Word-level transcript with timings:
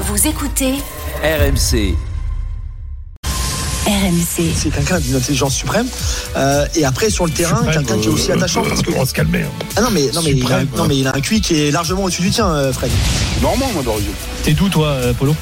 Vous 0.00 0.26
écoutez 0.26 0.74
RMC. 1.22 1.94
RMC. 3.86 4.52
C'est 4.54 4.70
quelqu'un 4.72 4.98
d'une 5.00 5.16
intelligence 5.16 5.54
suprême. 5.54 5.86
Euh, 6.36 6.66
et 6.74 6.84
après, 6.84 7.10
sur 7.10 7.24
le 7.26 7.32
terrain, 7.32 7.64
quelqu'un 7.72 7.98
qui 7.98 8.06
est 8.06 8.10
aussi 8.10 8.30
euh, 8.30 8.34
attachant. 8.36 8.62
Parce 8.62 8.82
que... 8.82 8.92
On 8.94 9.00
va 9.00 9.06
se 9.06 9.14
calmer. 9.14 9.42
hein. 9.42 9.64
Ah 9.76 9.80
non, 9.80 9.88
mais, 9.90 10.10
non, 10.14 10.22
mais, 10.22 10.32
il 10.32 10.52
a, 10.52 10.60
non, 10.76 10.84
mais 10.86 10.98
il 10.98 11.06
a 11.08 11.14
un 11.16 11.20
QI 11.20 11.40
qui 11.40 11.60
est 11.66 11.70
largement 11.70 12.04
au-dessus 12.04 12.22
du 12.22 12.30
tien, 12.30 12.46
euh, 12.48 12.72
Fred. 12.72 12.90
Normand, 13.42 13.70
moi, 13.74 13.82
d'origine. 13.82 14.12
T'es 14.44 14.52
d'où, 14.52 14.68
toi, 14.68 14.96
Polo? 15.18 15.34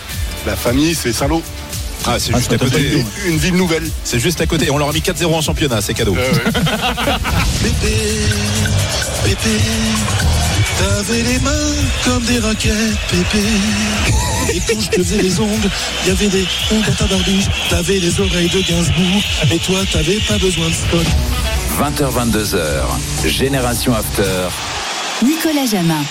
La 0.46 0.56
famille, 0.56 0.94
c'est 0.94 1.12
Saint-Lô. 1.12 1.42
Ah, 2.06 2.16
c'est 2.18 2.30
Ah, 2.34 2.38
juste 2.38 2.52
à 2.52 2.58
côté. 2.58 2.70
possible. 2.82 3.04
Une 3.26 3.36
ville 3.36 3.54
nouvelle. 3.56 3.90
C'est 4.04 4.20
juste 4.20 4.40
à 4.40 4.46
côté. 4.46 4.70
On 4.70 4.78
leur 4.78 4.90
a 4.90 4.92
mis 4.92 5.00
4-0 5.00 5.26
en 5.34 5.40
championnat, 5.42 5.80
c'est 5.82 5.92
cadeau. 5.94 6.12
Bébé, 6.14 6.22
bébé, 9.24 9.60
t'avais 10.78 11.22
les 11.22 11.38
mains 11.40 11.74
comme 12.04 12.22
des 12.24 12.38
raquettes, 12.38 12.98
bébé. 13.10 13.44
Et 14.54 14.60
quand 14.60 14.80
je 14.80 14.88
te 14.90 14.96
faisais 14.96 15.22
les 15.22 15.40
ongles, 15.40 15.70
il 16.04 16.08
y 16.08 16.10
avait 16.12 16.28
des 16.28 16.46
ongles 16.72 16.86
dans 16.86 16.94
ta 16.94 17.06
barbiche. 17.06 17.46
T'avais 17.68 17.98
les 17.98 18.20
oreilles 18.20 18.48
de 18.48 18.60
Gainsbourg, 18.60 19.22
mais 19.48 19.58
toi 19.58 19.78
t'avais 19.92 20.18
pas 20.28 20.38
besoin 20.38 20.68
de 20.68 20.74
spot. 20.74 21.06
20h, 21.78 22.30
22h. 22.30 23.28
Génération 23.28 23.94
After. 23.94 24.48
Nicolas 25.22 25.66
Jamin. 25.66 26.04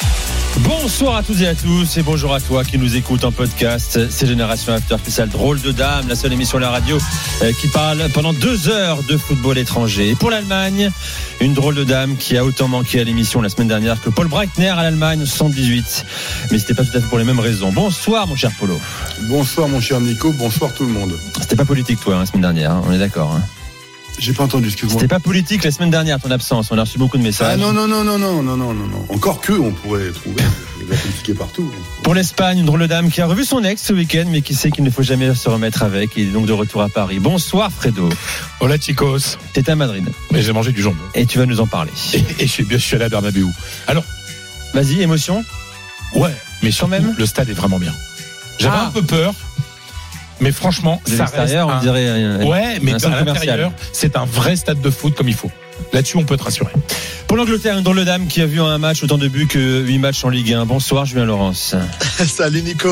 Bonsoir 0.60 1.18
à 1.18 1.24
toutes 1.24 1.42
et 1.42 1.48
à 1.48 1.54
tous 1.56 1.98
et 1.98 2.02
bonjour 2.02 2.34
à 2.34 2.40
toi 2.40 2.64
qui 2.64 2.78
nous 2.78 2.96
écoute 2.96 3.26
en 3.26 3.32
podcast. 3.32 4.10
C'est 4.10 4.26
Génération 4.26 4.72
After 4.74 4.98
spécial 4.98 5.28
Drôle 5.28 5.60
de 5.62 5.72
Dame, 5.74 6.08
la 6.08 6.16
seule 6.16 6.32
émission 6.32 6.58
de 6.58 6.64
la 6.64 6.70
radio 6.70 6.98
euh, 7.42 7.52
qui 7.60 7.68
parle 7.68 8.02
pendant 8.14 8.32
deux 8.32 8.70
heures 8.70 9.04
de 9.04 9.18
football 9.18 9.58
étranger. 9.58 10.12
Et 10.12 10.16
pour 10.16 10.32
l'Allemagne, 10.32 10.92
une 11.42 11.54
drôle 11.54 11.76
de 11.76 11.84
dame 11.84 12.16
qui 12.16 12.38
a 12.38 12.46
autant 12.46 12.70
manqué 12.70 13.02
à 13.02 13.04
l'émission 13.04 13.42
la 13.42 13.50
semaine 13.50 13.68
dernière 13.68 14.02
que 14.02 14.10
Paul 14.10 14.30
Breitner 14.30 14.70
à 14.70 14.82
l'Allemagne 14.84 15.22
en 15.22 15.26
78. 15.26 16.06
Mais 16.52 16.58
c'était 16.58 16.74
pas 16.74 16.86
tout 16.86 16.98
à 16.98 17.02
fait 17.02 17.08
pour 17.08 17.18
les 17.18 17.26
mêmes 17.26 17.42
raisons. 17.42 17.74
Bonsoir 17.74 18.26
mon 18.26 18.38
cher 18.38 18.52
Polo. 18.58 18.80
Bonsoir, 19.24 19.68
mon 19.68 19.82
cher 19.82 20.00
Nico. 20.00 20.32
Bonsoir, 20.32 20.74
tout 20.74 20.86
le 20.86 20.94
monde. 20.94 21.20
C'était 21.42 21.58
pas 21.58 21.66
politique 21.66 22.00
toi 22.00 22.16
hein, 22.16 22.20
la 22.20 22.26
semaine 22.26 22.44
dernière, 22.44 22.72
hein, 22.72 22.82
on 22.88 22.94
est 22.94 23.00
d'accord. 23.00 23.34
hein. 23.34 23.44
J'ai 24.18 24.34
pas 24.34 24.44
entendu, 24.44 24.68
excuse-moi. 24.68 25.02
C'était 25.02 25.14
pas 25.14 25.20
politique 25.20 25.64
la 25.64 25.72
semaine 25.72 25.90
dernière, 25.90 26.20
ton 26.20 26.32
absence. 26.32 26.72
On 26.72 26.78
a 26.78 26.82
reçu 26.82 26.98
beaucoup 26.98 27.18
de 27.18 27.24
messages. 27.24 27.52
Ah 27.54 27.58
non, 27.58 27.74
non, 27.74 27.88
non, 27.88 28.04
non, 28.04 28.18
non, 28.18 28.42
non, 28.42 28.56
non, 28.58 28.74
non. 28.74 29.06
Encore 29.10 29.42
que, 29.42 29.54
on 29.54 29.72
pourrait 29.72 30.12
trouver. 30.12 30.42
Il 30.80 30.88
va 30.88 30.96
compliquer 30.96 31.34
partout. 31.34 31.72
Pour 32.04 32.14
l'Espagne, 32.14 32.60
une 32.60 32.66
drôle 32.66 32.88
dame 32.88 33.10
qui 33.10 33.22
a 33.22 33.26
revu 33.26 33.44
son 33.44 33.64
ex 33.64 33.82
ce 33.82 33.94
week-end, 33.94 34.26
mais 34.30 34.42
qui 34.42 34.56
sait 34.56 34.72
qu'il 34.72 34.84
ne 34.84 34.90
faut 34.90 35.04
jamais 35.04 35.34
se 35.34 35.50
remettre 35.50 35.84
avec. 35.84 36.12
Il 36.16 36.30
est 36.30 36.32
donc 36.32 36.46
de 36.46 36.54
retour 36.54 36.82
à 36.82 36.90
Paris. 36.90 37.20
Bonsoir, 37.20 37.72
Fredo. 37.72 38.10
Hola, 38.60 38.78
chicos. 38.78 39.38
T'es 39.54 39.70
à 39.70 39.76
Madrid. 39.76 40.08
Mais 40.32 40.42
j'ai 40.42 40.54
mangé 40.54 40.72
du 40.72 40.82
jambon. 40.82 41.04
Et 41.14 41.26
tu 41.26 41.38
vas 41.38 41.46
nous 41.46 41.60
en 41.60 41.68
parler. 41.68 41.92
Et, 42.14 42.46
je 42.46 42.52
suis 42.52 42.64
bien, 42.64 42.78
je 42.78 42.84
suis 42.84 42.96
allé 42.96 43.06
à 43.06 43.10
Bernabeu. 43.10 43.46
Alors. 43.88 44.04
Vas-y, 44.74 45.02
émotion 45.02 45.44
Ouais, 46.14 46.36
mais 46.62 46.72
quand 46.72 46.88
même. 46.88 47.16
Le 47.18 47.26
stade 47.26 47.50
est 47.50 47.54
vraiment 47.54 47.80
bien. 47.80 47.94
J'avais 48.60 48.78
ah. 48.78 48.88
un 48.88 48.92
peu 48.92 49.02
peur 49.02 49.34
mais 50.40 50.52
franchement, 50.52 51.02
De 51.06 51.12
ça 51.16 51.24
reste 51.26 51.36
l'extérieur, 51.38 51.70
un- 51.70 51.78
on 51.78 51.82
dirait. 51.82 52.06
euh, 52.08 52.44
Ouais, 52.46 52.80
mais 52.82 52.94
un 52.94 53.12
à 53.12 53.24
l'intérieur, 53.24 53.72
c'est 53.94 54.16
un 54.18 54.26
vrai 54.26 54.56
stade 54.56 54.82
de 54.82 54.90
foot 54.90 55.16
comme 55.16 55.28
il 55.30 55.34
faut. 55.36 55.52
Là-dessus, 55.94 56.18
on 56.18 56.24
peut 56.24 56.36
être 56.36 56.46
rassuré. 56.46 56.72
Pour 57.28 57.38
l'Angleterre, 57.38 57.78
une 57.78 57.84
drôle 57.84 57.98
de 58.00 58.04
dame 58.04 58.28
qui 58.28 58.42
a 58.42 58.46
vu 58.46 58.62
en 58.62 58.68
un 58.68 58.78
match 58.78 59.04
autant 59.04 59.18
de 59.18 59.28
buts 59.28 59.48
que 59.48 59.82
8 59.82 59.98
matchs 60.00 60.24
en 60.24 60.30
Ligue 60.30 60.54
1. 60.54 60.66
Bonsoir, 60.66 61.06
Julien 61.06 61.26
Laurence. 61.26 61.76
Salut 62.26 62.62
Nico. 62.62 62.90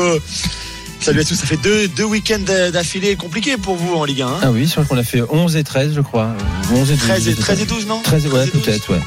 Salut 1.00 1.20
à 1.20 1.24
tous. 1.24 1.34
Ça 1.34 1.46
fait 1.46 1.56
deux, 1.58 1.88
deux 1.88 2.04
week-ends 2.04 2.40
d'affilée 2.72 3.16
compliqués 3.16 3.56
pour 3.58 3.76
vous 3.76 3.94
en 3.94 4.04
Ligue 4.04 4.22
1. 4.22 4.26
hein. 4.26 4.38
Ah 4.42 4.50
oui, 4.50 4.66
c'est 4.66 4.76
vrai 4.80 4.84
qu'on 4.86 4.96
a 4.98 5.02
fait 5.02 5.22
11 5.28 5.56
et 5.56 5.64
13, 5.64 5.92
je 5.94 6.00
crois. 6.00 6.30
11 6.72 6.90
et 6.90 6.94
12. 6.94 7.02
13, 7.08 7.28
et, 7.28 7.30
je 7.32 7.36
sais 7.36 7.42
13 7.42 7.56
pas. 7.58 7.62
et 7.62 7.66
12, 7.66 7.86
non 7.86 8.00
13 8.02 8.24
ouais, 8.26 8.30
13 8.30 8.48
et 8.48 8.50
12. 8.52 8.62
peut-être, 8.62 8.92
ouais. 8.92 9.00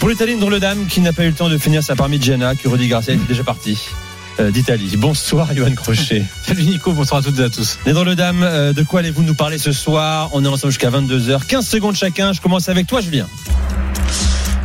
Pour 0.00 0.08
l'Italie, 0.08 0.32
une 0.32 0.40
drôle 0.40 0.54
de 0.54 0.58
dame 0.58 0.86
qui 0.86 1.00
n'a 1.00 1.12
pas 1.12 1.24
eu 1.24 1.28
le 1.28 1.34
temps 1.34 1.48
de 1.48 1.56
finir 1.58 1.82
sa 1.82 1.94
parmigiana, 1.96 2.54
que 2.54 2.68
Rudy 2.68 2.88
Garcia 2.88 3.14
était 3.14 3.26
déjà 3.28 3.44
parti 3.44 3.78
d'Italie. 4.38 4.96
Bonsoir, 4.96 5.54
Johan 5.54 5.74
Crochet. 5.74 6.24
Salut 6.42 6.64
Nico, 6.64 6.92
bonsoir 6.92 7.20
à 7.20 7.22
toutes 7.22 7.38
et 7.38 7.44
à 7.44 7.50
tous. 7.50 7.78
Les 7.86 7.92
drôles 7.92 8.08
de 8.08 8.14
dames, 8.14 8.42
euh, 8.42 8.72
de 8.72 8.82
quoi 8.82 9.00
allez-vous 9.00 9.22
nous 9.22 9.34
parler 9.34 9.58
ce 9.58 9.72
soir? 9.72 10.30
On 10.32 10.44
est 10.44 10.48
ensemble 10.48 10.72
jusqu'à 10.72 10.90
22h. 10.90 11.46
15 11.46 11.66
secondes 11.66 11.96
chacun. 11.96 12.32
Je 12.32 12.40
commence 12.40 12.68
avec 12.68 12.86
toi, 12.86 13.00
Julien. 13.00 13.26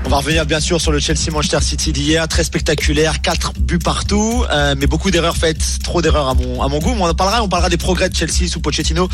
On 0.04 0.10
va 0.10 0.18
revenir 0.18 0.46
bien 0.46 0.60
sûr 0.60 0.82
sur 0.82 0.92
le 0.92 1.00
Chelsea-Manchester 1.00 1.62
City 1.62 1.94
d'hier, 1.94 2.28
très 2.28 2.44
spectaculaire, 2.44 3.22
quatre 3.22 3.54
buts 3.58 3.80
partout, 3.80 4.44
euh, 4.52 4.76
mais 4.78 4.86
beaucoup 4.86 5.10
d'erreurs 5.10 5.38
faites, 5.38 5.80
trop 5.84 6.02
d'erreurs 6.02 6.28
à 6.28 6.34
mon, 6.34 6.62
à 6.62 6.68
mon 6.68 6.80
goût. 6.80 6.94
Mais 6.96 7.02
on 7.02 7.06
en 7.06 7.14
parlera, 7.14 7.42
on 7.44 7.48
parlera 7.48 7.70
des 7.70 7.78
progrès 7.78 8.10
de 8.10 8.16
Chelsea 8.16 8.50
sous 8.50 8.60
Pochettino. 8.60 9.08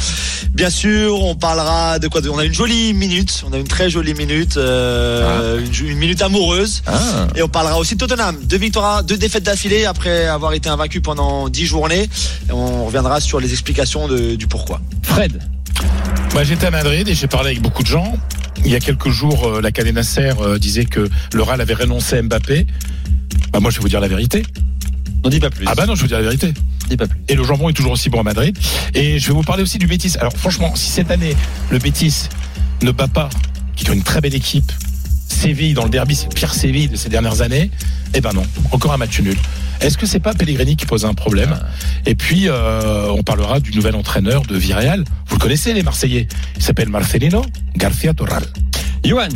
Bien 0.53 0.71
sûr, 0.71 1.21
on 1.23 1.35
parlera 1.35 1.99
de 1.99 2.07
quoi 2.07 2.21
On 2.31 2.39
a 2.39 2.45
une 2.45 2.53
jolie 2.53 2.93
minute, 2.93 3.43
on 3.47 3.53
a 3.53 3.57
une 3.57 3.67
très 3.67 3.89
jolie 3.91 4.15
minute, 4.15 4.57
euh, 4.57 5.59
une, 5.59 5.87
une 5.87 5.97
minute 5.97 6.21
amoureuse. 6.23 6.81
Ah. 6.87 7.27
Et 7.35 7.43
on 7.43 7.49
parlera 7.49 7.77
aussi 7.77 7.93
de 7.95 7.99
Tottenham. 7.99 8.37
Deux 8.43 8.57
victoires, 8.57 9.03
deux 9.03 9.17
défaites 9.17 9.43
d'affilée 9.43 9.85
après 9.85 10.25
avoir 10.25 10.53
été 10.53 10.67
invaincu 10.69 11.01
pendant 11.01 11.47
dix 11.49 11.65
journées. 11.67 12.09
Et 12.49 12.51
on 12.53 12.85
reviendra 12.85 13.19
sur 13.19 13.39
les 13.39 13.51
explications 13.51 14.07
de- 14.07 14.35
du 14.35 14.47
pourquoi. 14.47 14.81
Fred. 15.03 15.39
Moi, 16.33 16.43
j'étais 16.43 16.67
à 16.67 16.71
Madrid 16.71 17.07
et 17.07 17.15
j'ai 17.15 17.27
parlé 17.27 17.49
avec 17.49 17.61
beaucoup 17.61 17.83
de 17.83 17.87
gens. 17.87 18.13
Il 18.65 18.71
y 18.71 18.75
a 18.75 18.79
quelques 18.79 19.09
jours, 19.09 19.47
euh, 19.47 19.61
la 19.61 19.71
Cadena 19.71 20.01
euh, 20.17 20.57
disait 20.57 20.85
que 20.85 21.09
le 21.33 21.43
Real 21.43 21.61
avait 21.61 21.73
renoncé 21.73 22.17
à 22.17 22.21
Mbappé. 22.21 22.67
Bah, 23.51 23.59
moi, 23.59 23.71
je 23.71 23.77
vais 23.77 23.81
vous 23.81 23.89
dire 23.89 23.99
la 23.99 24.07
vérité. 24.07 24.43
N'en 25.23 25.29
dis 25.29 25.39
pas 25.39 25.49
plus. 25.49 25.65
Ah 25.67 25.75
bah 25.75 25.85
non, 25.85 25.95
je 25.95 26.01
vais 26.01 26.03
vous 26.03 26.07
dire 26.07 26.17
la 26.17 26.23
vérité. 26.23 26.53
dis 26.89 26.97
pas 26.97 27.07
plus. 27.07 27.19
Et 27.27 27.35
le 27.35 27.43
jambon 27.43 27.69
est 27.69 27.73
toujours 27.73 27.91
aussi 27.91 28.09
bon 28.09 28.19
à 28.19 28.23
Madrid. 28.23 28.57
Et 28.93 29.19
je 29.19 29.27
vais 29.27 29.33
vous 29.33 29.41
parler 29.41 29.63
aussi 29.63 29.77
du 29.77 29.87
Bétis. 29.87 30.15
Alors 30.19 30.33
franchement, 30.33 30.75
si 30.75 30.89
cette 30.89 31.11
année, 31.11 31.35
le 31.71 31.79
Bétis 31.79 32.29
ne 32.81 32.91
bat 32.91 33.07
pas, 33.07 33.29
qui 33.75 33.85
est 33.85 33.93
une 33.93 34.03
très 34.03 34.21
belle 34.21 34.35
équipe, 34.35 34.71
Séville 35.27 35.73
dans 35.73 35.83
le 35.83 35.89
derby, 35.89 36.15
c'est 36.15 36.29
le 36.29 36.33
pire 36.33 36.53
Séville 36.53 36.87
de 36.87 36.95
ces 36.95 37.09
dernières 37.09 37.41
années, 37.41 37.69
eh 38.13 38.21
ben 38.21 38.33
non, 38.33 38.43
encore 38.71 38.93
un 38.93 38.97
match 38.97 39.19
nul. 39.19 39.37
Est-ce 39.81 39.97
que 39.97 40.05
c'est 40.05 40.19
pas 40.19 40.33
Pellegrini 40.33 40.75
qui 40.75 40.85
pose 40.85 41.05
un 41.05 41.13
problème 41.13 41.59
Et 42.05 42.15
puis, 42.15 42.47
euh, 42.47 43.09
on 43.09 43.21
parlera 43.21 43.59
du 43.59 43.71
nouvel 43.71 43.95
entraîneur 43.95 44.41
de 44.41 44.55
Villarreal. 44.55 45.03
Vous 45.27 45.35
le 45.35 45.39
connaissez, 45.41 45.73
les 45.73 45.83
Marseillais. 45.83 46.27
Il 46.55 46.63
s'appelle 46.63 46.89
Marcelino 46.89 47.45
García 47.75 48.13
Toral. 48.13 48.43
Johan. 49.03 49.29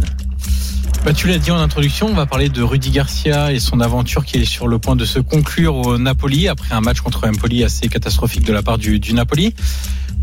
Bah, 1.03 1.13
tu 1.13 1.27
l'as 1.27 1.39
dit 1.39 1.49
en 1.49 1.57
introduction, 1.57 2.07
on 2.07 2.13
va 2.13 2.27
parler 2.27 2.49
de 2.49 2.61
Rudy 2.61 2.91
Garcia 2.91 3.51
et 3.51 3.59
son 3.59 3.81
aventure 3.81 4.23
qui 4.23 4.37
est 4.37 4.45
sur 4.45 4.67
le 4.67 4.77
point 4.77 4.95
de 4.95 5.03
se 5.03 5.17
conclure 5.17 5.75
au 5.75 5.97
Napoli 5.97 6.47
après 6.47 6.75
un 6.75 6.81
match 6.81 7.01
contre 7.01 7.27
Empoli 7.27 7.63
assez 7.63 7.87
catastrophique 7.87 8.45
de 8.45 8.53
la 8.53 8.61
part 8.61 8.77
du, 8.77 8.99
du 8.99 9.13
Napoli. 9.13 9.55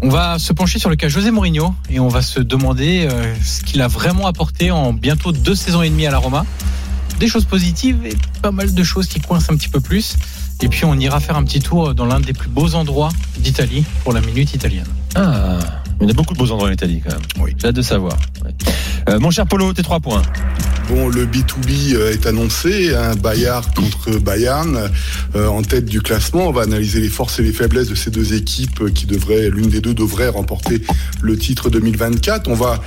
On 0.02 0.08
va 0.08 0.38
se 0.38 0.52
pencher 0.52 0.78
sur 0.78 0.88
le 0.88 0.94
cas 0.94 1.08
José 1.08 1.32
Mourinho 1.32 1.74
et 1.90 1.98
on 1.98 2.06
va 2.06 2.22
se 2.22 2.38
demander 2.38 3.08
euh, 3.10 3.34
ce 3.42 3.64
qu'il 3.64 3.82
a 3.82 3.88
vraiment 3.88 4.28
apporté 4.28 4.70
en 4.70 4.92
bientôt 4.92 5.32
deux 5.32 5.56
saisons 5.56 5.82
et 5.82 5.90
demie 5.90 6.06
à 6.06 6.12
la 6.12 6.18
Roma. 6.18 6.46
Des 7.18 7.26
choses 7.26 7.44
positives 7.44 8.06
et 8.06 8.16
pas 8.40 8.52
mal 8.52 8.72
de 8.72 8.82
choses 8.84 9.08
qui 9.08 9.20
coincent 9.20 9.52
un 9.52 9.56
petit 9.56 9.68
peu 9.68 9.80
plus. 9.80 10.16
Et 10.62 10.68
puis 10.68 10.84
on 10.84 10.94
ira 10.94 11.18
faire 11.18 11.36
un 11.36 11.42
petit 11.42 11.58
tour 11.58 11.92
dans 11.92 12.06
l'un 12.06 12.20
des 12.20 12.32
plus 12.32 12.48
beaux 12.48 12.76
endroits 12.76 13.10
d'Italie 13.38 13.84
pour 14.04 14.12
la 14.12 14.20
minute 14.20 14.54
italienne. 14.54 14.86
Ah. 15.16 15.58
Il 16.00 16.06
y 16.06 16.10
a 16.10 16.14
beaucoup 16.14 16.34
de 16.34 16.38
beaux 16.38 16.50
endroits 16.50 16.68
en 16.68 16.72
Italie 16.72 17.02
quand 17.04 17.12
même. 17.12 17.22
Oui. 17.40 17.54
J'ai 17.58 17.68
hâte 17.68 17.76
de 17.76 17.82
savoir. 17.82 18.16
Ouais. 18.44 18.54
Euh, 19.08 19.18
mon 19.18 19.30
cher 19.30 19.46
Polo, 19.46 19.72
tes 19.72 19.82
trois 19.82 20.00
points. 20.00 20.22
Bon, 20.88 21.08
le 21.08 21.26
B2B 21.26 21.94
euh, 21.94 22.12
est 22.12 22.26
annoncé, 22.26 22.94
un 22.94 23.14
Bayard 23.14 23.74
contre 23.74 24.18
Bayern 24.18 24.90
euh, 25.34 25.46
en 25.46 25.60
tête 25.60 25.84
du 25.84 26.00
classement. 26.00 26.48
On 26.48 26.50
va 26.50 26.62
analyser 26.62 27.00
les 27.00 27.08
forces 27.08 27.38
et 27.38 27.42
les 27.42 27.52
faiblesses 27.52 27.88
de 27.88 27.94
ces 27.94 28.10
deux 28.10 28.34
équipes 28.34 28.92
qui 28.94 29.04
devraient, 29.04 29.50
l'une 29.50 29.68
des 29.68 29.82
deux 29.82 29.92
devrait 29.92 30.28
remporter 30.28 30.82
le 31.20 31.36
titre 31.36 31.68
2024. 31.68 32.48
On 32.48 32.54
va 32.54 32.80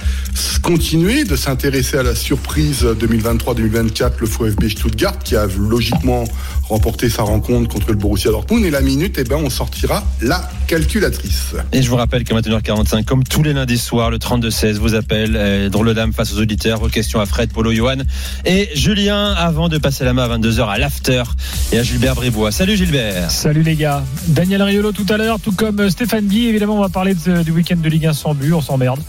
continuer 0.63 1.25
de 1.25 1.35
s'intéresser 1.35 1.97
à 1.97 2.03
la 2.03 2.15
surprise 2.15 2.83
2023-2024, 2.83 4.13
le 4.19 4.27
VfB 4.27 4.69
Stuttgart 4.69 5.19
qui 5.19 5.35
a 5.35 5.45
logiquement 5.45 6.23
remporté 6.69 7.09
sa 7.09 7.23
rencontre 7.23 7.69
contre 7.69 7.89
le 7.89 7.95
Borussia 7.95 8.31
Dortmund. 8.31 8.65
Et 8.65 8.71
la 8.71 8.81
minute, 8.81 9.17
eh 9.19 9.23
ben, 9.23 9.37
on 9.37 9.49
sortira 9.49 10.03
la 10.21 10.49
calculatrice. 10.67 11.53
Et 11.71 11.83
je 11.83 11.89
vous 11.89 11.97
rappelle 11.97 12.23
qu'à 12.23 12.33
21h45, 12.35 13.00
comme 13.05 13.23
tous 13.23 13.43
les 13.43 13.53
lundis 13.53 13.77
soirs, 13.77 14.09
le 14.09 14.17
32-16 14.17 14.73
vous 14.73 14.95
appelle. 14.95 15.35
Euh, 15.35 15.69
drôle 15.69 15.87
de 15.87 15.93
dame 15.93 16.13
face 16.13 16.33
aux 16.33 16.39
auditeurs. 16.39 16.79
Vos 16.79 16.87
questions 16.89 17.19
à 17.19 17.25
Fred, 17.25 17.51
Polo, 17.51 17.71
Johan 17.73 17.97
et 18.45 18.69
Julien 18.75 19.33
avant 19.33 19.69
de 19.69 19.77
passer 19.77 20.03
la 20.05 20.13
main 20.13 20.23
à 20.29 20.37
22h 20.37 20.67
à 20.67 20.77
l'after 20.77 21.23
et 21.71 21.79
à 21.79 21.83
Gilbert 21.83 22.15
Bribois. 22.15 22.51
Salut 22.51 22.75
Gilbert. 22.77 23.29
Salut 23.31 23.63
les 23.63 23.75
gars. 23.75 24.03
Daniel 24.27 24.61
Riolo 24.63 24.91
tout 24.91 25.05
à 25.09 25.17
l'heure, 25.17 25.39
tout 25.39 25.51
comme 25.51 25.79
euh, 25.79 25.89
Stéphane 25.89 26.25
Guy. 26.27 26.47
Évidemment, 26.47 26.77
on 26.77 26.81
va 26.81 26.89
parler 26.89 27.13
de- 27.15 27.43
du 27.43 27.51
week-end 27.51 27.77
de 27.77 27.89
Ligue 27.89 28.05
1 28.07 28.13
sans 28.13 28.33
but, 28.33 28.53
on 28.53 28.61
s'emmerde. 28.61 28.99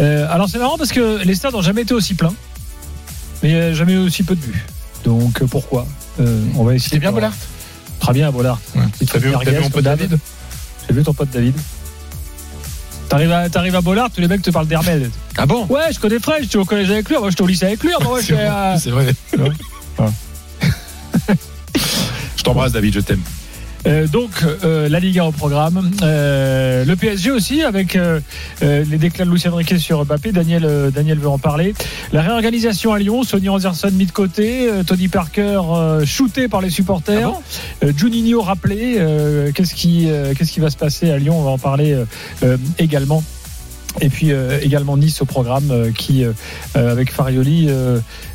Euh, 0.00 0.26
alors 0.30 0.48
c'est 0.48 0.58
marrant 0.58 0.78
parce 0.78 0.92
que 0.92 1.22
les 1.24 1.34
stades 1.34 1.52
n'ont 1.52 1.62
jamais 1.62 1.82
été 1.82 1.94
aussi 1.94 2.14
pleins, 2.14 2.34
mais 3.42 3.74
jamais 3.74 3.92
eu 3.94 3.98
aussi 3.98 4.22
peu 4.22 4.34
de 4.34 4.40
buts. 4.40 4.64
Donc 5.04 5.42
pourquoi? 5.44 5.86
Euh, 6.20 6.44
On 6.56 6.64
va 6.64 6.74
essayer. 6.74 6.98
Bien 6.98 7.12
Bollard? 7.12 7.32
Très 8.00 8.12
bien 8.12 8.30
Bollard. 8.30 8.60
Ouais. 8.74 8.82
T'as 9.06 9.18
vu, 9.18 9.28
vu 9.28 9.60
mon 9.60 9.70
pote. 9.70 9.84
David? 9.84 10.18
J'ai 10.88 10.94
vu 10.94 11.02
ton 11.02 11.14
pote 11.14 11.30
David? 11.32 11.54
T'arrives 13.12 13.32
à, 13.32 13.50
t'arrives 13.50 13.76
à 13.76 13.82
Bollard, 13.82 14.10
tous 14.10 14.22
les 14.22 14.26
mecs 14.26 14.40
te 14.40 14.48
parlent 14.48 14.66
d'Hermel. 14.66 15.10
Ah 15.36 15.44
bon? 15.44 15.66
Ouais, 15.66 15.92
je 15.92 16.00
connais 16.00 16.18
Fred, 16.18 16.44
j'étais 16.44 16.56
au 16.56 16.64
collège 16.64 16.90
avec 16.90 17.10
lui. 17.10 17.18
Moi, 17.18 17.28
j'étais 17.28 17.42
au 17.42 17.46
lycée 17.46 17.66
avec 17.66 17.82
lui. 17.82 17.90
Moi, 18.00 18.20
C'est 18.22 18.32
vrai, 18.32 18.48
euh, 18.48 18.74
c'est 18.78 18.90
vrai. 18.90 19.12
Je 22.38 22.42
t'embrasse, 22.42 22.72
David, 22.72 22.94
je 22.94 23.00
t'aime. 23.00 23.20
Euh, 23.86 24.06
donc 24.06 24.30
euh, 24.44 24.88
la 24.88 25.00
Liga 25.00 25.24
au 25.24 25.32
programme, 25.32 25.90
Euh, 26.02 26.84
le 26.84 26.96
PSG 26.96 27.30
aussi 27.30 27.62
avec 27.62 27.98
les 28.60 28.98
déclats 28.98 29.24
de 29.24 29.30
Lucien 29.30 29.54
Riquet 29.54 29.78
sur 29.78 30.04
Mbappé. 30.04 30.32
Daniel, 30.32 30.90
Daniel 30.94 31.18
veut 31.18 31.28
en 31.28 31.38
parler. 31.38 31.74
La 32.12 32.22
réorganisation 32.22 32.92
à 32.92 32.98
Lyon, 32.98 33.22
Sonny 33.22 33.48
Anderson 33.48 33.90
mis 33.92 34.06
de 34.06 34.12
côté, 34.12 34.68
Tony 34.86 35.08
Parker 35.08 35.60
shooté 36.04 36.48
par 36.48 36.60
les 36.60 36.70
supporters, 36.70 37.32
euh, 37.84 37.92
Juninho 37.96 38.40
rappelé. 38.40 38.98
Qu'est-ce 39.54 39.74
qui 39.74 40.08
qu'est-ce 40.36 40.52
qui 40.52 40.60
va 40.60 40.70
se 40.70 40.76
passer 40.76 41.10
à 41.10 41.18
Lyon? 41.18 41.38
On 41.38 41.44
va 41.44 41.50
en 41.50 41.58
parler 41.58 41.96
également. 42.78 43.22
Et 44.00 44.08
puis 44.08 44.32
euh, 44.32 44.58
également 44.62 44.96
Nice 44.96 45.20
au 45.20 45.26
programme 45.26 45.70
euh, 45.70 45.90
qui, 45.92 46.24
euh, 46.24 46.32
avec 46.74 47.12
Farioli, 47.12 47.68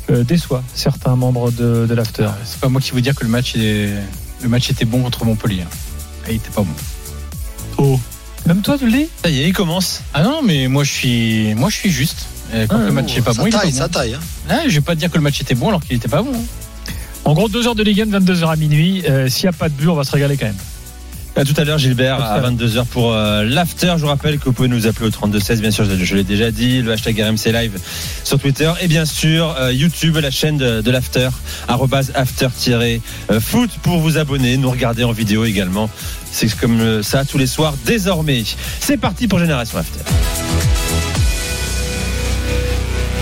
déçoit 0.08 0.62
certains 0.74 1.16
membres 1.16 1.50
de, 1.50 1.86
de 1.86 1.94
l'after. 1.94 2.28
C'est 2.44 2.60
pas 2.60 2.68
moi 2.68 2.80
qui 2.80 2.92
vous 2.92 3.00
dire 3.00 3.14
que 3.14 3.24
le 3.24 3.30
match, 3.30 3.54
est... 3.56 3.90
le 4.42 4.48
match 4.48 4.70
était 4.70 4.84
bon 4.84 5.02
contre 5.02 5.24
Montpellier. 5.24 5.62
hein. 5.62 6.26
Et 6.28 6.32
il 6.32 6.36
était 6.36 6.50
pas 6.50 6.62
bon. 6.62 6.74
Oh. 7.78 7.98
Même 8.46 8.62
toi, 8.62 8.78
tu 8.78 8.86
le 8.86 8.92
dis 8.92 9.08
Ça 9.22 9.30
y 9.30 9.40
est, 9.42 9.48
il 9.48 9.52
commence. 9.52 10.00
Ah 10.14 10.22
non, 10.22 10.40
mais 10.42 10.68
moi 10.68 10.84
je 10.84 10.92
suis, 10.92 11.54
moi 11.54 11.68
je 11.70 11.76
suis 11.76 11.90
juste. 11.90 12.26
Et 12.54 12.66
quand 12.66 12.78
Ah, 12.80 12.86
le 12.86 12.92
match 12.92 13.16
est 13.16 13.20
pas 13.22 13.34
bon, 13.34 13.44
il 13.46 13.48
est 13.48 13.52
pas 13.52 13.58
taille, 13.60 13.72
bon. 13.72 13.78
ça 13.78 13.88
taille. 13.88 14.14
hein. 14.14 14.20
Ah, 14.48 14.60
je 14.66 14.74
vais 14.74 14.80
pas 14.80 14.94
te 14.94 15.00
dire 15.00 15.10
que 15.10 15.16
le 15.16 15.22
match 15.22 15.40
était 15.40 15.54
bon 15.54 15.68
alors 15.68 15.82
qu'il 15.82 15.96
était 15.96 16.08
pas 16.08 16.22
bon. 16.22 16.32
hein. 16.34 16.92
En 17.24 17.34
gros, 17.34 17.48
2 17.48 17.66
heures 17.66 17.74
de 17.74 17.82
Ligue 17.82 18.00
1, 18.00 18.06
22h 18.06 18.48
à 18.50 18.56
minuit. 18.56 19.02
Euh, 19.06 19.28
S'il 19.28 19.44
n'y 19.44 19.48
a 19.50 19.52
pas 19.52 19.68
de 19.68 19.74
but, 19.74 19.88
on 19.88 19.94
va 19.94 20.04
se 20.04 20.12
régaler 20.12 20.36
quand 20.38 20.46
même. 20.46 20.56
À 21.38 21.44
tout 21.44 21.54
à 21.56 21.62
l'heure, 21.62 21.78
Gilbert, 21.78 22.14
À 22.14 22.18
tout 22.18 22.24
à 22.24 22.32
à 22.32 22.40
l'heure. 22.40 22.52
22h 22.52 22.84
pour 22.86 23.12
euh, 23.12 23.44
l'after. 23.44 23.94
Je 23.96 24.02
vous 24.02 24.08
rappelle 24.08 24.40
que 24.40 24.46
vous 24.46 24.52
pouvez 24.52 24.66
nous 24.66 24.88
appeler 24.88 25.06
au 25.06 25.10
3216, 25.10 25.60
bien 25.60 25.70
sûr, 25.70 25.84
je, 25.84 25.94
je 25.94 26.16
l'ai 26.16 26.24
déjà 26.24 26.50
dit, 26.50 26.82
le 26.82 26.90
hashtag 26.90 27.20
RMC 27.20 27.52
Live 27.52 27.78
sur 28.24 28.40
Twitter 28.40 28.72
et 28.80 28.88
bien 28.88 29.04
sûr 29.04 29.54
euh, 29.56 29.72
YouTube, 29.72 30.16
la 30.16 30.32
chaîne 30.32 30.58
de, 30.58 30.80
de 30.80 30.90
l'after, 30.90 31.28
after-foot 31.68 33.70
pour 33.84 33.98
vous 33.98 34.18
abonner, 34.18 34.56
nous 34.56 34.68
regarder 34.68 35.04
en 35.04 35.12
vidéo 35.12 35.44
également. 35.44 35.88
C'est 36.32 36.52
comme 36.56 36.80
euh, 36.80 37.02
ça 37.04 37.24
tous 37.24 37.38
les 37.38 37.46
soirs 37.46 37.74
désormais. 37.86 38.42
C'est 38.80 38.96
parti 38.96 39.28
pour 39.28 39.38
Génération 39.38 39.78
After. 39.78 40.00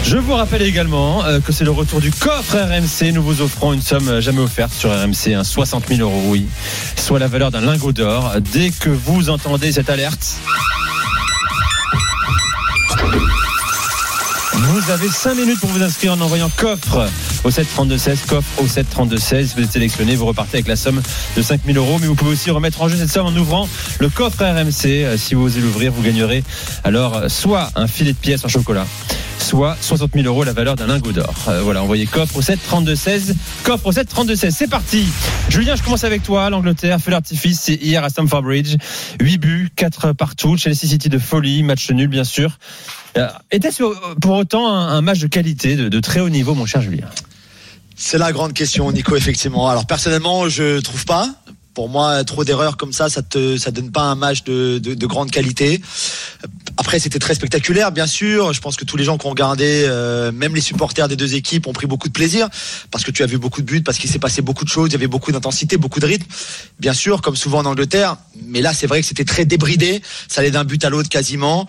Je 0.09 0.19
vous 0.19 0.35
rappelle 0.35 0.63
également 0.63 1.25
euh, 1.25 1.41
que 1.41 1.51
c'est 1.51 1.65
le 1.65 1.73
retour 1.73 2.01
du 2.01 2.13
coffre 2.13 2.57
RMC. 2.57 3.13
Nous 3.13 3.25
vous 3.25 3.41
offrons 3.41 3.73
une 3.73 3.83
somme 3.83 4.09
euh, 4.09 4.21
jamais 4.21 4.39
offerte 4.39 4.73
sur 4.73 4.89
RMC, 4.91 5.35
un 5.35 5.43
60 5.43 5.89
000 5.89 6.01
euros, 6.01 6.23
oui, 6.27 6.47
soit 6.97 7.19
la 7.19 7.27
valeur 7.27 7.51
d'un 7.51 7.61
lingot 7.61 7.91
d'or. 7.91 8.37
Dès 8.53 8.71
que 8.71 8.89
vous 8.89 9.31
entendez 9.31 9.73
cette 9.73 9.91
alerte, 9.91 10.37
vous 14.55 14.91
avez 14.93 15.09
5 15.09 15.35
minutes 15.35 15.59
pour 15.59 15.71
vous 15.71 15.83
inscrire 15.83 16.13
en 16.13 16.21
envoyant 16.21 16.51
coffre 16.57 17.09
au 17.43 17.51
732-16, 17.51 18.27
coffre 18.29 18.63
au 18.63 18.67
732-16. 18.67 19.55
Vous 19.57 19.65
êtes 19.65 19.73
sélectionné, 19.73 20.15
vous 20.15 20.27
repartez 20.27 20.59
avec 20.59 20.69
la 20.69 20.77
somme 20.77 21.03
de 21.37 21.43
5 21.43 21.63
000 21.67 21.79
euros. 21.79 21.99
Mais 22.01 22.07
vous 22.07 22.15
pouvez 22.15 22.31
aussi 22.31 22.53
remettre 22.53 22.81
en 22.81 22.89
jeu 22.89 22.97
cette 22.97 23.11
somme 23.11 23.27
en 23.27 23.37
ouvrant 23.37 23.69
le 23.99 24.09
coffre 24.09 24.45
RMC. 24.45 24.87
Euh, 24.87 25.17
Si 25.17 25.35
vous 25.35 25.47
osez 25.47 25.61
l'ouvrir, 25.61 25.91
vous 25.91 26.03
gagnerez 26.03 26.45
alors 26.85 27.25
soit 27.29 27.71
un 27.75 27.89
filet 27.89 28.13
de 28.13 28.19
pièces 28.19 28.45
en 28.45 28.49
chocolat 28.49 28.87
soit 29.47 29.77
60 29.81 30.11
000 30.13 30.27
euros 30.27 30.43
la 30.43 30.53
valeur 30.53 30.75
d'un 30.75 30.89
lingot 30.89 31.13
d'or. 31.13 31.33
Euh, 31.49 31.63
voilà, 31.63 31.81
envoyez 31.83 32.07
coffre 32.07 32.37
au 32.37 32.43
7 32.43 32.59
32 32.67 32.97
16. 32.97 33.37
Coffre 33.63 33.87
au 33.87 33.93
7 33.93 34.09
32 34.09 34.35
16. 34.35 34.55
C'est 34.59 34.67
parti. 34.69 35.07
Julien, 35.49 35.77
je 35.77 35.83
commence 35.85 36.03
avec 36.03 36.25
toi. 36.25 36.51
L'Angleterre 36.51 36.99
fait 37.01 37.13
l'artifice 37.13 37.69
hier 37.69 38.03
à 38.03 38.09
Stamford 38.09 38.43
Bridge. 38.43 38.77
8 39.21 39.39
buts, 39.39 39.71
4 39.77 40.13
partout. 40.15 40.57
Chelsea 40.57 40.87
City 40.89 41.09
de 41.09 41.19
folie, 41.19 41.63
match 41.63 41.89
nul 41.91 42.09
bien 42.09 42.25
sûr. 42.25 42.59
Euh, 43.17 43.29
Était-ce 43.53 43.85
pour 44.21 44.33
autant 44.33 44.69
un, 44.69 44.89
un 44.89 45.01
match 45.01 45.21
de 45.21 45.29
qualité, 45.29 45.77
de, 45.77 45.89
de 45.89 46.01
très 46.01 46.19
haut 46.19 46.29
niveau, 46.29 46.55
mon 46.55 46.67
cher 46.67 46.83
Julien? 46.83 47.07
C'est 47.95 48.19
la 48.19 48.33
grande 48.33 48.53
question, 48.53 48.91
Nico, 48.93 49.17
effectivement. 49.17 49.69
Alors 49.71 49.87
personnellement, 49.87 50.49
je 50.49 50.81
trouve 50.81 51.05
pas. 51.07 51.31
Pour 51.77 51.91
moi, 51.91 52.25
trop 52.25 52.43
d'erreurs 52.43 52.79
comme 52.79 52.95
ça, 52.95 53.11
ça 53.11 53.21
te, 53.21 53.59
ça 53.59 53.71
donne 53.71 53.93
pas 53.93 54.05
un 54.05 54.15
match 54.15 54.45
de, 54.45 54.79
de, 54.79 54.95
de 54.95 55.07
grande 55.07 55.31
qualité. 55.31 55.83
Après, 56.79 56.99
c'était 56.99 57.19
très 57.19 57.35
spectaculaire, 57.35 57.93
bien 57.93 58.07
sûr. 58.07 58.55
Je 58.55 58.63
pense 58.63 58.77
que 58.77 58.87
tous 58.87 58.97
les 58.97 59.05
gens 59.05 59.19
qui 59.19 59.27
ont 59.27 59.31
regardé, 59.31 59.85
euh, 59.87 60.33
même 60.33 60.55
les 60.55 60.63
supporters 60.63 61.07
des 61.07 61.17
deux 61.17 61.35
équipes, 61.35 61.67
ont 61.67 61.75
pris 61.75 61.87
beaucoup 61.87 62.09
de 62.09 62.15
plaisir 62.15 62.49
parce 62.91 63.05
que 63.05 63.11
tu 63.11 63.23
as 63.23 63.27
vu 63.27 63.37
beaucoup 63.37 63.61
de 63.61 63.67
buts, 63.67 63.83
parce 63.83 63.99
qu'il 63.99 64.09
s'est 64.09 64.19
passé 64.19 64.41
beaucoup 64.41 64.65
de 64.65 64.71
choses, 64.71 64.89
il 64.89 64.93
y 64.93 64.97
avait 64.97 65.07
beaucoup 65.07 65.33
d'intensité, 65.33 65.77
beaucoup 65.77 66.01
de 66.01 66.07
rythme. 66.07 66.25
Bien 66.81 66.95
sûr, 66.95 67.21
comme 67.21 67.37
souvent 67.37 67.59
en 67.59 67.67
Angleterre. 67.67 68.17
Mais 68.47 68.63
là, 68.63 68.73
c'est 68.73 68.87
vrai 68.87 69.03
que 69.03 69.07
c'était 69.07 69.27
très 69.27 69.45
débridé. 69.45 70.01
Ça 70.29 70.41
allait 70.41 70.51
d'un 70.51 70.65
but 70.65 70.83
à 70.83 70.89
l'autre 70.89 71.11
quasiment. 71.11 71.67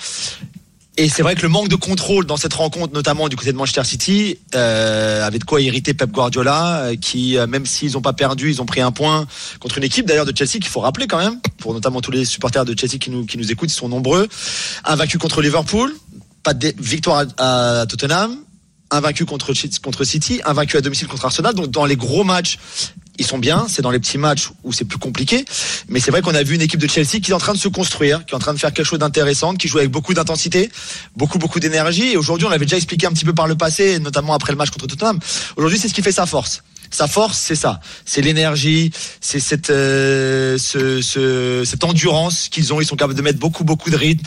Et 0.99 1.09
c'est 1.09 1.21
vrai 1.21 1.35
que 1.35 1.43
le 1.43 1.49
manque 1.49 1.67
de 1.69 1.75
contrôle 1.75 2.25
dans 2.25 2.37
cette 2.37 2.55
rencontre, 2.55 2.91
notamment 2.91 3.29
du 3.29 3.35
côté 3.35 3.51
de 3.51 3.57
Manchester 3.57 3.83
City, 3.83 4.39
euh, 4.55 5.23
avait 5.23 5.37
de 5.37 5.43
quoi 5.43 5.61
irriter 5.61 5.93
Pep 5.93 6.09
Guardiola, 6.11 6.77
euh, 6.77 6.95
qui, 6.95 7.37
euh, 7.37 7.45
même 7.45 7.67
s'ils 7.67 7.91
n'ont 7.91 8.01
pas 8.01 8.13
perdu, 8.13 8.49
ils 8.49 8.63
ont 8.63 8.65
pris 8.65 8.81
un 8.81 8.91
point 8.91 9.27
contre 9.59 9.77
une 9.77 9.83
équipe 9.83 10.07
d'ailleurs 10.07 10.25
de 10.25 10.35
Chelsea 10.35 10.53
qu'il 10.53 10.65
faut 10.65 10.79
rappeler 10.79 11.05
quand 11.05 11.19
même, 11.19 11.39
pour 11.59 11.75
notamment 11.75 12.01
tous 12.01 12.09
les 12.09 12.25
supporters 12.25 12.65
de 12.65 12.75
Chelsea 12.77 12.97
qui 12.97 13.11
nous, 13.11 13.51
écoutent, 13.51 13.69
ils 13.71 13.75
sont 13.75 13.89
nombreux. 13.89 14.27
Invaincu 14.85 15.19
contre 15.19 15.43
Liverpool, 15.43 15.95
pas 16.41 16.55
de 16.55 16.73
victoire 16.79 17.25
à, 17.37 17.85
Tottenham, 17.87 18.35
invaincu 18.89 19.25
contre, 19.25 19.53
Ch- 19.53 19.77
contre 19.79 20.03
City, 20.03 20.41
invaincu 20.45 20.77
à 20.77 20.81
domicile 20.81 21.07
contre 21.07 21.25
Arsenal. 21.25 21.53
Donc 21.53 21.69
dans 21.69 21.85
les 21.85 21.95
gros 21.95 22.23
matchs, 22.23 22.57
ils 23.17 23.25
sont 23.25 23.37
bien. 23.37 23.67
C'est 23.69 23.81
dans 23.81 23.91
les 23.91 23.99
petits 23.99 24.17
matchs 24.17 24.49
où 24.63 24.73
c'est 24.73 24.85
plus 24.85 24.97
compliqué. 24.97 25.45
Mais 25.89 25.99
c'est 25.99 26.11
vrai 26.11 26.21
qu'on 26.21 26.35
a 26.35 26.43
vu 26.43 26.55
une 26.55 26.61
équipe 26.61 26.79
de 26.79 26.87
Chelsea 26.87 27.19
qui 27.21 27.31
est 27.31 27.33
en 27.33 27.39
train 27.39 27.53
de 27.53 27.57
se 27.57 27.67
construire, 27.67 28.25
qui 28.25 28.33
est 28.33 28.35
en 28.35 28.39
train 28.39 28.53
de 28.53 28.59
faire 28.59 28.73
quelque 28.73 28.85
chose 28.85 28.99
d'intéressant, 28.99 29.55
qui 29.55 29.67
joue 29.67 29.79
avec 29.79 29.91
beaucoup 29.91 30.13
d'intensité, 30.13 30.69
beaucoup, 31.15 31.37
beaucoup 31.37 31.59
d'énergie. 31.59 32.11
Et 32.13 32.17
aujourd'hui, 32.17 32.45
on 32.47 32.49
l'avait 32.49 32.65
déjà 32.65 32.77
expliqué 32.77 33.07
un 33.07 33.11
petit 33.11 33.25
peu 33.25 33.33
par 33.33 33.47
le 33.47 33.55
passé, 33.55 33.99
notamment 33.99 34.33
après 34.33 34.51
le 34.51 34.57
match 34.57 34.69
contre 34.69 34.87
Tottenham. 34.87 35.19
Aujourd'hui, 35.55 35.79
c'est 35.79 35.87
ce 35.87 35.93
qui 35.93 36.01
fait 36.01 36.11
sa 36.11 36.25
force. 36.25 36.63
Sa 36.91 37.07
force, 37.07 37.37
c'est 37.37 37.55
ça. 37.55 37.79
C'est 38.05 38.21
l'énergie, 38.21 38.91
c'est 39.21 39.39
cette, 39.39 39.69
euh, 39.69 40.57
ce, 40.57 41.01
ce- 41.01 41.63
cette 41.65 41.83
endurance 41.83 42.49
qu'ils 42.49 42.73
ont. 42.73 42.81
Ils 42.81 42.85
sont 42.87 42.95
capables 42.95 43.17
de 43.17 43.21
mettre 43.21 43.39
beaucoup, 43.39 43.63
beaucoup 43.63 43.89
de 43.89 43.95
rythme. 43.97 44.23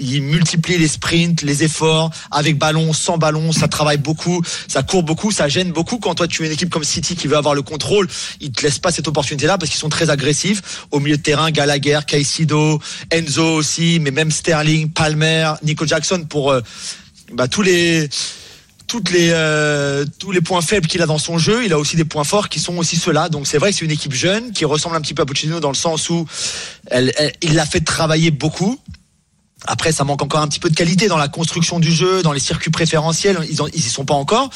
Ils 0.00 0.22
multiplient 0.22 0.78
les 0.78 0.88
sprints, 0.88 1.42
les 1.42 1.64
efforts, 1.64 2.10
avec 2.30 2.58
ballon, 2.58 2.92
sans 2.92 3.18
ballon. 3.18 3.52
Ça 3.52 3.68
travaille 3.68 3.98
beaucoup, 3.98 4.42
ça 4.66 4.82
court 4.82 5.02
beaucoup, 5.02 5.30
ça 5.30 5.48
gêne 5.48 5.72
beaucoup. 5.72 5.98
Quand 5.98 6.14
toi, 6.14 6.26
tu 6.26 6.42
es 6.42 6.46
une 6.46 6.52
équipe 6.52 6.70
comme 6.70 6.84
City 6.84 7.16
qui 7.16 7.26
veut 7.28 7.36
avoir 7.36 7.54
le 7.54 7.62
contrôle, 7.62 8.08
ils 8.40 8.50
te 8.52 8.62
laissent 8.62 8.78
pas 8.78 8.90
cette 8.92 9.08
opportunité-là 9.08 9.58
parce 9.58 9.70
qu'ils 9.70 9.80
sont 9.80 9.88
très 9.88 10.10
agressifs. 10.10 10.86
Au 10.90 11.00
milieu 11.00 11.16
de 11.16 11.22
terrain, 11.22 11.50
Gallagher, 11.50 12.00
Caicedo, 12.06 12.80
Enzo 13.10 13.54
aussi, 13.54 13.98
mais 14.00 14.10
même 14.10 14.30
Sterling, 14.30 14.90
Palmer, 14.90 15.52
Nico 15.62 15.86
Jackson 15.86 16.24
pour 16.28 16.50
euh, 16.50 16.60
bah, 17.32 17.48
tous 17.48 17.62
les 17.62 18.08
les 19.10 19.30
euh, 19.32 20.04
tous 20.18 20.30
les 20.30 20.40
points 20.40 20.60
faibles 20.60 20.86
qu'il 20.86 21.02
a 21.02 21.06
dans 21.06 21.18
son 21.18 21.38
jeu, 21.38 21.64
il 21.64 21.72
a 21.72 21.78
aussi 21.78 21.96
des 21.96 22.04
points 22.04 22.24
forts 22.24 22.48
qui 22.48 22.60
sont 22.60 22.76
aussi 22.78 22.96
ceux-là. 22.96 23.28
Donc 23.28 23.46
c'est 23.46 23.58
vrai 23.58 23.70
que 23.70 23.76
c'est 23.76 23.84
une 23.84 23.90
équipe 23.90 24.12
jeune 24.12 24.52
qui 24.52 24.64
ressemble 24.64 24.96
un 24.96 25.00
petit 25.00 25.14
peu 25.14 25.22
à 25.22 25.26
Pochettino 25.26 25.60
dans 25.60 25.70
le 25.70 25.74
sens 25.74 26.10
où 26.10 26.26
il 26.92 27.54
l'a 27.54 27.66
fait 27.66 27.80
travailler 27.80 28.30
beaucoup. 28.30 28.78
Après, 29.66 29.90
ça 29.90 30.04
manque 30.04 30.22
encore 30.22 30.40
un 30.40 30.48
petit 30.48 30.60
peu 30.60 30.70
de 30.70 30.74
qualité 30.76 31.08
dans 31.08 31.16
la 31.16 31.28
construction 31.28 31.80
du 31.80 31.90
jeu, 31.90 32.22
dans 32.22 32.32
les 32.32 32.40
circuits 32.40 32.70
préférentiels. 32.70 33.38
Ils, 33.50 33.60
en, 33.60 33.66
ils 33.66 33.80
y 33.80 33.90
sont 33.90 34.04
pas 34.04 34.14
encore, 34.14 34.50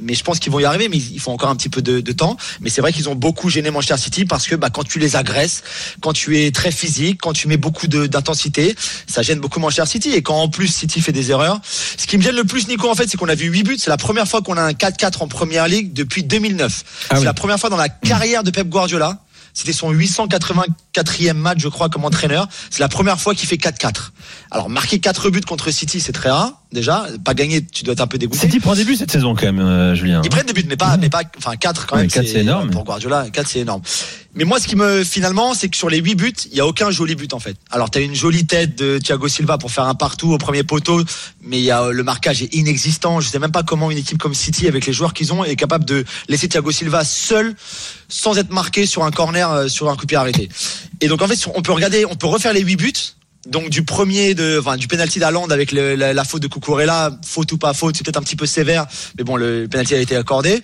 mais 0.00 0.14
je 0.14 0.24
pense 0.24 0.38
qu'ils 0.38 0.50
vont 0.52 0.58
y 0.60 0.64
arriver. 0.64 0.88
Mais 0.88 0.96
il 0.96 1.20
faut 1.20 1.30
encore 1.30 1.48
un 1.50 1.56
petit 1.56 1.68
peu 1.68 1.82
de, 1.82 2.00
de 2.00 2.12
temps. 2.12 2.36
Mais 2.60 2.70
c'est 2.70 2.80
vrai 2.80 2.92
qu'ils 2.92 3.08
ont 3.08 3.14
beaucoup 3.14 3.50
gêné 3.50 3.70
Manchester 3.70 3.96
City 3.96 4.24
parce 4.24 4.46
que 4.46 4.54
bah, 4.54 4.70
quand 4.70 4.84
tu 4.84 4.98
les 4.98 5.16
agresses, 5.16 5.62
quand 6.00 6.12
tu 6.12 6.38
es 6.40 6.50
très 6.50 6.70
physique, 6.70 7.20
quand 7.20 7.32
tu 7.32 7.48
mets 7.48 7.56
beaucoup 7.56 7.86
de- 7.86 8.06
d'intensité, 8.06 8.74
ça 9.06 9.22
gêne 9.22 9.40
beaucoup 9.40 9.60
Manchester 9.60 9.86
City. 9.90 10.10
Et 10.10 10.22
quand 10.22 10.36
en 10.40 10.48
plus 10.48 10.68
City 10.68 11.00
fait 11.00 11.12
des 11.12 11.30
erreurs, 11.30 11.60
ce 11.96 12.06
qui 12.06 12.16
me 12.18 12.22
gêne 12.22 12.36
le 12.36 12.44
plus, 12.44 12.68
Nico, 12.68 12.88
en 12.90 12.94
fait, 12.94 13.08
c'est 13.08 13.16
qu'on 13.16 13.28
a 13.28 13.34
vu 13.34 13.48
8 13.48 13.62
buts. 13.62 13.76
C'est 13.78 13.90
la 13.90 13.96
première 13.96 14.26
fois 14.28 14.42
qu'on 14.42 14.56
a 14.56 14.62
un 14.62 14.72
4-4 14.72 15.22
en 15.22 15.28
Première 15.28 15.68
Ligue 15.68 15.92
depuis 15.92 16.22
2009. 16.24 16.84
Ah 17.10 17.14
c'est 17.14 17.18
oui. 17.20 17.24
la 17.24 17.34
première 17.34 17.58
fois 17.58 17.70
dans 17.70 17.76
la 17.76 17.88
carrière 17.88 18.42
de 18.42 18.50
Pep 18.50 18.68
Guardiola. 18.68 19.18
C'était 19.54 19.74
son 19.74 19.92
884e 19.92 21.34
match, 21.34 21.58
je 21.60 21.68
crois, 21.68 21.88
comme 21.88 22.04
entraîneur. 22.04 22.48
C'est 22.70 22.80
la 22.80 22.88
première 22.88 23.20
fois 23.20 23.34
qu'il 23.34 23.48
fait 23.48 23.56
4-4. 23.56 24.10
Alors, 24.50 24.68
marquer 24.70 24.98
4 24.98 25.28
buts 25.30 25.40
contre 25.42 25.70
City, 25.70 26.00
c'est 26.00 26.12
très 26.12 26.30
rare, 26.30 26.61
déjà. 26.72 27.06
Pas 27.24 27.34
gagner, 27.34 27.64
tu 27.64 27.84
dois 27.84 27.92
être 27.92 28.00
un 28.00 28.06
peu 28.06 28.18
dégoûté. 28.18 28.40
City 28.40 28.60
prend 28.60 28.74
des 28.74 28.84
buts 28.84 28.96
cette 28.96 29.10
saison 29.10 29.34
quand 29.34 29.46
même, 29.46 29.60
euh, 29.60 29.94
Julien. 29.94 30.22
Ils 30.24 30.30
prennent 30.30 30.46
des 30.46 30.52
buts, 30.52 30.64
mais 30.68 30.76
pas, 30.76 30.96
mais 30.96 31.08
pas, 31.10 31.22
enfin, 31.38 31.56
4 31.56 31.86
quand 31.86 31.96
Ouais, 31.96 32.02
même. 32.02 32.10
quatre, 32.10 32.26
c'est 32.26 32.40
énorme. 32.40 32.70
Pour 32.70 32.84
Guardiola, 32.84 33.26
4 33.32 33.46
c'est 33.48 33.60
énorme. 33.60 33.82
Mais 34.34 34.44
moi, 34.44 34.58
ce 34.58 34.66
qui 34.66 34.76
me, 34.76 35.04
finalement, 35.04 35.52
c'est 35.52 35.68
que 35.68 35.76
sur 35.76 35.90
les 35.90 35.98
8 35.98 36.14
buts, 36.14 36.32
il 36.50 36.56
y 36.56 36.60
a 36.60 36.66
aucun 36.66 36.90
joli 36.90 37.14
but, 37.14 37.34
en 37.34 37.38
fait. 37.38 37.54
Alors, 37.70 37.90
t'as 37.90 38.00
une 38.00 38.14
jolie 38.14 38.46
tête 38.46 38.78
de 38.78 38.98
Thiago 38.98 39.28
Silva 39.28 39.58
pour 39.58 39.70
faire 39.70 39.84
un 39.84 39.94
partout 39.94 40.32
au 40.32 40.38
premier 40.38 40.62
poteau, 40.62 41.02
mais 41.42 41.58
il 41.58 41.64
y 41.64 41.70
a, 41.70 41.90
le 41.90 42.02
marquage 42.02 42.42
est 42.42 42.54
inexistant. 42.54 43.20
Je 43.20 43.28
sais 43.28 43.38
même 43.38 43.52
pas 43.52 43.62
comment 43.62 43.90
une 43.90 43.98
équipe 43.98 44.16
comme 44.16 44.32
City, 44.34 44.68
avec 44.68 44.86
les 44.86 44.92
joueurs 44.94 45.12
qu'ils 45.12 45.34
ont, 45.34 45.44
est 45.44 45.56
capable 45.56 45.84
de 45.84 46.04
laisser 46.28 46.48
Thiago 46.48 46.70
Silva 46.70 47.04
seul, 47.04 47.54
sans 48.08 48.38
être 48.38 48.50
marqué 48.50 48.86
sur 48.86 49.04
un 49.04 49.10
corner, 49.10 49.50
euh, 49.50 49.68
sur 49.68 49.90
un 49.90 49.96
coup 49.96 50.02
de 50.02 50.06
pied 50.06 50.16
arrêté. 50.16 50.48
Et 51.02 51.08
donc, 51.08 51.20
en 51.20 51.28
fait, 51.28 51.38
on 51.54 51.60
peut 51.60 51.72
regarder, 51.72 52.06
on 52.06 52.14
peut 52.14 52.26
refaire 52.26 52.54
les 52.54 52.62
8 52.62 52.76
buts. 52.76 52.92
Donc 53.46 53.70
du 53.70 53.82
premier 53.82 54.34
de, 54.34 54.58
enfin 54.60 54.76
du 54.76 54.86
penalty 54.86 55.18
d'Aland 55.18 55.46
avec 55.48 55.72
le- 55.72 55.96
la, 55.96 56.24
faute 56.24 56.42
de 56.42 56.46
Cucurella, 56.46 57.10
faute 57.26 57.50
ou 57.50 57.58
pas 57.58 57.74
faute, 57.74 57.96
c'est 57.96 58.04
peut-être 58.04 58.18
un 58.18 58.22
petit 58.22 58.36
peu 58.36 58.46
sévère, 58.46 58.86
mais 59.18 59.24
bon 59.24 59.36
le 59.36 59.66
penalty 59.68 59.94
a 59.94 59.98
été 59.98 60.14
accordé. 60.14 60.62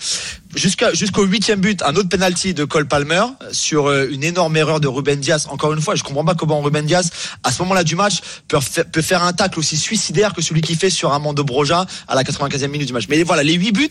Jusqu'au 0.55 1.25
huitième 1.25 1.61
but, 1.61 1.83
un 1.83 1.95
autre 1.97 2.09
penalty 2.09 2.55
de 2.55 2.65
Cole 2.65 2.87
Palmer 2.89 3.23
sur 3.53 3.87
euh, 3.87 4.09
une 4.11 4.25
énorme 4.25 4.57
erreur 4.57 4.81
de 4.81 4.89
Ruben 4.89 5.21
Diaz. 5.21 5.47
Encore 5.51 5.73
une 5.73 5.81
fois, 5.81 5.95
je 5.95 6.03
comprends 6.03 6.25
pas 6.25 6.35
comment 6.35 6.61
Ruben 6.61 6.87
Diaz, 6.87 7.11
à 7.45 7.53
ce 7.53 7.61
moment-là 7.63 7.85
du 7.85 7.97
match, 7.97 8.21
peut, 8.49 8.59
fa- 8.61 8.85
peut 8.85 9.03
faire 9.03 9.23
un 9.23 9.33
tacle 9.33 9.59
aussi 9.59 9.77
suicidaire 9.77 10.33
que 10.33 10.43
celui 10.43 10.61
qu'il 10.61 10.77
fait 10.77 10.91
sur 10.91 11.13
Armando 11.13 11.45
Broja 11.45 11.87
à 12.09 12.15
la 12.15 12.23
95e 12.23 12.69
minute 12.69 12.87
du 12.89 12.93
match. 12.93 13.05
Mais 13.09 13.23
voilà, 13.23 13.43
les 13.43 13.55
huit 13.55 13.73
buts, 13.73 13.89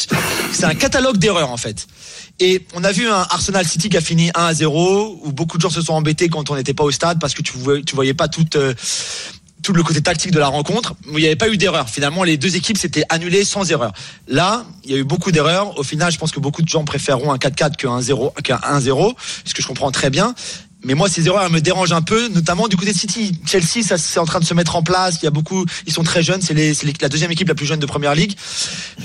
c'est 0.52 0.66
un 0.66 0.76
catalogue 0.76 1.18
d'erreurs 1.18 1.52
en 1.52 1.58
fait. 1.58 1.88
Et 2.40 2.66
on 2.74 2.84
a 2.84 2.92
vu 2.92 3.08
un 3.08 3.26
Arsenal 3.30 3.66
City 3.68 3.90
qui 3.90 3.98
a 3.98 4.02
fini 4.02 4.30
1 4.36 4.44
à 4.46 4.54
0, 4.54 5.22
où 5.24 5.32
beaucoup 5.32 5.58
de 5.58 5.62
gens 5.62 5.70
se 5.72 5.82
sont 5.82 5.94
embêtés 5.94 6.30
quand 6.30 6.50
on 6.52 6.56
n'était 6.56 6.74
pas 6.76 6.84
au 6.84 6.92
stade 6.92 7.20
parce 7.20 7.34
que 7.34 7.42
tu 7.42 7.54
voyais, 7.58 7.84
voyais 7.94 8.14
pas 8.14 8.28
toute 8.28 8.56
euh, 8.56 8.74
tout 9.64 9.74
le 9.74 9.84
côté 9.84 10.02
tactique 10.02 10.32
de 10.32 10.40
la 10.40 10.48
rencontre, 10.48 10.96
il 11.06 11.16
n'y 11.16 11.26
avait 11.26 11.36
pas 11.36 11.50
eu 11.50 11.58
d'erreur. 11.58 11.90
Finalement, 11.90 12.24
les 12.24 12.38
deux 12.38 12.56
équipes 12.56 12.78
s'étaient 12.78 13.04
annulées 13.10 13.44
sans 13.44 13.70
erreur. 13.72 13.92
Là, 14.28 14.66
il 14.84 14.92
y 14.92 14.94
a 14.94 14.98
eu 14.98 15.04
beaucoup 15.04 15.32
d'erreurs. 15.32 15.78
Au 15.78 15.84
final, 15.84 16.12
je 16.12 16.18
pense 16.18 16.32
que 16.32 16.40
beaucoup 16.40 16.62
de 16.62 16.68
gens 16.68 16.86
préféreront 16.86 17.32
un 17.32 17.38
4-4 17.38 17.76
qu'un 17.76 18.00
0, 18.00 18.34
qu'un 18.44 18.58
1-0, 18.58 19.14
ce 19.46 19.54
que 19.54 19.62
je 19.62 19.68
comprends 19.68 19.92
très 19.92 20.10
bien. 20.10 20.34
Mais 20.84 20.94
moi, 20.94 21.10
ces 21.10 21.26
erreurs, 21.28 21.44
elles 21.44 21.52
me 21.52 21.60
dérangent 21.60 21.92
un 21.92 22.02
peu, 22.02 22.30
notamment 22.30 22.68
du 22.68 22.78
côté 22.78 22.94
de 22.94 22.98
City. 22.98 23.40
Chelsea, 23.46 23.84
ça, 23.84 23.98
c'est 23.98 24.20
en 24.20 24.26
train 24.26 24.40
de 24.40 24.46
se 24.46 24.54
mettre 24.54 24.76
en 24.76 24.84
place. 24.84 25.18
Il 25.22 25.26
y 25.26 25.28
a 25.28 25.32
beaucoup, 25.32 25.66
ils 25.86 25.92
sont 25.92 26.04
très 26.04 26.22
jeunes. 26.24 26.42
C'est 26.42 26.54
la 27.02 27.10
deuxième 27.10 27.32
équipe 27.32 27.48
la 27.48 27.56
plus 27.56 27.66
jeune 27.66 27.80
de 27.80 27.86
première 27.86 28.16
ligue. 28.16 28.38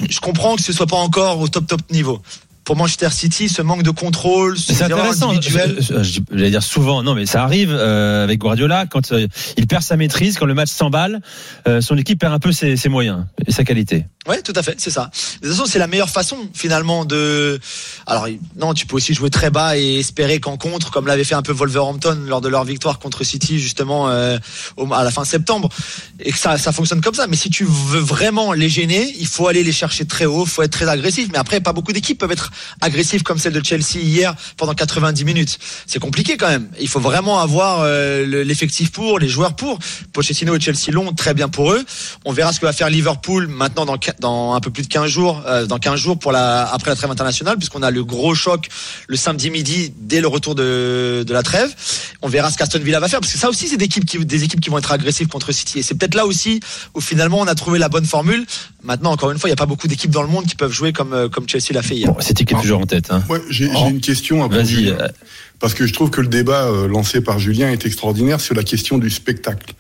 Je 0.09 0.21
comprends 0.21 0.55
que 0.57 0.63
ce 0.63 0.73
soit 0.73 0.87
pas 0.87 0.97
encore 0.97 1.41
au 1.41 1.49
top, 1.49 1.67
top 1.67 1.81
niveau. 1.91 2.21
Pour 2.65 2.77
Manchester 2.77 3.11
City, 3.11 3.49
ce 3.49 3.61
manque 3.63 3.83
de 3.83 3.91
contrôle, 3.91 4.59
ces 4.59 4.75
C'est 4.75 4.85
intéressant. 4.85 5.33
J'allais 5.41 6.51
dire 6.51 6.63
souvent, 6.63 7.03
non, 7.03 7.15
mais 7.15 7.27
ça 7.27 7.43
arrive 7.43 7.73
euh, 7.73 8.25
avec 8.25 8.39
Guardiola 8.39 8.87
quand 8.87 9.13
euh, 9.13 9.27
il 9.57 9.67
perd 9.67 9.83
sa 9.83 9.97
maîtrise, 9.97 10.39
quand 10.39 10.47
le 10.47 10.55
match 10.55 10.71
s'emballe, 10.71 11.21
euh, 11.67 11.81
son 11.81 11.97
équipe 11.97 12.21
perd 12.21 12.33
un 12.33 12.39
peu 12.39 12.53
ses, 12.53 12.77
ses 12.77 12.89
moyens 12.89 13.25
et 13.47 13.53
sa 13.53 13.65
qualité. 13.65 14.07
Ouais, 14.29 14.41
tout 14.41 14.53
à 14.55 14.63
fait, 14.63 14.77
c'est 14.79 14.91
ça. 14.91 15.11
De 15.43 15.49
toute 15.49 15.57
façon, 15.57 15.69
c'est 15.69 15.81
la 15.81 15.89
meilleure 15.89 16.09
façon 16.09 16.37
finalement 16.55 17.05
de. 17.05 17.59
Alors 18.07 18.29
non, 18.57 18.73
tu 18.73 18.87
peux 18.87 18.95
aussi 18.95 19.15
jouer 19.15 19.31
très 19.31 19.51
bas 19.51 19.77
et 19.77 19.99
espérer 19.99 20.39
qu'en 20.39 20.57
contre, 20.57 20.93
comme 20.93 21.09
l'avait 21.09 21.25
fait 21.25 21.35
un 21.35 21.43
peu 21.43 21.51
Wolverhampton 21.51 22.17
lors 22.29 22.41
de 22.41 22.49
leur 22.49 22.63
victoire 22.63 23.01
contre 23.01 23.25
City 23.25 23.59
justement 23.59 24.09
euh, 24.11 24.39
à 24.93 25.03
la 25.03 25.11
fin 25.11 25.25
septembre, 25.25 25.71
et 26.21 26.31
que 26.31 26.39
ça, 26.39 26.57
ça 26.57 26.71
fonctionne 26.71 27.01
comme 27.01 27.15
ça. 27.15 27.27
Mais 27.27 27.35
si 27.35 27.51
tu 27.51 27.65
veux 27.65 27.99
vraiment 27.99 28.53
les 28.53 28.69
gêner, 28.69 29.13
il 29.19 29.27
faut 29.27 29.49
aller 29.49 29.65
les 29.65 29.73
chercher 29.73 30.05
très 30.05 30.27
haut, 30.27 30.47
faut 30.47 30.63
être 30.63 30.71
très 30.71 30.89
agressif. 30.89 31.29
Mais 31.33 31.39
après, 31.39 31.61
pas 31.61 31.73
beaucoup 31.73 31.93
d'équipes 31.93 32.19
peuvent 32.19 32.31
être 32.31 32.52
agressives 32.81 33.23
comme 33.23 33.39
celle 33.39 33.53
de 33.53 33.65
Chelsea 33.65 33.99
hier 34.03 34.35
pendant 34.57 34.75
90 34.75 35.25
minutes. 35.25 35.59
C'est 35.87 35.99
compliqué 35.99 36.37
quand 36.37 36.49
même. 36.49 36.69
Il 36.81 36.89
faut 36.89 37.01
vraiment 37.01 37.41
avoir 37.41 37.81
euh, 37.83 38.25
le- 38.27 38.43
l'effectif 38.43 38.91
pour, 38.93 39.19
les 39.19 39.29
joueurs 39.29 39.55
pour. 39.57 39.79
Pochettino 40.13 40.55
et 40.57 40.61
Chelsea 40.61 40.91
l'ont 40.91 41.13
très 41.13 41.35
bien 41.35 41.49
pour 41.49 41.73
eux. 41.73 41.85
On 42.25 42.33
verra 42.33 42.53
ce 42.53 42.61
que 42.61 42.67
va 42.67 42.73
faire 42.73 42.91
Liverpool 42.91 43.47
maintenant 43.49 43.85
dans, 43.85 43.97
dans 44.21 44.55
un 44.55 44.61
peu 44.61 44.71
plus 44.71 44.83
de 44.83 44.89
15 44.89 45.09
jours, 45.11 45.43
euh, 45.47 45.67
dans 45.67 45.79
15 45.79 45.99
jours 45.99 46.19
pour 46.19 46.33
la, 46.33 46.65
après 46.73 46.91
la 46.91 46.97
trêve 46.97 47.11
internationale, 47.11 47.57
puisqu'on 47.57 47.83
a 47.83 47.91
le 47.91 48.05
gros 48.05 48.35
choc 48.35 48.69
le 49.07 49.17
samedi 49.17 49.51
midi 49.51 49.93
dès 49.99 50.21
le 50.21 50.29
retour 50.29 50.55
de, 50.55 51.25
de 51.27 51.33
la 51.33 51.43
trêve. 51.43 51.75
On 52.23 52.29
verra 52.29 52.51
ce 52.51 52.57
qu'Aston 52.59 52.81
Villa 52.81 53.01
va 53.01 53.09
faire, 53.09 53.21
parce 53.21 53.33
que 53.33 53.39
ça 53.39 53.49
aussi 53.49 53.69
c'est 53.69 53.77
des 53.77 53.85
équipes 53.87 54.05
qui, 54.05 54.19
des 54.25 54.45
équipes 54.45 54.61
qui 54.61 54.71
vont 54.71 54.79
être 54.79 54.93
agressives 54.93 55.29
contre 55.29 55.53
City. 55.53 55.79
Et 55.79 55.83
c'est 55.83 55.95
peut-être 55.95 56.15
là 56.15 56.27
aussi 56.27 56.61
où 56.95 57.01
finalement 57.01 57.41
on 57.41 57.47
a 57.47 57.55
trouvé 57.55 57.79
la 57.79 57.89
bonne 57.89 58.05
formule. 58.07 58.45
Maintenant, 58.85 59.13
encore 59.13 59.31
une 59.31 59.39
fois, 59.39 59.49
il 59.49 59.53
n'y 59.53 59.55
a 59.55 59.57
pas 59.57 59.67
beaucoup 59.67 59.87
d'équipes 59.87 60.11
dans 60.11 60.23
le 60.23 60.29
monde 60.29 60.45
qui 60.47 60.57
peuvent 60.57 60.73
jouer 60.73 60.93
comme, 60.93 61.13
euh, 61.13 61.29
comme 61.29 61.49
Chelsea 61.49 61.69
l'a 61.73 61.83
fait 61.83 61.95
hier. 61.95 62.13
Qui 62.45 62.55
est 62.55 62.61
toujours 62.61 62.81
en 62.81 62.87
tête. 62.87 63.11
Hein. 63.11 63.23
Ouais, 63.29 63.41
j'ai 63.51 63.67
j'ai 63.67 63.73
Oh. 63.75 63.89
une 63.91 64.01
question. 64.01 64.43
à 64.45 64.49
Vas-y. 64.49 64.95
Euh, 65.63 65.69
Parce 65.73 65.75
que 65.75 65.87
je 65.87 65.93
trouve 65.93 66.11
que 66.11 66.21
le 66.21 66.27
débat 66.27 66.65
euh, 66.67 66.89
lancé 66.89 67.21
par 67.21 67.39
Julien 67.39 67.71
est 67.71 67.87
extraordinaire 67.87 68.41
sur 68.41 68.55
la 68.55 68.63
question 68.65 68.99
du 68.99 69.11
spectacle. 69.11 69.75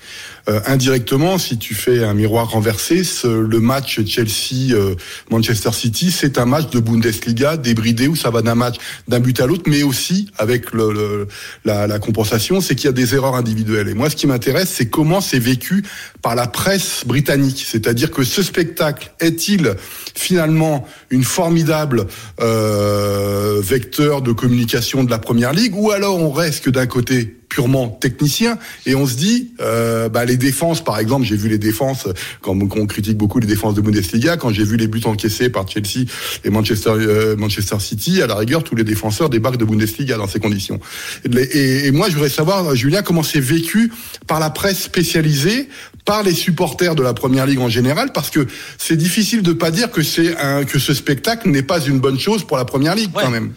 Euh, 0.48 0.60
indirectement, 0.66 1.38
si 1.38 1.56
tu 1.58 1.74
fais 1.74 2.02
un 2.04 2.14
miroir 2.14 2.50
renversé, 2.50 3.04
ce- 3.04 3.28
le 3.28 3.60
match 3.60 4.00
Chelsea-Manchester 4.04 5.70
City, 5.72 6.10
c'est 6.10 6.38
un 6.38 6.46
match 6.46 6.70
de 6.70 6.80
Bundesliga 6.80 7.56
débridé 7.56 8.08
où 8.08 8.16
ça 8.16 8.30
va 8.30 8.42
d'un 8.42 8.56
match 8.56 8.76
d'un 9.08 9.20
but 9.20 9.38
à 9.40 9.46
l'autre, 9.46 9.64
mais 9.66 9.82
aussi 9.84 10.30
avec 10.38 10.72
le, 10.72 10.92
le- 10.92 11.28
la, 11.64 11.86
la 11.86 11.98
compensation, 12.00 12.60
c'est 12.60 12.74
qu'il 12.74 12.86
y 12.86 12.88
a 12.88 12.92
des 12.92 13.14
erreurs 13.14 13.36
individuelles. 13.36 13.88
Et 13.88 13.94
moi, 13.94 14.10
ce 14.10 14.16
qui 14.16 14.26
m'intéresse, 14.26 14.70
c'est 14.70 14.86
comment 14.88 15.20
c'est 15.20 15.38
vécu 15.38 15.84
par 16.22 16.34
la 16.34 16.46
presse 16.48 17.04
britannique. 17.06 17.64
C'est-à-dire 17.68 18.10
que 18.10 18.24
ce 18.24 18.42
spectacle 18.42 19.12
est-il 19.20 19.74
finalement 20.14 20.86
une 21.10 21.24
formidable 21.24 22.06
euh, 22.40 23.60
vecteur 23.62 24.22
de 24.22 24.32
communication 24.32 25.04
de 25.04 25.10
la 25.10 25.18
première 25.18 25.52
ligue, 25.52 25.71
ou 25.72 25.90
alors 25.90 26.18
on 26.18 26.30
reste 26.30 26.64
que 26.64 26.70
d'un 26.70 26.86
côté 26.86 27.36
purement 27.48 27.88
technicien 27.88 28.58
et 28.86 28.94
on 28.94 29.06
se 29.06 29.14
dit 29.14 29.52
euh, 29.60 30.08
bah, 30.08 30.24
les 30.24 30.38
défenses 30.38 30.82
par 30.82 30.98
exemple 30.98 31.26
j'ai 31.26 31.36
vu 31.36 31.50
les 31.50 31.58
défenses 31.58 32.08
quand 32.40 32.56
on, 32.58 32.86
critique 32.86 33.18
beaucoup 33.18 33.40
les 33.40 33.46
défenses 33.46 33.74
de 33.74 33.82
Bundesliga 33.82 34.38
quand 34.38 34.50
j'ai 34.50 34.64
vu 34.64 34.78
les 34.78 34.86
buts 34.86 35.02
encaissés 35.04 35.50
par 35.50 35.68
Chelsea 35.68 36.06
et 36.44 36.50
Manchester 36.50 36.92
euh, 36.96 37.36
Manchester 37.36 37.76
City 37.78 38.22
à 38.22 38.26
la 38.26 38.36
rigueur 38.36 38.64
tous 38.64 38.74
les 38.74 38.84
défenseurs 38.84 39.28
débarquent 39.28 39.58
de 39.58 39.66
Bundesliga 39.66 40.16
dans 40.16 40.26
ces 40.26 40.40
conditions 40.40 40.80
et, 41.26 41.36
et- 41.42 41.86
et 41.88 41.90
moi 41.90 42.08
je 42.08 42.14
voudrais 42.14 42.30
savoir 42.30 42.74
Julien 42.74 43.02
comment 43.02 43.22
c'est 43.22 43.40
vécu 43.40 43.92
par 44.26 44.40
la 44.40 44.48
presse 44.48 44.80
spécialisée 44.82 45.68
par 46.06 46.22
les 46.22 46.32
supporters 46.34 46.94
de 46.94 47.02
la 47.02 47.12
première 47.12 47.44
ligue 47.44 47.60
en 47.60 47.68
général 47.68 48.12
parce 48.14 48.30
que 48.30 48.46
c'est 48.78 48.96
difficile 48.96 49.42
de 49.42 49.52
pas 49.52 49.70
dire 49.70 49.90
que 49.90 50.02
c'est 50.02 50.34
que 50.66 50.78
ce 50.78 50.94
spectacle 50.94 51.50
n'est 51.50 51.62
pas 51.62 51.80
une 51.84 52.00
bonne 52.00 52.18
chose 52.18 52.44
pour 52.44 52.56
la 52.56 52.64
première 52.64 52.94
ligue 52.94 53.10
Ouais. 53.14 53.22
quand 53.24 53.30
même 53.30 53.52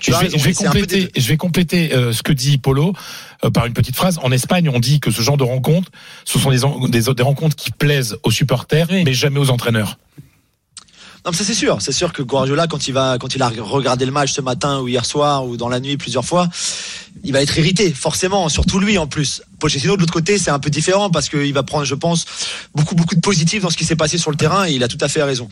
Tu 0.00 0.10
je 0.10 0.10
vais, 0.12 0.16
raison, 0.16 0.38
je 0.38 0.52
compléter, 0.52 1.04
des 1.14 1.20
je 1.20 1.28
vais 1.28 1.36
compléter 1.36 1.94
euh, 1.94 2.12
ce 2.12 2.22
que 2.22 2.32
dit 2.32 2.58
Polo 2.58 2.92
euh, 3.44 3.50
par 3.50 3.66
une 3.66 3.72
petite 3.72 3.96
phrase. 3.96 4.18
En 4.22 4.30
Espagne, 4.32 4.68
on 4.68 4.78
dit 4.80 5.00
que 5.00 5.10
ce 5.10 5.22
genre 5.22 5.36
de 5.36 5.44
rencontres, 5.44 5.90
ce 6.24 6.38
sont 6.38 6.50
des, 6.50 6.64
en- 6.64 6.88
des, 6.88 7.02
des 7.02 7.22
rencontres 7.22 7.56
qui 7.56 7.70
plaisent 7.70 8.16
aux 8.22 8.30
supporters, 8.30 8.86
mais 8.90 9.14
jamais 9.14 9.38
aux 9.40 9.50
entraîneurs. 9.50 9.98
Non, 11.24 11.30
mais 11.30 11.38
ça 11.38 11.44
c'est 11.44 11.54
sûr. 11.54 11.80
C'est 11.80 11.92
sûr 11.92 12.12
que 12.12 12.20
Guardiola, 12.20 12.66
quand 12.66 12.86
il 12.86 12.92
va, 12.92 13.16
quand 13.18 13.34
il 13.34 13.40
a 13.40 13.48
regardé 13.48 14.04
le 14.04 14.12
match 14.12 14.32
ce 14.32 14.42
matin 14.42 14.80
ou 14.80 14.88
hier 14.88 15.06
soir 15.06 15.46
ou 15.46 15.56
dans 15.56 15.70
la 15.70 15.80
nuit 15.80 15.96
plusieurs 15.96 16.24
fois, 16.26 16.50
il 17.22 17.32
va 17.32 17.40
être 17.40 17.56
irrité, 17.56 17.94
forcément, 17.94 18.50
surtout 18.50 18.78
lui 18.78 18.98
en 18.98 19.06
plus. 19.06 19.40
Pochettino 19.58 19.96
de 19.96 20.00
l'autre 20.02 20.12
côté, 20.12 20.36
c'est 20.36 20.50
un 20.50 20.58
peu 20.58 20.68
différent 20.68 21.08
parce 21.08 21.30
qu'il 21.30 21.54
va 21.54 21.62
prendre, 21.62 21.86
je 21.86 21.94
pense, 21.94 22.26
beaucoup 22.74 22.94
beaucoup 22.94 23.14
de 23.14 23.20
positifs 23.22 23.62
dans 23.62 23.70
ce 23.70 23.78
qui 23.78 23.86
s'est 23.86 23.96
passé 23.96 24.18
sur 24.18 24.30
le 24.30 24.36
terrain 24.36 24.66
et 24.68 24.72
il 24.72 24.82
a 24.84 24.88
tout 24.88 24.98
à 25.00 25.08
fait 25.08 25.22
raison. 25.22 25.48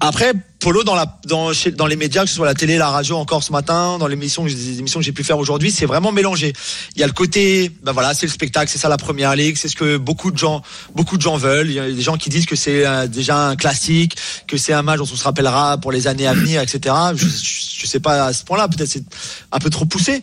Après, 0.00 0.32
Polo 0.60 0.82
dans 0.82 0.94
la 0.94 1.18
dans 1.26 1.52
chez- 1.52 1.70
dans 1.70 1.86
les 1.86 1.96
médias, 1.96 2.24
que 2.24 2.28
ce 2.28 2.34
soit 2.34 2.46
la 2.46 2.54
télé, 2.54 2.76
la 2.78 2.90
radio, 2.90 3.16
encore 3.16 3.42
ce 3.42 3.52
matin, 3.52 3.96
dans 3.98 4.06
l'émission, 4.06 4.44
les 4.44 4.78
émissions 4.78 5.00
que 5.00 5.04
j'ai 5.06 5.12
pu 5.12 5.22
faire 5.24 5.38
aujourd'hui, 5.38 5.70
c'est 5.70 5.86
vraiment 5.86 6.10
mélangé. 6.12 6.52
Il 6.94 7.00
y 7.00 7.04
a 7.04 7.06
le 7.06 7.12
côté, 7.12 7.70
ben 7.82 7.92
voilà, 7.92 8.12
c'est 8.12 8.26
le 8.26 8.32
spectacle, 8.32 8.70
c'est 8.70 8.78
ça 8.78 8.88
la 8.88 8.96
première 8.96 9.34
ligue, 9.36 9.56
c'est 9.56 9.68
ce 9.68 9.76
que 9.76 9.96
beaucoup 9.96 10.30
de 10.30 10.36
gens, 10.38 10.62
beaucoup 10.94 11.16
de 11.16 11.22
gens 11.22 11.36
veulent. 11.36 11.68
Il 11.70 11.74
y 11.74 11.78
a 11.80 11.90
des 11.90 12.02
gens 12.02 12.16
qui 12.16 12.28
disent 12.28 12.46
que 12.46 12.56
c'est 12.56 12.84
euh, 12.86 13.06
déjà 13.06 13.48
un 13.48 13.56
classique, 13.56 14.16
que 14.46 14.56
c'est 14.56 14.72
un 14.72 14.82
match 14.82 14.98
dont 14.98 15.04
on 15.10 15.16
se 15.16 15.24
rappellera 15.24 15.78
pour 15.78 15.92
les 15.92 16.06
années 16.06 16.26
à 16.26 16.34
venir, 16.34 16.60
etc. 16.60 16.94
Je, 17.14 17.26
je, 17.26 17.80
je 17.82 17.86
sais 17.86 18.00
pas 18.00 18.26
à 18.26 18.32
ce 18.32 18.42
point-là, 18.44 18.68
peut-être 18.68 18.88
c'est 18.88 19.04
un 19.52 19.58
peu 19.58 19.70
trop 19.70 19.84
poussé. 19.86 20.22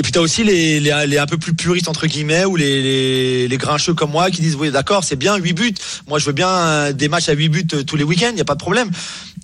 Et 0.00 0.02
puis 0.02 0.12
t'as 0.12 0.20
aussi 0.20 0.44
les, 0.44 0.80
les, 0.80 1.06
les 1.06 1.18
un 1.18 1.26
peu 1.26 1.36
plus 1.36 1.52
puristes 1.52 1.86
entre 1.86 2.06
guillemets 2.06 2.46
ou 2.46 2.56
les, 2.56 2.80
les, 2.80 3.48
les 3.48 3.56
grincheux 3.58 3.92
comme 3.92 4.10
moi 4.12 4.30
qui 4.30 4.40
disent 4.40 4.56
oui 4.56 4.70
d'accord 4.70 5.04
c'est 5.04 5.14
bien 5.16 5.36
8 5.36 5.52
buts. 5.52 5.74
Moi 6.08 6.18
je 6.18 6.24
veux 6.24 6.32
bien 6.32 6.48
euh, 6.48 6.92
des 6.94 7.08
matchs 7.08 7.28
à 7.28 7.34
8 7.34 7.48
buts 7.50 7.66
euh, 7.74 7.82
tous 7.82 7.96
les 7.96 8.04
week-ends, 8.04 8.30
il 8.32 8.38
y 8.38 8.40
a 8.40 8.46
pas 8.46 8.54
de 8.54 8.60
problème. 8.60 8.90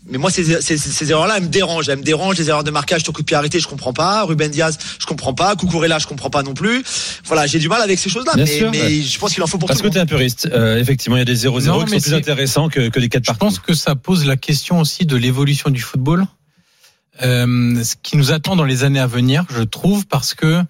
Mais 0.08 0.16
moi 0.16 0.30
ces, 0.30 0.62
ces, 0.62 0.78
ces 0.78 1.10
erreurs-là 1.10 1.34
elles 1.36 1.42
me 1.42 1.48
dérangent, 1.48 1.90
elles 1.90 1.98
me 1.98 2.02
dérangent 2.02 2.38
les 2.38 2.48
erreurs 2.48 2.64
de 2.64 2.70
marquage 2.70 3.02
sur 3.02 3.12
coup 3.12 3.20
de 3.20 3.26
pied 3.26 3.36
arrêté, 3.36 3.60
je 3.60 3.68
comprends 3.68 3.92
pas. 3.92 4.25
Ruben 4.25 4.50
Diaz, 4.50 4.78
je 4.98 5.04
comprends 5.04 5.34
pas. 5.34 5.56
Cucurella, 5.56 5.98
je 5.98 6.06
comprends 6.06 6.30
pas 6.30 6.42
non 6.42 6.54
plus. 6.54 6.82
Voilà, 7.26 7.46
j'ai 7.46 7.58
du 7.58 7.68
mal 7.68 7.82
avec 7.82 7.98
ces 7.98 8.08
choses-là. 8.08 8.32
Bien 8.34 8.44
Mais, 8.46 8.56
sûr, 8.58 8.70
mais 8.70 8.80
ouais. 8.80 9.02
je 9.02 9.18
pense 9.18 9.34
qu'il 9.34 9.42
en 9.42 9.46
faut 9.46 9.58
pour 9.58 9.68
Parce 9.68 9.80
tout 9.80 9.82
que 9.82 9.88
le 9.88 9.92
tu 9.92 9.98
es 9.98 10.00
monde. 10.00 10.08
un 10.10 10.16
puriste. 10.16 10.48
Euh, 10.54 10.78
effectivement, 10.78 11.16
il 11.16 11.18
y 11.18 11.22
a 11.22 11.26
des 11.26 11.36
0-0 11.36 11.66
Non, 11.66 11.84
qui 11.84 11.90
sont 11.90 12.00
plus 12.00 12.14
intéressants 12.14 12.70
que, 12.70 12.88
que 12.88 12.98
des 12.98 13.10
4 13.10 13.25
Je 13.25 13.26
partout. 13.26 13.40
pense 13.40 13.58
que 13.58 13.75
ça 13.75 13.94
pose 13.94 14.25
la 14.25 14.36
question 14.36 14.80
aussi 14.80 15.04
de 15.04 15.16
l'évolution 15.16 15.68
du 15.68 15.82
football, 15.82 16.25
euh, 17.23 17.82
ce 17.82 17.94
qui 18.02 18.16
nous 18.16 18.32
attend 18.32 18.56
dans 18.56 18.64
les 18.64 18.85
années 18.85 19.00
à 19.00 19.06
venir, 19.06 19.44
je 19.50 19.62
trouve, 19.62 20.06
parce 20.06 20.35
que 20.35 20.62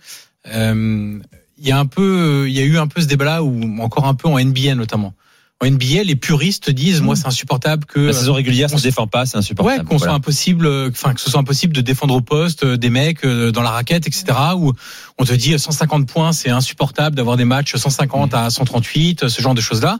euh, 0.52 1.18
il 1.58 1.66
y 1.66 1.72
a 1.72 1.78
un 1.78 1.86
peu, 1.86 2.44
il 2.48 2.54
y 2.54 2.60
a 2.60 2.64
eu 2.64 2.78
un 2.78 2.86
peu 2.86 3.00
ce 3.00 3.06
débat-là, 3.06 3.42
ou 3.42 3.80
encore 3.80 4.06
un 4.06 4.14
peu 4.14 4.28
en 4.28 4.38
NBA 4.38 4.74
notamment. 4.74 5.14
En 5.62 5.70
NBA, 5.70 6.02
les 6.04 6.16
puristes 6.16 6.68
disent, 6.70 7.00
moi, 7.00 7.16
c'est 7.16 7.26
insupportable 7.26 7.86
que 7.86 7.98
La 7.98 8.12
saison 8.12 8.34
régulière, 8.34 8.68
on 8.74 8.76
se 8.76 8.82
défend 8.82 9.06
pas, 9.06 9.24
c'est 9.24 9.36
Ouais, 9.36 9.38
insupportable. 9.38 9.88
qu'on 9.88 9.98
soit 9.98 10.12
impossible, 10.12 10.68
enfin 10.90 11.14
que 11.14 11.20
ce 11.22 11.30
soit 11.30 11.40
impossible 11.40 11.72
de 11.72 11.80
défendre 11.80 12.14
au 12.14 12.20
poste 12.20 12.64
euh, 12.64 12.76
des 12.76 12.90
mecs 12.90 13.24
euh, 13.24 13.52
dans 13.52 13.62
la 13.62 13.70
raquette, 13.70 14.06
etc. 14.06 14.24
Où 14.54 14.74
on 15.16 15.24
te 15.24 15.32
dit 15.32 15.54
euh, 15.54 15.58
150 15.58 16.06
points, 16.06 16.32
c'est 16.32 16.50
insupportable 16.50 17.16
d'avoir 17.16 17.38
des 17.38 17.46
matchs 17.46 17.74
150 17.74 18.34
à 18.34 18.50
138, 18.50 19.22
euh, 19.22 19.28
ce 19.30 19.40
genre 19.40 19.54
de 19.54 19.62
choses-là. 19.62 19.98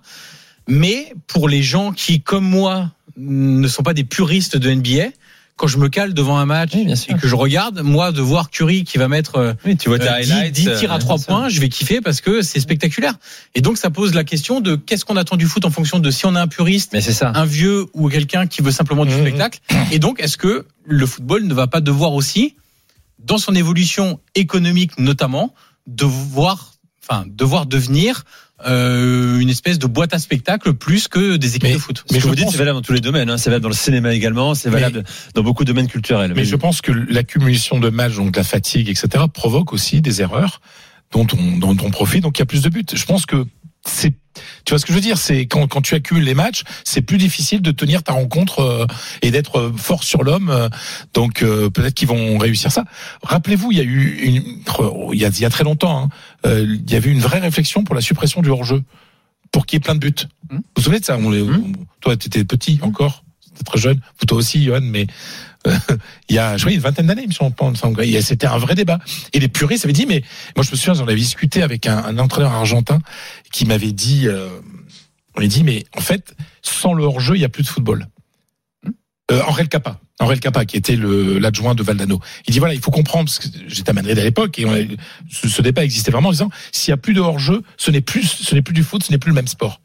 Mais 0.69 1.15
pour 1.27 1.49
les 1.49 1.63
gens 1.63 1.91
qui, 1.93 2.21
comme 2.21 2.45
moi, 2.45 2.91
ne 3.17 3.67
sont 3.67 3.83
pas 3.83 3.95
des 3.95 4.05
puristes 4.05 4.59
de 4.59 4.71
NBA, 4.71 5.09
quand 5.57 5.67
je 5.69 5.79
me 5.79 5.89
cale 5.89 6.13
devant 6.15 6.39
un 6.39 6.45
match 6.47 6.73
Oui, 6.75 6.85
bien 6.85 6.97
sûr. 6.97 7.15
et 7.15 7.19
que 7.19 7.27
je 7.27 7.35
regarde, 7.35 7.81
moi, 7.81 8.13
de 8.13 8.21
voir 8.21 8.51
Curry 8.51 8.85
qui 8.85 8.99
va 8.99 9.09
mettre 9.09 9.37
euh, 9.37 9.53
Oui, 9.65 9.77
tu 9.77 9.89
vois 9.89 9.99
tes 9.99 10.09
euh, 10.09 10.21
10, 10.23 10.31
highlights. 10.33 10.53
10 10.55 10.63
tirs 10.79 10.93
à 10.93 10.97
euh, 10.97 10.99
3 10.99 11.17
bien 11.17 11.25
sûr. 11.25 11.27
points, 11.35 11.49
je 11.49 11.61
vais 11.61 11.69
kiffer 11.71 12.01
parce 12.03 12.21
que 12.21 12.43
c'est 12.43 12.61
spectaculaire. 12.61 13.15
Et 13.55 13.63
donc 13.63 13.79
ça 13.79 13.89
pose 13.91 14.13
la 14.15 14.23
question 14.25 14.61
de 14.61 14.77
qu'est-ce 14.77 15.05
qu'on 15.07 15.17
attend 15.17 15.37
du 15.37 15.47
foot 15.47 15.65
en 15.65 15.71
fonction 15.71 15.99
de 15.99 16.11
si 16.11 16.27
on 16.27 16.35
a 16.35 16.43
un 16.43 16.47
puriste 16.49 16.93
Mais 16.93 17.01
c'est 17.01 17.13
ça. 17.15 17.33
un 17.35 17.45
vieux 17.47 17.87
ou 17.95 18.09
quelqu'un 18.11 18.47
qui 18.47 18.61
veut 18.63 18.71
simplement 18.71 19.05
du 19.07 19.15
Mhm. 19.15 19.21
spectacle. 19.23 19.61
Et 19.93 19.99
donc, 19.99 20.21
est-ce 20.21 20.37
que 20.37 20.67
le 20.85 21.07
football 21.07 21.45
ne 21.47 21.55
va 21.55 21.67
pas 21.67 21.81
devoir 21.81 22.13
aussi, 22.13 22.55
dans 23.19 23.39
son 23.39 23.55
évolution 23.55 24.21
économique 24.35 24.99
notamment, 24.99 25.55
devoir, 25.87 26.73
enfin, 27.03 27.25
devoir 27.27 27.65
devenir 27.67 28.25
euh, 28.67 29.39
une 29.39 29.51
espèce 29.51 29.79
de 29.79 29.87
boîte 29.87 30.15
à 30.15 30.19
spectacle 30.19 30.73
plus 30.73 31.09
que 31.09 31.37
des 31.37 31.49
équipes 31.57 31.65
Mais- 31.65 31.75
de 31.75 31.79
foot. 31.79 32.05
Mais 32.11 32.17
ce 32.19 32.23
que 32.23 32.23
je 32.23 32.29
vous 32.29 32.35
dites, 32.35 32.49
c'est 32.51 32.57
valable 32.59 32.79
dans 32.79 32.83
tous 32.83 32.93
les 32.95 33.01
domaines. 33.01 33.29
hein. 33.29 33.37
C'est 33.37 33.51
valable 33.51 33.65
dans 33.65 33.69
le 33.69 33.75
cinéma 33.75 34.13
également. 34.15 34.55
C'est 34.55 34.71
valable 34.71 35.05
dans 35.35 35.43
beaucoup 35.43 35.65
de 35.65 35.69
domaines 35.73 35.89
culturels. 35.89 36.33
Mais 36.35 36.45
je 36.45 36.57
pense 36.57 36.81
que 36.81 36.93
l'accumulation 36.93 37.79
de 37.79 37.91
matchs, 37.91 38.17
donc 38.17 38.35
la 38.37 38.45
fatigue, 38.45 38.89
etc., 38.89 39.25
provoque 39.33 39.73
aussi 39.73 40.01
des 40.01 40.23
erreurs 40.23 40.61
dont 41.13 41.27
on, 41.39 41.59
dont 41.59 41.77
on 41.85 41.91
profite, 41.91 42.23
donc 42.23 42.39
il 42.39 42.41
y 42.41 42.43
a 42.43 42.47
plus 42.47 42.63
de 42.63 42.69
buts. 42.69 42.85
Je 42.93 43.05
pense 43.05 43.27
que 43.27 43.45
c'est, 43.89 44.11
tu 44.65 44.71
vois 44.71 44.81
ce 44.81 44.85
que 44.85 44.93
je 44.93 44.97
veux 44.97 45.01
dire, 45.03 45.17
c'est 45.17 45.47
quand, 45.47 45.69
quand 45.69 45.81
tu 45.81 45.95
accumules 45.95 46.25
les 46.25 46.35
matchs, 46.35 46.65
c'est 46.83 47.01
plus 47.03 47.19
difficile 47.19 47.63
de 47.63 47.71
tenir 47.71 48.03
ta 48.03 48.13
rencontre 48.15 48.59
euh, 48.59 48.87
et 49.23 49.31
d'être 49.31 49.61
euh, 49.61 49.73
fort 49.77 50.03
sur 50.03 50.25
l'homme. 50.25 50.51
euh, 50.51 50.69
donc 51.15 51.43
euh, 51.45 51.71
peut-être 51.71 51.95
qu'ils 51.95 52.09
vont 52.09 52.37
réussir 52.39 52.73
ça. 52.73 52.85
Rappelez-vous, 53.23 53.71
il 53.71 53.79
y 53.79 53.81
a 53.81 53.85
eu 53.85 54.17
une, 54.25 54.43
il 55.13 55.21
y 55.21 55.25
a, 55.25 55.29
il 55.29 55.41
y 55.41 55.45
a 55.45 55.51
très 55.51 55.63
longtemps, 55.63 56.03
hein, 56.03 56.09
il 56.47 56.91
y 56.91 56.95
avait 56.95 57.11
une 57.11 57.21
vraie 57.21 57.39
réflexion 57.41 57.85
pour 57.85 57.95
la 57.95 58.01
suppression 58.01 58.43
du 58.43 58.51
hors-jeu, 58.51 58.83
pour 59.53 59.67
qu'il 59.67 59.77
y 59.77 59.79
ait 59.79 59.81
plein 59.81 59.95
de 59.95 60.01
buts. 60.01 60.15
Hmm. 60.51 60.57
Vous 60.57 60.63
vous 60.77 60.83
souvenez 60.83 61.01
de 61.01 61.05
ça 61.05 61.17
on 61.19 61.31
les- 61.31 61.43
on- 61.43 61.73
Toi, 62.01 62.17
tu 62.17 62.27
étais 62.29 62.45
petit 62.45 62.79
encore, 62.83 63.25
t'étais 63.45 63.65
très 63.65 63.79
jeune. 63.79 64.01
Vous 64.21 64.27
toi 64.27 64.39
aussi, 64.39 64.63
Johan, 64.65 64.81
mais 64.83 65.07
euh, 65.67 65.75
il 66.29 66.37
y 66.37 66.39
a, 66.39 66.57
je 66.57 66.63
crois, 66.65 66.73
une 66.73 66.81
vingtaine 66.81 67.07
d'années, 67.07 67.23
il 67.23 67.29
me 67.29 67.33
semble. 67.33 67.55
C'était 68.23 68.47
un 68.47 68.59
vrai 68.59 68.75
débat. 68.75 68.99
Et 69.33 69.41
les 69.41 69.49
puristes 69.49 69.85
avaient 69.85 69.93
dit, 69.93 70.07
mais 70.07 70.23
moi 70.57 70.65
je 70.65 70.71
me 70.71 70.77
souviens, 70.77 70.95
j'en 70.95 71.05
avais 71.05 71.17
discuté 71.17 71.63
avec 71.63 71.87
un, 71.87 71.99
un 71.99 72.19
entraîneur 72.19 72.53
argentin 72.53 73.01
qui 73.53 73.65
m'avait 73.67 73.93
dit, 73.93 74.29
euh, 74.29 74.49
on 75.37 75.41
lui 75.41 75.49
dit, 75.49 75.65
mais 75.65 75.85
en 75.97 76.01
fait, 76.01 76.35
sans 76.63 76.93
le 76.95 77.05
hors-jeu, 77.05 77.35
il 77.37 77.41
n'y 77.41 77.45
a 77.45 77.49
plus 77.49 77.63
de 77.63 77.69
football. 77.69 78.07
Euh, 79.33 79.43
Henri 79.49 79.69
Capa, 79.69 79.99
Henri 80.19 80.41
Capa, 80.41 80.65
qui 80.65 80.77
était 80.77 80.97
l'adjoint 80.97 81.75
de 81.75 81.83
Valdano. 81.83 82.21
Il 82.49 82.53
dit 82.53 82.59
voilà, 82.59 82.75
il 82.75 82.81
faut 82.81 82.91
comprendre, 82.91 83.27
parce 83.27 83.39
que 83.39 83.49
j'étais 83.69 83.91
à 83.91 83.93
Madrid 83.93 84.19
à 84.19 84.25
l'époque, 84.25 84.59
et 84.59 84.65
on 84.65 84.73
a- 84.73 84.79
ce, 85.31 85.49
ce 85.49 85.63
débat 85.63 85.85
existait 85.85 86.11
vraiment 86.11 86.29
en 86.29 86.33
disant, 86.33 86.51
s'il 86.73 86.91
y 86.91 86.95
a 86.95 86.97
plus 86.97 87.13
de 87.15 87.21
hors-jeu, 87.21 87.63
ce 87.77 87.91
n'est 87.91 88.01
plus, 88.01 88.25
ce 88.27 88.55
n'est 88.55 88.63
plus 88.63 88.75
du 88.75 88.83
foot, 88.83 89.03
ce 89.05 89.13
n'est 89.13 89.19
plus 89.19 89.31
le 89.31 89.35
même 89.35 89.49
sport. 89.49 89.81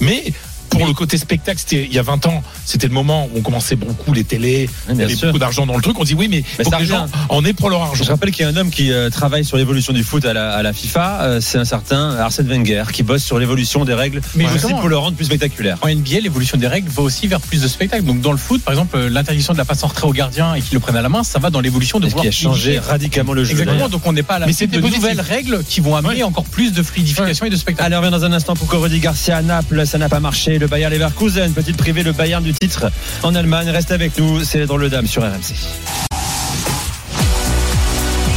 Mais 0.00 0.32
pour 0.70 0.86
le 0.86 0.92
côté 0.92 1.18
spectacle, 1.18 1.58
c'était 1.60 1.84
il 1.84 1.92
y 1.94 1.98
a 1.98 2.02
20 2.02 2.26
ans, 2.26 2.42
c'était 2.64 2.86
le 2.88 2.92
moment 2.94 3.26
où 3.32 3.38
on 3.38 3.40
commençait 3.42 3.76
beaucoup 3.76 4.12
les 4.12 4.24
télés, 4.24 4.68
il 4.90 4.96
y 4.96 5.02
avait 5.02 5.14
sûr. 5.14 5.28
beaucoup 5.28 5.38
d'argent 5.38 5.66
dans 5.66 5.76
le 5.76 5.82
truc. 5.82 5.98
On 5.98 6.04
dit 6.04 6.14
oui, 6.14 6.28
mais, 6.28 6.42
Mais 6.58 6.64
faut 6.64 6.70
ça 6.70 6.76
que 6.78 6.82
les 6.82 6.88
gens 6.88 7.06
en 7.28 7.44
aient 7.44 7.52
pour 7.52 7.70
leur 7.70 7.82
argent. 7.82 8.02
Je 8.04 8.10
rappelle 8.10 8.30
qu'il 8.30 8.44
y 8.44 8.48
a 8.48 8.50
un 8.50 8.56
homme 8.56 8.70
qui 8.70 8.92
euh, 8.92 9.10
travaille 9.10 9.44
sur 9.44 9.56
l'évolution 9.56 9.92
du 9.92 10.02
foot 10.02 10.24
à 10.24 10.32
la, 10.32 10.52
à 10.52 10.62
la 10.62 10.72
FIFA. 10.72 11.18
euh, 11.22 11.40
c'est 11.40 11.58
un 11.58 11.64
certain 11.64 12.16
Arsène 12.16 12.48
Wenger 12.48 12.84
qui 12.92 13.02
bosse 13.02 13.22
sur 13.22 13.38
l'évolution 13.38 13.84
des 13.84 13.94
règles, 13.94 14.20
Mais 14.34 14.46
aussi 14.52 14.72
pour 14.74 14.88
le 14.88 14.96
rendre 14.96 15.16
plus 15.16 15.26
spectaculaire. 15.26 15.78
En 15.82 15.88
NBA, 15.88 16.20
l'évolution 16.20 16.58
des 16.58 16.66
règles 16.66 16.88
va 16.90 17.02
aussi 17.02 17.26
vers 17.28 17.40
plus 17.40 17.62
de 17.62 17.68
spectacles. 17.68 18.04
Donc 18.04 18.20
dans 18.20 18.32
le 18.32 18.38
foot, 18.38 18.62
par 18.62 18.72
exemple, 18.74 18.96
euh, 18.96 19.08
l'interdiction 19.08 19.52
de 19.52 19.58
la 19.58 19.64
passe 19.64 19.82
en 19.84 19.88
retrait 19.88 20.06
au 20.06 20.12
gardien 20.12 20.54
et 20.54 20.60
qu'il 20.60 20.74
le 20.74 20.80
prenne 20.80 20.96
à 20.96 21.02
la 21.02 21.08
main, 21.08 21.22
ça 21.24 21.38
va 21.38 21.50
dans 21.50 21.60
l'évolution 21.60 22.00
de 22.00 22.08
ce 22.08 22.14
qui 22.14 22.20
a 22.26 22.30
vouloir 22.30 22.32
changé 22.32 22.78
radicalement 22.78 23.32
le 23.32 23.44
jeu. 23.44 23.52
Exactement. 23.52 23.88
Donc 23.88 24.02
on 24.06 24.12
n'est 24.12 24.22
pas 24.22 24.34
à 24.34 24.38
la 24.40 24.46
Mais 24.46 24.52
suite 24.52 24.70
de 24.72 24.80
positif. 24.80 25.00
nouvelles 25.02 25.20
règles 25.20 25.62
qui 25.68 25.80
vont 25.80 25.94
amener 25.96 26.22
encore 26.22 26.44
plus 26.44 26.72
de 26.72 26.82
fluidification 26.82 27.46
et 27.46 27.50
de 27.50 27.56
spectacle. 27.56 27.86
Allez, 27.86 27.96
on 27.96 28.00
revient 28.00 28.10
dans 28.10 28.24
un 28.24 28.32
instant 28.32 28.54
pour 28.54 28.66
Corodi 28.68 28.98
Garcia 29.00 29.36
à 29.36 29.42
Naples. 29.42 29.86
Ça 29.86 29.98
n'a 29.98 30.08
pas 30.08 30.20
marché. 30.20 30.58
Le 30.64 30.68
Bayern 30.68 30.90
Leverkusen, 30.90 31.52
petite 31.52 31.76
privée, 31.76 32.02
le 32.02 32.12
Bayern 32.12 32.42
du 32.42 32.54
titre 32.54 32.90
en 33.22 33.34
Allemagne. 33.34 33.68
Reste 33.68 33.90
avec 33.90 34.16
nous. 34.16 34.44
C'est 34.44 34.56
les 34.56 34.64
drôles 34.64 34.84
de 34.84 34.88
dames 34.88 35.06
sur 35.06 35.20
RMC. 35.20 35.52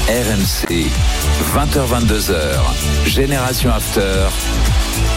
RMC, 0.09 0.87
20h22h, 1.55 2.35
Génération 3.05 3.71
After. 3.71 4.27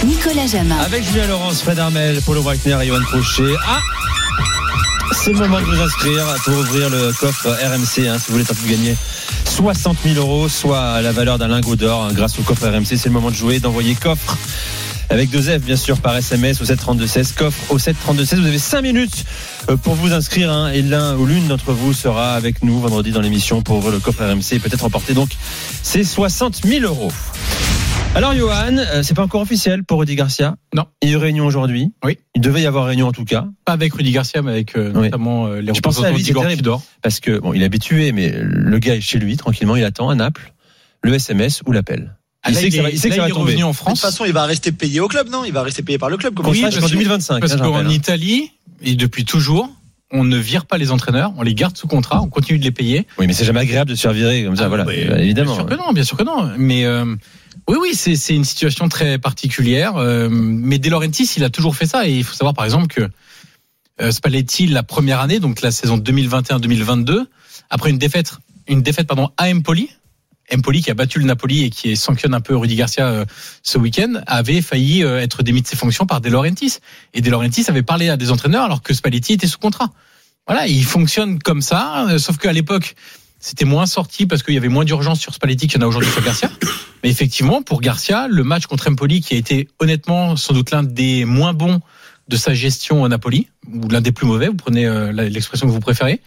Nicolas 0.07 0.47
Jamin. 0.47 0.79
Avec 0.79 1.05
Julien 1.05 1.27
Laurence, 1.27 1.63
Fred 1.63 1.81
Armel, 1.81 2.23
Paulo 2.23 2.43
Breitner 2.43 2.79
et 2.81 2.87
Johan 2.87 3.03
Crochet. 3.03 3.57
Ah 3.67 3.81
c'est 5.13 5.33
le 5.33 5.41
moment 5.41 5.61
de 5.61 5.65
vous 5.67 5.83
inscrire 5.83 6.25
pour 6.45 6.55
ouvrir 6.55 6.89
le 6.91 7.13
coffre 7.19 7.49
RMC. 7.49 8.07
hein, 8.07 8.19
si 8.19 8.27
vous 8.29 8.35
voulez 8.35 8.45
tenter 8.45 8.63
de 8.63 8.71
gagner 8.71 8.97
60 9.47 9.97
000 10.05 10.15
euros, 10.15 10.49
soit 10.49 11.03
la 11.03 11.11
valeur 11.11 11.39
d'un 11.39 11.49
lingot 11.49 11.75
d'or 11.75 12.05
hein, 12.05 12.13
grâce 12.13 12.39
au 12.39 12.43
coffre 12.43 12.69
RMC. 12.69 12.87
C'est 12.97 13.07
le 13.07 13.11
moment 13.11 13.33
de 13.33 13.35
jouer, 13.35 13.59
d'envoyer 13.59 13.97
coffre 13.97 14.39
avec 15.11 15.31
deux 15.31 15.43
F 15.43 15.59
bien 15.63 15.77
sûr 15.77 15.99
par 16.01 16.17
SMS 16.17 16.61
au 16.61 16.65
732-16 16.65 17.35
coffre 17.35 17.73
au 17.73 17.79
732-16 17.79 18.37
vous 18.41 18.47
avez 18.47 18.59
5 18.59 18.83
minutes 18.83 19.25
euh, 19.69 19.77
pour 19.77 19.95
vous 19.95 20.13
inscrire 20.13 20.51
hein, 20.53 20.71
et 20.73 20.83
l'un 20.83 21.17
ou 21.17 21.27
l'une 21.27 21.49
d'entre 21.49 21.73
vous 21.73 21.93
sera 21.93 22.35
avec 22.35 22.63
nous 22.63 22.79
vendredi 22.81 23.11
dans 23.11 23.21
l'émission 23.21 23.63
pour 23.63 23.79
ouvrir 23.79 23.93
le 23.93 23.99
coffre 24.01 24.25
RMC 24.25 24.53
et 24.55 24.59
peut-être 24.61 24.83
remporter 24.83 25.13
donc 25.15 25.31
ces 25.83 26.05
60 26.05 26.65
000 26.65 26.85
euros 26.85 27.13
alors 28.15 28.35
Johan 28.35 28.77
euh, 28.79 29.03
c'est 29.03 29.15
pas 29.15 29.23
encore 29.23 29.41
officiel 29.43 29.85
pour 29.85 30.01
Rudy 30.01 30.17
Garcia? 30.17 30.57
Non. 30.75 30.85
il 31.03 31.09
y 31.11 31.13
a 31.13 31.15
eu 31.15 31.19
réunion 31.19 31.47
aujourd'hui? 31.47 31.93
Oui. 32.05 32.19
il 32.35 32.41
devait 32.41 32.63
y 32.63 32.67
avoir 32.67 32.87
réunion 32.87 33.07
en 33.09 33.13
tout 33.13 33.25
cas 33.25 33.47
Pas 33.65 33.73
avec 33.73 33.93
Rudy 33.95 34.11
Garcia, 34.13 34.43
mais 34.43 34.51
avec 34.53 34.77
euh, 34.77 34.91
Oui. 34.95 35.03
notamment 35.05 35.47
euh, 35.47 35.61
les 35.61 35.73
Je 35.75 35.81
pensais 35.81 36.05
à 36.05 36.09
représentants 36.11 36.41
d'Igor. 36.49 36.57
Tudor. 36.57 36.83
parce 37.03 37.21
que 37.21 37.39
bon 37.39 37.53
il 37.53 37.63
est 37.63 37.67
habitué 37.67 38.13
mais 38.13 38.33
le 38.41 38.79
gars 38.79 38.95
est 38.97 39.01
chez 39.01 39.19
lui 39.19 39.37
tranquillement 39.37 39.77
il 39.77 39.85
attend 39.85 40.09
à 40.09 40.15
Naples 40.15 40.53
le 41.03 41.15
SMS 41.15 41.63
ou 41.67 41.73
l'appel 41.73 42.15
Ah, 42.43 42.51
il 42.51 42.55
là, 42.55 42.61
sait 42.61 42.69
que 42.69 42.75
ça 42.75 42.81
est- 42.81 42.83
va, 42.85 42.91
il 42.91 42.99
sait 42.99 43.09
que 43.11 43.15
là, 43.15 43.17
ça 43.17 43.23
va 43.23 43.29
il 43.29 43.33
tomber 43.33 43.45
revenu 43.51 43.65
en 43.65 43.69
De 43.71 43.73
toute 43.73 43.83
France. 43.83 44.01
façon, 44.01 44.25
il 44.25 44.33
va 44.33 44.45
rester 44.47 44.73
payé 44.73 45.01
au 45.01 45.09
club, 45.09 45.29
non? 45.29 45.45
Il 45.45 45.53
va 45.53 45.63
rester 45.63 45.83
payé 45.83 45.99
par 45.99 46.09
le 46.11 46.17
club. 46.17 46.35
Comment 46.35 46.49
Contrat 46.49 46.63
ça 46.63 46.71
jusqu'en 46.71 46.87
se 46.89 46.93
passe? 46.93 46.99
2025 47.03 47.41
Parce 47.41 47.57
qu'en 47.57 47.77
hein. 47.77 47.89
Italie, 47.91 48.51
et 48.83 48.95
depuis 48.95 49.25
toujours, 49.27 49.69
on 50.11 50.25
ne 50.25 50.37
vire 50.39 50.65
pas 50.67 50.79
les 50.79 50.91
entraîneurs, 50.91 51.33
on 51.37 51.43
les 51.43 51.55
garde 51.55 51.77
sous 51.77 51.87
contrat, 51.87 52.21
on 52.23 52.29
continue 52.29 52.59
de 52.59 52.65
les 52.65 52.71
payer. 52.73 53.07
oui 53.19 53.27
mais 53.27 53.33
c'est 53.33 53.45
jamais 53.45 53.61
agréable 53.61 53.91
de 53.91 53.95
se 53.95 54.01
faire 54.01 54.13
virer 54.13 54.43
comme 54.45 54.57
ça 54.57 54.65
Ah, 54.65 54.69
voilà 54.69 54.85
Euh, 54.89 55.19
évidemment 55.19 55.53
Bien 55.53 55.61
sûr 55.61 55.67
que 55.67 55.75
non, 55.77 55.93
bien 55.93 56.03
sûr 56.05 56.17
que 56.17 56.23
non. 56.25 56.51
Mais 56.57 56.85
euh, 56.85 57.05
oui, 57.69 57.77
oui, 57.81 57.91
c'est 57.95 58.17
c'est 58.17 58.35
une 58.35 58.45
situation 58.45 58.89
très 58.89 59.19
particulière. 59.19 59.97
Euh, 59.97 60.29
mais 60.31 60.79
De 60.79 60.89
Laurentiis, 60.91 61.31
il 61.37 61.45
a 61.45 61.51
toujours 61.51 61.77
fait 61.77 61.87
ça. 61.87 62.09
Et 62.09 62.17
il 62.19 62.25
faut 62.25 62.35
savoir, 62.35 62.55
par 62.55 62.65
exemple, 62.65 62.87
que 62.89 63.03
euh, 64.01 64.11
Spalletti, 64.11 64.67
la 64.67 64.83
première 64.83 65.21
année, 65.21 65.41
donc 65.41 65.61
la 65.61 65.71
saison 65.71 65.99
2021-2022, 65.99 67.27
après 67.69 67.91
une 67.91 67.99
défaite, 67.99 68.33
une 68.67 68.83
défaite 68.83 69.07
pardon, 69.07 69.29
à 69.37 69.49
Empoli, 69.51 69.91
Empoli 70.55 70.83
qui 70.83 70.91
a 70.91 70.95
battu 70.95 71.19
le 71.19 71.25
Napoli 71.25 71.65
et 71.65 71.71
qui 71.71 71.97
sanctionne 71.97 72.35
un 72.35 72.41
peu 72.41 72.57
Rudy 72.57 72.77
Garcia 72.77 73.07
euh, 73.07 73.25
ce 73.63 73.79
week-end, 73.79 74.21
avait 74.27 74.61
failli 74.61 75.05
euh, 75.05 75.21
être 75.21 75.43
démis 75.43 75.63
de 75.63 75.67
ses 75.67 75.77
fonctions 75.77 76.07
par 76.07 76.21
De 76.21 76.29
Laurentiis. 76.29 76.79
Et 77.15 77.21
De 77.21 77.31
Laurentiis 77.31 77.65
avait 77.69 77.83
parlé 77.83 78.09
à 78.09 78.17
des 78.17 78.31
entraîneurs 78.31 78.65
alors 78.65 78.83
que 78.83 78.95
Spalletti 78.95 79.35
était 79.35 79.47
sous 79.47 79.59
contrat. 79.59 79.91
Voilà, 80.47 80.67
il 80.67 80.85
fonctionne 80.85 81.39
comme 81.39 81.63
ça, 81.63 82.09
euh, 82.09 82.19
sauf 82.19 82.39
qu'à 82.39 82.53
l'époque, 82.53 82.95
c'était 83.39 83.65
moins 83.65 83.87
sorti 83.87 84.27
parce 84.27 84.43
qu'il 84.43 84.55
y 84.55 84.59
avait 84.59 84.69
moins 84.69 84.85
d'urgence 84.85 85.21
sur 85.21 85.35
Spalletti 85.35 85.67
qu'il 85.69 85.81
y 85.81 85.85
en 85.85 85.87
a 85.87 85.89
aujourd'hui 85.89 86.11
sur 86.11 86.23
Garcia. 86.23 86.51
Mais 87.03 87.11
effectivement, 87.11 87.63
pour 87.63 87.81
Garcia, 87.81 88.27
le 88.29 88.45
match 88.45 88.67
contre 88.67 88.91
Empoli, 88.91 89.21
qui 89.21 89.35
a 89.35 89.39
été 89.39 89.69
honnêtement 89.79 90.37
sans 90.37 90.53
doute 90.53 90.71
l'un 90.71 90.83
des 90.83 91.25
moins 91.25 91.55
bons 91.55 91.81
de 92.29 92.37
sa 92.37 92.55
gestion 92.55 93.03
au 93.03 93.09
Napoli, 93.09 93.49
ou 93.73 93.89
l'un 93.89 94.01
des 94.01 94.13
plus 94.13 94.27
mauvais, 94.27 94.49
vous 94.49 94.55
prenez 94.55 94.87
l'expression 95.13 95.67
que 95.67 95.73
vous 95.73 95.81
préférez, 95.81 96.21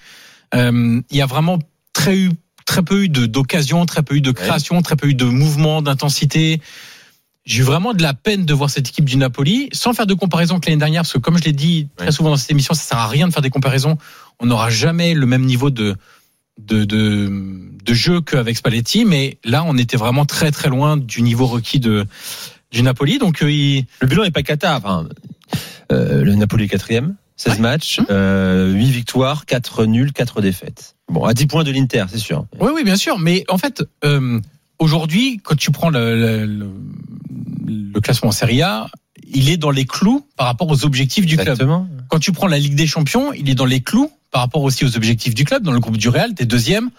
il 0.54 1.04
y 1.12 1.22
a 1.22 1.26
vraiment 1.26 1.60
très, 1.94 2.18
eu, 2.18 2.32
très 2.66 2.82
peu 2.84 3.04
eu 3.04 3.10
de- 3.10 3.26
d'occasions, 3.26 3.86
très 3.86 4.04
peu 4.04 4.16
eu 4.16 4.22
de 4.22 4.32
création, 4.32 4.82
très 4.82 4.96
peu 4.96 5.08
eu 5.08 5.16
de 5.16 5.26
mouvement, 5.26 5.82
d'intensité. 5.82 6.62
J'ai 7.46 7.60
eu 7.60 7.64
vraiment 7.64 7.94
de 7.94 8.02
la 8.02 8.14
peine 8.14 8.46
de 8.46 8.54
voir 8.54 8.70
cette 8.70 8.88
équipe 8.88 9.04
du 9.06 9.18
Napoli, 9.18 9.68
sans 9.74 9.94
faire 9.94 10.08
de 10.08 10.14
comparaison 10.14 10.60
que 10.60 10.68
l'année 10.70 10.80
dernière, 10.80 11.02
parce 11.02 11.12
que 11.14 11.18
comme 11.18 11.38
je 11.38 11.44
l'ai 11.44 11.52
dit 11.52 11.88
très 11.98 12.06
Ouais. 12.08 12.12
souvent 12.14 12.30
dans 12.30 12.38
cette 12.38 12.52
émission, 12.52 12.74
ça 12.74 12.84
sert 12.84 12.98
à 12.98 13.08
rien 13.08 13.28
de 13.28 13.34
faire 13.34 13.42
des 13.42 13.50
comparaisons. 13.50 13.98
On 14.40 14.46
n'aura 14.46 14.70
jamais 14.70 15.14
le 15.14 15.26
même 15.26 15.44
niveau 15.44 15.70
de, 15.70 15.96
de, 16.62 16.86
de, 16.86 17.30
de 17.84 17.94
jeu 17.94 18.22
qu'avec 18.22 18.56
Spalletti, 18.56 19.04
mais 19.04 19.38
là, 19.44 19.64
on 19.66 19.78
était 19.78 19.98
vraiment 19.98 20.26
très 20.26 20.52
très 20.52 20.70
loin 20.70 20.96
du 20.96 21.22
niveau 21.22 21.46
requis 21.46 21.80
de, 21.82 22.06
du 22.72 22.82
Napoli. 22.82 23.18
Donc, 23.18 23.44
euh, 23.44 23.52
il, 23.52 23.86
le 24.00 24.08
bilan 24.08 24.24
n'est 24.24 24.32
pas 24.32 24.44
cata 24.44 24.78
enfin, 24.78 25.10
euh, 25.92 26.24
le 26.24 26.36
Napoli 26.36 26.66
est 26.66 26.70
quatrième 26.70 27.16
16 27.36 27.54
Ouais. 27.56 27.60
matchs 27.60 28.00
Hum. 28.00 28.06
euh, 28.10 28.72
8 28.74 28.86
victoires 28.92 29.46
4 29.46 29.86
nuls 29.86 30.12
4 30.14 30.42
défaites 30.42 30.96
bon 31.10 31.26
à 31.26 31.34
10 31.34 31.48
points 31.48 31.64
de 31.64 31.72
l'Inter 31.72 32.06
c'est 32.10 32.18
sûr 32.20 32.46
Oui, 32.60 32.70
oui, 32.74 32.84
bien 32.84 32.96
sûr. 32.96 33.20
Mais 33.20 33.44
en 33.50 33.58
fait, 33.58 33.84
euh, 34.04 34.40
aujourd'hui, 34.80 35.40
quand 35.44 35.56
tu 35.56 35.72
prends 35.72 35.90
le, 35.90 36.16
le, 36.20 36.46
le- 36.46 36.72
le 37.94 38.02
classement 38.02 38.30
en 38.30 38.34
Serie 38.34 38.62
A, 38.62 38.88
il 39.34 39.50
est 39.50 39.58
dans 39.58 39.72
les 39.72 39.86
clous 39.86 40.26
par 40.36 40.48
rapport 40.48 40.70
aux 40.70 40.86
objectifs 40.86 41.26
du 41.26 41.36
club. 41.36 41.48
exactement 41.50 41.88
Quand 42.10 42.20
tu 42.20 42.32
prends 42.32 42.48
la 42.48 42.58
Ligue 42.60 42.76
des 42.76 42.88
Champions, 42.88 43.34
il 43.34 43.50
est 43.50 43.56
dans 43.56 43.66
les 43.66 43.82
clous 43.82 44.12
par 44.32 44.42
rapport 44.42 44.62
aussi 44.64 44.84
aux 44.86 44.96
objectifs 44.98 45.34
du 45.36 45.46
club. 45.46 45.64
Dans 45.64 45.72
le 45.72 45.80
groupe 45.80 45.98
du 45.98 46.10
Real, 46.10 46.34
t'es 46.34 46.46
deuxième. 46.46 46.90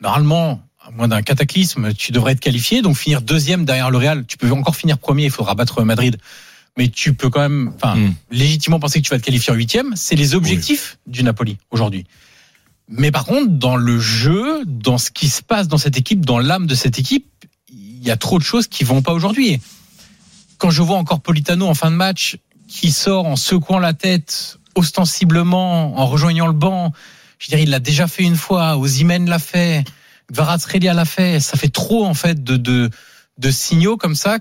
Normalement, 0.00 0.60
à 0.84 0.90
moins 0.90 1.08
d'un 1.08 1.22
cataclysme, 1.22 1.92
tu 1.94 2.12
devrais 2.12 2.32
être 2.32 2.40
qualifié. 2.40 2.82
Donc 2.82 2.96
finir 2.96 3.22
deuxième 3.22 3.64
derrière 3.64 3.90
le 3.90 3.98
Real, 3.98 4.24
tu 4.26 4.36
peux 4.36 4.50
encore 4.50 4.76
finir 4.76 4.98
premier. 4.98 5.24
Il 5.24 5.30
faudra 5.30 5.54
battre 5.54 5.82
Madrid. 5.84 6.16
Mais 6.76 6.88
tu 6.88 7.14
peux 7.14 7.30
quand 7.30 7.40
même, 7.40 7.72
enfin, 7.76 7.94
Mm. 7.96 8.14
légitimement 8.32 8.80
penser 8.80 9.00
que 9.00 9.06
tu 9.06 9.10
vas 9.10 9.18
te 9.18 9.24
qualifier 9.24 9.52
en 9.52 9.56
huitième. 9.56 9.92
C'est 9.96 10.16
les 10.16 10.34
objectifs 10.34 10.98
du 11.06 11.22
Napoli 11.22 11.58
aujourd'hui. 11.70 12.04
Mais 12.88 13.10
par 13.10 13.24
contre, 13.24 13.48
dans 13.50 13.76
le 13.76 13.98
jeu, 13.98 14.64
dans 14.66 14.98
ce 14.98 15.10
qui 15.10 15.28
se 15.28 15.40
passe 15.42 15.68
dans 15.68 15.78
cette 15.78 15.96
équipe, 15.96 16.24
dans 16.26 16.38
l'âme 16.38 16.66
de 16.66 16.74
cette 16.74 16.98
équipe, 16.98 17.26
il 17.70 18.02
y 18.04 18.10
a 18.10 18.16
trop 18.16 18.38
de 18.38 18.44
choses 18.44 18.66
qui 18.66 18.84
vont 18.84 19.02
pas 19.02 19.12
aujourd'hui. 19.12 19.60
Quand 20.58 20.70
je 20.70 20.82
vois 20.82 20.96
encore 20.98 21.20
Politano 21.20 21.66
en 21.66 21.74
fin 21.74 21.90
de 21.90 21.96
match 21.96 22.36
qui 22.68 22.90
sort 22.92 23.26
en 23.26 23.36
secouant 23.36 23.78
la 23.78 23.94
tête 23.94 24.58
ostensiblement, 24.74 25.98
en 25.98 26.06
rejoignant 26.06 26.46
le 26.46 26.52
banc, 26.52 26.92
je 27.38 27.48
dirais, 27.48 27.62
il 27.62 27.70
l'a 27.70 27.80
déjà 27.80 28.06
fait 28.08 28.22
une 28.24 28.36
fois, 28.36 28.76
Ozymen 28.76 29.28
l'a 29.28 29.38
fait, 29.38 29.84
Kvaratskhelia 30.32 30.92
l'a 30.94 31.04
fait, 31.04 31.40
ça 31.40 31.56
fait 31.56 31.68
trop 31.68 32.04
en 32.04 32.14
fait 32.14 32.42
de, 32.42 32.56
de, 32.56 32.90
de 33.38 33.50
signaux 33.50 33.96
comme 33.96 34.14
ça 34.14 34.38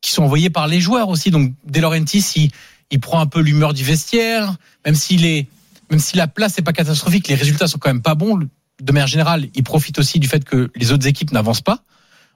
qui 0.00 0.10
sont 0.10 0.22
envoyés 0.22 0.50
par 0.50 0.66
les 0.66 0.80
joueurs 0.80 1.08
aussi. 1.08 1.30
Donc 1.30 1.52
De 1.64 1.80
Laurentiis, 1.80 2.24
il, 2.36 2.50
il 2.90 3.00
prend 3.00 3.20
un 3.20 3.26
peu 3.26 3.40
l'humeur 3.40 3.74
du 3.74 3.84
vestiaire, 3.84 4.56
même 4.84 4.94
s'il 4.94 5.24
est, 5.26 5.46
même 5.90 6.00
si 6.00 6.16
la 6.16 6.26
place 6.26 6.56
n'est 6.58 6.64
pas 6.64 6.72
catastrophique, 6.72 7.28
les 7.28 7.34
résultats 7.34 7.66
sont 7.66 7.78
quand 7.78 7.90
même 7.90 8.02
pas 8.02 8.14
bons. 8.14 8.38
De 8.80 8.92
manière 8.92 9.08
générale, 9.08 9.48
il 9.54 9.64
profite 9.64 9.98
aussi 9.98 10.20
du 10.20 10.28
fait 10.28 10.44
que 10.44 10.70
les 10.76 10.92
autres 10.92 11.06
équipes 11.06 11.32
n'avancent 11.32 11.62
pas, 11.62 11.82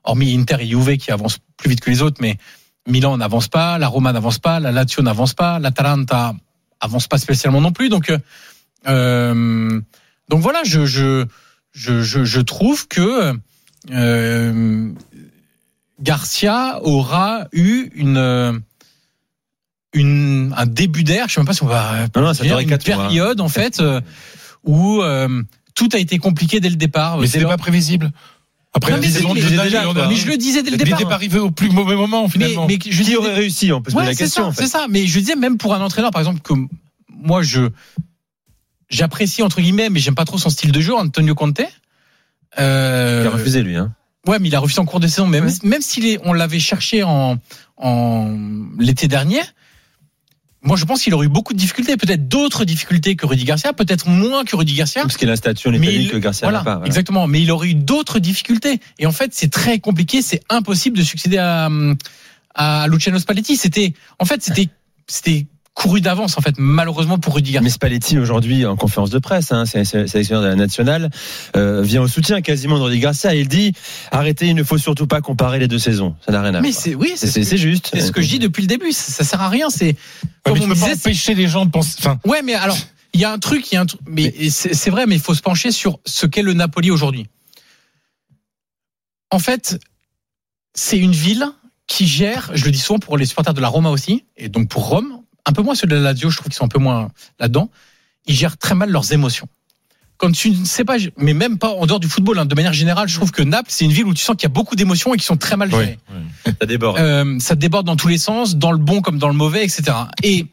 hormis 0.04 0.36
Inter 0.36 0.56
et 0.60 0.66
Juve 0.66 0.96
qui 0.96 1.12
avancent 1.12 1.38
plus 1.56 1.70
vite 1.70 1.80
que 1.80 1.90
les 1.90 2.02
autres, 2.02 2.18
mais 2.20 2.36
Milan 2.88 3.16
n'avance 3.16 3.48
pas, 3.48 3.78
la 3.78 3.86
Roma 3.86 4.12
n'avance 4.12 4.38
pas, 4.38 4.58
la 4.58 4.72
Lazio 4.72 5.02
n'avance 5.02 5.34
pas, 5.34 5.58
l'Atalanta 5.60 6.34
avance 6.80 7.06
pas 7.06 7.18
spécialement 7.18 7.60
non 7.60 7.72
plus. 7.72 7.88
Donc, 7.88 8.10
euh, 8.10 8.18
euh, 8.88 9.80
donc 10.28 10.40
voilà, 10.40 10.62
je, 10.64 10.84
je, 10.84 11.26
je, 11.72 12.02
je 12.02 12.40
trouve 12.40 12.88
que 12.88 13.34
euh, 13.92 14.92
Garcia 16.02 16.80
aura 16.82 17.46
eu 17.52 17.90
une, 17.94 18.16
euh, 18.16 18.52
une 19.94 20.52
un 20.56 20.66
début 20.66 21.04
d'air. 21.04 21.26
Je 21.28 21.34
sais 21.34 21.40
même 21.40 21.46
pas 21.46 21.52
si 21.54 21.62
on 21.62 21.66
va 21.66 22.06
Non, 22.16 22.22
non, 22.22 22.34
ça 22.34 22.42
dire, 22.44 22.58
une 22.58 22.68
quatre 22.68 22.86
mois, 22.88 22.96
hein. 22.96 23.08
période 23.08 23.40
en 23.40 23.48
fait 23.48 23.80
euh, 23.80 24.00
où 24.64 25.02
euh, 25.02 25.42
tout 25.74 25.88
a 25.92 25.98
été 25.98 26.18
compliqué 26.18 26.60
dès 26.60 26.70
le 26.70 26.76
départ. 26.76 27.18
Mais 27.18 27.26
c'était 27.26 27.44
pas 27.44 27.56
prévisible. 27.56 28.10
Après 28.74 28.92
Non, 28.92 28.98
mais 29.02 29.08
si, 29.10 29.22
mais- 29.26 29.34
déjà, 29.42 29.82
a- 29.82 30.08
mais 30.08 30.16
je 30.16 30.26
le 30.28 30.38
disais 30.38 30.62
dès 30.62 30.70
le 30.70 30.78
départ. 30.78 30.98
n'était 30.98 31.08
pas 31.08 31.14
arrivé 31.14 31.38
au 31.38 31.50
plus 31.50 31.68
mauvais 31.68 31.94
moment 31.94 32.22
mais, 32.22 32.28
finalement. 32.30 32.66
mais 32.66 32.78
je 32.82 33.02
Qui 33.02 33.16
aurait 33.16 33.34
réussi 33.34 33.70
On 33.70 33.82
peut 33.82 33.90
se 33.90 33.94
poser 33.94 34.06
Ouais, 34.06 34.10
la 34.12 34.16
c'est 34.16 34.24
question. 34.24 34.44
ça, 34.44 34.48
en 34.48 34.52
fait. 34.52 34.62
c'est 34.62 34.68
ça. 34.70 34.86
Mais 34.88 35.06
je 35.06 35.18
disais 35.18 35.36
même 35.36 35.58
pour 35.58 35.74
un 35.74 35.80
entraîneur, 35.82 36.10
par 36.10 36.22
exemple, 36.22 36.40
que 36.40 36.54
moi 37.10 37.42
je 37.42 37.68
j'apprécie 38.88 39.42
entre 39.42 39.60
guillemets, 39.60 39.90
mais 39.90 40.00
j'aime 40.00 40.14
pas 40.14 40.24
trop 40.24 40.38
son 40.38 40.48
style 40.48 40.72
de 40.72 40.80
jeu, 40.80 40.94
Antonio 40.94 41.34
Conte. 41.34 41.60
Euh, 42.58 43.22
Il 43.24 43.26
a 43.28 43.30
refusé 43.30 43.62
lui. 43.62 43.76
Hein. 43.76 43.92
Ouais, 44.26 44.38
mais 44.38 44.48
il 44.48 44.54
a 44.54 44.60
refusé 44.60 44.80
en 44.80 44.84
cours 44.84 45.00
de 45.00 45.08
saison. 45.08 45.26
Même, 45.26 45.50
même 45.64 45.82
s'il 45.82 46.06
est, 46.06 46.18
on 46.24 46.32
l'avait 46.32 46.60
cherché 46.60 47.02
en, 47.02 47.38
en 47.76 48.38
l'été 48.78 49.08
dernier. 49.08 49.40
Moi, 50.64 50.76
je 50.76 50.84
pense 50.84 51.02
qu'il 51.02 51.12
aurait 51.12 51.26
eu 51.26 51.28
beaucoup 51.28 51.54
de 51.54 51.58
difficultés, 51.58 51.96
peut-être 51.96 52.28
d'autres 52.28 52.64
difficultés 52.64 53.16
que 53.16 53.26
Rudy 53.26 53.42
Garcia, 53.44 53.72
peut-être 53.72 54.08
moins 54.08 54.44
que 54.44 54.54
Rudy 54.54 54.74
Garcia. 54.74 55.02
Parce 55.02 55.16
qu'il 55.16 55.28
a 55.28 55.32
un 55.32 55.36
statut 55.36 55.66
en 55.66 55.72
Mais 55.72 55.78
Italie 55.78 56.08
que 56.08 56.18
Garcia 56.18 56.46
voilà, 56.46 56.58
n'a 56.58 56.64
pas. 56.64 56.74
voilà. 56.74 56.86
exactement. 56.86 57.26
Mais 57.26 57.42
il 57.42 57.50
aurait 57.50 57.70
eu 57.70 57.74
d'autres 57.74 58.20
difficultés. 58.20 58.78
Et 59.00 59.06
en 59.06 59.12
fait, 59.12 59.32
c'est 59.34 59.50
très 59.50 59.80
compliqué. 59.80 60.22
C'est 60.22 60.40
impossible 60.50 60.96
de 60.96 61.02
succéder 61.02 61.38
à, 61.38 61.68
à 62.54 62.86
Luciano 62.86 63.18
Spalletti. 63.18 63.56
C'était, 63.56 63.92
en 64.20 64.24
fait, 64.24 64.40
c'était, 64.40 64.68
c'était 65.08 65.46
couru 65.74 66.00
d'avance, 66.02 66.36
en 66.36 66.42
fait, 66.42 66.54
malheureusement 66.58 67.18
pour 67.18 67.34
Rudy 67.34 67.52
Garcia. 67.52 67.64
Mais 67.64 67.70
Spalletti 67.70 68.18
aujourd'hui 68.18 68.66
en 68.66 68.76
conférence 68.76 69.10
de 69.10 69.18
presse, 69.18 69.52
hein, 69.52 69.64
c'est 69.64 69.84
c'est- 69.84 70.06
sélectionneur 70.06 70.42
de 70.42 70.48
la 70.48 70.54
nationale, 70.54 71.10
euh, 71.56 71.80
vient 71.82 72.02
au 72.02 72.08
soutien 72.08 72.42
quasiment 72.42 72.78
de 72.78 72.84
Rudy 72.84 72.98
Garcia. 72.98 73.34
Il 73.34 73.48
dit 73.48 73.72
arrêtez, 74.10 74.48
il 74.48 74.54
ne 74.54 74.62
faut 74.64 74.76
surtout 74.78 75.06
pas 75.06 75.20
comparer 75.22 75.58
les 75.58 75.68
deux 75.68 75.78
saisons. 75.78 76.14
Ça 76.24 76.32
n'a 76.32 76.42
rien 76.42 76.54
à 76.54 76.60
Mais 76.60 76.70
voir. 76.70 76.82
c'est, 76.82 76.94
oui, 76.94 77.12
C'est- 77.16 77.56
juste. 77.56 77.90
c'est 77.92 78.00
ce 78.00 78.12
que 78.12 78.20
je 78.20 78.28
dis 78.28 78.38
depuis 78.38 78.60
le 78.62 78.66
début. 78.68 78.92
Ça, 78.92 79.12
ça 79.12 79.24
sert 79.24 79.40
à 79.40 79.48
rien. 79.48 79.70
C'est, 79.70 79.86
Ouais, 79.86 79.94
comme 80.44 80.58
mais 80.58 80.64
on 80.66 80.68
disait, 80.74 80.92
empêcher 80.92 81.34
les 81.34 81.48
gens 81.48 81.64
de 81.64 81.70
penser. 81.70 81.94
Enfin, 82.00 82.18
Ouais, 82.26 82.42
mais 82.42 82.54
alors, 82.54 82.76
il 83.14 83.20
y 83.20 83.24
a 83.24 83.32
un 83.32 83.38
truc, 83.38 83.70
il 83.72 83.76
y 83.76 83.78
a 83.78 83.80
un 83.80 83.86
truc, 83.86 84.00
mais 84.06 84.24
et 84.24 84.50
c'est 84.50 84.90
vrai, 84.90 85.06
mais 85.06 85.14
il 85.16 85.20
faut 85.22 85.34
se 85.34 85.42
pencher 85.42 85.70
sur 85.70 86.00
ce 86.04 86.26
qu'est 86.26 86.42
le 86.42 86.52
Napoli 86.52 86.90
aujourd'hui. 86.90 87.26
En 89.30 89.38
fait, 89.38 89.78
c'est 90.74 90.98
une 90.98 91.12
ville 91.12 91.46
qui 91.86 92.06
gère, 92.06 92.50
je 92.54 92.64
le 92.66 92.70
dis 92.70 92.78
souvent 92.78 92.98
pour 92.98 93.16
les 93.16 93.24
supporters 93.26 93.54
de 93.54 93.60
la 93.60 93.68
Roma 93.68 93.90
aussi, 93.90 94.24
et 94.36 94.48
donc 94.48 94.68
pour 94.68 94.88
Rome, 94.88 95.21
un 95.46 95.52
peu 95.52 95.62
moins 95.62 95.74
ceux 95.74 95.86
de 95.86 95.94
la 95.94 96.00
Lazio, 96.00 96.30
je 96.30 96.36
trouve 96.36 96.48
qu'ils 96.48 96.56
sont 96.56 96.64
un 96.64 96.68
peu 96.68 96.78
moins 96.78 97.10
là-dedans, 97.38 97.70
ils 98.26 98.34
gèrent 98.34 98.56
très 98.56 98.74
mal 98.74 98.90
leurs 98.90 99.12
émotions. 99.12 99.48
Quand 100.18 100.30
tu 100.30 100.50
ne 100.50 100.64
sais 100.64 100.84
pas, 100.84 100.98
mais 101.16 101.34
même 101.34 101.58
pas 101.58 101.70
en 101.70 101.84
dehors 101.86 101.98
du 101.98 102.08
football, 102.08 102.38
hein, 102.38 102.44
de 102.44 102.54
manière 102.54 102.72
générale, 102.72 103.08
je 103.08 103.16
trouve 103.16 103.32
que 103.32 103.42
Naples, 103.42 103.70
c'est 103.70 103.84
une 103.84 103.90
ville 103.90 104.04
où 104.04 104.14
tu 104.14 104.22
sens 104.22 104.36
qu'il 104.36 104.44
y 104.44 104.52
a 104.52 104.54
beaucoup 104.54 104.76
d'émotions 104.76 105.12
et 105.14 105.16
qui 105.16 105.24
sont 105.24 105.36
très 105.36 105.56
mal 105.56 105.70
gérées. 105.70 105.98
Ça 106.60 106.66
déborde. 106.66 106.98
Euh, 106.98 107.38
ça 107.40 107.56
déborde 107.56 107.86
dans 107.86 107.96
tous 107.96 108.06
les 108.08 108.18
sens, 108.18 108.54
dans 108.56 108.70
le 108.70 108.78
bon 108.78 109.00
comme 109.00 109.18
dans 109.18 109.26
le 109.28 109.34
mauvais, 109.34 109.64
etc. 109.64 109.96
Et 110.22 110.46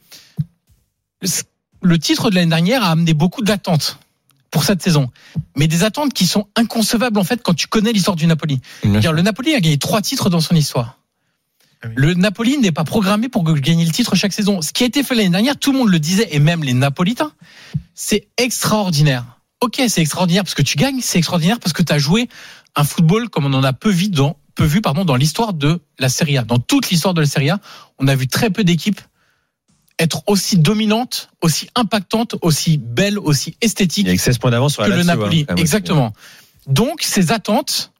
le 1.82 1.99
titre 1.99 2.32
de 2.32 2.36
l'année 2.36 2.49
dernière 2.49 2.84
a 2.84 2.91
amené 2.91 3.13
beaucoup 3.13 3.43
d'attentes 3.43 3.99
pour 4.49 4.63
cette 4.63 4.82
saison, 4.82 5.12
mais 5.56 5.67
des 5.67 5.84
attentes 5.84 6.13
qui 6.13 6.25
sont 6.25 6.47
inconcevables 6.56 7.19
en 7.19 7.23
fait 7.23 7.43
quand 7.43 7.54
tu 7.54 7.67
connais 7.67 7.91
l'histoire 7.91 8.15
du 8.15 8.25
Napoli. 8.25 8.60
C'est-à-dire, 8.82 9.13
le 9.13 9.21
Napoli 9.21 9.54
a 9.54 9.60
gagné 9.60 9.78
trois 9.78 10.02
titres 10.02 10.32
dans 10.32 10.39
son 10.39 10.56
histoire. 10.56 10.97
Le 11.83 12.13
Napoli 12.13 12.57
n'est 12.57 12.71
pas 12.71 12.83
programmé 12.83 13.29
pour 13.29 13.43
gagner 13.43 13.85
le 13.85 13.91
titre 13.91 14.15
chaque 14.15 14.33
saison. 14.33 14.61
Ce 14.61 14.73
qui 14.73 14.83
a 14.83 14.87
été 14.87 15.01
fait 15.03 15.15
l'année 15.15 15.29
dernière, 15.29 15.57
tout 15.57 15.71
le 15.71 15.77
monde 15.77 15.89
le 15.89 15.99
disait, 15.99 16.27
et 16.31 16.39
même 16.39 16.63
les 16.63 16.73
Napolitains, 16.73 17.31
c'est 17.93 18.27
extraordinaire. 18.37 19.39
Ok, 19.61 19.81
c'est 19.87 20.01
extraordinaire 20.01 20.43
parce 20.43 20.55
que 20.55 20.61
tu 20.61 20.77
gagnes, 20.77 20.99
c'est 21.01 21.17
extraordinaire 21.17 21.59
parce 21.59 21.73
que 21.73 21.83
tu 21.83 21.93
as 21.93 21.99
joué 21.99 22.29
un 22.75 22.83
football 22.83 23.29
comme 23.29 23.45
on 23.45 23.53
en 23.53 23.63
a 23.63 23.73
peu 23.73 23.89
vu 23.89 24.09
dans, 24.09 24.37
peu 24.55 24.65
vu, 24.65 24.81
pardon, 24.81 25.05
dans 25.05 25.15
l'histoire 25.15 25.53
de 25.53 25.81
la 25.99 26.09
Serie 26.09 26.37
A. 26.37 26.43
Dans 26.43 26.59
toute 26.59 26.89
l'histoire 26.89 27.13
de 27.13 27.21
la 27.21 27.27
Serie 27.27 27.49
A, 27.49 27.59
on 27.97 28.07
a 28.07 28.15
vu 28.15 28.27
très 28.27 28.49
peu 28.49 28.63
d'équipes 28.63 29.01
être 29.99 30.23
aussi 30.27 30.57
dominantes, 30.57 31.29
aussi 31.41 31.69
impactantes, 31.75 32.35
aussi 32.41 32.77
belles, 32.77 33.19
aussi 33.19 33.55
esthétiques 33.61 34.05
Il 34.05 34.09
y 34.09 34.13
a 34.13 34.15
que 34.15 34.21
16 34.21 34.37
points 34.37 34.51
d'avance 34.51 34.73
sur 34.73 34.85
que 34.85 34.89
le 34.89 35.03
Napoli. 35.03 35.41
hein, 35.41 35.45
quand 35.47 35.55
même. 35.55 35.61
Exactement. 35.61 36.13
Donc, 36.67 37.01
ces 37.03 37.31
attentes, 37.31 37.91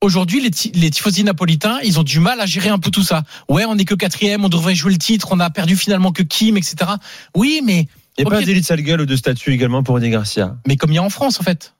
aujourd'hui, 0.00 0.40
les, 0.40 0.50
les 0.74 0.90
tifosi 0.90 1.24
napolitains, 1.24 1.78
ils 1.82 1.98
ont 1.98 2.02
du 2.02 2.20
mal 2.20 2.40
à 2.40 2.46
gérer 2.46 2.68
un 2.68 2.78
peu 2.78 2.90
tout 2.90 3.02
ça. 3.02 3.22
Ouais, 3.48 3.64
on 3.64 3.74
n'est 3.74 3.84
que 3.84 3.94
quatrième, 3.94 4.44
on 4.44 4.48
devrait 4.48 4.74
jouer 4.74 4.92
le 4.92 4.98
titre, 4.98 5.28
on 5.30 5.40
a 5.40 5.50
perdu 5.50 5.76
finalement 5.76 6.12
que 6.12 6.22
Kim, 6.22 6.56
etc. 6.56 6.92
Oui, 7.34 7.60
mais, 7.64 7.86
Il 8.18 8.24
n'y 8.24 8.26
a 8.26 8.30
pas 8.30 8.38
un 8.38 8.42
délit 8.42 8.60
de 8.60 8.66
sale 8.66 8.82
gueule 8.82 9.02
ou 9.02 9.06
de 9.06 9.16
statut 9.16 9.52
également 9.52 9.82
pour 9.82 9.96
Rudy 9.96 10.10
Garcia? 10.10 10.56
mais 10.66 10.76
comme 10.76 10.90
il 10.90 10.96
y 10.96 10.98
a 10.98 11.02
en 11.02 11.10
France, 11.10 11.40
en 11.40 11.42
fait. 11.42 11.74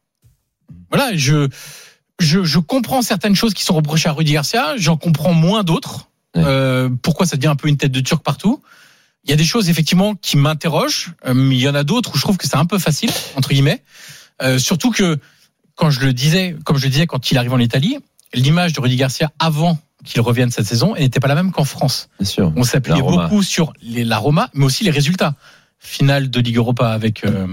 Voilà, 0.90 1.16
je, 1.16 1.48
je, 2.18 2.44
je 2.44 2.58
comprends 2.58 3.02
certaines 3.02 3.36
choses 3.36 3.54
qui 3.54 3.64
sont 3.64 3.74
reprochées 3.74 4.08
à 4.08 4.12
Rudy 4.12 4.32
Garcia, 4.32 4.74
j'en 4.76 4.96
comprends 4.96 5.32
moins 5.32 5.64
d'autres. 5.64 6.08
Ouais. 6.36 6.42
Euh, 6.44 6.88
pourquoi 7.02 7.26
ça 7.26 7.36
devient 7.36 7.48
un 7.48 7.56
peu 7.56 7.68
une 7.68 7.76
tête 7.76 7.92
de 7.92 8.00
turc 8.00 8.22
partout? 8.22 8.62
Il 9.24 9.30
y 9.30 9.32
a 9.32 9.36
des 9.36 9.44
choses 9.44 9.68
effectivement 9.68 10.14
qui 10.14 10.36
m'interrogent, 10.36 11.12
euh, 11.26 11.34
mais 11.34 11.56
il 11.56 11.60
y 11.60 11.68
en 11.68 11.74
a 11.74 11.84
d'autres 11.84 12.14
où 12.14 12.16
je 12.16 12.22
trouve 12.22 12.36
que 12.36 12.46
c'est 12.46 12.56
un 12.56 12.66
peu 12.66 12.78
facile 12.78 13.10
entre 13.36 13.50
guillemets. 13.50 13.82
Euh, 14.42 14.58
surtout 14.58 14.90
que 14.90 15.18
quand 15.74 15.90
je 15.90 16.00
le 16.00 16.12
disais, 16.12 16.56
comme 16.64 16.76
je 16.78 16.84
le 16.84 16.90
disais 16.90 17.06
quand 17.06 17.30
il 17.30 17.38
arrive 17.38 17.52
en 17.52 17.58
Italie, 17.58 17.98
l'image 18.34 18.72
de 18.72 18.80
Rudy 18.80 18.96
Garcia 18.96 19.32
avant 19.38 19.78
qu'il 20.04 20.20
revienne 20.20 20.50
cette 20.50 20.66
saison, 20.66 20.94
n'était 20.94 21.20
pas 21.20 21.28
la 21.28 21.34
même 21.34 21.52
qu'en 21.52 21.64
France. 21.64 22.08
Bien 22.18 22.26
sûr. 22.26 22.52
On 22.56 22.62
s'appuyait 22.62 23.02
beaucoup 23.02 23.42
sur 23.42 23.72
les, 23.82 24.04
la 24.04 24.18
Roma, 24.18 24.48
mais 24.54 24.64
aussi 24.64 24.84
les 24.84 24.90
résultats. 24.90 25.34
Finale 25.78 26.30
de 26.30 26.40
Ligue 26.40 26.56
Europa 26.56 26.90
avec 26.90 27.24
euh, 27.24 27.46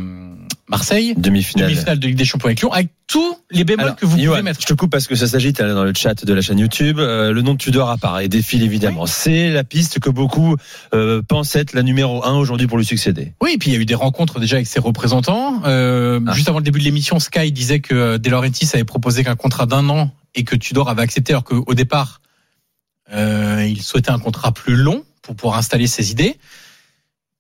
Marseille, 0.70 1.14
Demi-finale. 1.16 1.70
demi-finale 1.70 2.00
de 2.00 2.08
Ligue 2.08 2.18
des 2.18 2.26
Champions 2.26 2.48
avec 2.48 2.60
Lyon, 2.60 2.74
avec 2.74 2.90
tous 3.08 3.38
les 3.52 3.64
bémols 3.64 3.86
Alors, 3.86 3.96
que 3.96 4.06
vous 4.06 4.18
pouvez 4.18 4.42
mettre. 4.42 4.60
Je 4.60 4.66
te 4.66 4.74
coupe 4.74 4.92
parce 4.92 5.08
que 5.08 5.16
ça 5.16 5.26
s'agit 5.26 5.54
dans 5.54 5.86
le 5.86 5.94
chat 5.94 6.26
de 6.26 6.34
la 6.34 6.42
chaîne 6.42 6.60
YouTube. 6.60 7.00
Euh, 7.00 7.32
le 7.32 7.42
nom 7.42 7.54
de 7.54 7.58
Tudor 7.58 7.90
apparaît 7.90 8.28
défile 8.28 8.64
évidemment. 8.64 9.06
C'est 9.06 9.50
la 9.50 9.64
piste 9.64 10.00
que 10.00 10.10
beaucoup 10.10 10.58
euh, 10.94 11.22
pensent 11.22 11.56
être 11.56 11.72
la 11.74 11.84
numéro 11.84 12.26
un 12.26 12.36
aujourd'hui 12.36 12.68
pour 12.68 12.78
lui 12.78 12.86
succéder. 12.86 13.34
Oui, 13.42 13.52
et 13.54 13.58
puis 13.58 13.70
il 13.70 13.74
y 13.76 13.78
a 13.78 13.80
eu 13.80 13.86
des 13.86 13.96
rencontres 13.96 14.42
déjà 14.42 14.58
avec 14.58 14.68
ses 14.68 14.80
représentants. 14.80 15.62
Euh, 15.66 16.20
Ah. 16.28 16.34
Juste 16.34 16.50
avant 16.50 16.58
le 16.60 16.64
début 16.66 16.80
de 16.80 16.84
l'émission, 16.84 17.20
Sky 17.20 17.52
disait 17.52 17.80
que 17.80 17.94
euh, 17.96 18.18
De 18.18 18.30
Laurentiis 18.30 18.70
avait 18.74 18.84
proposé 18.84 19.24
qu'un 19.24 19.36
contrat 19.36 19.66
d'un 19.68 19.88
an 19.88 20.12
et 20.36 20.44
que 20.44 20.56
Tudor 20.56 20.90
avait 20.90 21.02
accepté, 21.02 21.32
alors 21.32 21.44
qu'au 21.46 21.74
départ, 21.74 22.22
euh, 23.14 23.66
il 23.66 23.82
souhaitait 23.82 24.12
un 24.12 24.20
contrat 24.20 24.52
plus 24.52 24.76
long 24.76 25.04
pour 25.22 25.36
pouvoir 25.36 25.58
installer 25.58 25.88
ses 25.88 26.12
idées. 26.12 26.38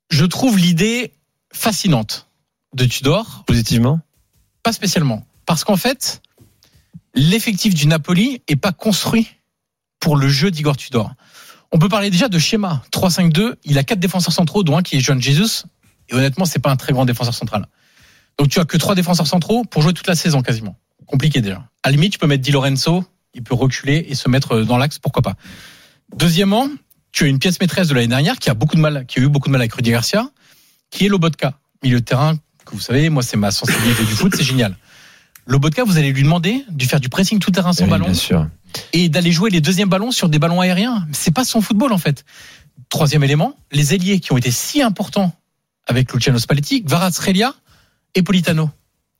Je 0.09 0.23
trouve 0.25 0.57
l'idée 0.57 1.11
fascinante 1.51 2.26
de 2.73 2.85
Tudor, 2.85 3.43
Positivement 3.45 4.01
pas 4.67 4.73
spécialement, 4.73 5.25
parce 5.45 5.63
qu'en 5.63 5.77
fait, 5.77 6.21
l'effectif 7.15 7.73
du 7.73 7.87
Napoli 7.87 8.41
est 8.49 8.57
pas 8.57 8.73
construit 8.73 9.29
pour 9.97 10.17
le 10.17 10.27
jeu 10.27 10.51
d'Igor 10.51 10.75
Tudor. 10.75 11.13
On 11.71 11.79
peut 11.79 11.87
parler 11.87 12.09
déjà 12.09 12.27
de 12.27 12.37
schéma 12.37 12.83
3-5-2. 12.91 13.55
Il 13.63 13.77
a 13.77 13.85
quatre 13.85 14.01
défenseurs 14.01 14.33
centraux, 14.33 14.63
dont 14.63 14.77
un 14.77 14.81
qui 14.83 14.97
est 14.97 14.99
John 14.99 15.21
Jesus. 15.21 15.63
Et 16.09 16.15
honnêtement, 16.15 16.43
c'est 16.43 16.59
pas 16.59 16.69
un 16.69 16.75
très 16.75 16.91
grand 16.91 17.05
défenseur 17.05 17.33
central. 17.33 17.67
Donc 18.37 18.49
tu 18.49 18.59
as 18.59 18.65
que 18.65 18.75
trois 18.75 18.93
défenseurs 18.93 19.27
centraux 19.27 19.63
pour 19.63 19.81
jouer 19.81 19.93
toute 19.93 20.07
la 20.07 20.15
saison 20.15 20.41
quasiment. 20.41 20.77
Compliqué 21.05 21.39
déjà. 21.39 21.59
À 21.81 21.87
la 21.87 21.91
limite, 21.91 22.11
tu 22.11 22.19
peux 22.19 22.27
mettre 22.27 22.43
Di 22.43 22.51
Lorenzo, 22.51 23.05
il 23.33 23.43
peut 23.43 23.55
reculer 23.55 24.05
et 24.09 24.15
se 24.15 24.27
mettre 24.27 24.63
dans 24.63 24.77
l'axe, 24.77 24.99
pourquoi 24.99 25.21
pas? 25.21 25.35
Deuxièmement, 26.17 26.67
tu 27.13 27.23
as 27.23 27.27
une 27.27 27.39
pièce 27.39 27.61
maîtresse 27.61 27.87
de 27.87 27.93
l'année 27.93 28.07
dernière 28.07 28.37
qui 28.37 28.49
a 28.49 28.53
beaucoup 28.53 28.75
de 28.75 28.81
mal, 28.81 29.05
qui 29.05 29.19
a 29.19 29.23
eu 29.23 29.29
beaucoup 29.29 29.47
de 29.47 29.53
mal 29.53 29.61
avec 29.61 29.73
Rudy 29.73 29.91
Garcia, 29.91 30.29
qui 30.89 31.05
est 31.05 31.07
Lobotka, 31.07 31.57
milieu 31.83 32.01
de 32.01 32.05
terrain 32.05 32.37
que 32.69 32.75
vous 32.75 32.81
savez, 32.81 33.09
moi 33.09 33.23
c'est 33.23 33.37
ma 33.37 33.51
sensibilité 33.51 34.03
du 34.03 34.11
foot, 34.13 34.33
c'est 34.35 34.43
génial. 34.43 34.75
Lobotka, 35.45 35.83
vous 35.85 35.97
allez 35.97 36.11
lui 36.11 36.23
demander 36.23 36.65
de 36.69 36.83
faire 36.85 36.99
du 36.99 37.09
pressing 37.09 37.39
tout 37.39 37.51
terrain 37.51 37.71
sans 37.73 37.85
Oui, 37.85 37.89
ballon 37.89 38.05
Bien 38.05 38.13
sûr. 38.13 38.47
et 38.93 39.07
d'aller 39.09 39.31
jouer 39.31 39.49
les 39.49 39.61
deuxièmes 39.61 39.87
ballons 39.89 40.11
sur 40.11 40.27
des 40.29 40.39
ballons 40.39 40.59
aériens. 40.61 41.07
C'est 41.13 41.31
pas 41.33 41.45
son 41.45 41.61
football 41.61 41.93
en 41.93 41.97
fait. 41.97 42.25
Troisième 42.89 43.23
élément, 43.23 43.55
les 43.71 43.93
ailiers 43.93 44.19
qui 44.19 44.31
ont 44.33 44.37
été 44.37 44.51
si 44.51 44.81
importants 44.81 45.33
avec 45.87 46.11
Luciano 46.13 46.37
Spalletti, 46.37 46.83
Kvaratskhelia 46.83 47.53
et 48.15 48.21
Politano. 48.23 48.69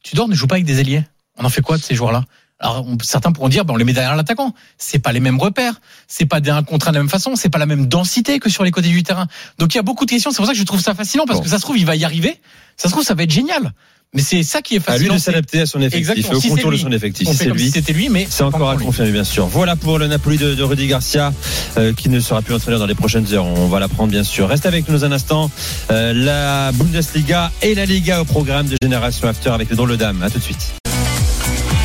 Tudor 0.03 0.27
ne 0.27 0.36
joue 0.36 0.47
pas 0.47 0.55
avec 0.55 0.65
des 0.65 0.79
ailiers. 0.81 1.03
On 1.38 1.45
en 1.45 1.49
fait 1.49 1.62
quoi 1.62 1.77
de 1.77 1.81
ces 1.83 1.95
joueurs-là? 1.95 2.23
Alors 2.60 2.86
certains 3.03 3.31
pourront 3.31 3.49
dire, 3.49 3.65
ben, 3.65 3.75
on 3.75 3.77
les 3.77 3.83
met 3.83 3.93
derrière 3.93 4.15
l'attaquant. 4.15 4.53
C'est 4.79 4.97
pas 4.99 5.12
les 5.13 5.19
mêmes 5.19 5.39
repères, 5.39 5.79
c'est 6.07 6.25
pas 6.25 6.39
des 6.41 6.49
un 6.49 6.63
contre 6.63 6.88
un 6.88 6.91
de 6.91 6.97
la 6.97 7.03
même 7.03 7.10
façon, 7.10 7.36
c'est 7.36 7.49
pas 7.49 7.60
la 7.60 7.67
même 7.67 7.86
densité 7.86 8.39
que 8.39 8.49
sur 8.49 8.63
les 8.63 8.71
côtés 8.71 8.89
du 8.89 9.03
terrain. 9.03 9.27
Donc 9.60 9.73
il 9.73 9.77
y 9.77 9.79
a 9.79 9.83
beaucoup 9.83 10.05
de 10.05 10.10
questions. 10.10 10.31
C'est 10.31 10.38
pour 10.38 10.47
ça 10.47 10.53
que 10.53 10.57
je 10.57 10.63
trouve 10.63 10.81
ça 10.81 10.93
fascinant 10.95 11.25
parce 11.25 11.39
Bon. 11.39 11.43
que 11.43 11.49
ça 11.49 11.57
se 11.57 11.62
trouve 11.62 11.77
il 11.77 11.86
va 11.86 11.95
y 11.95 12.03
arriver. 12.03 12.41
Ça 12.78 12.88
se 12.88 12.94
trouve 12.94 13.04
ça 13.04 13.16
va 13.16 13.24
être 13.24 13.32
génial. 13.32 13.74
Mais 14.13 14.22
c'est 14.22 14.42
ça 14.42 14.62
qui 14.62 14.76
est 14.76 14.90
À 14.90 14.98
lui 14.98 15.10
de 15.10 15.18
s'adapter 15.18 15.62
à 15.62 15.66
son 15.66 15.82
effectif, 15.82 16.10
Exactement. 16.12 16.38
au 16.38 16.42
Si 16.42 16.48
contour 16.50 16.72
de 16.72 16.78
son 16.78 16.92
effectif. 16.92 17.28
Si 17.28 17.36
c'est 17.36 17.50
lui. 17.50 17.66
si 17.66 17.72
c'était 17.72 17.92
lui, 17.92 18.08
mais 18.08 18.26
C'est 18.30 18.44
encore 18.44 18.70
à 18.70 18.78
confirmer, 18.78 19.12
bien 19.12 19.26
sûr. 19.26 19.48
Voilà 19.48 19.76
pour 19.76 20.00
le 20.00 20.08
Napoli 20.08 20.38
de, 20.38 20.56
de 20.56 20.63
Rudy 20.63 20.88
Garcia, 20.88 21.34
euh, 21.78 21.94
qui 21.94 22.08
ne 22.08 22.20
sera 22.22 22.42
plus 22.42 22.54
entraîneur 22.54 22.80
dans 22.80 22.86
les 22.86 22.96
prochaines 22.96 23.32
heures. 23.34 23.46
On 23.46 23.68
va 23.68 23.80
l'apprendre, 23.82 24.12
bien 24.12 24.24
sûr. 24.24 24.48
Reste 24.48 24.66
avec 24.66 24.88
nous 24.88 25.04
un 25.04 25.12
instant. 25.12 25.52
Euh, 25.92 26.13
la 26.13 26.72
Bundesliga 26.72 27.52
et 27.62 27.76
la 27.76 27.86
Liga 27.86 28.22
au 28.22 28.26
programme 28.26 28.68
de 28.68 28.78
Génération 28.82 29.28
After 29.28 29.50
avec 29.50 29.70
les 29.70 29.76
drôles 29.76 29.92
de 29.92 29.96
dames. 29.98 30.24
À 30.24 30.30
tout 30.30 30.40
de 30.40 30.44
suite. 30.44 30.74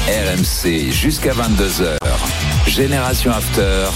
RMC 0.07 0.93
jusqu'à 0.93 1.33
22h. 1.33 1.97
Génération 2.69 3.33
After. 3.33 3.87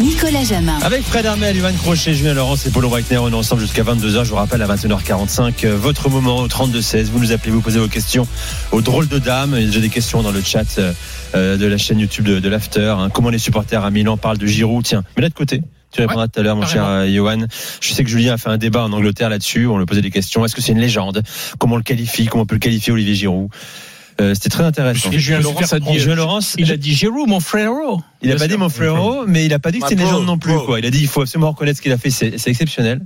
Nicolas 0.00 0.42
Jamin. 0.44 0.78
Avec 0.82 1.02
Fred 1.02 1.24
Armel, 1.24 1.56
Yoann 1.56 1.76
Crochet, 1.76 2.14
Julien 2.14 2.34
Laurence 2.34 2.66
et 2.66 2.70
Paulo 2.70 2.88
Breitner, 2.88 3.18
on 3.18 3.30
est 3.30 3.34
ensemble 3.34 3.60
jusqu'à 3.62 3.84
22h. 3.84 4.24
Je 4.24 4.30
vous 4.30 4.34
rappelle 4.36 4.60
à 4.60 4.66
21h45, 4.66 5.64
euh, 5.64 5.76
votre 5.76 6.08
moment 6.10 6.38
au 6.38 6.48
32-16. 6.48 7.04
Vous 7.04 7.20
nous 7.20 7.30
appelez, 7.32 7.52
vous 7.52 7.60
posez 7.60 7.78
vos 7.78 7.86
questions 7.88 8.26
aux 8.72 8.80
drôles 8.82 9.06
de 9.08 9.18
dames. 9.18 9.54
Il 9.56 9.60
y 9.60 9.64
a 9.64 9.66
déjà 9.68 9.80
des 9.80 9.88
questions 9.90 10.22
dans 10.22 10.32
le 10.32 10.42
chat 10.42 10.78
euh, 11.34 11.56
de 11.56 11.66
la 11.66 11.78
chaîne 11.78 12.00
YouTube 12.00 12.24
de, 12.26 12.40
de 12.40 12.48
l'After. 12.48 12.94
hein. 12.98 13.08
Comment 13.12 13.30
les 13.30 13.38
supporters 13.38 13.84
à 13.84 13.90
Milan 13.90 14.16
parlent 14.16 14.38
de 14.38 14.46
Giroud? 14.46 14.84
Tiens, 14.84 15.04
mais 15.16 15.22
là 15.22 15.28
de 15.28 15.34
côté. 15.34 15.62
Tu 15.92 16.00
répondras 16.00 16.26
tout 16.26 16.40
à 16.40 16.42
l'heure, 16.42 16.56
mon 16.56 16.62
cher 16.66 16.82
carrément. 16.82 17.02
euh, 17.04 17.14
Johan. 17.14 17.46
Je 17.80 17.92
sais 17.94 18.02
que 18.02 18.10
Julien 18.10 18.34
a 18.34 18.36
fait 18.36 18.48
un 18.50 18.58
débat 18.58 18.82
en 18.82 18.92
Angleterre 18.92 19.28
là-dessus. 19.28 19.68
On 19.68 19.78
lui 19.78 19.86
posait 19.86 20.02
des 20.02 20.10
questions. 20.10 20.44
Est-ce 20.44 20.56
que 20.56 20.60
c'est 20.60 20.72
une 20.72 20.80
légende? 20.80 21.22
Comment 21.60 21.74
on 21.74 21.78
le 21.78 21.84
qualifie? 21.84 22.26
Comment 22.26 22.42
on 22.42 22.46
peut 22.46 22.56
le 22.56 22.60
qualifier 22.60 22.92
Olivier 22.92 23.14
Giroud? 23.14 23.48
Euh, 24.20 24.32
C'était 24.34 24.48
très 24.50 24.64
intéressant. 24.64 25.10
Et 25.10 25.18
Julien 25.18 25.40
Laurence 25.40 25.72
a 25.72 25.80
dit. 25.80 25.98
Julien 25.98 26.14
Laurence, 26.14 26.54
Il 26.58 26.70
a 26.70 26.76
dit 26.76 26.94
Giroud, 26.94 27.28
mon 27.28 27.40
frérot. 27.40 28.00
il 28.22 28.30
a 28.32 28.36
pas 28.36 28.46
dit 28.48 28.56
mon 28.56 28.68
frérot, 28.68 29.24
mais 29.26 29.44
il 29.44 29.52
a 29.52 29.58
pas 29.58 29.70
dit 29.72 29.80
que 29.80 29.86
c'est 29.88 29.94
une 29.94 30.00
légende 30.00 30.24
non 30.26 30.38
plus. 30.38 30.54
Quoi. 30.66 30.78
Il 30.78 30.86
a 30.86 30.90
dit 30.90 31.00
il 31.00 31.08
faut 31.08 31.22
absolument 31.22 31.50
reconnaître 31.50 31.78
ce 31.78 31.82
qu'il 31.82 31.92
a 31.92 31.98
fait, 31.98 32.10
c'est 32.10 32.46
exceptionnel. 32.46 33.00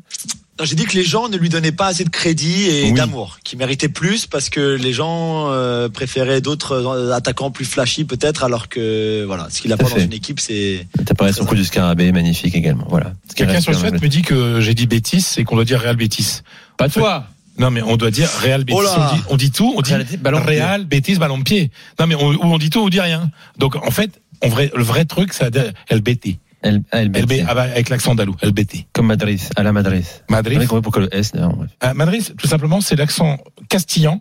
J'ai 0.61 0.75
dit 0.75 0.87
que 0.87 0.97
les 0.97 1.05
gens 1.05 1.29
ne 1.29 1.37
lui 1.37 1.49
donnaient 1.49 1.71
pas 1.71 1.87
assez 1.87 2.03
de 2.03 2.11
crédit 2.11 2.65
et 2.65 2.85
Oui. 2.87 2.93
d'amour, 2.93 3.39
qu'il 3.45 3.61
méritait 3.61 3.89
plus 3.89 4.27
parce 4.27 4.51
que 4.51 4.75
les 4.75 4.93
gens 4.93 5.53
euh, 5.53 5.89
préféraient 5.89 6.41
d'autres 6.41 6.73
euh, 6.73 7.13
attaquants 7.13 7.53
plus 7.53 7.65
flashy 7.65 8.03
peut-être, 8.05 8.43
alors 8.43 8.69
que 8.69 9.23
voilà, 9.25 9.47
ce 9.51 9.61
qu'il 9.61 9.73
a 9.73 9.77
pas 9.77 9.85
dans 9.85 9.91
fait. 9.91 10.05
une 10.05 10.13
équipe, 10.13 10.41
c'est 10.41 10.85
T'as 11.07 11.15
parlé 11.15 11.33
son 11.33 11.45
coup 11.45 11.55
du 11.55 11.65
scarabée, 11.65 12.11
magnifique 12.11 12.57
également. 12.57 12.87
Voilà. 12.91 13.13
Quelqu'un 13.37 13.61
sur 13.61 13.71
le 13.71 13.79
chat 13.79 13.93
me 13.93 14.09
dit 14.09 14.23
que 14.23 14.61
j'ai 14.61 14.75
dit 14.75 14.89
bêtise 14.89 15.35
et 15.39 15.45
qu'on 15.45 15.55
doit 15.55 15.65
dire 15.65 15.81
Real 15.81 15.95
Bétis. 15.95 16.41
Pas 16.77 16.89
toi. 16.89 17.25
Non, 17.59 17.71
mais 17.71 17.83
on 17.83 17.97
doit 17.97 18.11
dire 18.11 18.29
Real 18.43 18.65
Bétis. 18.65 18.79
Oh 18.81 18.87
on, 18.97 19.15
dit, 19.15 19.23
on 19.31 19.37
dit 19.37 19.51
tout, 19.51 19.75
on 19.77 19.83
dit 19.83 19.93
Real 19.95 20.07
ballon 20.21 20.41
de 20.41 20.45
pied. 20.47 20.55
Real 20.63 20.85
Bétis, 20.85 21.17
ballon 21.17 21.43
pied. 21.43 21.71
Non, 21.99 22.07
mais 22.07 22.15
on, 22.15 22.29
ou 22.33 22.39
on 22.43 22.59
dit 22.59 22.71
tout, 22.71 22.81
ou 22.81 22.85
on 22.87 22.89
dit 22.89 23.01
rien. 23.01 23.31
Donc, 23.59 23.75
en 23.77 23.91
fait, 23.91 24.21
on 24.43 24.49
vrai, 24.49 24.71
le 24.75 24.83
vrai 24.83 25.05
truc, 25.05 25.33
c'est 25.33 25.53
El 25.89 26.01
Bétis. 26.01 26.39
El, 26.63 26.83
El 26.93 27.11
El 27.17 27.27
Betis. 27.27 27.43
B, 27.43 27.49
avec 27.49 27.89
l'accent 27.89 28.13
andalou. 28.13 28.37
Bétis. 28.53 28.87
Comme 28.93 29.07
Madrid, 29.07 29.41
à 29.57 29.63
la 29.63 29.73
Madrid. 29.73 30.05
Madrid. 30.29 30.67
Pourquoi 30.69 31.03
le 31.03 31.15
S 31.15 31.33
d'ailleurs. 31.33 31.55
À 31.81 31.95
Madrid, 31.95 32.35
tout 32.37 32.47
simplement, 32.49 32.81
c'est 32.81 32.97
l'accent 32.97 33.39
castillan. 33.69 34.21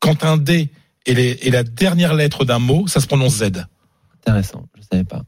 Quand 0.00 0.24
un 0.24 0.36
D 0.36 0.68
est, 1.06 1.14
les- 1.14 1.50
la 1.50 1.62
dernière 1.64 2.14
lettre 2.14 2.44
d'un 2.44 2.58
mot, 2.58 2.86
ça 2.88 3.00
se 3.00 3.06
prononce 3.06 3.36
Z. 3.36 3.52
Intéressant, 4.22 4.66
je 4.76 4.82
savais 4.90 5.04
pas. 5.04 5.22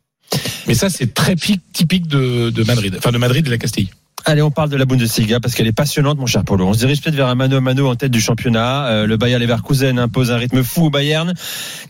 Mais 0.67 0.75
ça, 0.75 0.89
c'est 0.91 1.13
très 1.15 1.37
pi- 1.37 1.61
typique 1.73 2.07
de, 2.09 2.51
de 2.51 2.65
Madrid. 2.65 2.95
Enfin, 2.99 3.13
de 3.13 3.19
Madrid 3.19 3.41
et 3.45 3.47
de 3.47 3.51
la 3.51 3.59
Castille. 3.59 3.89
Allez, 4.27 4.41
on 4.41 4.51
parle 4.51 4.71
de 4.71 4.77
la 4.77 4.87
Bundesliga 4.87 5.39
parce 5.39 5.55
qu'elle 5.55 5.67
est 5.67 5.73
passionnante, 5.73 6.19
mon 6.19 6.25
cher 6.25 6.45
Polo. 6.45 6.67
On 6.67 6.73
se 6.73 6.79
dirige 6.79 7.03
peut-être 7.03 7.15
vers 7.15 7.27
un 7.29 7.35
mano 7.35 7.59
à 7.59 7.61
mano 7.61 7.89
en 7.89 7.95
tête 7.95 8.11
du 8.11 8.23
championnat. 8.23 8.87
Euh, 8.87 9.07
le 9.07 9.19
Bayer 9.19 9.39
Leverkusen 9.39 9.99
impose 9.99 10.31
un 10.31 10.37
rythme 10.37 10.63
fou 10.63 10.87
au 10.87 10.91
Bayern, 10.91 11.35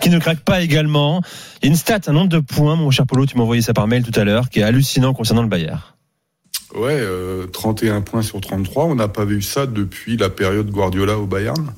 qui 0.01 0.11
ne 0.11 0.19
craque 0.19 0.41
pas 0.41 0.61
également. 0.61 1.21
A 1.63 1.67
une 1.67 1.77
stat, 1.77 2.01
un 2.09 2.13
nombre 2.13 2.31
de 2.31 2.41
points, 2.41 2.75
mon 2.75 2.91
cher 2.91 3.07
Polo, 3.07 3.25
tu 3.25 3.37
m'as 3.37 3.45
envoyé 3.45 3.63
ça 3.63 3.73
par 3.73 3.87
mail 3.87 4.03
tout 4.03 4.19
à 4.19 4.25
l'heure, 4.25 4.49
qui 4.49 4.59
est 4.59 4.63
hallucinant 4.65 5.15
concernant 5.15 5.43
le 5.43 5.49
Bayer. 5.49 5.77
Ouais, 6.75 6.97
euh, 6.99 7.47
31 7.47 8.01
points 8.01 8.23
sur 8.23 8.41
33. 8.41 8.87
On 8.87 8.97
n'a 8.97 9.07
pas 9.07 9.25
vu 9.25 9.41
ça 9.41 9.67
depuis 9.67 10.17
la 10.17 10.29
période 10.29 10.69
Guardiola 10.71 11.17
au 11.19 11.27
Bayern, 11.27 11.73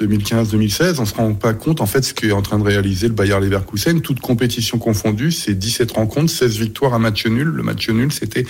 2015-2016. 0.00 0.96
On 0.98 1.04
se 1.04 1.14
rend 1.14 1.34
pas 1.34 1.54
compte, 1.54 1.80
en 1.80 1.86
fait, 1.86 2.02
ce 2.02 2.14
qu'est 2.14 2.32
en 2.32 2.42
train 2.42 2.58
de 2.58 2.64
réaliser 2.64 3.08
le 3.08 3.14
Bayer 3.14 3.38
Leverkusen. 3.40 4.00
Toute 4.00 4.20
compétition 4.20 4.78
confondue, 4.78 5.32
c'est 5.32 5.54
17 5.54 5.92
rencontres, 5.92 6.30
16 6.32 6.58
victoires, 6.58 6.94
un 6.94 6.98
match 6.98 7.26
nul. 7.26 7.48
Le 7.48 7.62
match 7.62 7.88
nul, 7.88 8.12
c'était 8.12 8.44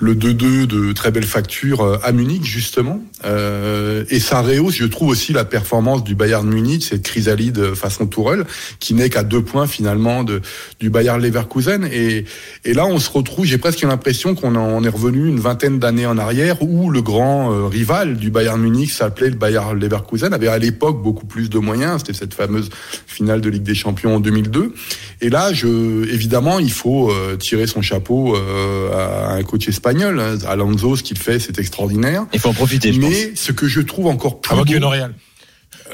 le 0.00 0.14
2-2 0.14 0.66
de 0.66 0.92
très 0.92 1.10
belle 1.10 1.24
facture 1.24 1.82
euh, 1.82 1.98
à 2.02 2.12
Munich, 2.12 2.44
justement. 2.44 3.02
Euh, 3.24 4.04
et 4.10 4.20
ça 4.20 4.40
rehausse, 4.40 4.74
je 4.74 4.84
trouve 4.86 5.08
aussi, 5.08 5.32
la 5.32 5.44
performance 5.44 6.04
du 6.04 6.14
Bayern 6.14 6.48
Munich, 6.48 6.84
cette 6.84 7.02
chrysalide 7.02 7.74
façon 7.74 8.06
Tourelle, 8.06 8.44
qui 8.80 8.94
n'est 8.94 9.10
qu'à 9.10 9.22
deux 9.22 9.42
points, 9.42 9.66
finalement, 9.66 10.24
de, 10.24 10.42
du 10.80 10.90
Bayer 10.90 11.16
Leverkusen. 11.18 11.88
Et, 11.92 12.24
et 12.64 12.74
là, 12.74 12.86
on 12.86 12.98
se 12.98 13.10
retrouve, 13.10 13.44
j'ai 13.44 13.58
presque 13.58 13.82
l'impression 13.82 14.34
qu'on 14.34 14.56
en 14.56 14.82
est 14.84 14.88
revenu 14.88 15.28
une 15.28 15.40
vingtaine 15.40 15.78
d'années 15.78 16.06
en 16.06 16.18
arrière, 16.18 16.62
où 16.62 16.90
le 16.90 17.02
grand 17.02 17.52
euh, 17.52 17.66
rival 17.66 18.16
du 18.16 18.30
Bayern 18.30 18.60
Munich 18.60 18.92
s'appelait 18.92 19.30
le 19.30 19.36
Bayer 19.36 19.60
Leverkusen, 19.78 20.32
avait 20.32 20.48
à 20.48 20.58
l'époque 20.58 20.79
beaucoup 20.80 21.26
plus 21.26 21.50
de 21.50 21.58
moyens. 21.58 21.98
C'était 22.00 22.18
cette 22.18 22.34
fameuse 22.34 22.70
finale 23.06 23.40
de 23.40 23.48
Ligue 23.48 23.62
des 23.62 23.74
Champions 23.74 24.16
en 24.16 24.20
2002. 24.20 24.74
Et 25.20 25.30
là, 25.30 25.52
je, 25.52 26.08
évidemment, 26.10 26.58
il 26.58 26.72
faut 26.72 27.10
euh, 27.10 27.36
tirer 27.36 27.66
son 27.66 27.82
chapeau 27.82 28.36
euh, 28.36 28.92
à 28.92 29.34
un 29.34 29.42
coach 29.42 29.68
espagnol, 29.68 30.20
hein, 30.20 30.38
Alonso, 30.48 30.96
ce 30.96 31.02
qu'il 31.02 31.18
fait, 31.18 31.38
c'est 31.38 31.58
extraordinaire. 31.58 32.26
Il 32.32 32.40
faut 32.40 32.48
en 32.48 32.54
profiter, 32.54 32.92
je 32.92 33.00
pense. 33.00 33.10
Mais 33.10 33.32
ce 33.34 33.52
que 33.52 33.68
je 33.68 33.80
trouve 33.80 34.06
encore 34.06 34.40
plus 34.40 34.52
Avant 34.52 34.64
beau, 34.64 34.72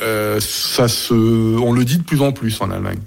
euh, 0.03 0.41
ça 0.41 0.89
se, 0.89 1.15
on 1.15 1.73
le 1.73 1.85
dit 1.85 1.99
de 1.99 2.03
plus 2.03 2.21
en 2.21 2.33
plus 2.33 2.61
en 2.61 2.71
Allemagne. 2.71 2.99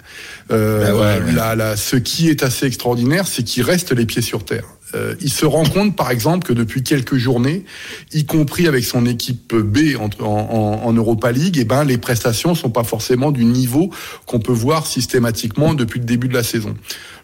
Euh, 0.51 0.91
Bah 1.33 1.55
ouais, 1.55 1.77
ce 1.77 1.95
qui 1.95 2.29
est 2.29 2.43
assez 2.43 2.65
extraordinaire, 2.65 3.27
c'est 3.27 3.43
qu'il 3.43 3.63
reste 3.63 3.91
les 3.91 4.05
pieds 4.05 4.21
sur 4.21 4.43
terre. 4.43 4.63
Euh, 4.95 5.15
il 5.21 5.31
se 5.31 5.45
rend 5.45 5.63
compte, 5.63 5.95
par 5.95 6.11
exemple, 6.11 6.47
que 6.47 6.53
depuis 6.53 6.83
quelques 6.83 7.17
journées, 7.17 7.63
y 8.11 8.25
compris 8.25 8.67
avec 8.67 8.85
son 8.85 9.05
équipe 9.05 9.55
B 9.55 9.95
en, 9.99 10.09
en, 10.23 10.81
en 10.83 10.93
Europa 10.93 11.31
League, 11.31 11.57
eh 11.59 11.65
ben, 11.65 11.83
les 11.83 11.97
prestations 11.97 12.55
sont 12.55 12.69
pas 12.69 12.83
forcément 12.83 13.31
du 13.31 13.45
niveau 13.45 13.91
qu'on 14.25 14.39
peut 14.39 14.51
voir 14.51 14.87
systématiquement 14.87 15.73
depuis 15.73 15.99
le 15.99 16.05
début 16.05 16.27
de 16.27 16.33
la 16.33 16.43
saison. 16.43 16.75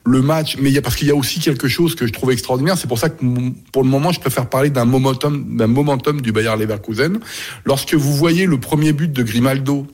Le 0.05 0.21
match, 0.21 0.57
mais 0.59 0.69
il 0.69 0.73
y 0.73 0.77
a 0.77 0.83
parce 0.83 0.95
qu'il 0.95 1.07
y 1.07 1.11
a 1.11 1.15
aussi 1.15 1.39
quelque 1.39 1.67
chose 1.67 1.95
que 1.95 2.05
je 2.05 2.13
trouve 2.13 2.31
extraordinaire. 2.31 2.77
C'est 2.77 2.87
pour 2.87 2.99
ça 2.99 3.09
que 3.09 3.25
pour 3.71 3.83
le 3.83 3.89
moment, 3.89 4.11
je 4.11 4.19
préfère 4.19 4.47
parler 4.47 4.69
d'un 4.69 4.85
momentum, 4.85 5.57
d'un 5.57 5.67
momentum 5.67 6.21
du 6.21 6.31
Bayer 6.31 6.55
Leverkusen. 6.59 7.19
Lorsque 7.65 7.95
vous 7.95 8.13
voyez 8.13 8.45
le 8.45 8.59
premier 8.59 8.93
but 8.93 9.11
de 9.11 9.23
Grimaldo 9.23 9.87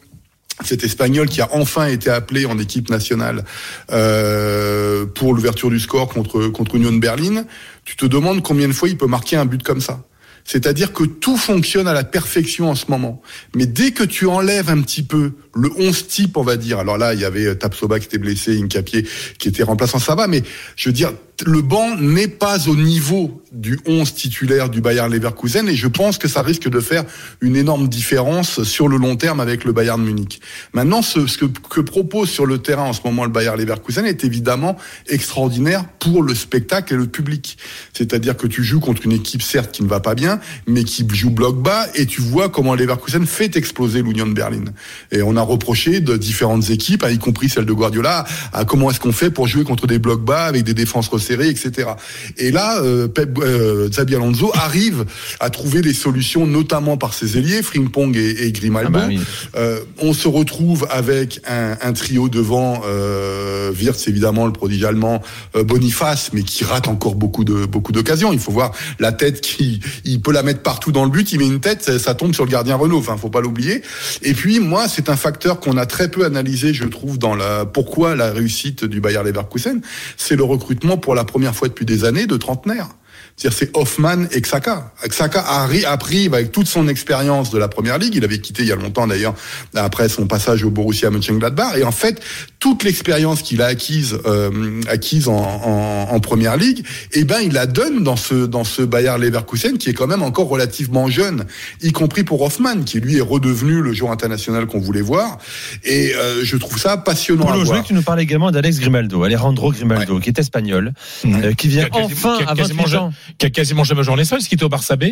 cet 0.63 0.83
Espagnol 0.83 1.27
qui 1.27 1.41
a 1.41 1.49
enfin 1.53 1.87
été 1.87 2.09
appelé 2.09 2.45
en 2.45 2.57
équipe 2.57 2.89
nationale 2.89 3.43
euh, 3.91 5.05
pour 5.05 5.33
l'ouverture 5.33 5.69
du 5.69 5.79
score 5.79 6.09
contre 6.09 6.47
contre 6.47 6.75
Union 6.75 6.93
Berlin, 6.93 7.45
tu 7.85 7.95
te 7.95 8.05
demandes 8.05 8.41
combien 8.43 8.67
de 8.67 8.73
fois 8.73 8.89
il 8.89 8.97
peut 8.97 9.07
marquer 9.07 9.37
un 9.37 9.45
but 9.45 9.63
comme 9.63 9.81
ça. 9.81 10.03
C'est-à-dire 10.43 10.91
que 10.93 11.03
tout 11.03 11.37
fonctionne 11.37 11.87
à 11.87 11.93
la 11.93 12.03
perfection 12.03 12.69
en 12.69 12.75
ce 12.75 12.85
moment. 12.89 13.21
Mais 13.55 13.65
dès 13.65 13.91
que 13.91 14.03
tu 14.03 14.25
enlèves 14.27 14.69
un 14.69 14.81
petit 14.81 15.03
peu 15.03 15.33
le 15.53 15.69
11 15.77 16.07
type, 16.07 16.37
on 16.37 16.43
va 16.43 16.57
dire, 16.57 16.79
alors 16.79 16.97
là, 16.97 17.13
il 17.13 17.19
y 17.19 17.25
avait 17.25 17.45
euh, 17.45 17.55
Tapsoba 17.55 17.99
qui 17.99 18.05
était 18.05 18.17
blessé, 18.17 18.59
Incapié 18.61 19.05
qui 19.37 19.49
était 19.49 19.63
remplaçant, 19.63 19.99
ça 19.99 20.15
va, 20.15 20.27
mais 20.27 20.43
je 20.75 20.89
veux 20.89 20.93
dire, 20.93 21.11
le 21.45 21.61
banc 21.61 21.97
n'est 21.97 22.27
pas 22.27 22.67
au 22.67 22.75
niveau 22.75 23.41
du 23.51 23.79
11 23.85 24.13
titulaire 24.13 24.69
du 24.69 24.81
Bayern 24.81 25.11
Leverkusen 25.11 25.67
et 25.67 25.75
je 25.75 25.87
pense 25.87 26.17
que 26.17 26.27
ça 26.27 26.41
risque 26.41 26.69
de 26.69 26.79
faire 26.79 27.03
une 27.41 27.55
énorme 27.55 27.87
différence 27.87 28.63
sur 28.63 28.87
le 28.87 28.97
long 28.97 29.15
terme 29.15 29.39
avec 29.39 29.63
le 29.63 29.71
Bayern 29.71 30.01
Munich. 30.01 30.39
Maintenant, 30.73 31.01
ce, 31.01 31.19
que, 31.37 31.45
que 31.45 31.81
propose 31.81 32.29
sur 32.29 32.45
le 32.45 32.59
terrain 32.59 32.83
en 32.83 32.93
ce 32.93 33.01
moment 33.03 33.25
le 33.25 33.31
Bayern 33.31 33.59
Leverkusen 33.59 34.05
est 34.05 34.23
évidemment 34.23 34.77
extraordinaire 35.09 35.85
pour 35.99 36.23
le 36.23 36.35
spectacle 36.35 36.93
et 36.93 36.97
le 36.97 37.07
public. 37.07 37.57
C'est-à-dire 37.93 38.37
que 38.37 38.47
tu 38.47 38.63
joues 38.63 38.79
contre 38.79 39.05
une 39.05 39.13
équipe 39.13 39.41
certes 39.41 39.71
qui 39.71 39.83
ne 39.83 39.89
va 39.89 39.99
pas 39.99 40.15
bien, 40.15 40.39
mais 40.67 40.83
qui 40.83 41.05
joue 41.11 41.31
bloc 41.31 41.61
bas 41.61 41.87
et 41.95 42.05
tu 42.05 42.21
vois 42.21 42.49
comment 42.49 42.75
Leverkusen 42.75 43.25
fait 43.25 43.55
exploser 43.55 44.01
l'Union 44.01 44.27
de 44.27 44.33
Berlin. 44.33 44.65
Et 45.11 45.21
on 45.21 45.35
a 45.35 45.40
reproché 45.43 45.99
de 45.99 46.17
différentes 46.17 46.69
équipes, 46.69 47.03
hein, 47.03 47.09
y 47.09 47.17
compris 47.17 47.49
celle 47.49 47.65
de 47.65 47.73
Guardiola, 47.73 48.25
à 48.53 48.65
comment 48.65 48.91
est-ce 48.91 48.99
qu'on 48.99 49.11
fait 49.11 49.31
pour 49.31 49.47
jouer 49.47 49.63
contre 49.63 49.87
des 49.87 49.99
blocs 49.99 50.23
bas 50.23 50.45
avec 50.45 50.63
des 50.63 50.73
défenses 50.73 51.07
resserrées, 51.07 51.49
etc. 51.49 51.89
Et 52.37 52.51
là, 52.51 52.81
euh, 52.81 53.07
Pep, 53.07 53.37
euh, 53.41 53.89
Xabi 53.89 54.15
Alonso 54.15 54.51
arrive 54.53 55.05
à 55.39 55.49
trouver 55.49 55.81
des 55.81 55.93
solutions, 55.93 56.45
notamment 56.45 56.97
par 56.97 57.13
ses 57.13 57.37
ailiers, 57.37 57.61
Frimpong 57.61 58.15
et, 58.15 58.45
et 58.45 58.51
Grimaldo. 58.51 58.91
Ah 58.93 58.99
bah 58.99 59.05
oui. 59.07 59.19
Euh, 59.55 59.79
on 59.99 60.13
se 60.13 60.27
retrouve 60.27 60.87
avec 60.89 61.41
un, 61.47 61.77
un 61.81 61.93
trio 61.93 62.29
devant 62.29 62.81
euh, 62.85 63.71
Wirtz 63.71 64.07
évidemment 64.07 64.45
le 64.45 64.53
prodige 64.53 64.83
allemand 64.83 65.21
euh, 65.55 65.63
Boniface 65.63 66.31
mais 66.33 66.43
qui 66.43 66.63
rate 66.63 66.87
encore 66.87 67.15
beaucoup 67.15 67.43
de 67.43 67.65
beaucoup 67.65 67.91
d'occasions 67.91 68.33
il 68.33 68.39
faut 68.39 68.51
voir 68.51 68.71
la 68.99 69.11
tête 69.11 69.41
qui 69.41 69.79
il 70.05 70.21
peut 70.21 70.31
la 70.31 70.43
mettre 70.43 70.61
partout 70.61 70.91
dans 70.91 71.03
le 71.03 71.09
but 71.09 71.31
il 71.31 71.39
met 71.39 71.47
une 71.47 71.59
tête 71.59 71.83
ça, 71.83 71.99
ça 71.99 72.15
tombe 72.15 72.33
sur 72.33 72.45
le 72.45 72.51
gardien 72.51 72.75
Renault 72.75 72.97
enfin 72.97 73.17
faut 73.17 73.29
pas 73.29 73.41
l'oublier 73.41 73.81
et 74.21 74.33
puis 74.33 74.59
moi 74.59 74.87
c'est 74.87 75.09
un 75.09 75.15
facteur 75.15 75.30
qu'on 75.59 75.77
a 75.77 75.85
très 75.85 76.09
peu 76.09 76.25
analysé 76.25 76.73
je 76.73 76.85
trouve 76.85 77.17
dans 77.17 77.35
la 77.35 77.65
pourquoi 77.65 78.15
la 78.15 78.31
réussite 78.31 78.85
du 78.85 79.01
Bayer 79.01 79.23
Leverkusen 79.23 79.81
c'est 80.17 80.35
le 80.35 80.43
recrutement 80.43 80.97
pour 80.97 81.15
la 81.15 81.23
première 81.23 81.55
fois 81.55 81.67
depuis 81.67 81.85
des 81.85 82.05
années 82.05 82.27
de 82.27 82.37
trentenaires. 82.37 82.89
C'est-à-dire 83.35 83.57
c'est 83.57 83.77
Hoffman 83.77 84.25
et 84.31 84.41
Xhaka. 84.41 84.93
Xhaka 85.07 85.39
a, 85.39 85.65
a 85.65 85.97
avec 86.35 86.51
toute 86.51 86.67
son 86.67 86.87
expérience 86.87 87.49
de 87.49 87.57
la 87.57 87.67
première 87.67 87.97
ligue, 87.97 88.15
il 88.15 88.23
avait 88.23 88.39
quitté 88.39 88.63
il 88.63 88.69
y 88.69 88.71
a 88.71 88.75
longtemps 88.75 89.07
d'ailleurs 89.07 89.33
après 89.73 90.09
son 90.09 90.27
passage 90.27 90.63
au 90.63 90.69
Borussia 90.69 91.09
Mönchengladbach. 91.09 91.77
Et 91.77 91.83
en 91.83 91.91
fait 91.91 92.21
toute 92.61 92.83
l'expérience 92.83 93.41
qu'il 93.41 93.61
a 93.63 93.65
acquise 93.65 94.17
euh, 94.25 94.79
acquise 94.87 95.27
en, 95.27 95.35
en, 95.35 96.07
en 96.11 96.19
première 96.19 96.57
ligue, 96.57 96.85
eh 97.11 97.23
ben 97.25 97.39
il 97.43 97.53
la 97.53 97.65
donne 97.65 98.03
dans 98.03 98.15
ce 98.15 98.45
dans 98.45 98.63
ce 98.63 98.83
Bayer 98.83 99.17
Leverkusen 99.17 99.79
qui 99.79 99.89
est 99.89 99.93
quand 99.93 100.05
même 100.05 100.21
encore 100.21 100.47
relativement 100.47 101.09
jeune, 101.09 101.45
y 101.81 101.91
compris 101.91 102.23
pour 102.23 102.43
Hoffman 102.43 102.83
qui 102.85 102.99
lui 102.99 103.17
est 103.17 103.21
redevenu 103.21 103.81
le 103.81 103.93
joueur 103.93 104.11
international 104.11 104.67
qu'on 104.67 104.79
voulait 104.79 105.01
voir 105.01 105.39
et 105.83 106.13
euh, 106.15 106.43
je 106.45 106.55
trouve 106.55 106.77
ça 106.77 106.97
passionnant 106.97 107.45
Polo, 107.45 107.53
à 107.55 107.59
je 107.61 107.65
voulais 107.65 107.69
voir. 107.77 107.81
que 107.83 107.87
tu 107.87 107.93
nous 107.95 108.03
parles 108.03 108.19
également 108.21 108.51
d'Alex 108.51 108.79
Grimaldo, 108.79 109.23
Alejandro 109.23 109.71
Grimaldo, 109.71 110.19
qui 110.19 110.29
est 110.29 110.37
espagnol, 110.37 110.93
euh, 111.25 111.53
qui 111.53 111.67
vient 111.67 111.85
Qui 111.89 111.97
a 111.97 112.01
quasi- 112.03 112.13
enfin 112.13 112.37
qui 112.37 112.43
a 112.43 112.49
à 112.51 112.55
quasiment 112.55 112.83
28 112.83 112.97
ans. 112.97 113.13
qui 113.39 113.45
a 113.47 113.49
quasiment 113.49 113.83
jamais 113.83 114.03
joué 114.03 114.13
en 114.13 114.19
Espagne, 114.19 114.39
ce 114.39 114.47
qui 114.47 114.53
était 114.53 114.63
au 114.63 114.69
Barça 114.69 114.95
B. 114.95 115.05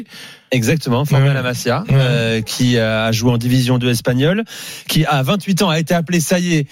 Exactement, 0.51 1.03
formé 1.05 1.25
Ouais. 1.25 1.31
à 1.31 1.33
la 1.33 1.41
Masia, 1.41 1.83
Ouais. 1.89 1.95
euh, 1.97 2.41
qui 2.41 2.77
a 2.77 3.11
joué 3.11 3.31
en 3.31 3.37
division 3.39 3.79
2 3.79 3.89
espagnole, 3.89 4.43
qui 4.87 5.03
à 5.05 5.23
28 5.23 5.63
ans 5.63 5.69
a 5.69 5.79
été 5.79 5.95
appelé, 5.95 6.19
ça 6.19 6.37
y 6.39 6.55
est, 6.55 6.67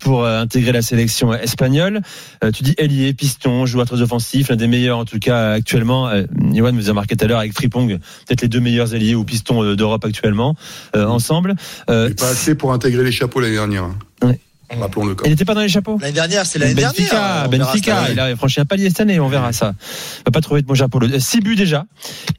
pour 0.00 0.24
euh, 0.24 0.40
intégrer 0.40 0.72
la 0.72 0.82
sélection 0.82 1.32
espagnole. 1.32 2.00
Euh, 2.42 2.50
tu 2.50 2.62
dis 2.62 2.74
ailier, 2.78 3.12
piston, 3.14 3.66
joueur 3.66 3.86
très 3.86 4.02
offensif, 4.02 4.48
l'un 4.48 4.56
des 4.56 4.66
meilleurs 4.66 4.98
en 4.98 5.04
tout 5.04 5.18
cas 5.18 5.52
actuellement. 5.52 6.08
Euh, 6.08 6.24
Yoann 6.52 6.74
nous 6.74 6.90
a 6.90 6.92
marqué 6.92 7.16
tout 7.16 7.24
à 7.24 7.28
l'heure 7.28 7.38
avec 7.38 7.52
Fripong, 7.52 7.98
peut-être 8.26 8.42
les 8.42 8.48
deux 8.48 8.60
meilleurs 8.60 8.94
ailiers 8.94 9.14
ou 9.14 9.24
pistons 9.24 9.62
euh, 9.62 9.76
d'Europe 9.76 10.04
actuellement 10.04 10.56
euh, 10.96 11.06
ensemble. 11.06 11.54
Euh, 11.90 12.12
pas 12.14 12.30
assez 12.30 12.54
pour 12.54 12.72
intégrer 12.72 13.04
les 13.04 13.12
chapeaux 13.12 13.40
l'année 13.40 13.54
dernière. 13.54 13.88
Ouais. 14.22 14.38
Rappelons-le 14.70 15.14
quand 15.14 15.24
il 15.26 15.30
n'était 15.30 15.44
pas 15.44 15.54
dans 15.54 15.60
les 15.60 15.68
chapeaux 15.68 15.98
L'année 16.00 16.12
dernière, 16.12 16.46
c'est 16.46 16.58
l'année 16.58 16.74
Benfica, 16.74 17.10
dernière. 17.10 17.48
verra 17.48 17.48
Benfica, 17.48 18.02
cette 18.06 18.12
il 18.14 18.20
a 18.20 18.36
franchi 18.36 18.60
un 18.60 18.64
palier 18.64 18.88
cette 18.88 19.00
année, 19.00 19.20
on 19.20 19.28
verra 19.28 19.52
ça. 19.52 19.74
Il 20.20 20.22
va 20.26 20.30
pas 20.32 20.40
trouver 20.40 20.62
de 20.62 20.66
bon 20.66 20.74
chapeau. 20.74 21.00
6 21.18 21.40
buts 21.40 21.56
déjà, 21.56 21.84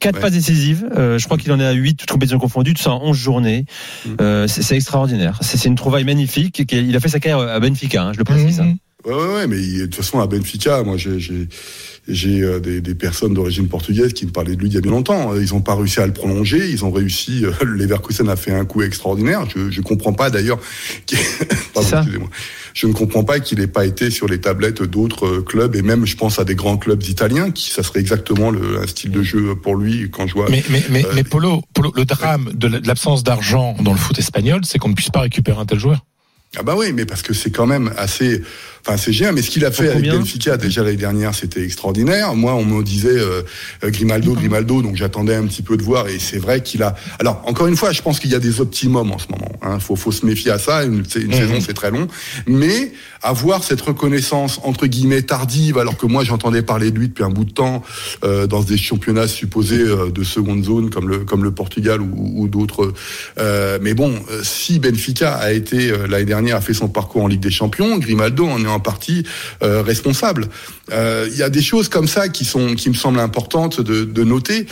4 0.00 0.14
Ouais. 0.16 0.20
passes 0.20 0.32
décisives. 0.32 0.86
Euh, 0.96 1.18
je 1.18 1.24
crois 1.24 1.38
qu'il 1.38 1.52
en 1.52 1.60
est 1.60 1.66
à 1.66 1.72
8, 1.72 1.94
toutes 1.96 2.10
compétitions 2.10 2.38
confondues, 2.38 2.74
tout 2.74 2.82
ça 2.82 2.90
en 2.92 3.02
11 3.02 3.16
journées. 3.16 3.64
Mm. 4.04 4.10
Euh, 4.20 4.46
c'est 4.48 4.74
extraordinaire. 4.76 5.38
C'est 5.42 5.64
une 5.64 5.74
trouvaille 5.76 6.04
magnifique. 6.04 6.62
Il 6.72 6.96
a 6.96 7.00
fait 7.00 7.08
sa 7.08 7.20
carrière 7.20 7.48
à 7.48 7.60
Benfica, 7.60 8.02
hein, 8.02 8.12
je 8.12 8.18
le 8.18 8.24
précise. 8.24 8.60
hein. 8.60 8.74
Ouais, 9.04 9.14
ouais, 9.14 9.34
ouais, 9.34 9.46
mais 9.46 9.56
de 9.60 9.84
toute 9.84 9.94
façon, 9.94 10.18
à 10.20 10.26
Benfica, 10.26 10.82
moi, 10.82 10.96
j'ai, 10.96 11.18
j'ai, 12.08 12.42
euh, 12.42 12.60
des, 12.60 12.80
des 12.80 12.94
personnes 12.94 13.34
d'origine 13.34 13.68
portugaise 13.68 14.12
qui 14.12 14.26
me 14.26 14.30
parlaient 14.30 14.54
de 14.54 14.60
lui 14.60 14.68
il 14.68 14.74
y 14.74 14.76
a 14.76 14.80
bien 14.80 14.92
longtemps. 14.92 15.34
Ils 15.34 15.52
n'ont 15.52 15.60
pas 15.60 15.74
réussi 15.74 16.00
à 16.00 16.06
le 16.06 16.12
prolonger. 16.12 16.68
Ils 16.70 16.84
ont 16.84 16.90
réussi. 16.90 17.44
Euh, 17.44 17.52
Leverkusen 17.64 18.28
a 18.28 18.36
fait 18.36 18.52
un 18.52 18.64
coup 18.64 18.82
extraordinaire. 18.82 19.46
Je, 19.54 19.70
je 19.70 19.80
comprends 19.80 20.12
pas 20.12 20.28
d'ailleurs. 20.28 20.58
Pardon. 21.74 22.28
Je 22.74 22.86
ne 22.86 22.92
comprends 22.92 23.24
pas 23.24 23.40
qu'il 23.40 23.58
n'ait 23.58 23.66
pas 23.66 23.86
été 23.86 24.10
sur 24.10 24.26
les 24.26 24.38
tablettes 24.38 24.82
d'autres 24.82 25.26
euh, 25.26 25.42
clubs 25.42 25.74
et 25.74 25.82
même, 25.82 26.04
je 26.04 26.16
pense 26.16 26.38
à 26.38 26.44
des 26.44 26.54
grands 26.54 26.76
clubs 26.76 27.02
italiens 27.04 27.50
qui, 27.50 27.70
ça 27.70 27.82
serait 27.82 28.00
exactement 28.00 28.50
le, 28.50 28.80
un 28.82 28.86
style 28.86 29.12
de 29.12 29.22
jeu 29.22 29.54
pour 29.54 29.76
lui 29.76 30.10
quand 30.10 30.26
je 30.26 30.34
vois. 30.34 30.50
Mais, 30.50 30.62
mais, 30.68 30.84
mais, 30.90 31.06
Euh, 31.06 31.12
mais 31.14 31.24
Polo, 31.24 31.62
Polo, 31.74 31.92
le 31.94 32.04
drame 32.04 32.50
de 32.54 32.68
l'absence 32.86 33.22
d'argent 33.22 33.76
dans 33.80 33.92
le 33.92 33.98
foot 33.98 34.18
espagnol, 34.18 34.60
c'est 34.64 34.78
qu'on 34.78 34.88
ne 34.88 34.94
puisse 34.94 35.10
pas 35.10 35.20
récupérer 35.20 35.58
un 35.58 35.66
tel 35.66 35.78
joueur. 35.78 36.04
Ah 36.58 36.62
bah 36.62 36.74
oui, 36.76 36.92
mais 36.94 37.04
parce 37.04 37.22
que 37.22 37.34
c'est 37.34 37.50
quand 37.50 37.66
même 37.66 37.92
assez, 37.98 38.42
enfin 38.84 38.96
c'est 38.96 39.12
génial. 39.12 39.34
Mais 39.34 39.42
ce 39.42 39.50
qu'il 39.50 39.64
a 39.64 39.70
fait 39.70 39.90
avec 39.90 40.08
Benfica 40.08 40.56
déjà 40.56 40.82
l'année 40.82 40.96
dernière, 40.96 41.34
c'était 41.34 41.62
extraordinaire. 41.62 42.34
Moi, 42.34 42.54
on 42.54 42.64
me 42.64 42.82
disait 42.82 43.08
euh, 43.08 43.42
euh, 43.84 43.90
Grimaldo, 43.90 44.32
Grimaldo, 44.32 44.80
donc 44.80 44.96
j'attendais 44.96 45.34
un 45.34 45.46
petit 45.46 45.62
peu 45.62 45.76
de 45.76 45.82
voir. 45.82 46.08
Et 46.08 46.18
c'est 46.18 46.38
vrai 46.38 46.62
qu'il 46.62 46.82
a. 46.82 46.96
Alors 47.18 47.42
encore 47.44 47.66
une 47.66 47.76
fois, 47.76 47.92
je 47.92 48.00
pense 48.00 48.20
qu'il 48.20 48.30
y 48.30 48.34
a 48.34 48.38
des 48.38 48.60
optimums 48.60 49.12
en 49.12 49.18
ce 49.18 49.26
moment. 49.30 49.52
Hein. 49.60 49.78
Faut, 49.80 49.96
faut 49.96 50.12
se 50.12 50.24
méfier 50.24 50.50
à 50.50 50.58
ça. 50.58 50.84
Une, 50.84 51.04
une 51.16 51.32
saison, 51.32 51.60
c'est 51.60 51.74
très 51.74 51.90
long. 51.90 52.08
Mais 52.46 52.92
avoir 53.22 53.62
cette 53.62 53.80
reconnaissance 53.80 54.60
entre 54.62 54.86
guillemets 54.86 55.22
tardive, 55.22 55.78
alors 55.78 55.96
que 55.96 56.06
moi 56.06 56.24
j'entendais 56.24 56.62
parler 56.62 56.90
de 56.90 56.98
lui 56.98 57.08
depuis 57.08 57.24
un 57.24 57.30
bout 57.30 57.44
de 57.44 57.52
temps 57.52 57.82
euh, 58.24 58.46
dans 58.46 58.62
des 58.62 58.76
championnats 58.76 59.28
supposés 59.28 59.80
euh, 59.80 60.10
de 60.10 60.22
seconde 60.22 60.64
zone 60.64 60.90
comme 60.90 61.08
le 61.08 61.18
comme 61.18 61.42
le 61.42 61.50
Portugal 61.50 62.00
ou, 62.00 62.42
ou 62.42 62.48
d'autres. 62.48 62.94
Mais 63.82 63.94
bon, 63.94 64.14
si 64.42 64.78
Benfica 64.78 65.34
a 65.34 65.52
été 65.52 65.92
l'année 66.08 66.24
dernière 66.24 66.45
a 66.52 66.60
fait 66.60 66.74
son 66.74 66.88
parcours 66.88 67.24
en 67.24 67.26
Ligue 67.26 67.40
des 67.40 67.50
Champions, 67.50 67.98
Grimaldo 67.98 68.46
en 68.46 68.62
est 68.62 68.68
en 68.68 68.80
partie 68.80 69.24
euh, 69.62 69.82
responsable. 69.82 70.48
Euh, 70.92 71.28
Il 71.30 71.36
y 71.36 71.42
a 71.42 71.50
des 71.50 71.62
choses 71.62 71.88
comme 71.88 72.08
ça 72.08 72.28
qui 72.28 72.44
sont 72.44 72.74
qui 72.74 72.88
me 72.90 72.94
semblent 72.94 73.20
importantes 73.20 73.80
de, 73.80 74.24
noter. 74.24 74.66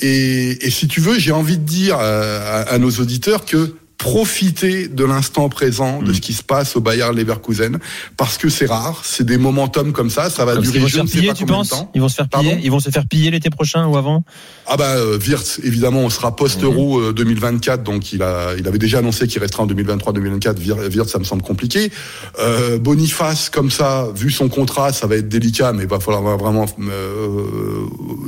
Et, 0.00 0.70
si 0.70 0.86
tu 0.86 1.00
veux, 1.00 1.18
j'ai 1.18 1.32
envie 1.32 1.58
de 1.58 1.64
dire 1.64 1.96
euh, 2.00 2.64
à 2.68 2.78
nos 2.78 2.90
auditeurs 2.90 3.44
que 3.44 3.74
profiter 3.98 4.88
de 4.88 5.04
l'instant 5.04 5.48
présent, 5.48 6.00
de 6.02 6.12
ce 6.12 6.20
qui 6.20 6.32
se 6.32 6.42
passe 6.42 6.76
au 6.76 6.80
Bayern 6.80 7.14
Leverkusen, 7.16 7.78
parce 8.16 8.38
que 8.38 8.48
c'est 8.48 8.66
rare, 8.66 9.02
c'est 9.04 9.24
des 9.24 9.36
momentum 9.38 9.92
comme 9.92 10.08
ça, 10.08 10.30
ça 10.30 10.44
va 10.44 10.54
Comme 10.54 10.62
durer 10.62 10.78
ils 10.78 10.82
vont 10.82 10.88
se 10.88 10.94
faire 10.94 11.04
piller, 11.04 11.34
tu 11.34 11.44
penses. 11.46 11.74
Ils 11.94 12.00
vont 12.00 12.08
se 12.08 12.14
faire 12.14 12.28
piller 12.28 12.58
Ils 12.62 12.70
vont 12.70 12.80
se 12.80 12.90
faire 12.90 13.06
piller 13.06 13.30
l'été 13.32 13.50
prochain 13.50 13.86
ou 13.86 13.96
avant 13.96 14.24
Ah 14.66 14.76
bah 14.76 14.94
euh, 14.96 15.18
Wirtz, 15.18 15.60
évidemment, 15.64 16.00
on 16.00 16.10
sera 16.10 16.34
post-euro 16.36 17.00
euh, 17.00 17.12
2024, 17.12 17.82
donc 17.82 18.12
il 18.12 18.22
a, 18.22 18.54
il 18.56 18.66
avait 18.68 18.78
déjà 18.78 18.98
annoncé 18.98 19.26
qu'il 19.26 19.40
restera 19.42 19.64
en 19.64 19.66
2023-2024. 19.66 20.56
Wir- 20.58 20.88
Wirtz, 20.96 21.10
ça 21.10 21.18
me 21.18 21.24
semble 21.24 21.42
compliqué. 21.42 21.90
Euh, 22.38 22.78
Boniface, 22.78 23.50
comme 23.50 23.70
ça, 23.70 24.06
vu 24.14 24.30
son 24.30 24.48
contrat, 24.48 24.92
ça 24.92 25.06
va 25.08 25.16
être 25.16 25.28
délicat, 25.28 25.72
mais 25.72 25.82
il 25.82 25.88
va 25.88 25.98
falloir 26.00 26.38
vraiment, 26.38 26.66
euh, 26.80 27.44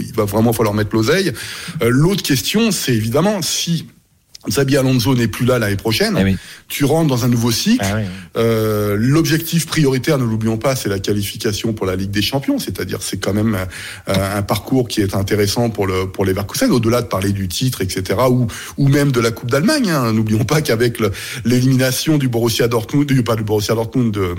il 0.00 0.12
va 0.14 0.24
vraiment 0.24 0.52
falloir 0.52 0.74
mettre 0.74 0.94
l'oseille. 0.94 1.32
Euh, 1.82 1.88
L'autre 1.90 2.22
question, 2.22 2.70
c'est 2.72 2.92
évidemment 2.94 3.40
si 3.42 3.86
Xabi 4.48 4.76
Alonso 4.78 5.14
n'est 5.14 5.28
plus 5.28 5.44
là 5.44 5.58
l'année 5.58 5.76
prochaine, 5.76 6.16
Eh 6.18 6.24
oui. 6.24 6.36
tu 6.66 6.84
rentres 6.86 7.08
dans 7.08 7.24
un 7.24 7.28
nouveau 7.28 7.50
cycle. 7.50 7.84
Ah 7.84 7.98
Euh, 8.38 8.96
L'objectif 8.98 9.66
prioritaire, 9.66 10.16
ne 10.18 10.24
l'oublions 10.24 10.56
pas, 10.56 10.74
c'est 10.76 10.88
la 10.88 10.98
qualification 10.98 11.72
pour 11.74 11.84
la 11.84 11.94
Ligue 11.94 12.10
des 12.10 12.22
Champions. 12.22 12.58
C'est-à-dire, 12.58 13.02
c'est 13.02 13.18
quand 13.18 13.34
même 13.34 13.54
euh, 14.08 14.36
un 14.38 14.42
parcours 14.42 14.88
qui 14.88 15.02
est 15.02 15.14
intéressant 15.14 15.68
pour 15.68 15.86
le 15.86 16.06
pour 16.06 16.24
les 16.24 16.32
Leverkusen, 16.32 16.70
au-delà 16.70 17.02
de 17.02 17.06
parler 17.06 17.32
du 17.32 17.48
titre, 17.48 17.82
etc., 17.82 18.18
ou 18.30 18.46
ou 18.78 18.88
même 18.88 19.12
de 19.12 19.20
la 19.20 19.30
Coupe 19.30 19.50
d'Allemagne. 19.50 19.90
Hein. 19.90 20.12
N'oublions 20.12 20.44
pas 20.44 20.62
qu'avec 20.62 20.98
l'élimination 21.44 22.16
du 22.16 22.28
Borussia 22.28 22.66
Dortmund, 22.68 23.06
du, 23.06 23.22
pas 23.22 23.36
du 23.36 23.42
Borussia 23.44 23.74
Dortmund. 23.74 24.12
de- 24.12 24.34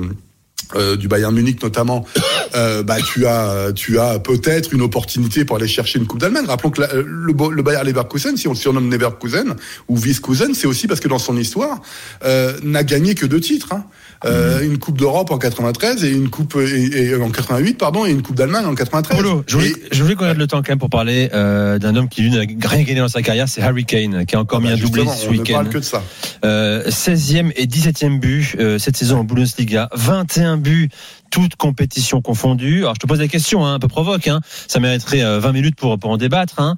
euh, 0.76 0.96
du 0.96 1.08
Bayern 1.08 1.34
Munich 1.34 1.62
notamment, 1.64 2.06
euh, 2.56 2.84
bah 2.84 2.98
tu 3.02 3.26
as 3.26 3.72
tu 3.76 4.00
as 4.00 4.20
peut-être 4.20 4.74
une 4.74 4.82
opportunité 4.82 5.46
pour 5.46 5.58
aller 5.58 5.68
chercher 5.68 6.00
une 6.00 6.08
Coupe 6.08 6.20
d'Allemagne. 6.20 6.46
Rappelons 6.46 6.72
que 6.72 6.82
le, 6.82 7.34
le 7.52 7.64
Bayern 7.64 7.86
Leverkusen, 7.86 8.38
si 8.38 8.48
on 8.48 8.52
le 8.52 8.58
surnomme 8.58 8.92
Leverkusen 8.92 9.56
ou 9.88 9.98
Wieskusen, 9.98 10.54
c'est 10.54 10.68
aussi 10.68 10.88
parce 10.88 11.00
que 11.00 11.08
dans 11.08 11.20
son 11.20 11.38
histoire 11.38 11.82
euh, 12.24 12.58
n'a 12.64 12.84
gagné 12.84 13.16
que 13.16 13.26
deux 13.26 13.40
titres, 13.40 13.74
hein. 13.74 13.86
Euh, 14.24 14.62
une 14.64 14.78
Coupe 14.78 14.98
d'Europe 15.00 15.32
en 15.32 15.40
93 15.40 16.04
et 16.04 16.12
une 16.12 16.30
Coupe 16.30 16.56
et, 16.56 17.10
et- 17.10 17.16
en 17.16 17.32
88 17.32 17.78
pardon 17.80 18.06
et 18.06 18.12
une 18.12 18.22
Coupe 18.22 18.36
d'Allemagne 18.36 18.66
en 18.66 18.76
93. 18.76 19.18
Polo, 19.18 19.44
je 19.48 19.56
voulais, 19.58 19.74
je 19.92 20.04
voulais 20.04 20.14
qu'on 20.16 20.26
ait 20.26 20.34
le 20.36 20.46
temps 20.46 20.58
quand 20.62 20.70
même 20.70 20.78
pour 20.80 20.92
parler 20.92 21.30
euh, 21.34 21.80
d'un 21.80 21.96
homme 21.96 22.08
qui 22.08 22.30
n'a 22.30 22.42
rien 22.70 22.84
gagné 22.84 23.00
dans 23.00 23.08
sa 23.08 23.24
carrière, 23.24 23.50
c'est 23.50 23.62
Harry 23.62 23.84
Kane, 23.84 24.26
qui 24.28 24.36
a 24.36 24.40
encore 24.40 24.62
mis 24.62 24.68
bah, 24.68 24.74
un 24.74 24.78
doublé 24.78 25.02
justement, 25.06 25.14
ce 25.18 25.28
on 25.28 25.32
ne 25.34 25.38
week-end. 25.40 25.54
parle 25.54 25.70
que 25.70 25.78
de 25.80 25.84
ça. 25.84 26.04
Euh, 26.46 26.88
16e 26.88 27.52
et 27.56 27.66
17e 27.66 28.20
but 28.20 28.56
euh, 28.60 28.78
cette 28.78 28.96
saison 28.96 29.18
en 29.20 29.24
Bundesliga, 29.24 29.90
21 29.94 30.58
buts 30.58 30.90
toutes 31.32 31.56
compétitions 31.56 32.22
confondues. 32.22 32.82
Alors 32.82 32.94
je 32.96 33.00
te 33.00 33.08
pose 33.08 33.20
la 33.20 33.28
question, 33.28 33.66
hein, 33.66 33.74
un 33.76 33.80
peu 33.80 33.88
provoque, 33.88 34.28
hein. 34.28 34.42
ça 34.68 34.80
mériterait 34.80 35.24
euh, 35.24 35.40
20 35.40 35.52
minutes 35.52 35.76
pour, 35.78 35.98
pour 35.98 36.12
en 36.12 36.18
débattre. 36.18 36.60
Hein. 36.60 36.76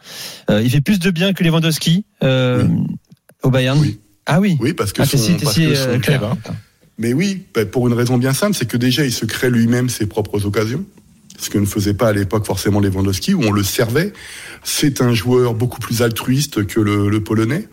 Euh, 0.49 0.61
il 0.63 0.69
fait 0.69 0.79
plus 0.81 0.99
de 0.99 1.11
bien 1.11 1.33
que 1.33 1.43
Lewandowski 1.43 2.05
euh, 2.23 2.65
au 3.41 3.49
Bayern. 3.49 3.77
Oui. 3.81 3.99
Ah 4.25 4.39
oui. 4.39 4.55
Oui, 4.61 4.71
parce 4.71 4.93
que 4.93 5.01
Ah, 5.01 5.05
son- 5.05 5.17
parce 5.43 5.55
que 5.55 5.61
euh, 5.61 5.99
son-. 6.01 6.53
Mais 6.97 7.13
oui, 7.13 7.45
bah, 7.53 7.65
pour 7.65 7.87
une 7.87 7.93
raison 7.93 8.17
bien 8.17 8.33
simple, 8.33 8.55
c'est 8.55 8.67
que 8.67 8.77
déjà, 8.77 9.03
il 9.05 9.11
se 9.11 9.25
crée 9.25 9.49
lui-même 9.49 9.89
ses 9.89 10.05
propres 10.05 10.45
occasions. 10.45 10.85
Ce 11.39 11.49
que 11.49 11.57
ne 11.57 11.65
faisait 11.65 11.95
pas 11.95 12.09
à 12.09 12.13
l'époque 12.13 12.45
forcément 12.45 12.79
Lewandowski, 12.79 13.33
où 13.33 13.43
on 13.43 13.51
le 13.51 13.63
servait. 13.63 14.13
C'est 14.63 15.01
un 15.01 15.13
joueur 15.13 15.55
beaucoup 15.55 15.79
plus 15.79 16.01
altruiste 16.01 16.65
que 16.65 16.79
le, 16.79 17.09
le 17.09 17.23
Polonais. 17.23 17.67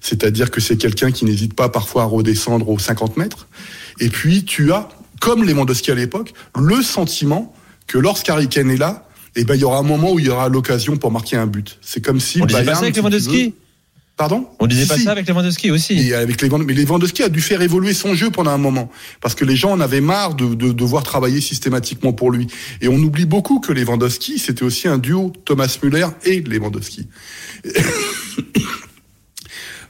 C'est-à-dire 0.00 0.50
que 0.50 0.60
c'est 0.60 0.76
quelqu'un 0.76 1.10
qui 1.10 1.24
n'hésite 1.24 1.54
pas 1.54 1.68
parfois 1.68 2.02
à 2.02 2.06
redescendre 2.06 2.68
aux 2.68 2.78
50 2.78 3.16
mètres. 3.16 3.48
Et 3.98 4.08
puis, 4.08 4.44
tu 4.44 4.72
as, 4.72 4.88
comme 5.20 5.44
Lewandowski 5.44 5.90
à 5.90 5.94
l'époque, 5.94 6.34
le 6.56 6.82
sentiment 6.82 7.54
que 7.86 7.98
lorsqu'Harry 7.98 8.48
Kane 8.48 8.70
est 8.70 8.76
là, 8.76 9.08
eh 9.36 9.44
ben, 9.44 9.54
il 9.54 9.60
y 9.60 9.64
aura 9.64 9.78
un 9.78 9.82
moment 9.82 10.12
où 10.12 10.18
il 10.18 10.26
y 10.26 10.28
aura 10.28 10.48
l'occasion 10.48 10.96
pour 10.96 11.10
marquer 11.10 11.36
un 11.36 11.46
but. 11.46 11.78
C'est 11.82 12.04
comme 12.04 12.20
si 12.20 12.40
On 12.42 12.46
disait 12.46 12.58
pas 12.58 12.64
Bayern, 12.64 12.78
ça 12.78 12.82
avec 12.84 12.96
Lewandowski? 12.96 13.54
Pardon 14.16 14.48
On 14.60 14.66
disait 14.66 14.86
pas 14.86 14.96
si. 14.96 15.02
ça 15.04 15.12
avec 15.12 15.28
Lewandowski 15.28 15.70
aussi. 15.70 15.98
Et 16.08 16.14
avec 16.14 16.40
Lewand- 16.40 16.64
mais 16.64 16.72
Lewandowski 16.72 17.22
a 17.22 17.28
dû 17.28 17.42
faire 17.42 17.60
évoluer 17.60 17.92
son 17.92 18.14
jeu 18.14 18.30
pendant 18.30 18.50
un 18.50 18.56
moment 18.58 18.90
parce 19.20 19.34
que 19.34 19.44
les 19.44 19.56
gens 19.56 19.72
en 19.72 19.80
avaient 19.80 20.00
marre 20.00 20.34
de, 20.34 20.54
de 20.54 20.72
devoir 20.72 21.02
travailler 21.02 21.42
systématiquement 21.42 22.14
pour 22.14 22.30
lui. 22.30 22.46
Et 22.80 22.88
on 22.88 22.96
oublie 22.96 23.26
beaucoup 23.26 23.60
que 23.60 23.72
Lewandowski, 23.74 24.38
c'était 24.38 24.62
aussi 24.64 24.88
un 24.88 24.96
duo 24.96 25.32
Thomas 25.44 25.76
Müller 25.82 26.06
et 26.24 26.40
Lewandowski. 26.40 27.06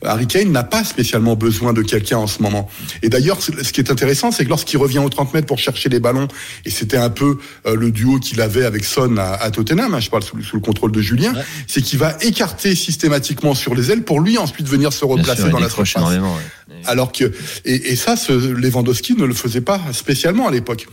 Harry 0.07 0.27
Kane 0.27 0.51
n'a 0.51 0.65
pas 0.65 0.85
spécialement 0.85 1.37
besoin 1.37 1.73
de 1.73 1.83
quelqu'un 1.83 2.19
en 2.19 2.27
ce 2.27 2.43
moment. 2.43 2.69
Et 3.03 3.09
d'ailleurs, 3.09 3.39
ce 3.43 3.51
qui 3.73 3.81
est 3.81 3.91
intéressant, 3.91 4.31
c'est 4.31 4.45
que 4.45 4.49
lorsqu'il 4.49 4.79
revient 4.79 4.99
aux 4.99 5.09
30 5.09 5.35
mètres 5.35 5.47
pour 5.47 5.59
chercher 5.59 5.89
les 5.89 6.01
ballons, 6.01 6.29
et 6.65 6.71
c'était 6.71 6.97
un 6.97 7.11
peu 7.11 7.39
euh, 7.67 7.75
le 7.75 7.91
duo 7.91 8.19
qu'il 8.19 8.41
avait 8.41 8.65
avec 8.65 8.85
Son 8.85 9.17
à, 9.17 9.33
à 9.35 9.51
Tottenham, 9.51 9.95
hein, 9.95 10.01
je 10.01 10.11
parle 10.11 10.23
sous, 10.23 10.43
sous 10.43 10.57
le 10.57 10.63
contrôle 10.63 10.93
de 10.93 11.01
Julien, 11.01 11.33
c'est 11.67 11.83
qu'il 11.83 11.99
va 11.99 12.17
écarter 12.21 12.75
systématiquement 12.75 13.55
sur 13.55 13.75
les 13.75 13.91
ailes 13.91 14.03
pour 14.03 14.21
lui 14.21 14.39
ensuite 14.39 14.69
venir 14.69 14.93
se 14.93 15.05
replacer 15.05 15.43
sûr, 15.43 15.51
dans 15.51 15.59
la 15.59 15.69
surface. 15.69 16.03
ouais. 16.03 16.77
Alors 16.85 17.13
que 17.13 17.33
et, 17.65 17.93
et 17.93 17.97
ça, 17.97 18.17
ce, 18.17 18.33
Lewandowski 18.33 19.15
ne 19.15 19.25
le 19.25 19.35
faisait 19.35 19.61
pas 19.61 19.81
spécialement 19.93 20.49
à 20.49 20.51
l'époque. 20.51 20.87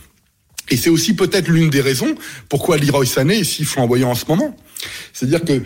Et 0.70 0.76
c'est 0.76 0.90
aussi 0.90 1.14
peut-être 1.14 1.48
l'une 1.48 1.70
des 1.70 1.80
raisons 1.80 2.14
pourquoi 2.48 2.78
Leroy 2.78 3.06
Sané 3.06 3.40
est 3.40 3.44
si 3.44 3.64
flamboyant 3.64 4.10
en 4.10 4.14
ce 4.14 4.24
moment. 4.28 4.56
C'est-à-dire 5.12 5.44
que 5.44 5.62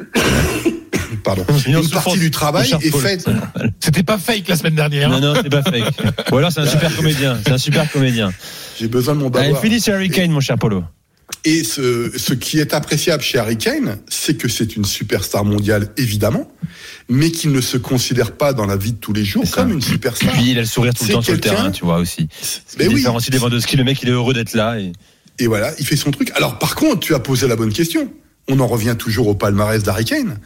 pardon, 1.24 1.44
une 1.66 1.88
partie 1.88 2.18
du 2.18 2.30
travail 2.30 2.72
est 2.80 2.96
faite. 2.96 3.26
C'était 3.80 4.02
pas 4.02 4.18
fake 4.18 4.48
la 4.48 4.56
semaine 4.56 4.74
dernière. 4.74 5.10
Non, 5.10 5.20
non, 5.20 5.34
c'est 5.42 5.50
pas 5.50 5.62
fake. 5.62 5.94
Ou 6.32 6.36
alors 6.36 6.52
c'est 6.52 6.60
un 6.60 6.66
super 6.66 6.94
comédien. 6.94 7.38
C'est 7.44 7.52
un 7.52 7.58
super 7.58 7.90
comédien. 7.90 8.32
J'ai 8.78 8.88
besoin 8.88 9.14
de 9.14 9.20
mon 9.20 9.30
Allez, 9.30 9.48
bavoir. 9.48 9.62
finis 9.62 9.80
sur 9.80 9.94
Harry 9.94 10.10
Kane, 10.10 10.30
mon 10.30 10.40
cher 10.40 10.56
Polo. 10.58 10.84
Et 11.44 11.64
ce, 11.64 12.12
ce 12.16 12.34
qui 12.34 12.58
est 12.58 12.74
appréciable 12.74 13.22
chez 13.22 13.38
Harry 13.38 13.56
Kane, 13.56 13.98
c'est 14.08 14.36
que 14.36 14.48
c'est 14.48 14.76
une 14.76 14.84
superstar 14.84 15.44
mondiale, 15.44 15.88
évidemment, 15.96 16.50
mais 17.08 17.30
qu'il 17.30 17.52
ne 17.52 17.60
se 17.60 17.76
considère 17.76 18.32
pas 18.32 18.52
dans 18.52 18.66
la 18.66 18.76
vie 18.76 18.92
de 18.92 18.98
tous 18.98 19.12
les 19.12 19.24
jours 19.24 19.44
comme 19.50 19.70
une 19.70 19.80
superstar. 19.80 20.32
Puis 20.32 20.50
il 20.50 20.58
a 20.58 20.62
le 20.62 20.66
sourire 20.66 20.92
tout 20.92 21.04
le 21.04 21.14
temps 21.14 21.22
sur 21.22 21.32
le 21.32 21.40
terrain, 21.40 21.70
tu 21.70 21.84
vois 21.84 21.98
aussi. 21.98 22.28
Mais 22.78 22.88
oui. 22.88 22.96
différencie 22.96 23.34
Lewandowski, 23.34 23.76
le 23.76 23.84
mec 23.84 24.02
il 24.02 24.08
est 24.08 24.12
heureux 24.12 24.34
d'être 24.34 24.54
là. 24.54 24.78
Et... 24.78 24.92
Et 25.38 25.46
voilà, 25.46 25.72
il 25.78 25.86
fait 25.86 25.96
son 25.96 26.10
truc. 26.10 26.30
Alors 26.34 26.58
par 26.58 26.74
contre, 26.74 27.00
tu 27.00 27.14
as 27.14 27.20
posé 27.20 27.48
la 27.48 27.56
bonne 27.56 27.72
question. 27.72 28.12
On 28.48 28.58
en 28.60 28.66
revient 28.66 28.96
toujours 28.98 29.28
au 29.28 29.34
palmarès 29.34 29.82
d'Harry 29.82 30.04
Kane. 30.04 30.38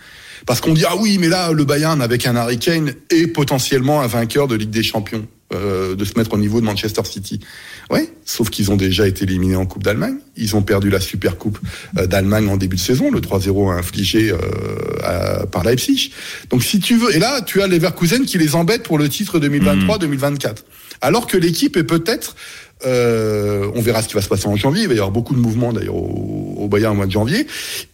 Parce 0.46 0.60
qu'on 0.60 0.74
dit, 0.74 0.84
ah 0.86 0.96
oui, 0.96 1.16
mais 1.18 1.28
là, 1.28 1.52
le 1.52 1.64
Bayern 1.64 2.02
avec 2.02 2.26
un 2.26 2.36
Harry 2.36 2.58
Kane 2.58 2.92
est 3.10 3.26
potentiellement 3.28 4.02
un 4.02 4.06
vainqueur 4.06 4.46
de 4.46 4.54
Ligue 4.56 4.70
des 4.70 4.82
Champions. 4.82 5.26
euh, 5.52 5.94
de 5.94 6.04
se 6.04 6.14
mettre 6.18 6.32
au 6.32 6.38
niveau 6.38 6.60
de 6.60 6.66
Manchester 6.66 7.02
City. 7.04 7.38
Ouais, 7.88 8.10
sauf 8.24 8.50
qu'ils 8.50 8.72
ont 8.72 8.76
déjà 8.76 9.06
été 9.06 9.24
éliminés 9.24 9.54
en 9.56 9.66
Coupe 9.66 9.84
d'Allemagne. 9.84 10.16
Ils 10.36 10.56
ont 10.56 10.62
perdu 10.62 10.90
la 10.90 10.98
Super 11.00 11.36
Coupe 11.38 11.58
euh, 11.98 12.06
d'Allemagne 12.06 12.48
en 12.48 12.56
début 12.56 12.74
de 12.76 12.80
saison, 12.80 13.10
le 13.10 13.20
3-0 13.20 13.70
infligé 13.78 14.32
euh, 14.32 14.38
à- 15.04 15.46
par 15.46 15.62
Leipzig. 15.62 16.10
Donc 16.50 16.64
si 16.64 16.80
tu 16.80 16.96
veux, 16.96 17.14
et 17.14 17.20
là 17.20 17.40
tu 17.42 17.62
as 17.62 17.68
Leverkusen 17.68 18.24
qui 18.24 18.36
les 18.38 18.56
embête 18.56 18.82
pour 18.82 18.98
le 18.98 19.08
titre 19.08 19.38
2023-2024, 19.38 20.56
alors 21.02 21.26
que 21.26 21.36
l'équipe 21.36 21.76
est 21.76 21.84
peut-être 21.84 22.34
euh, 22.86 23.70
on 23.74 23.80
verra 23.80 24.02
ce 24.02 24.08
qui 24.08 24.14
va 24.14 24.20
se 24.22 24.28
passer 24.28 24.46
en 24.46 24.56
janvier. 24.56 24.82
Il 24.82 24.88
va 24.88 24.94
y 24.94 24.98
avoir 24.98 25.10
beaucoup 25.10 25.34
de 25.34 25.40
mouvements 25.40 25.72
d'ailleurs 25.72 25.94
au, 25.96 26.56
au 26.58 26.68
Bayern 26.68 26.92
au 26.92 26.96
mois 26.96 27.06
de 27.06 27.10
janvier. 27.12 27.46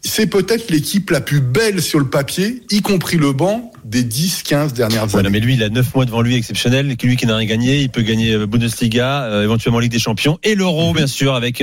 C'est 0.03 0.27
peut-être 0.27 0.71
l'équipe 0.71 1.11
la 1.11 1.21
plus 1.21 1.41
belle 1.41 1.81
sur 1.83 1.99
le 1.99 2.09
papier, 2.09 2.63
y 2.71 2.81
compris 2.83 3.17
le 3.17 3.33
banc, 3.33 3.71
des 3.85 4.03
10-15 4.05 4.73
dernières 4.73 5.07
Voilà, 5.07 5.29
années. 5.29 5.39
mais 5.39 5.45
lui, 5.45 5.55
il 5.55 5.63
a 5.63 5.69
9 5.69 5.95
mois 5.95 6.05
devant 6.07 6.23
lui 6.23 6.35
exceptionnel. 6.37 6.97
Lui 7.03 7.17
qui 7.17 7.27
n'a 7.27 7.37
rien 7.37 7.47
gagné, 7.49 7.81
il 7.81 7.89
peut 7.91 8.03
gagner 8.03 8.35
euh, 8.35 8.47
Bundesliga, 8.47 9.25
euh, 9.25 9.43
éventuellement 9.45 9.79
Ligue 9.81 9.93
des 9.93 9.99
Champions 9.99 10.39
et 10.43 10.55
l'Euro, 10.55 10.93
bien 10.93 11.07
sûr, 11.07 11.35
avec 11.35 11.63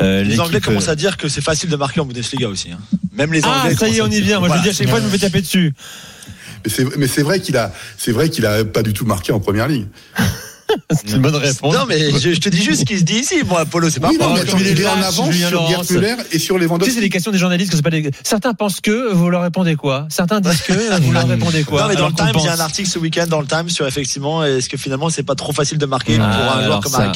euh, 0.00 0.22
Les 0.24 0.40
Anglais 0.40 0.60
commencent 0.60 0.88
à 0.88 0.96
dire 0.96 1.16
que 1.16 1.28
c'est 1.28 1.40
facile 1.42 1.70
de 1.70 1.76
marquer 1.76 2.00
en 2.00 2.06
Bundesliga 2.06 2.48
aussi. 2.48 2.70
hein. 2.72 2.78
Même 3.16 3.32
les 3.32 3.40
Ah, 3.44 3.62
Anglais. 3.64 3.76
ça 3.76 3.88
y 3.88 3.96
est, 3.98 4.00
on 4.00 4.06
y 4.06 4.10
dire. 4.10 4.24
vient. 4.24 4.38
Moi, 4.40 4.48
je 4.48 4.54
Voilà. 4.54 4.62
le 4.62 4.70
dis 4.70 4.74
à 4.74 4.78
chaque 4.78 4.88
fois, 4.88 5.00
je 5.00 5.04
me 5.04 5.10
fais 5.10 5.18
taper 5.18 5.40
dessus. 5.42 5.72
Mais 6.64 6.70
c'est, 6.70 6.96
mais 6.96 7.06
c'est 7.08 7.22
vrai 7.22 7.40
qu'il 7.40 7.56
a, 7.56 7.72
c'est 7.98 8.12
vrai 8.12 8.30
qu'il 8.30 8.46
a 8.46 8.64
pas 8.64 8.82
du 8.82 8.92
tout 8.92 9.04
marqué 9.04 9.32
en 9.32 9.40
première 9.40 9.66
ligne. 9.68 9.86
C'est 10.90 11.10
une 11.16 11.22
bonne 11.22 11.36
réponse. 11.36 11.74
Non, 11.74 11.84
mais 11.88 12.10
je, 12.18 12.32
je 12.32 12.40
te 12.40 12.48
dis 12.48 12.62
juste 12.62 12.80
ce 12.80 12.84
qui 12.84 12.98
se 12.98 13.04
dit 13.04 13.20
ici, 13.20 13.36
moi, 13.46 13.60
Apollo, 13.60 13.90
c'est 13.90 14.00
pas 14.00 14.08
Oui, 14.08 14.18
non, 14.18 14.28
moi. 14.28 14.34
mais 14.34 14.48
attends, 14.48 14.58
il 14.58 14.66
est 14.80 14.86
en 14.86 14.96
lâche, 14.96 15.04
avance 15.18 15.34
sur 15.34 15.70
et 16.32 16.38
sur 16.38 16.58
Tu 16.58 16.84
sais, 16.84 16.90
c'est 16.90 17.00
les 17.00 17.08
questions 17.08 17.30
des 17.30 17.38
journalistes 17.38 17.70
que 17.70 17.76
c'est 17.76 17.82
pas 17.82 17.90
des... 17.90 18.10
Certains 18.22 18.54
pensent 18.54 18.80
que, 18.80 19.12
vous 19.12 19.30
leur 19.30 19.42
répondez 19.42 19.76
quoi? 19.76 20.06
Certains 20.08 20.40
disent 20.40 20.62
que, 20.62 20.72
vous 21.00 21.12
leur 21.12 21.26
répondez 21.26 21.64
quoi 21.64 21.82
Non, 21.82 21.88
mais 21.88 21.94
dans 21.94 22.06
Alors 22.06 22.10
le 22.10 22.32
Times, 22.32 22.40
il 22.40 22.44
y 22.44 22.48
a 22.48 22.54
un 22.54 22.60
article 22.60 22.88
ce 22.88 22.98
week-end 22.98 23.26
dans 23.28 23.40
le 23.40 23.46
Times 23.46 23.68
sur 23.68 23.86
effectivement, 23.86 24.44
est-ce 24.44 24.68
que 24.68 24.76
finalement, 24.76 25.10
c'est 25.10 25.22
pas 25.22 25.34
trop 25.34 25.52
facile 25.52 25.78
de 25.78 25.86
marquer 25.86 26.18
Ah, 26.20 26.28
pour 26.28 26.56
un 26.56 26.64
joueur 26.64 26.80
comme 26.80 26.92
ça, 26.92 27.12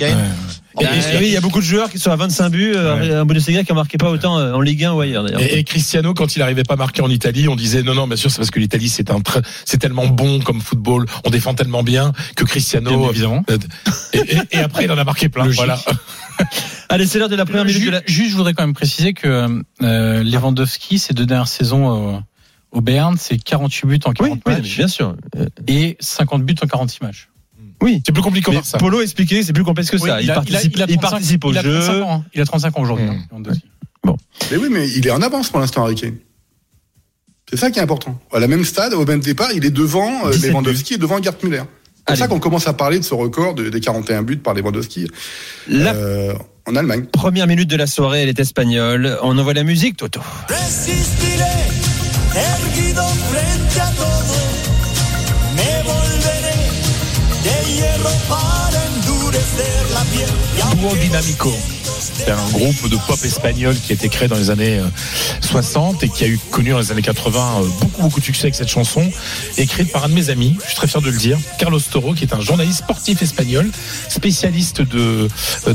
Oui, 0.78 0.86
il 1.22 1.32
y 1.32 1.36
a 1.36 1.40
beaucoup 1.40 1.60
de 1.60 1.64
joueurs 1.64 1.90
qui 1.90 1.98
sont 1.98 2.10
à 2.10 2.16
25 2.16 2.50
buts, 2.50 2.72
euh, 2.76 3.20
un 3.22 3.24
Bundesliga 3.24 3.64
qui 3.64 3.72
en 3.72 3.74
marqué 3.76 3.96
pas 3.98 4.10
autant 4.10 4.38
euh, 4.38 4.52
en 4.52 4.60
Ligue 4.60 4.84
1 4.84 4.92
ou 4.92 5.00
ailleurs 5.00 5.24
d'ailleurs. 5.24 5.40
Et, 5.40 5.58
et 5.58 5.64
Cristiano, 5.64 6.12
quand 6.14 6.36
il 6.36 6.40
n'arrivait 6.40 6.64
pas 6.64 6.74
à 6.74 6.76
marquer 6.76 7.02
en 7.02 7.08
Italie, 7.10 7.48
on 7.48 7.56
disait 7.56 7.82
non, 7.82 7.94
non, 7.94 8.06
bien 8.06 8.16
sûr, 8.16 8.30
c'est 8.30 8.38
parce 8.38 8.50
que 8.50 8.58
l'Italie 8.60 8.88
c'est 8.88 9.10
un 9.10 9.20
c'est 9.64 9.78
tellement 9.78 10.06
bon 10.06 10.40
comme 10.40 10.60
football, 10.60 11.06
on 11.24 11.30
défend 11.30 11.54
tellement 11.54 11.82
bien 11.82 12.12
que 12.36 12.44
Cristiano. 12.44 12.90
Bien 12.98 13.10
évidemment. 13.10 13.44
euh, 13.50 13.58
Et, 14.12 14.18
et- 14.18 14.38
et 14.52 14.58
après, 14.58 14.84
il 14.84 14.92
en 14.92 14.98
a 14.98 15.04
marqué 15.04 15.28
plein. 15.28 15.44
Logique. 15.44 15.56
Voilà. 15.58 15.78
Allez, 16.88 17.06
c'est 17.06 17.18
l'heure 17.18 17.28
de 17.28 17.36
la 17.36 17.44
première 17.46 17.64
minute 17.64 17.80
Ju- 17.80 17.86
de 17.86 17.92
la. 17.92 18.02
Juste, 18.06 18.30
je 18.32 18.36
voudrais 18.36 18.54
quand 18.54 18.62
même 18.62 18.74
préciser 18.74 19.12
que 19.14 19.48
euh, 19.82 20.22
Lewandowski, 20.22 20.98
ces 20.98 21.14
deux 21.14 21.26
dernières 21.26 21.48
saisons 21.48 22.16
euh, 22.16 22.18
au 22.72 22.80
Bern, 22.80 23.16
c'est 23.18 23.38
48 23.38 23.86
buts 23.86 23.98
en 24.04 24.12
40 24.12 24.20
Oui, 24.20 24.30
oui, 24.34 24.40
mais 24.46 24.52
matchs 24.58 24.76
bien 24.76 24.88
sûr. 24.88 25.16
Et 25.66 25.96
50 26.00 26.42
buts 26.44 26.54
en 26.62 26.66
46 26.66 27.00
matchs. 27.02 27.28
Oui. 27.86 28.02
C'est 28.04 28.12
plus 28.12 28.22
compliqué 28.22 28.50
voir 28.50 28.66
ça. 28.66 28.78
Polo 28.78 29.00
expliqué, 29.00 29.42
c'est 29.42 29.52
plus 29.52 29.64
complexe 29.64 29.90
que 29.90 29.96
ça. 29.98 30.04
Oui, 30.04 30.10
il, 30.24 30.30
a- 30.30 30.34
participe, 30.34 30.72
il 30.76 30.82
a- 30.82 30.86
il 30.86 30.90
a 30.90 30.94
il 30.94 30.98
35 30.98 31.10
participe 31.10 31.44
au 31.44 31.52
il 31.52 31.58
a 31.58 31.62
jeu. 31.62 31.80
35 31.80 32.02
ans, 32.02 32.12
hein. 32.12 32.24
Il 32.34 32.40
a 32.40 32.44
35 32.44 32.76
ans 32.78 32.82
aujourd'hui. 32.82 33.06
Mmh. 33.06 33.10
hein, 33.10 33.24
Lewandowski. 33.30 33.64
Mais 34.50 34.56
oui, 34.58 34.68
mais 34.70 34.88
il 34.90 35.06
est 35.06 35.10
en 35.10 35.22
avance 35.22 35.48
pour 35.50 35.60
l'instant, 35.60 35.84
Harry 35.84 35.94
Kane. 35.94 36.16
C'est 37.48 37.56
ça 37.56 37.70
qui 37.70 37.78
est 37.78 37.82
important. 37.82 38.20
À 38.32 38.40
la 38.40 38.48
même 38.48 38.64
stade, 38.64 38.92
au 38.92 39.04
même 39.06 39.20
départ, 39.20 39.50
il 39.54 39.64
est 39.64 39.70
devant 39.70 40.26
euh, 40.26 40.32
17 40.32 40.50
Lewandowski 40.50 40.94
et 40.94 40.98
devant 40.98 41.22
Gerd 41.22 41.36
Müller. 41.44 41.62
C'est 41.98 42.04
pour 42.14 42.16
ça 42.16 42.28
qu'on 42.28 42.38
commence 42.40 42.66
à 42.68 42.72
parler 42.72 42.98
de 42.98 43.04
ce 43.04 43.14
record 43.14 43.54
de- 43.54 43.68
des 43.68 43.80
41 43.80 44.22
buts 44.22 44.36
par 44.36 44.54
Lewandowski 44.54 45.08
La 45.68 45.94
euh, 45.94 46.34
en 46.66 46.74
Allemagne. 46.76 47.06
première 47.06 47.46
minute 47.46 47.68
de 47.70 47.76
la 47.76 47.86
soirée, 47.86 48.22
elle 48.22 48.28
est 48.28 48.38
espagnole. 48.40 49.16
On 49.22 49.36
envoie 49.38 49.54
la 49.54 49.64
musique, 49.64 49.96
Toto. 49.96 50.20
Para 58.28 58.84
endurecer 58.86 59.90
la 59.90 60.04
piel. 60.04 60.30
Y 60.56 60.76
Duo 60.76 60.90
C'est 62.14 62.30
un 62.30 62.48
groupe 62.50 62.88
de 62.88 62.96
pop 63.06 63.18
espagnol 63.24 63.74
qui 63.74 63.92
a 63.92 63.94
été 63.94 64.08
créé 64.08 64.28
dans 64.28 64.36
les 64.36 64.50
années 64.50 64.78
euh, 64.78 64.88
60 65.40 66.02
et 66.04 66.08
qui 66.08 66.24
a 66.24 66.28
connu 66.50 66.70
dans 66.70 66.78
les 66.78 66.92
années 66.92 67.02
80 67.02 67.60
euh, 67.60 67.66
beaucoup 67.80 68.02
beaucoup 68.02 68.20
de 68.20 68.24
succès 68.24 68.44
avec 68.44 68.54
cette 68.54 68.68
chanson, 68.68 69.10
écrite 69.58 69.90
par 69.92 70.04
un 70.04 70.08
de 70.08 70.14
mes 70.14 70.30
amis, 70.30 70.56
je 70.60 70.66
suis 70.66 70.76
très 70.76 70.86
fier 70.86 71.00
de 71.00 71.10
le 71.10 71.16
dire, 71.16 71.38
Carlos 71.58 71.80
Toro, 71.80 72.14
qui 72.14 72.24
est 72.24 72.34
un 72.34 72.40
journaliste 72.40 72.78
sportif 72.78 73.22
espagnol, 73.22 73.70
spécialiste 74.08 74.80
euh, 74.94 75.28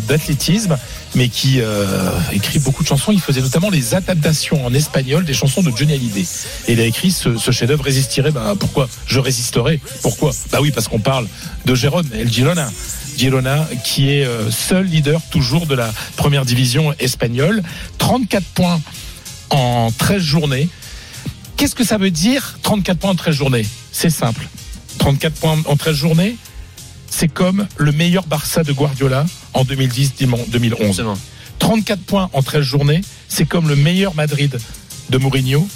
d'athlétisme, 0.07 0.77
mais 1.15 1.29
qui 1.29 1.59
euh, 1.59 2.09
écrit 2.31 2.59
beaucoup 2.59 2.83
de 2.83 2.87
chansons. 2.87 3.11
Il 3.11 3.19
faisait 3.19 3.41
notamment 3.41 3.69
les 3.69 3.95
adaptations 3.95 4.65
en 4.65 4.73
espagnol 4.73 5.25
des 5.25 5.33
chansons 5.33 5.61
de 5.61 5.71
Johnny 5.75 5.93
Hallyday. 5.93 6.25
Et 6.67 6.73
il 6.73 6.79
a 6.79 6.85
écrit 6.85 7.11
ce, 7.11 7.51
chef-d'œuvre 7.51 7.83
Résistirai. 7.83 8.31
Bah, 8.31 8.53
pourquoi 8.59 8.87
Je 9.05 9.19
résisterai? 9.19 9.79
Pourquoi? 10.01 10.31
Bah 10.51 10.59
oui, 10.61 10.71
parce 10.71 10.87
qu'on 10.87 10.99
parle 10.99 11.27
de 11.65 11.75
Gérone, 11.75 12.07
El 12.13 12.31
Girona. 12.31 12.69
Girona, 13.21 13.67
qui 13.83 14.09
est 14.09 14.25
euh, 14.25 14.49
seul 14.49 14.87
leader 14.87 15.21
toujours 15.29 15.67
de 15.67 15.75
la 15.75 15.93
première 16.15 16.43
division 16.43 16.91
espagnole. 16.97 17.61
34 17.99 18.43
points 18.55 18.81
en 19.51 19.91
13 19.95 20.23
journées. 20.23 20.69
Qu'est-ce 21.55 21.75
que 21.75 21.83
ça 21.83 21.99
veut 21.99 22.09
dire 22.09 22.57
34 22.63 22.97
points 22.97 23.11
en 23.11 23.15
13 23.15 23.35
journées? 23.35 23.65
C'est 23.91 24.09
simple. 24.09 24.47
34 24.97 25.35
points 25.35 25.61
en 25.65 25.75
13 25.75 25.95
journées, 25.95 26.35
c'est 27.11 27.27
comme 27.27 27.67
le 27.77 27.91
meilleur 27.91 28.25
Barça 28.25 28.63
de 28.63 28.73
Guardiola 28.73 29.27
en 29.53 29.65
2010-2011. 29.65 30.81
Exactement. 30.81 31.17
34 31.59 32.01
points 32.01 32.29
en 32.33 32.41
13 32.41 32.63
journées, 32.63 33.01
c'est 33.27 33.45
comme 33.45 33.69
le 33.69 33.75
meilleur 33.75 34.15
Madrid 34.15 34.57
de 35.11 35.17
Mourinho 35.19 35.67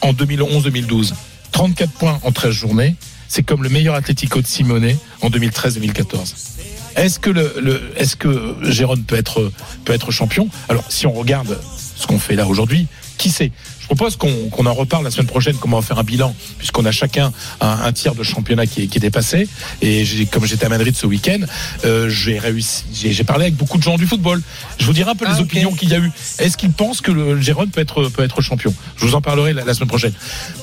en 0.00 0.12
2011-2012. 0.12 1.12
34 1.50 1.90
points 1.90 2.20
en 2.22 2.30
13 2.30 2.52
journées, 2.52 2.94
c'est 3.26 3.42
comme 3.42 3.64
le 3.64 3.68
meilleur 3.68 3.96
Atlético 3.96 4.40
de 4.40 4.46
Simone 4.46 4.94
en 5.22 5.28
2013-2014. 5.28 6.53
Est-ce 6.96 7.18
que 7.18 7.30
le, 7.30 7.54
le- 7.60 7.82
est-ce 7.96 8.16
que 8.16 8.54
Gérone 8.62 9.02
peut 9.02 9.16
être 9.16 9.50
peut 9.84 9.92
être 9.92 10.10
champion? 10.10 10.48
Alors 10.68 10.84
si 10.88 11.06
on 11.06 11.12
regarde 11.12 11.58
ce 11.96 12.06
qu'on 12.06 12.18
fait 12.18 12.34
là 12.36 12.46
aujourd'hui, 12.46 12.86
qui 13.18 13.30
sait? 13.30 13.52
Je 13.80 13.86
propose 13.86 14.16
qu'on 14.16 14.48
qu'on 14.48 14.64
en 14.66 14.72
reparle 14.72 15.04
la 15.04 15.10
semaine 15.10 15.26
prochaine, 15.26 15.56
comment 15.56 15.82
faire 15.82 15.98
un 15.98 16.04
bilan, 16.04 16.34
puisqu'on 16.58 16.84
a 16.86 16.90
chacun 16.92 17.32
un, 17.60 17.68
un 17.68 17.92
tiers 17.92 18.14
de 18.14 18.22
championnat 18.22 18.66
qui 18.66 18.82
est, 18.82 18.86
qui 18.86 18.96
est 18.96 19.00
dépassé. 19.00 19.46
Et 19.82 20.04
comme 20.32 20.46
j'étais 20.46 20.64
à 20.64 20.68
Madrid 20.70 20.96
ce 20.96 21.06
week-end, 21.06 21.40
euh, 21.84 22.08
j'ai 22.08 22.38
réussi, 22.38 22.84
j'ai 22.92 23.24
parlé 23.24 23.44
avec 23.44 23.56
beaucoup 23.56 23.76
de 23.76 23.82
gens 23.82 23.96
du 23.98 24.06
football. 24.06 24.40
Je 24.78 24.86
vous 24.86 24.94
dirai 24.94 25.10
un 25.10 25.14
peu 25.14 25.26
les 25.26 25.32
Ah, 25.36 25.40
opinions 25.40 25.72
qu'il 25.74 25.90
y 25.90 25.94
a 25.94 25.98
eu. 25.98 26.10
Est-ce 26.38 26.56
qu'ils 26.56 26.72
pensent 26.72 27.02
que 27.02 27.12
le 27.12 27.38
Gérone 27.42 27.68
peut 27.70 27.82
être 27.82 28.08
peut 28.08 28.22
être 28.24 28.40
champion? 28.40 28.72
Je 28.96 29.04
vous 29.04 29.14
en 29.14 29.20
parlerai 29.20 29.52
la, 29.52 29.64
la 29.64 29.74
semaine 29.74 29.88
prochaine. 29.88 30.14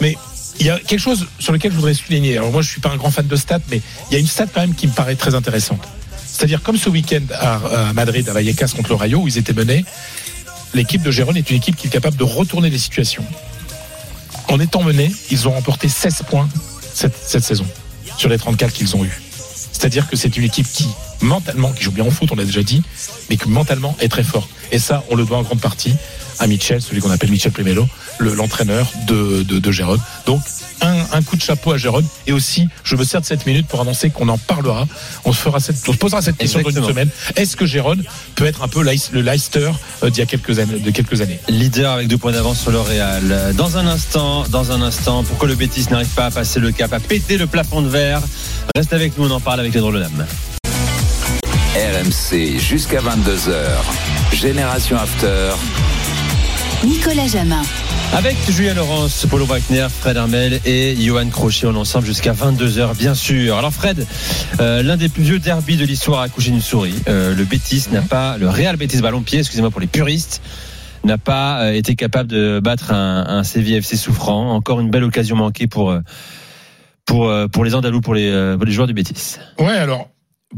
Mais 0.02 0.18
il 0.60 0.66
y 0.66 0.70
a 0.72 0.80
quelque 0.80 1.00
chose 1.00 1.28
sur 1.40 1.54
lequel 1.54 1.72
je 1.72 1.76
voudrais 1.76 1.94
souligner. 1.94 2.38
Alors 2.38 2.52
moi, 2.52 2.64
je 2.64 2.70
suis 2.70 2.82
pas 2.82 2.90
un 2.90 2.98
grand 2.98 3.12
fan 3.12 3.28
de 3.28 3.36
stats, 3.36 3.60
mais 3.70 3.82
il 4.10 4.14
y 4.14 4.18
a 4.18 4.20
une 4.20 4.28
stat 4.28 4.48
quand 4.48 4.62
même 4.62 4.74
qui 4.76 4.88
me 4.88 4.94
paraît 4.94 5.16
très 5.16 5.36
intéressante. 5.36 5.88
C'est-à-dire 6.42 6.64
comme 6.64 6.78
ce 6.78 6.90
week-end 6.90 7.22
à, 7.40 7.94
Madrid, 7.94 8.28
à 8.28 8.34
Vallecas 8.34 8.74
contre 8.76 8.90
le 8.90 8.96
Rayo, 8.96 9.20
où 9.20 9.28
ils 9.28 9.38
étaient 9.38 9.54
menés, 9.54 9.86
l'équipe 10.74 11.04
de 11.04 11.12
Gérone 11.12 11.38
est 11.38 11.48
une 11.52 11.58
équipe 11.58 11.76
qui 11.76 11.86
est 11.86 11.92
capable 11.92 12.18
de 12.18 12.24
retourner 12.24 12.72
les 12.72 12.80
situations. 12.80 13.24
En 14.48 14.60
étant 14.60 14.82
menés, 14.82 15.12
ils 15.30 15.48
ont 15.48 15.52
remporté 15.52 15.88
16 15.88 16.24
points 16.28 16.50
cette, 16.96 17.44
saison 17.44 17.68
sur 18.18 18.28
les 18.28 18.40
34 18.40 18.74
qu'ils 18.74 18.96
ont 18.96 19.06
eu. 19.06 19.22
C'est-à-dire 19.72 20.10
que 20.10 20.16
c'est 20.16 20.36
une 20.36 20.44
équipe 20.44 20.66
qui, 20.66 20.88
mentalement, 21.22 21.72
qui 21.74 21.84
joue 21.84 21.92
bien 21.92 22.06
au 22.06 22.10
foot, 22.10 22.30
on 22.32 22.36
l'a 22.36 22.46
déjà 22.46 22.64
dit, 22.64 22.82
mais 23.30 23.38
qui 23.38 23.48
mentalement 23.48 23.96
est 24.00 24.10
très 24.10 24.24
forte. 24.24 24.50
Et 24.72 24.80
ça, 24.80 25.04
on 25.12 25.16
le 25.16 25.26
doit 25.26 25.38
en 25.38 25.44
grande 25.44 25.62
partie 25.62 25.94
à 26.42 26.48
Michel, 26.48 26.82
celui 26.82 27.00
qu'on 27.02 27.12
appelle 27.12 27.30
Michel 27.32 27.52
Primelo, 27.52 27.88
le- 28.18 28.34
l'entraîneur 28.34 28.92
de, 29.08 29.44
de, 29.44 29.60
de 29.60 29.72
Gérone. 29.72 30.00
Donc, 30.26 30.42
un, 30.82 30.98
un 31.14 31.22
coup 31.22 31.36
de 31.36 31.42
chapeau 31.42 31.72
à 31.74 31.78
Gérone. 31.78 32.06
Et 32.26 32.32
aussi, 32.32 32.68
je 32.84 32.96
me 32.96 33.04
sers 33.04 33.22
de 33.22 33.26
cette 33.28 33.46
minute 33.46 33.68
pour 33.68 33.80
annoncer 33.80 34.10
qu'on 34.10 34.28
en 34.28 34.40
parlera. 34.40 34.88
On 35.24 35.34
se, 35.34 35.40
fera 35.40 35.60
cette, 35.60 35.76
on 35.88 35.94
se 35.94 35.98
posera 35.98 36.22
cette 36.24 36.38
question 36.38 36.62
dans 36.62 36.72
une 36.72 36.84
semaine. 36.88 37.10
Est-ce 37.36 37.56
que 37.56 37.68
Gérone 37.68 38.04
peut 38.36 38.46
être 38.46 38.64
un 38.64 38.68
peu 38.68 38.82
le 38.84 39.22
Leicester 39.22 39.70
euh, 40.04 40.10
d'il 40.10 40.18
y 40.20 40.22
a 40.24 40.26
quelques 40.26 40.58
années, 40.58 40.80
de 40.80 40.90
quelques 40.92 41.22
années? 41.22 41.40
Leader 41.48 41.92
avec 41.92 42.08
deux 42.08 42.18
points 42.18 42.32
d'avance 42.32 42.60
sur 42.60 42.72
le 42.72 42.80
Real. 42.82 43.54
Dans 43.56 43.78
un 43.78 43.86
instant, 43.86 44.44
dans 44.50 44.72
un 44.72 44.82
instant, 44.82 45.24
pourquoi 45.24 45.48
le 45.48 45.54
Betis 45.56 45.86
n'arrive 45.92 46.08
pas 46.10 46.26
à 46.26 46.32
passer 46.32 46.60
le 46.60 46.72
cap, 46.72 46.92
à 46.94 47.00
péter 47.00 47.38
le 47.38 47.46
plafond 47.46 47.82
de 47.84 47.88
verre? 47.90 48.22
Reste 48.76 48.94
avec 48.94 49.16
nous, 49.18 49.26
on 49.28 49.32
en 49.32 49.40
parle 49.40 49.60
avec 49.60 49.74
les 49.76 49.80
drôles 49.80 49.96
de 49.96 50.00
dames. 50.00 50.26
RMC 51.76 52.58
jusqu'à 52.60 53.00
22h. 53.00 53.54
Génération 54.34 54.98
After. 54.98 55.52
Nicolas 56.84 57.28
Jamin. 57.28 57.62
Avec 58.14 58.36
Julien 58.50 58.74
Laurence, 58.74 59.26
Paulo 59.30 59.46
Wagner, 59.46 59.88
Fred 59.90 60.18
Hermel 60.18 60.60
et 60.66 60.96
Johan 60.96 61.30
Crochet, 61.30 61.68
on 61.68 61.74
est 61.74 61.78
ensemble 61.78 62.06
jusqu'à 62.06 62.34
22h, 62.34 62.98
bien 62.98 63.14
sûr. 63.14 63.58
Alors 63.58 63.72
Fred, 63.72 64.06
euh, 64.60 64.82
l'un 64.82 64.98
des 64.98 65.08
plus 65.08 65.24
vieux 65.24 65.40
derbys 65.40 65.78
de 65.78 65.86
l'histoire 65.86 66.22
a 66.22 66.24
accouché 66.24 66.50
d'une 66.50 66.62
souris. 66.62 66.96
Euh, 67.08 67.36
le 67.36 67.44
Betis 67.46 67.86
n'a 67.92 68.02
pas, 68.02 68.38
le 68.38 68.50
Real 68.50 68.76
Betis 68.78 69.02
Ballon-Pied, 69.02 69.40
excusez-moi 69.40 69.70
pour 69.70 69.80
les 69.80 69.88
puristes, 69.88 70.42
n'a 71.04 71.18
pas 71.18 71.62
euh, 71.62 71.74
été 71.74 71.96
capable 71.96 72.30
de 72.30 72.60
battre 72.60 72.92
un, 72.92 73.26
un 73.28 73.44
CVFC 73.44 73.96
souffrant. 73.96 74.56
Encore 74.56 74.80
une 74.80 74.90
belle 74.90 75.04
occasion 75.04 75.36
manquée 75.36 75.68
pour, 75.68 75.96
pour, 77.06 77.32
pour 77.52 77.64
les 77.64 77.76
Andalous, 77.76 78.02
pour 78.02 78.16
les, 78.16 78.56
pour 78.58 78.66
les 78.66 78.72
joueurs 78.72 78.88
du 78.88 78.94
Betis. 78.94 79.38
Ouais, 79.60 79.78
alors 79.78 80.10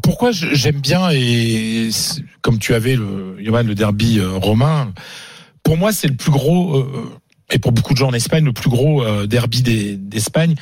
pourquoi 0.01 0.31
j'aime 0.31 0.79
bien 0.79 1.09
et 1.11 1.89
comme 2.41 2.57
tu 2.57 2.73
avais 2.73 2.95
le 2.95 3.37
Johan, 3.39 3.63
le 3.63 3.75
derby 3.75 4.19
euh, 4.19 4.31
romain, 4.31 4.91
pour 5.63 5.77
moi 5.77 5.91
c'est 5.93 6.07
le 6.07 6.15
plus 6.15 6.31
gros 6.31 6.77
euh, 6.77 7.09
et 7.51 7.59
pour 7.59 7.71
beaucoup 7.71 7.93
de 7.93 7.97
gens 7.97 8.09
en 8.09 8.13
Espagne 8.13 8.45
le 8.45 8.53
plus 8.53 8.69
gros 8.69 9.03
euh, 9.03 9.25
derby 9.27 9.61
des- 9.61 9.95
d'Espagne 9.97 10.55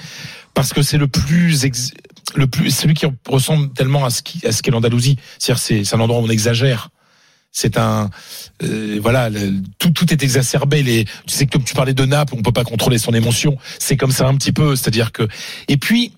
parce 0.53 0.73
que 0.73 0.81
c'est 0.81 0.97
le 0.97 1.07
plus 1.07 1.65
ex- 1.65 1.91
le 2.35 2.47
plus, 2.47 2.71
celui 2.71 2.93
qui 2.93 3.05
ressemble 3.27 3.73
tellement 3.73 4.05
à 4.05 4.09
ce 4.09 4.21
qui, 4.21 4.45
à 4.45 4.51
ce 4.53 4.61
qu'est 4.61 4.71
l'Andalousie. 4.71 5.17
C'est, 5.37 5.55
c'est 5.57 5.93
un 5.95 5.99
endroit 5.99 6.21
où 6.21 6.23
on 6.23 6.29
exagère. 6.29 6.89
C'est 7.51 7.77
un, 7.77 8.09
euh, 8.63 8.99
voilà, 9.01 9.29
tout, 9.79 9.89
tout 9.89 10.13
est 10.13 10.23
exacerbé. 10.23 10.81
Les, 10.83 11.03
tu 11.03 11.11
sais, 11.27 11.45
comme 11.45 11.63
tu 11.65 11.73
parlais 11.73 11.93
de 11.93 12.05
Naples, 12.05 12.35
on 12.37 12.41
peut 12.41 12.53
pas 12.53 12.63
contrôler 12.63 12.97
son 12.99 13.13
émotion. 13.13 13.57
C'est 13.79 13.97
comme 13.97 14.11
ça 14.11 14.27
un 14.27 14.35
petit 14.35 14.53
peu. 14.53 14.77
C'est-à-dire 14.77 15.11
que, 15.11 15.27
et 15.67 15.75
puis, 15.75 16.13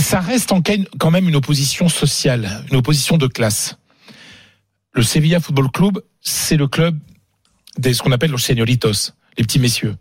ça 0.00 0.20
reste 0.20 0.52
en 0.52 0.62
quand 0.98 1.10
même 1.10 1.28
une 1.28 1.36
opposition 1.36 1.90
sociale, 1.90 2.64
une 2.70 2.76
opposition 2.78 3.18
de 3.18 3.26
classe. 3.26 3.76
Le 4.92 5.02
Sevilla 5.02 5.40
Football 5.40 5.70
Club, 5.70 6.00
c'est 6.22 6.56
le 6.56 6.68
club 6.68 6.98
des 7.78 7.94
ce 7.94 8.02
qu'on 8.02 8.12
appelle 8.12 8.30
los 8.30 8.38
señoritos, 8.38 9.12
les 9.36 9.44
petits 9.44 9.58
messieurs. 9.58 9.96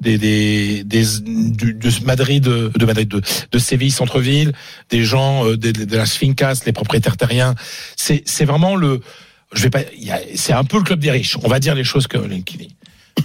Des, 0.00 0.18
des, 0.18 0.82
des 0.82 1.04
du, 1.24 1.74
de 1.74 2.04
Madrid, 2.04 2.42
de 2.42 2.84
Madrid, 2.84 3.06
de, 3.08 3.22
de 3.52 3.58
Séville 3.58 3.92
centre-ville, 3.92 4.52
des 4.90 5.04
gens 5.04 5.46
euh, 5.46 5.56
de, 5.56 5.70
de, 5.70 5.84
de 5.84 5.96
las 5.96 6.16
fincas, 6.16 6.60
les 6.66 6.72
propriétaires 6.72 7.16
terriens. 7.16 7.54
C'est, 7.96 8.22
c'est 8.26 8.44
vraiment 8.44 8.74
le, 8.74 9.00
je 9.52 9.62
vais 9.62 9.70
pas, 9.70 9.82
c'est 10.34 10.52
un 10.52 10.64
peu 10.64 10.78
le 10.78 10.82
club 10.82 10.98
des 10.98 11.12
riches. 11.12 11.36
On 11.44 11.48
va 11.48 11.60
dire 11.60 11.76
les 11.76 11.84
choses 11.84 12.08
que 12.08 12.18
qui- 12.40 12.74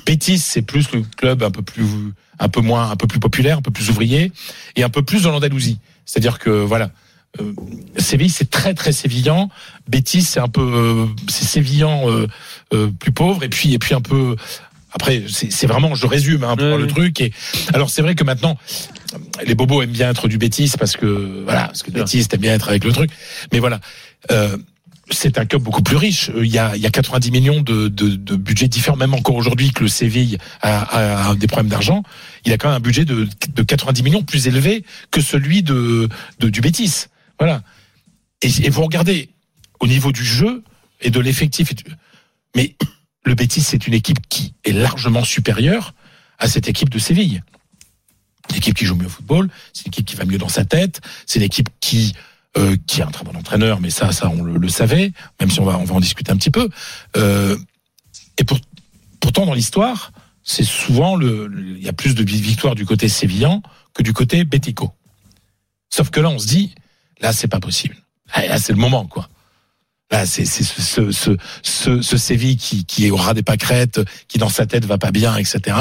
Betis, 0.06 0.38
c'est 0.38 0.62
plus 0.62 0.92
le 0.92 1.02
club 1.16 1.42
un 1.42 1.50
peu 1.50 1.64
plus, 1.64 1.84
un 2.38 2.50
peu 2.50 2.62
moins, 2.62 2.92
un 2.92 2.96
peu 2.96 3.08
plus 3.08 3.20
populaire, 3.20 3.58
un 3.58 3.62
peu 3.64 3.72
plus 3.72 3.90
ouvrier 3.90 4.32
et 4.76 4.84
un 4.84 4.90
peu 4.90 5.02
plus 5.02 5.24
dans 5.24 5.32
l'Andalousie. 5.32 5.80
C'est-à-dire 6.06 6.38
que 6.38 6.52
voilà, 6.52 6.92
Séville 7.98 8.30
c'est 8.30 8.50
très 8.50 8.74
très 8.74 8.92
sévillan. 8.92 9.50
Betis 9.88 10.22
c'est 10.22 10.40
un 10.40 10.48
peu, 10.48 10.62
euh, 10.62 11.06
c'est 11.28 11.46
sévillan 11.46 12.10
euh, 12.10 12.28
euh, 12.74 12.88
plus 13.00 13.12
pauvre 13.12 13.44
et 13.44 13.50
puis 13.50 13.74
et 13.74 13.80
puis 13.80 13.94
un 13.96 14.02
peu. 14.02 14.36
Après, 14.94 15.24
c'est 15.30 15.68
vraiment, 15.68 15.94
je 15.96 16.08
résume 16.08 16.44
hein, 16.44 16.56
pour 16.56 16.66
Ouais, 16.66 16.78
le 16.78 16.86
oui. 16.86 16.90
truc. 16.90 17.22
Et 17.22 17.32
alors, 17.74 17.90
c'est 17.90 18.02
vrai 18.02 18.16
que 18.16 18.24
maintenant, 18.24 18.58
les 19.46 19.54
bobos 19.54 19.82
aiment 19.84 19.92
bien 19.92 20.10
être 20.10 20.28
du 20.28 20.38
Betis 20.40 20.72
parce 20.80 20.96
que 20.98 21.44
voilà, 21.44 21.66
parce 21.68 21.84
que 21.84 21.92
Betis 21.92 22.26
t'aimes 22.28 22.40
bien 22.42 22.54
être 22.56 22.70
avec 22.70 22.84
le 22.84 22.92
truc. 22.94 23.12
Mais 23.52 23.60
voilà, 23.60 23.80
euh, 24.32 24.58
c'est 25.12 25.38
un 25.38 25.46
club 25.46 25.62
beaucoup 25.62 25.84
plus 25.84 25.98
riche. 25.98 26.30
Euh, 26.34 26.44
Il 26.46 26.52
y 26.52 26.58
a, 26.58 26.76
il 26.76 26.82
y 26.82 26.88
a 26.88 26.90
90 26.90 27.30
millions 27.32 27.62
de, 27.62 27.90
de, 27.90 28.10
de 28.16 28.36
budget 28.38 28.70
différents. 28.70 28.98
Même 28.98 29.14
encore 29.14 29.36
aujourd'hui 29.36 29.72
que 29.72 29.84
le 29.84 29.90
Séville 29.90 30.38
a, 30.62 30.82
a- 30.82 31.30
a 31.32 31.36
des 31.36 31.48
problèmes 31.48 31.70
d'argent, 31.70 32.02
il 32.46 32.54
a 32.54 32.58
quand 32.58 32.70
même 32.70 32.78
un 32.78 32.80
budget 32.80 33.06
de, 33.06 33.28
de 33.54 33.64
90 33.64 34.02
millions 34.04 34.24
plus 34.24 34.48
élevé 34.48 34.84
que 35.12 35.22
celui 35.22 35.62
de, 35.64 36.08
de 36.40 36.50
du 36.50 36.62
Betis. 36.62 37.08
Voilà. 37.40 37.64
Et, 38.42 38.70
vous 38.70 38.84
regardez 38.84 39.30
au 39.80 39.88
niveau 39.88 40.12
du 40.12 40.24
jeu 40.24 40.64
et 41.02 41.10
de 41.10 41.20
l'effectif. 41.20 41.74
Mais 42.56 42.76
le 43.26 43.36
Betis, 43.36 43.62
c'est 43.62 43.88
une 43.88 43.94
équipe 43.94 44.28
qui 44.30 44.54
est 44.64 44.72
largement 44.72 45.24
supérieure 45.24 45.94
à 46.40 46.48
cette 46.48 46.68
équipe 46.68 46.90
de 46.90 47.00
Séville. 47.00 47.44
C'est 48.48 48.56
une 48.56 48.58
équipe 48.58 48.78
qui 48.78 48.86
joue 48.86 48.96
mieux 48.96 49.08
au 49.08 49.10
football, 49.10 49.50
c'est 49.74 49.86
une 49.86 49.90
équipe 49.90 50.06
qui 50.06 50.16
va 50.16 50.26
mieux 50.26 50.38
dans 50.38 50.50
sa 50.50 50.64
tête, 50.66 51.02
c'est 51.26 51.40
une 51.40 51.46
équipe 51.46 51.70
qui 51.82 52.14
euh, 52.58 52.78
qui 52.88 53.02
a 53.02 53.08
un 53.08 53.12
très 53.12 53.26
bon 53.26 53.36
entraîneur, 53.36 53.82
mais 53.82 53.90
ça, 53.90 54.12
ça 54.12 54.30
on 54.30 54.42
le, 54.42 54.70
savait, 54.70 55.12
même 55.40 55.52
si 55.52 55.60
on 55.60 55.66
va 55.66 55.78
on 55.78 55.84
va 55.84 55.96
en 55.96 56.00
discuter 56.00 56.32
un 56.32 56.38
petit 56.38 56.50
peu. 56.50 56.70
Euh, 57.18 57.58
et 58.38 58.44
pour, 58.44 58.58
pourtant 59.20 59.46
dans 59.46 59.54
l'histoire, 59.54 60.12
c'est 60.44 60.64
souvent 60.64 61.16
le- 61.16 61.52
il 61.78 61.84
y 61.84 61.90
a 61.90 61.94
plus 61.94 62.16
de 62.16 62.24
victoires 62.24 62.74
du 62.74 62.86
côté 62.86 63.10
sévillan 63.10 63.62
que 63.94 64.02
du 64.02 64.14
côté 64.14 64.44
bético. 64.44 64.94
Sauf 65.90 66.10
que 66.10 66.20
là, 66.20 66.30
on 66.30 66.40
se 66.40 66.48
dit, 66.48 66.74
là, 67.22 67.34
c'est 67.34 67.48
pas 67.48 67.60
possible. 67.60 67.96
Ah, 68.34 68.46
Là, 68.46 68.58
c'est 68.60 68.74
le 68.74 68.80
moment, 68.80 69.06
quoi. 69.06 69.30
Là, 70.12 70.26
c'est 70.26 70.46
ce, 70.46 70.64
ce, 71.12 71.12
ce, 71.64 72.02
ce, 72.02 72.18
Séville 72.18 72.56
qui, 72.56 72.86
qui 72.86 73.12
aura 73.12 73.34
des 73.34 73.44
pâquerettes, 73.44 74.00
qui 74.30 74.38
dans 74.38 74.48
sa 74.50 74.66
tête 74.66 74.86
va 74.86 74.98
pas 74.98 75.12
bien, 75.12 75.36
etc. 75.36 75.76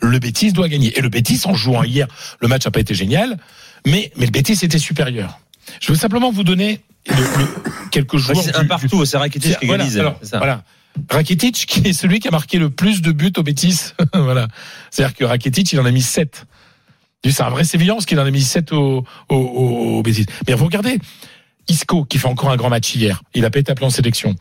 Le 0.00 0.18
Bétis 0.20 0.52
doit 0.52 0.68
gagner. 0.68 0.96
Et 0.96 1.00
le 1.00 1.08
Bétis, 1.08 1.40
en 1.46 1.54
jouant 1.54 1.82
hier, 1.82 2.06
le 2.40 2.46
match 2.48 2.66
a 2.66 2.70
pas 2.70 2.78
été 2.80 2.94
génial, 2.94 3.36
mais, 3.84 4.12
mais 4.16 4.26
le 4.26 4.30
Bétis 4.30 4.58
était 4.64 4.78
supérieur. 4.78 5.40
Je 5.80 5.90
veux 5.92 5.98
simplement 5.98 6.30
vous 6.30 6.44
donner 6.44 6.82
le- 7.08 7.14
le- 7.16 7.88
quelques 7.90 8.16
joueurs. 8.16 8.40
c'est 8.42 8.54
un 8.56 8.64
partout, 8.64 9.04
c'est 9.04 9.16
Rakitic 9.16 9.58
qui 9.58 9.66
voilà, 9.66 9.82
égalise. 9.84 9.98
alors, 9.98 10.18
c'est 10.22 10.28
ça. 10.30 10.38
voilà. 10.38 10.62
Rakitic, 11.10 11.66
qui 11.66 11.80
est 11.88 11.92
celui 11.92 12.20
qui 12.20 12.28
a 12.28 12.30
marqué 12.30 12.58
le 12.58 12.70
plus 12.70 13.02
de 13.02 13.10
buts 13.10 13.32
au 13.36 13.42
Bétis. 13.42 13.92
voilà. 14.14 14.46
C'est-à-dire 14.92 15.16
que 15.16 15.24
Rakitic, 15.24 15.72
il 15.72 15.80
en 15.80 15.84
a 15.84 15.90
mis 15.90 16.02
7. 16.02 16.46
C'est 17.24 17.42
un 17.42 17.50
vrai 17.50 17.64
Sévillan, 17.64 17.94
parce 17.94 18.06
qu'il 18.06 18.18
en 18.20 18.26
a 18.26 18.30
mis 18.30 18.42
7 18.42 18.72
au, 18.72 19.04
au, 19.28 19.34
au, 19.34 19.98
au 19.98 20.02
Bétis. 20.02 20.26
Mais 20.46 20.54
vous 20.54 20.64
regardez, 20.64 20.98
Isco, 21.68 22.04
qui 22.04 22.18
fait 22.18 22.28
encore 22.28 22.50
un 22.50 22.56
grand 22.56 22.70
match 22.70 22.94
hier. 22.94 23.22
Il 23.34 23.44
a 23.44 23.50
pas 23.50 23.58
été 23.58 23.72
appelé 23.72 23.86
en 23.86 23.90
sélection. 23.90 24.34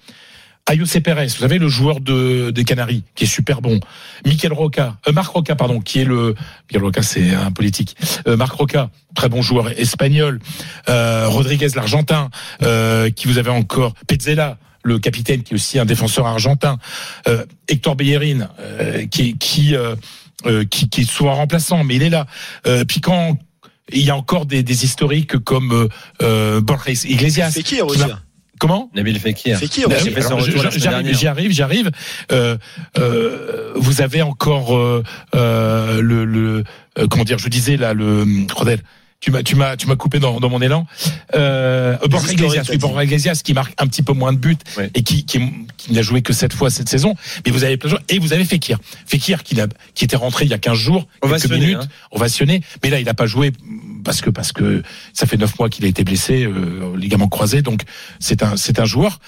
Ayose 0.66 0.98
Perez, 1.04 1.26
vous 1.28 1.42
savez, 1.42 1.58
le 1.60 1.68
joueur 1.68 2.00
de, 2.00 2.50
des 2.52 2.64
Canaries, 2.64 3.04
qui 3.16 3.26
est 3.26 3.28
super 3.28 3.62
bon. 3.62 3.80
Mikel 4.26 4.54
Roca, 4.54 4.96
euh, 5.08 5.12
Marc 5.12 5.32
Roca, 5.34 5.56
pardon, 5.56 5.82
qui 5.82 6.00
est 6.00 6.06
le, 6.06 6.36
Mikel 6.70 6.84
Roca, 6.84 7.02
c'est 7.02 7.34
un 7.34 7.52
politique. 7.52 7.98
Euh, 8.28 8.38
Marc 8.38 8.54
Roca, 8.54 8.90
très 9.14 9.28
bon 9.28 9.42
joueur 9.42 9.70
espagnol. 9.78 10.40
Euh, 10.88 11.28
Rodriguez, 11.28 11.68
l'Argentin, 11.76 12.30
euh, 12.62 13.10
qui 13.10 13.28
vous 13.28 13.38
avez 13.40 13.50
encore. 13.50 13.94
Petzela, 14.08 14.58
le 14.84 15.00
capitaine, 15.00 15.44
qui 15.44 15.54
est 15.54 15.56
aussi 15.56 15.80
un 15.80 15.86
défenseur 15.86 16.28
argentin. 16.28 16.78
Euh, 17.28 17.46
Hector 17.68 17.98
Bellerin, 17.98 18.48
euh, 18.60 19.06
qui, 19.08 19.38
qui, 19.38 19.76
euh, 20.46 20.66
qui, 20.66 20.90
qui 20.90 21.06
souvent 21.06 21.36
remplaçant, 21.36 21.84
mais 21.84 21.96
il 21.96 22.04
est 22.04 22.10
là. 22.10 22.26
Euh, 22.68 22.86
puis 22.86 23.02
quand 23.02 23.38
il 23.92 24.04
y 24.04 24.10
a 24.10 24.16
encore 24.16 24.46
des, 24.46 24.64
des 24.64 24.86
historiques 24.86 25.38
comme 25.40 25.72
euh, 25.72 25.88
euh, 26.22 26.62
Borges 26.62 27.04
Iglesias. 27.06 27.52
Fekir 27.52 27.86
qui 27.88 27.92
aussi. 27.92 28.12
Comment? 28.60 28.90
Nabil 28.96 29.20
Fekir. 29.20 29.58
Fekir 29.58 29.90
bah 29.90 29.98
oui, 30.02 30.14
J'arrive, 30.78 31.18
j'y 31.18 31.28
arrive, 31.28 31.52
j'y 31.52 31.62
arrive. 31.62 31.92
Euh, 32.32 32.58
euh, 32.98 33.74
vous 33.76 34.02
avez 34.02 34.22
encore 34.22 34.78
euh, 34.78 35.04
euh, 35.36 36.02
le, 36.02 36.24
le 36.24 36.64
euh, 36.98 37.08
comment 37.10 37.26
dire, 37.26 37.40
je 37.40 37.50
disais 37.50 37.76
là 37.76 37.94
le 37.94 38.26
Rodel. 38.54 38.80
Tu 39.24 39.32
m'as, 39.32 39.42
tu 39.42 39.56
m'as, 39.56 39.78
tu 39.78 39.88
m'as 39.88 39.96
coupé 39.96 40.20
dans, 40.20 40.42
dans 40.42 40.50
mon 40.50 40.62
élan. 40.62 40.86
Euh, 41.34 41.96
Borja 42.10 42.34
Iglesias, 42.34 42.64
t'as 42.66 42.72
oui, 42.74 42.78
dit. 42.78 42.82
Borja 42.82 43.04
Iglesias 43.06 43.40
qui 43.42 43.54
marque 43.54 43.74
un 43.82 43.88
petit 43.88 44.02
peu 44.02 44.12
moins 44.12 44.34
de 44.34 44.38
buts 44.38 44.58
Ouais. 44.78 44.92
et 44.96 45.02
qui, 45.02 45.24
qui, 45.24 45.40
qui 45.78 45.94
n'a 45.94 46.02
joué 46.02 46.22
que 46.22 46.34
sept 46.34 46.52
fois 46.52 46.70
cette 46.70 46.90
saison. 46.90 47.16
Mais 47.46 47.52
vous 47.54 47.64
avez 47.64 47.78
plein 47.78 47.88
de 47.88 47.92
joueurs. 47.92 48.04
et 48.10 48.20
vous 48.20 48.34
avez 48.34 48.44
Fekir, 48.44 48.80
Fekir 49.06 49.44
qui, 49.44 49.56
n'a- 49.56 49.68
qui 49.96 50.04
était 50.04 50.18
rentré 50.18 50.44
il 50.44 50.52
y 50.52 50.54
a 50.54 50.58
15 50.58 50.78
jours, 50.78 51.08
quelques 51.22 51.50
minutes, 51.50 51.78
hein. 51.82 51.88
ovationné. 52.12 52.64
Mais 52.84 52.90
là, 52.90 53.00
il 53.00 53.06
n'a 53.06 53.14
pas 53.14 53.26
joué 53.26 53.54
parce 54.04 54.20
que 54.20 54.30
parce 54.30 54.52
que 54.52 54.84
ça 55.14 55.26
fait 55.26 55.38
neuf 55.38 55.58
mois 55.58 55.70
qu'il 55.70 55.86
a 55.86 55.88
été 55.88 56.04
blessé, 56.04 56.44
euh, 56.44 56.94
ligament 56.98 57.30
croisé. 57.30 57.62
Donc 57.62 57.84
c'est 58.20 58.44
un 58.44 58.58
c'est 58.58 58.78
un 58.80 58.86
joueur 58.86 59.20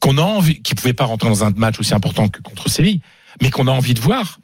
qu'on 0.00 0.16
a 0.16 0.22
envie, 0.22 0.62
qui 0.62 0.74
pouvait 0.74 0.94
pas 0.94 1.04
rentrer 1.04 1.28
dans 1.28 1.44
un 1.44 1.50
match 1.50 1.78
aussi 1.78 1.92
important 1.92 2.28
que 2.28 2.40
contre 2.40 2.70
Séville, 2.70 3.02
mais 3.42 3.50
qu'on 3.50 3.66
a 3.66 3.72
envie 3.72 3.92
de 3.92 4.00
voir 4.00 4.38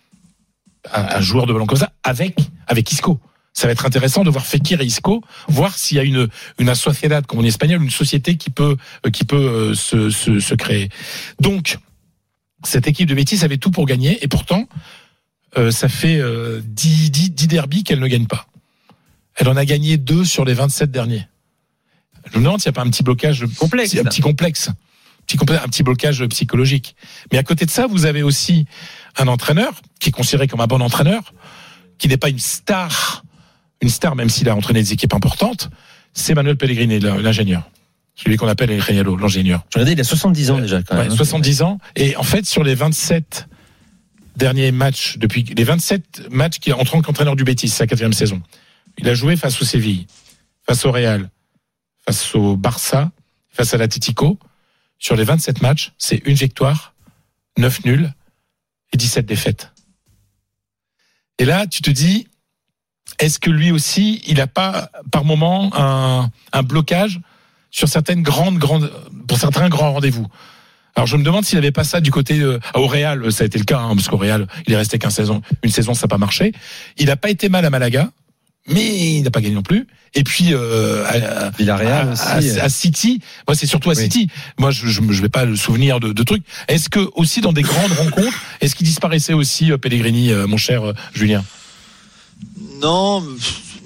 un, 0.92 1.03
un 1.16 1.20
joueur 1.22 1.46
de 1.46 1.55
ballon 1.55 1.64
comme 1.64 1.78
ça 1.78 1.90
avec 2.05 2.36
avec 2.66 2.92
Isco. 2.92 3.18
Ça 3.61 3.66
va 3.66 3.72
être 3.72 3.84
intéressant 3.84 4.24
de 4.24 4.30
voir 4.30 4.46
Fekir 4.46 4.80
et 4.80 4.86
Isco, 4.86 5.22
voir 5.46 5.76
s'il 5.76 5.98
y 5.98 6.00
a 6.00 6.02
une 6.02 6.30
une 6.58 6.74
sociedad, 6.74 7.26
comme 7.26 7.40
en 7.40 7.44
espagnol, 7.44 7.82
une 7.82 7.90
société 7.90 8.38
qui 8.38 8.48
peut 8.48 8.78
euh, 9.04 9.11
qui 9.11 9.26
peut 9.26 9.36
euh, 9.36 9.74
se, 9.74 10.08
se 10.08 10.40
se 10.40 10.54
créer. 10.54 10.88
Donc 11.40 11.76
cette 12.64 12.86
équipe 12.86 13.06
de 13.06 13.14
Betis 13.14 13.44
avait 13.44 13.58
tout 13.58 13.70
pour 13.70 13.84
gagner 13.84 14.18
et 14.24 14.28
pourtant 14.28 14.66
euh, 15.58 15.70
ça 15.70 15.90
fait 15.90 16.16
euh, 16.16 16.62
10, 16.64 17.11
10, 17.11 17.32
10 17.32 17.48
derbies 17.48 17.84
qu'elle 17.84 18.00
ne 18.00 18.06
gagne 18.06 18.26
pas. 18.26 18.46
Elle 19.34 19.46
en 19.46 19.56
a 19.56 19.66
gagné 19.66 19.98
deux 19.98 20.24
sur 20.24 20.46
les 20.46 20.54
27 20.54 20.90
derniers. 20.90 21.28
Je 22.32 22.38
me 22.38 22.44
demande 22.44 22.62
s'il 22.62 22.70
n'y 22.70 22.76
a 22.78 22.80
pas 22.80 22.86
un 22.88 22.90
petit 22.90 23.02
blocage 23.02 23.44
Complexe. 23.58 23.94
un 23.94 24.04
petit 24.04 24.22
complexe, 24.22 24.68
un 24.68 24.74
petit, 25.26 25.36
complexe, 25.36 25.62
un 25.62 25.68
petit 25.68 25.82
blocage 25.82 26.24
psychologique. 26.28 26.96
Mais 27.30 27.36
à 27.36 27.42
côté 27.42 27.66
de 27.66 27.70
ça, 27.70 27.86
vous 27.86 28.06
avez 28.06 28.22
aussi 28.22 28.64
un 29.18 29.28
entraîneur 29.28 29.82
qui 29.98 30.08
est 30.08 30.12
considéré 30.12 30.48
comme 30.48 30.62
un 30.62 30.66
bon 30.66 30.80
entraîneur, 30.80 31.34
qui 31.98 32.08
n'est 32.08 32.16
pas 32.16 32.30
une 32.30 32.38
star, 32.38 33.22
une 33.81 33.89
star 33.89 34.14
même 34.16 34.28
s'il 34.28 34.49
a 34.49 34.55
entraîné 34.57 34.83
des 34.83 34.93
équipes 34.93 35.14
importantes. 35.14 35.70
C'est 36.12 36.35
Manuel 36.35 36.57
Pellegrini, 36.57 36.99
l'ingénieur, 36.99 37.70
celui 38.14 38.37
qu'on 38.37 38.49
appelle 38.49 38.70
El 38.70 38.78
l'ingénieur. 38.81 39.64
Je 39.72 39.78
regardais, 39.78 39.93
il 39.93 40.01
a 40.01 40.05
70 40.05 40.51
ans 40.51 40.59
déjà 40.59 40.83
quand 40.83 40.97
même. 40.97 41.11
hein. 41.12 41.16
70 41.16 41.62
ans. 41.62 41.78
Et 41.97 42.16
en 42.16 42.22
fait, 42.22 42.47
sur 42.47 42.64
les 42.64 42.74
27 42.74 43.47
derniers 44.37 44.72
matchs, 44.72 45.18
depuis 45.18 45.45
les 45.45 45.64
27 45.64 46.31
matchs 46.31 46.59
qu'il 46.59 46.72
a 46.72 46.76
en 46.78 46.85
tant 46.85 47.01
qu'entraîneur 47.03 47.37
du 47.37 47.45
Betis, 47.45 47.68
sa 47.68 47.87
quatrième 47.87 48.12
saison, 48.12 48.43
il 48.99 49.09
a 49.09 49.14
joué 49.14 49.37
face 49.37 49.61
au 49.62 49.64
Séville, 49.64 50.07
face 50.66 50.85
au 50.85 50.91
Real, 50.93 51.31
face 52.05 52.35
au 52.35 52.57
Barça, 52.57 53.12
face 53.51 53.72
à 53.74 53.76
l'Atletico. 53.76 54.39
Sur 54.99 55.16
les 55.16 55.24
27 55.24 55.62
matchs, 55.62 55.93
c'est 55.97 56.20
une 56.26 56.35
victoire, 56.35 56.95
9 57.57 57.85
nuls 57.85 58.12
et 58.93 58.97
17 58.97 59.24
défaites. 59.24 59.72
Et 61.39 61.45
là, 61.47 61.66
tu 61.66 61.81
te 61.81 61.91
dis, 61.91 62.26
est-ce 63.20 63.38
que 63.38 63.50
lui 63.50 63.70
aussi, 63.70 64.22
il 64.26 64.36
n'a 64.38 64.46
pas 64.46 64.90
par 65.10 65.24
moment 65.24 65.70
un, 65.74 66.30
un 66.52 66.62
blocage 66.62 67.20
sur 67.70 67.88
certaines 67.88 68.22
grandes, 68.22 68.58
grandes, 68.58 68.90
pour 69.28 69.38
certains 69.38 69.68
grands 69.68 69.92
rendez-vous? 69.92 70.26
Alors 70.96 71.06
je 71.06 71.16
me 71.16 71.22
demande 71.22 71.44
s'il 71.44 71.56
n'avait 71.56 71.70
pas 71.70 71.84
ça 71.84 72.00
du 72.00 72.10
côté 72.10 72.40
euh, 72.40 72.58
au 72.74 72.86
Real, 72.88 73.30
ça 73.32 73.44
a 73.44 73.46
été 73.46 73.58
le 73.58 73.64
cas, 73.64 73.78
hein, 73.78 73.94
parce 73.94 74.08
qu'au 74.08 74.16
Real, 74.16 74.46
il 74.66 74.72
est 74.72 74.76
resté 74.76 74.98
qu'une 74.98 75.10
saison, 75.10 75.40
une 75.62 75.70
saison, 75.70 75.94
ça 75.94 76.02
n'a 76.02 76.08
pas 76.08 76.18
marché. 76.18 76.52
Il 76.98 77.06
n'a 77.06 77.16
pas 77.16 77.30
été 77.30 77.48
mal 77.48 77.64
à 77.64 77.70
Malaga, 77.70 78.10
mais 78.66 79.16
il 79.16 79.22
n'a 79.22 79.30
pas 79.30 79.40
gagné 79.40 79.54
non 79.54 79.62
plus. 79.62 79.86
Et 80.14 80.24
puis 80.24 80.48
euh, 80.52 81.04
à, 81.06 81.50
Villarreal 81.50 82.08
à- 82.08 82.12
aussi. 82.38 82.58
à- 82.58 82.64
à 82.64 82.68
City, 82.68 83.20
moi 83.46 83.54
c'est 83.54 83.66
surtout 83.66 83.90
à 83.90 83.94
Oui. 83.94 84.02
City. 84.02 84.28
Moi 84.58 84.72
je 84.72 84.88
je, 84.88 85.00
je 85.10 85.22
vais 85.22 85.28
pas 85.28 85.44
le 85.44 85.54
souvenir 85.54 86.00
de, 86.00 86.12
de 86.12 86.22
trucs. 86.24 86.42
Est-ce 86.66 86.88
que 86.88 87.08
aussi 87.14 87.40
dans 87.40 87.52
des 87.52 87.62
grandes 87.62 87.92
rencontres, 87.92 88.36
est-ce 88.60 88.74
qu'il 88.74 88.86
disparaissait 88.86 89.32
aussi 89.34 89.70
euh, 89.70 89.78
Pellegrini, 89.78 90.32
euh, 90.32 90.48
mon 90.48 90.56
cher 90.56 90.82
euh, 90.88 90.92
Julien? 91.14 91.44
Non, 92.81 93.22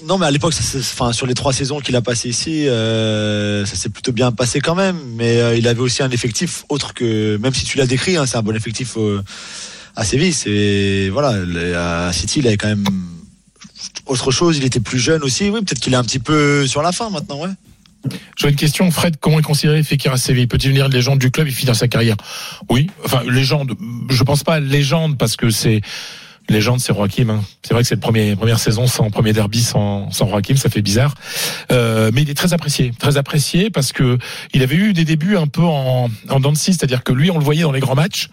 Non, 0.06 0.18
mais 0.18 0.26
à 0.26 0.30
l'époque, 0.30 0.52
enfin, 0.78 1.12
sur 1.12 1.26
les 1.26 1.34
trois 1.34 1.52
saisons 1.52 1.80
qu'il 1.80 1.96
a 1.96 2.02
passé 2.02 2.28
ici, 2.28 2.68
euh, 2.68 3.64
ça 3.64 3.74
s'est 3.74 3.88
plutôt 3.88 4.12
bien 4.12 4.32
passé 4.32 4.60
quand 4.60 4.74
même. 4.74 4.98
Mais 5.16 5.40
euh, 5.40 5.56
il 5.56 5.66
avait 5.66 5.80
aussi 5.80 6.02
un 6.02 6.10
effectif 6.10 6.64
autre 6.68 6.92
que, 6.92 7.36
même 7.38 7.54
si 7.54 7.64
tu 7.64 7.78
l'as 7.78 7.86
décrit, 7.86 8.16
hein, 8.16 8.26
c'est 8.26 8.36
un 8.36 8.42
bon 8.42 8.54
effectif 8.54 8.96
euh, 8.98 9.22
à 9.96 10.04
Séville. 10.04 10.34
C'est 10.34 11.08
voilà, 11.10 12.06
à 12.06 12.12
City, 12.12 12.40
il 12.40 12.46
avait 12.46 12.58
quand 12.58 12.68
même 12.68 12.84
autre 14.06 14.30
chose. 14.30 14.58
Il 14.58 14.64
était 14.64 14.80
plus 14.80 14.98
jeune 14.98 15.22
aussi. 15.22 15.48
Oui, 15.48 15.60
peut-être 15.60 15.80
qu'il 15.80 15.94
est 15.94 15.96
un 15.96 16.04
petit 16.04 16.18
peu 16.18 16.66
sur 16.66 16.82
la 16.82 16.92
fin 16.92 17.08
maintenant. 17.08 17.40
Ouais. 17.40 17.50
J'aurais 18.36 18.50
une 18.52 18.58
question, 18.58 18.90
Fred, 18.90 19.16
comment 19.18 19.38
est 19.38 19.42
considéré 19.42 19.82
Fekir 19.82 20.12
à 20.12 20.18
Séville? 20.18 20.46
Peut-il 20.46 20.68
devenir 20.68 20.88
légende 20.88 21.18
du 21.18 21.30
club 21.30 21.48
et 21.48 21.50
finir 21.50 21.74
sa 21.74 21.88
carrière? 21.88 22.16
Oui, 22.68 22.90
enfin 23.02 23.22
légende, 23.24 23.72
je 24.10 24.22
pense 24.22 24.44
pas 24.44 24.60
légende 24.60 25.16
parce 25.16 25.36
que 25.36 25.48
c'est 25.48 25.80
légende 26.48 26.80
c'est 26.80 26.94
Joachim. 26.94 27.28
Hein. 27.30 27.44
C'est 27.62 27.74
vrai 27.74 27.82
que 27.82 27.88
c'est 27.88 27.94
la 27.94 28.00
première, 28.00 28.36
première 28.36 28.58
saison 28.58 28.86
sans 28.86 29.10
premier 29.10 29.32
derby 29.32 29.62
sans, 29.62 30.10
sans 30.10 30.28
Joachim, 30.28 30.56
ça 30.56 30.68
fait 30.68 30.82
bizarre. 30.82 31.14
Euh, 31.72 32.10
mais 32.12 32.22
il 32.22 32.30
est 32.30 32.34
très 32.34 32.52
apprécié, 32.52 32.92
très 32.98 33.16
apprécié 33.16 33.70
parce 33.70 33.92
que 33.92 34.18
il 34.52 34.62
avait 34.62 34.76
eu 34.76 34.92
des 34.92 35.04
débuts 35.04 35.36
un 35.36 35.46
peu 35.46 35.62
en, 35.62 36.08
en 36.28 36.54
c'est-à-dire 36.54 37.02
que 37.02 37.12
lui 37.12 37.30
on 37.30 37.38
le 37.38 37.44
voyait 37.44 37.62
dans 37.62 37.72
les 37.72 37.80
grands 37.80 37.94
matchs. 37.94 38.28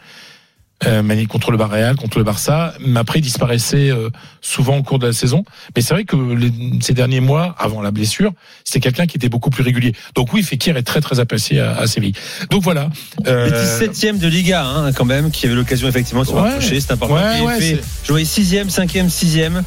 Euh, 0.88 1.04
Mani 1.04 1.28
contre 1.28 1.52
le 1.52 1.58
Barreal, 1.58 1.96
contre 1.96 2.18
le 2.18 2.24
Barça, 2.24 2.74
mais 2.84 3.00
après 3.00 3.20
il 3.20 3.22
disparaissait 3.22 3.92
euh, 3.92 4.10
souvent 4.42 4.78
au 4.78 4.82
cours 4.84 4.98
de 4.98 5.06
la 5.06 5.14
saison. 5.14 5.44
Mais 5.76 5.84
c'est 5.84 5.94
vrai 5.94 6.06
que 6.06 6.16
les- 6.16 6.52
ces 6.82 6.94
derniers 6.94 7.20
mois, 7.20 7.56
avant 7.60 7.84
la 7.84 7.92
blessure, 7.92 8.32
c'était 8.64 8.80
quelqu'un 8.80 9.06
qui 9.06 9.18
était 9.18 9.30
beaucoup 9.30 9.52
plus 9.52 9.62
régulier. 9.62 9.94
Donc 10.16 10.34
oui, 10.34 10.42
Fekir 10.42 10.78
est 10.78 10.82
très 10.84 11.00
très 11.00 11.20
apprécié 11.20 11.60
à, 11.60 11.78
à 11.78 11.86
Séville. 11.86 12.14
Donc 12.50 12.64
voilà. 12.64 12.90
Euh, 13.28 13.50
Betis 13.78 13.96
7 13.96 14.18
de 14.18 14.28
Liga, 14.28 14.66
hein, 14.66 14.92
quand 14.92 15.06
même, 15.06 15.30
qui 15.30 15.46
avait 15.46 15.54
l'occasion 15.54 15.88
effectivement 15.88 16.24
de 16.24 16.28
se 16.28 16.34
Ouais. 16.34 16.42
rapprocher. 16.42 16.80
C'est 16.82 16.94
important. 16.94 17.14
Ouais, 17.14 17.42
ouais, 17.42 17.60
fait 17.60 17.80
c'est- 17.84 18.08
jouer 18.08 18.26
6ème, 18.26 18.70
5ème, 18.72 19.10
6ème. 19.10 19.62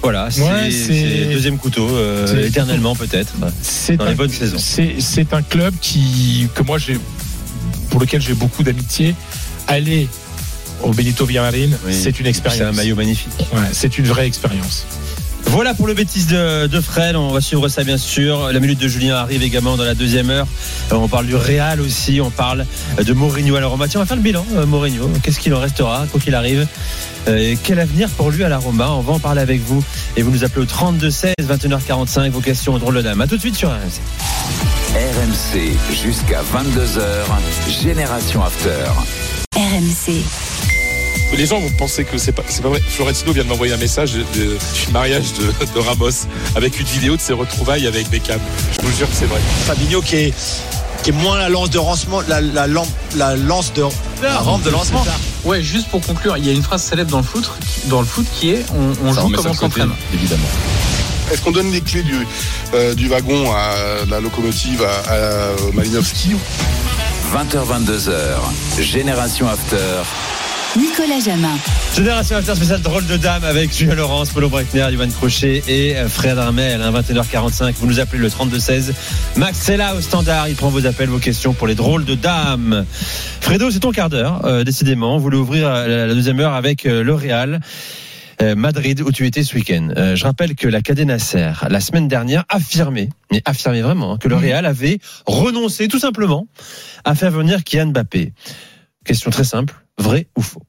Voilà, 0.00 0.30
c'est 0.30 0.42
Ouais, 0.42 1.26
deuxième 1.32 1.58
couteau, 1.58 1.88
euh, 1.88 2.46
éternellement 2.46 2.94
peut-être, 2.94 3.32
c'est 3.62 3.96
dans 3.96 4.04
un, 4.04 4.08
les 4.10 4.14
bonnes 4.14 4.30
saisons. 4.30 4.58
c'est 4.58 5.32
un 5.34 5.42
club 5.42 5.74
qui 5.80 6.48
que 6.54 6.62
moi 6.62 6.78
j'ai 6.78 6.98
pour 7.90 7.98
lequel 8.00 8.20
j'ai 8.20 8.34
beaucoup 8.34 8.62
d'amitié. 8.62 9.14
Aller 9.68 10.08
au 10.82 10.92
Benito 10.92 11.24
Villamarin, 11.26 11.70
Oui. 11.86 11.94
c'est 11.94 12.18
une 12.20 12.26
expérience. 12.26 12.58
C'est 12.58 12.64
un 12.64 12.72
maillot 12.72 12.96
magnifique. 12.96 13.32
Ouais, 13.52 13.60
c'est 13.72 13.98
une 13.98 14.06
vraie 14.06 14.26
expérience. 14.26 14.86
Voilà 15.46 15.74
pour 15.74 15.86
le 15.88 15.92
bêtise 15.94 16.28
de, 16.28 16.66
de 16.68 16.80
Fred. 16.80 17.16
On 17.16 17.30
va 17.32 17.40
suivre 17.40 17.68
ça 17.68 17.82
bien 17.84 17.98
sûr. 17.98 18.52
La 18.52 18.60
minute 18.60 18.78
de 18.78 18.86
Julien 18.88 19.16
arrive 19.16 19.42
également 19.42 19.76
dans 19.76 19.84
la 19.84 19.94
deuxième 19.94 20.30
heure. 20.30 20.46
Euh, 20.92 20.94
On 20.94 21.08
parle 21.08 21.26
du 21.26 21.34
Real 21.34 21.80
aussi. 21.80 22.20
On 22.22 22.30
parle 22.30 22.64
de 23.02 23.12
Mourinho 23.12 23.56
à 23.56 23.60
la 23.60 23.66
Roma. 23.66 23.86
Tiens, 23.88 24.00
on 24.00 24.04
va 24.04 24.06
faire 24.06 24.16
le 24.16 24.22
bilan. 24.22 24.46
euh, 24.54 24.64
Mourinho, 24.66 25.10
qu'est-ce 25.22 25.40
qu'il 25.40 25.52
en 25.52 25.58
restera 25.60 26.06
quoi 26.10 26.20
qu'il 26.20 26.34
arrive? 26.36 26.66
Euh, 27.28 27.36
et 27.52 27.58
Quel 27.62 27.80
avenir 27.80 28.08
pour 28.10 28.30
lui 28.30 28.44
à 28.44 28.48
la 28.48 28.58
Roma? 28.58 28.90
On 28.92 29.00
va 29.00 29.12
en 29.14 29.18
parler 29.18 29.42
avec 29.42 29.60
vous. 29.62 29.82
Et 30.16 30.22
vous 30.22 30.30
nous 30.30 30.44
appelez 30.44 30.62
au 30.62 30.66
32 30.66 31.10
16 31.10 31.34
21h45. 31.40 32.30
Vos 32.30 32.40
questions 32.40 32.74
au 32.74 32.78
drôle 32.78 32.94
de 32.94 33.02
dame. 33.02 33.20
À 33.20 33.26
tout 33.26 33.34
de 33.36 33.40
suite 33.40 33.56
sur 33.56 33.68
RMC. 33.68 34.00
RMC 34.94 35.76
jusqu'à 36.02 36.40
22h. 36.54 37.82
Génération 37.82 38.42
After. 38.44 38.84
RMC. 39.56 40.71
Les 41.36 41.46
gens 41.46 41.58
vont 41.60 41.70
penser 41.70 42.04
que 42.04 42.18
c'est 42.18 42.32
pas, 42.32 42.42
c'est 42.46 42.62
pas 42.62 42.68
vrai. 42.68 42.80
Florentino 42.86 43.32
vient 43.32 43.42
de 43.44 43.48
m'envoyer 43.48 43.72
un 43.72 43.78
message 43.78 44.12
de, 44.12 44.18
de- 44.38 44.58
du 44.86 44.92
mariage 44.92 45.32
de, 45.34 45.46
de 45.74 45.78
Ramos 45.80 46.10
avec 46.54 46.78
une 46.78 46.86
vidéo 46.86 47.16
de 47.16 47.20
ses 47.20 47.32
retrouvailles 47.32 47.86
avec 47.86 48.08
Beckham. 48.10 48.38
Je 48.80 48.86
vous 48.86 48.96
jure 48.96 49.08
que 49.08 49.16
c'est 49.16 49.24
vrai. 49.26 49.40
Fabinho 49.66 50.02
qui 50.02 50.16
est 50.16 50.34
qui 51.02 51.10
est 51.10 51.14
moins 51.14 51.36
la 51.36 51.48
lance 51.48 51.70
de 51.70 51.78
lancement, 51.78 52.20
la, 52.28 52.40
la, 52.40 52.68
lampe- 52.68 52.86
la 53.16 53.34
lance 53.34 53.72
de 53.72 53.82
la 54.22 54.38
rampe 54.38 54.62
de 54.62 54.70
lancement. 54.70 55.04
Ouais, 55.44 55.60
juste 55.60 55.88
pour 55.88 56.00
conclure, 56.00 56.36
il 56.36 56.46
y 56.46 56.50
a 56.50 56.52
une 56.52 56.62
phrase 56.62 56.82
célèbre 56.84 57.10
dans 57.10 57.16
le 57.18 57.24
foot, 57.24 57.50
dans 57.86 57.98
le 58.00 58.06
foot 58.06 58.24
qui 58.38 58.50
est 58.50 58.64
on, 59.02 59.12
joue 59.12 59.30
comme 59.30 59.46
on 59.48 59.52
s'entraîne. 59.54 59.90
évidemment. 60.14 60.46
Est-ce 61.32 61.40
qu'on 61.42 61.50
donne 61.50 61.72
les 61.72 61.80
clés 61.80 62.04
du, 62.04 62.24
euh, 62.74 62.94
du 62.94 63.08
wagon 63.08 63.50
à 63.52 63.74
la 64.08 64.20
locomotive 64.20 64.84
à, 64.84 65.12
à 65.12 65.72
Malinowski 65.72 66.36
20h, 67.34 67.64
22h. 67.66 68.80
Génération 68.80 69.48
After. 69.48 69.76
Nicolas 70.76 71.20
Jamin. 71.20 71.54
Génération 71.94 72.36
After 72.36 72.54
spéciale 72.54 72.80
drôle 72.80 73.06
de 73.06 73.18
dame 73.18 73.44
avec 73.44 73.76
Julien 73.76 73.94
Laurence, 73.94 74.30
Paulo 74.30 74.48
Breitner, 74.48 74.86
Yovan 74.90 75.10
Crochet 75.12 75.62
et 75.68 75.96
euh, 75.96 76.08
Fred 76.08 76.38
Armel. 76.38 76.80
À 76.80 76.90
21h45, 76.90 77.74
vous 77.74 77.86
nous 77.86 78.00
appelez 78.00 78.18
le 78.18 78.30
3216. 78.30 78.94
Max, 79.36 79.58
c'est 79.58 79.76
là 79.76 79.94
au 79.94 80.00
standard. 80.00 80.48
Il 80.48 80.56
prend 80.56 80.70
vos 80.70 80.86
appels, 80.86 81.10
vos 81.10 81.18
questions 81.18 81.52
pour 81.52 81.66
les 81.66 81.74
drôles 81.74 82.06
de 82.06 82.14
dames. 82.14 82.86
Fredo, 83.42 83.70
c'est 83.70 83.80
ton 83.80 83.92
quart 83.92 84.08
d'heure, 84.08 84.46
euh, 84.46 84.64
décidément. 84.64 85.18
Vous 85.18 85.22
voulez 85.24 85.36
ouvrir 85.36 85.68
euh, 85.68 86.06
la, 86.06 86.14
deuxième 86.14 86.40
heure 86.40 86.54
avec 86.54 86.86
euh, 86.86 87.02
le 87.02 87.14
Real. 87.14 87.60
Madrid 88.56 89.00
où 89.02 89.12
tu 89.12 89.24
étais 89.24 89.44
ce 89.44 89.54
week-end. 89.54 89.90
Je 90.16 90.24
rappelle 90.24 90.56
que 90.56 90.66
la 90.66 90.82
Cadena 90.82 91.20
Ser, 91.20 91.64
la 91.68 91.78
semaine 91.78 92.08
dernière, 92.08 92.44
affirmait, 92.48 93.08
mais 93.30 93.40
affirmait 93.44 93.82
vraiment, 93.82 94.14
hein, 94.14 94.18
que 94.18 94.26
le 94.26 94.34
Real 94.34 94.66
avait 94.66 94.98
renoncé 95.26 95.86
tout 95.86 96.00
simplement 96.00 96.48
à 97.04 97.14
faire 97.14 97.30
venir 97.30 97.62
Kylian 97.62 97.92
Mbappé. 97.92 98.32
Question 99.04 99.30
très 99.30 99.44
simple, 99.44 99.81
vrai 99.98 100.26
ou 100.36 100.42
faux 100.42 100.62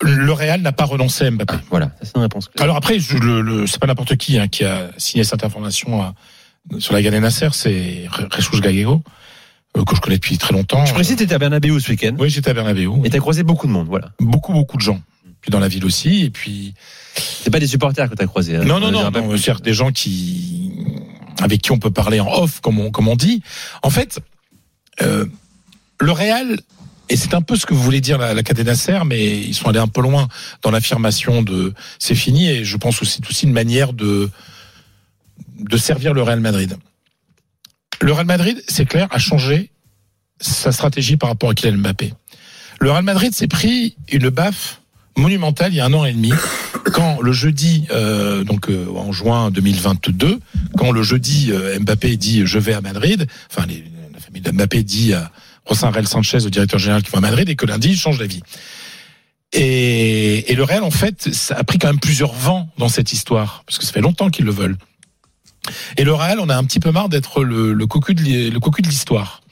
Le 0.00 0.32
Real 0.32 0.60
n'a 0.62 0.72
pas 0.72 0.84
renoncé 0.84 1.26
à 1.26 1.30
Mbappé. 1.30 1.54
Voilà, 1.70 1.86
ça, 1.86 2.04
c'est 2.06 2.16
une 2.16 2.22
réponse. 2.22 2.48
claire. 2.48 2.64
Alors 2.64 2.76
après, 2.76 2.98
je, 2.98 3.16
le, 3.16 3.40
le- 3.40 3.66
c'est 3.66 3.78
pas 3.80 3.86
n'importe 3.86 4.16
qui 4.16 4.38
hein, 4.38 4.48
qui 4.48 4.64
a 4.64 4.90
signé 4.98 5.22
cette 5.24 5.44
information 5.44 6.02
à- 6.02 6.14
sur 6.78 6.92
la 6.92 7.02
Galena 7.02 7.20
Nasser, 7.20 7.48
c'est 7.52 8.06
Rechouch 8.10 8.60
Gallego, 8.60 9.02
euh, 9.76 9.84
que 9.84 9.94
je 9.96 10.00
connais 10.00 10.16
depuis 10.16 10.38
très 10.38 10.52
longtemps. 10.52 10.84
Je 10.86 10.92
précise, 10.94 11.16
tu 11.16 11.22
étais 11.24 11.34
à 11.34 11.38
Bernabéu 11.38 11.78
ce 11.80 11.90
week-end 11.90 12.14
Oui, 12.18 12.30
j'étais 12.30 12.50
à 12.50 12.54
Bernabéu. 12.54 12.90
et 13.04 13.10
tu 13.10 13.16
as 13.16 13.20
croisé 13.20 13.42
beaucoup 13.42 13.66
de 13.66 13.72
monde. 13.72 13.86
Voilà. 13.88 14.10
Beaucoup, 14.20 14.52
beaucoup 14.52 14.76
de 14.76 14.82
gens. 14.82 15.00
Puis 15.40 15.50
dans 15.50 15.58
la 15.60 15.68
ville 15.68 15.84
aussi. 15.84 16.22
Et 16.24 16.30
puis. 16.30 16.74
C'est 17.16 17.50
pas 17.50 17.58
des 17.60 17.66
supporters 17.66 18.08
que 18.08 18.14
tu 18.14 18.22
as 18.22 18.26
croisés. 18.26 18.56
hein. 18.56 18.64
Non, 18.64 18.78
non, 18.80 18.88
Je 18.88 18.92
non. 18.92 19.10
non 19.10 19.36
c'est 19.36 19.60
des 19.62 19.74
gens 19.74 19.90
qui, 19.92 20.72
avec 21.40 21.60
qui 21.62 21.72
on 21.72 21.78
peut 21.78 21.90
parler 21.90 22.20
en 22.20 22.28
off, 22.32 22.60
comme 22.60 22.78
on, 22.78 22.90
comme 22.92 23.08
on 23.08 23.16
dit. 23.16 23.42
En 23.82 23.90
fait, 23.90 24.20
euh, 25.02 25.26
le 26.00 26.12
Real, 26.12 26.58
et 27.12 27.16
c'est 27.16 27.34
un 27.34 27.42
peu 27.42 27.56
ce 27.56 27.66
que 27.66 27.74
vous 27.74 27.82
voulez 27.82 28.00
dire 28.00 28.16
la, 28.16 28.32
la 28.32 28.42
Cadena 28.42 28.74
Ser, 28.74 29.04
mais 29.04 29.38
ils 29.38 29.54
sont 29.54 29.68
allés 29.68 29.78
un 29.78 29.86
peu 29.86 30.00
loin 30.00 30.28
dans 30.62 30.70
l'affirmation 30.70 31.42
de 31.42 31.74
c'est 31.98 32.14
fini, 32.14 32.48
et 32.48 32.64
je 32.64 32.76
pense 32.78 33.02
aussi 33.02 33.20
c'est 33.22 33.28
aussi 33.28 33.44
une 33.44 33.52
manière 33.52 33.92
de 33.92 34.30
de 35.58 35.76
servir 35.76 36.14
le 36.14 36.22
Real 36.22 36.40
Madrid. 36.40 36.78
Le 38.00 38.12
Real 38.12 38.24
Madrid, 38.24 38.62
c'est 38.66 38.86
clair, 38.86 39.08
a 39.10 39.18
changé 39.18 39.70
sa 40.40 40.72
stratégie 40.72 41.18
par 41.18 41.28
rapport 41.28 41.50
à 41.50 41.54
Kylian 41.54 41.78
Mbappé. 41.78 42.14
Le 42.80 42.90
Real 42.90 43.04
Madrid 43.04 43.34
s'est 43.34 43.46
pris 43.46 43.94
une 44.10 44.30
baffe 44.30 44.80
monumentale 45.14 45.72
il 45.72 45.76
y 45.76 45.80
a 45.80 45.84
un 45.84 45.92
an 45.92 46.06
et 46.06 46.14
demi 46.14 46.32
quand 46.92 47.20
le 47.20 47.32
jeudi, 47.32 47.86
euh, 47.90 48.42
donc 48.42 48.70
euh, 48.70 48.86
en 48.96 49.12
juin 49.12 49.50
2022, 49.50 50.40
quand 50.78 50.92
le 50.92 51.02
jeudi 51.02 51.50
euh, 51.52 51.78
Mbappé 51.78 52.16
dit 52.16 52.46
je 52.46 52.58
vais 52.58 52.72
à 52.72 52.80
Madrid, 52.80 53.26
enfin 53.50 53.66
la 53.66 54.20
famille 54.20 54.40
de 54.40 54.50
Mbappé 54.50 54.82
dit 54.82 55.12
à 55.12 55.30
Rosanrel 55.64 56.06
Sanchez, 56.06 56.38
le 56.40 56.50
directeur 56.50 56.78
général 56.78 57.02
qui 57.02 57.10
va 57.10 57.18
à 57.18 57.20
Madrid, 57.20 57.48
et 57.48 57.56
que 57.56 57.66
lundi 57.66 57.90
il 57.90 57.96
change 57.96 58.18
d'avis. 58.18 58.42
Et, 59.52 60.54
le 60.54 60.62
Real, 60.62 60.82
en 60.82 60.90
fait, 60.90 61.32
ça 61.34 61.56
a 61.56 61.64
pris 61.64 61.78
quand 61.78 61.88
même 61.88 62.00
plusieurs 62.00 62.32
vents 62.32 62.68
dans 62.78 62.88
cette 62.88 63.12
histoire, 63.12 63.64
parce 63.66 63.78
que 63.78 63.84
ça 63.84 63.92
fait 63.92 64.00
longtemps 64.00 64.30
qu'ils 64.30 64.46
le 64.46 64.52
veulent. 64.52 64.76
Et 65.96 66.04
le 66.04 66.14
Real, 66.14 66.40
on 66.40 66.48
a 66.48 66.56
un 66.56 66.64
petit 66.64 66.80
peu 66.80 66.90
marre 66.90 67.08
d'être 67.08 67.44
le, 67.44 67.86
cocu 67.86 68.14
de 68.14 68.88
l'histoire, 68.88 69.42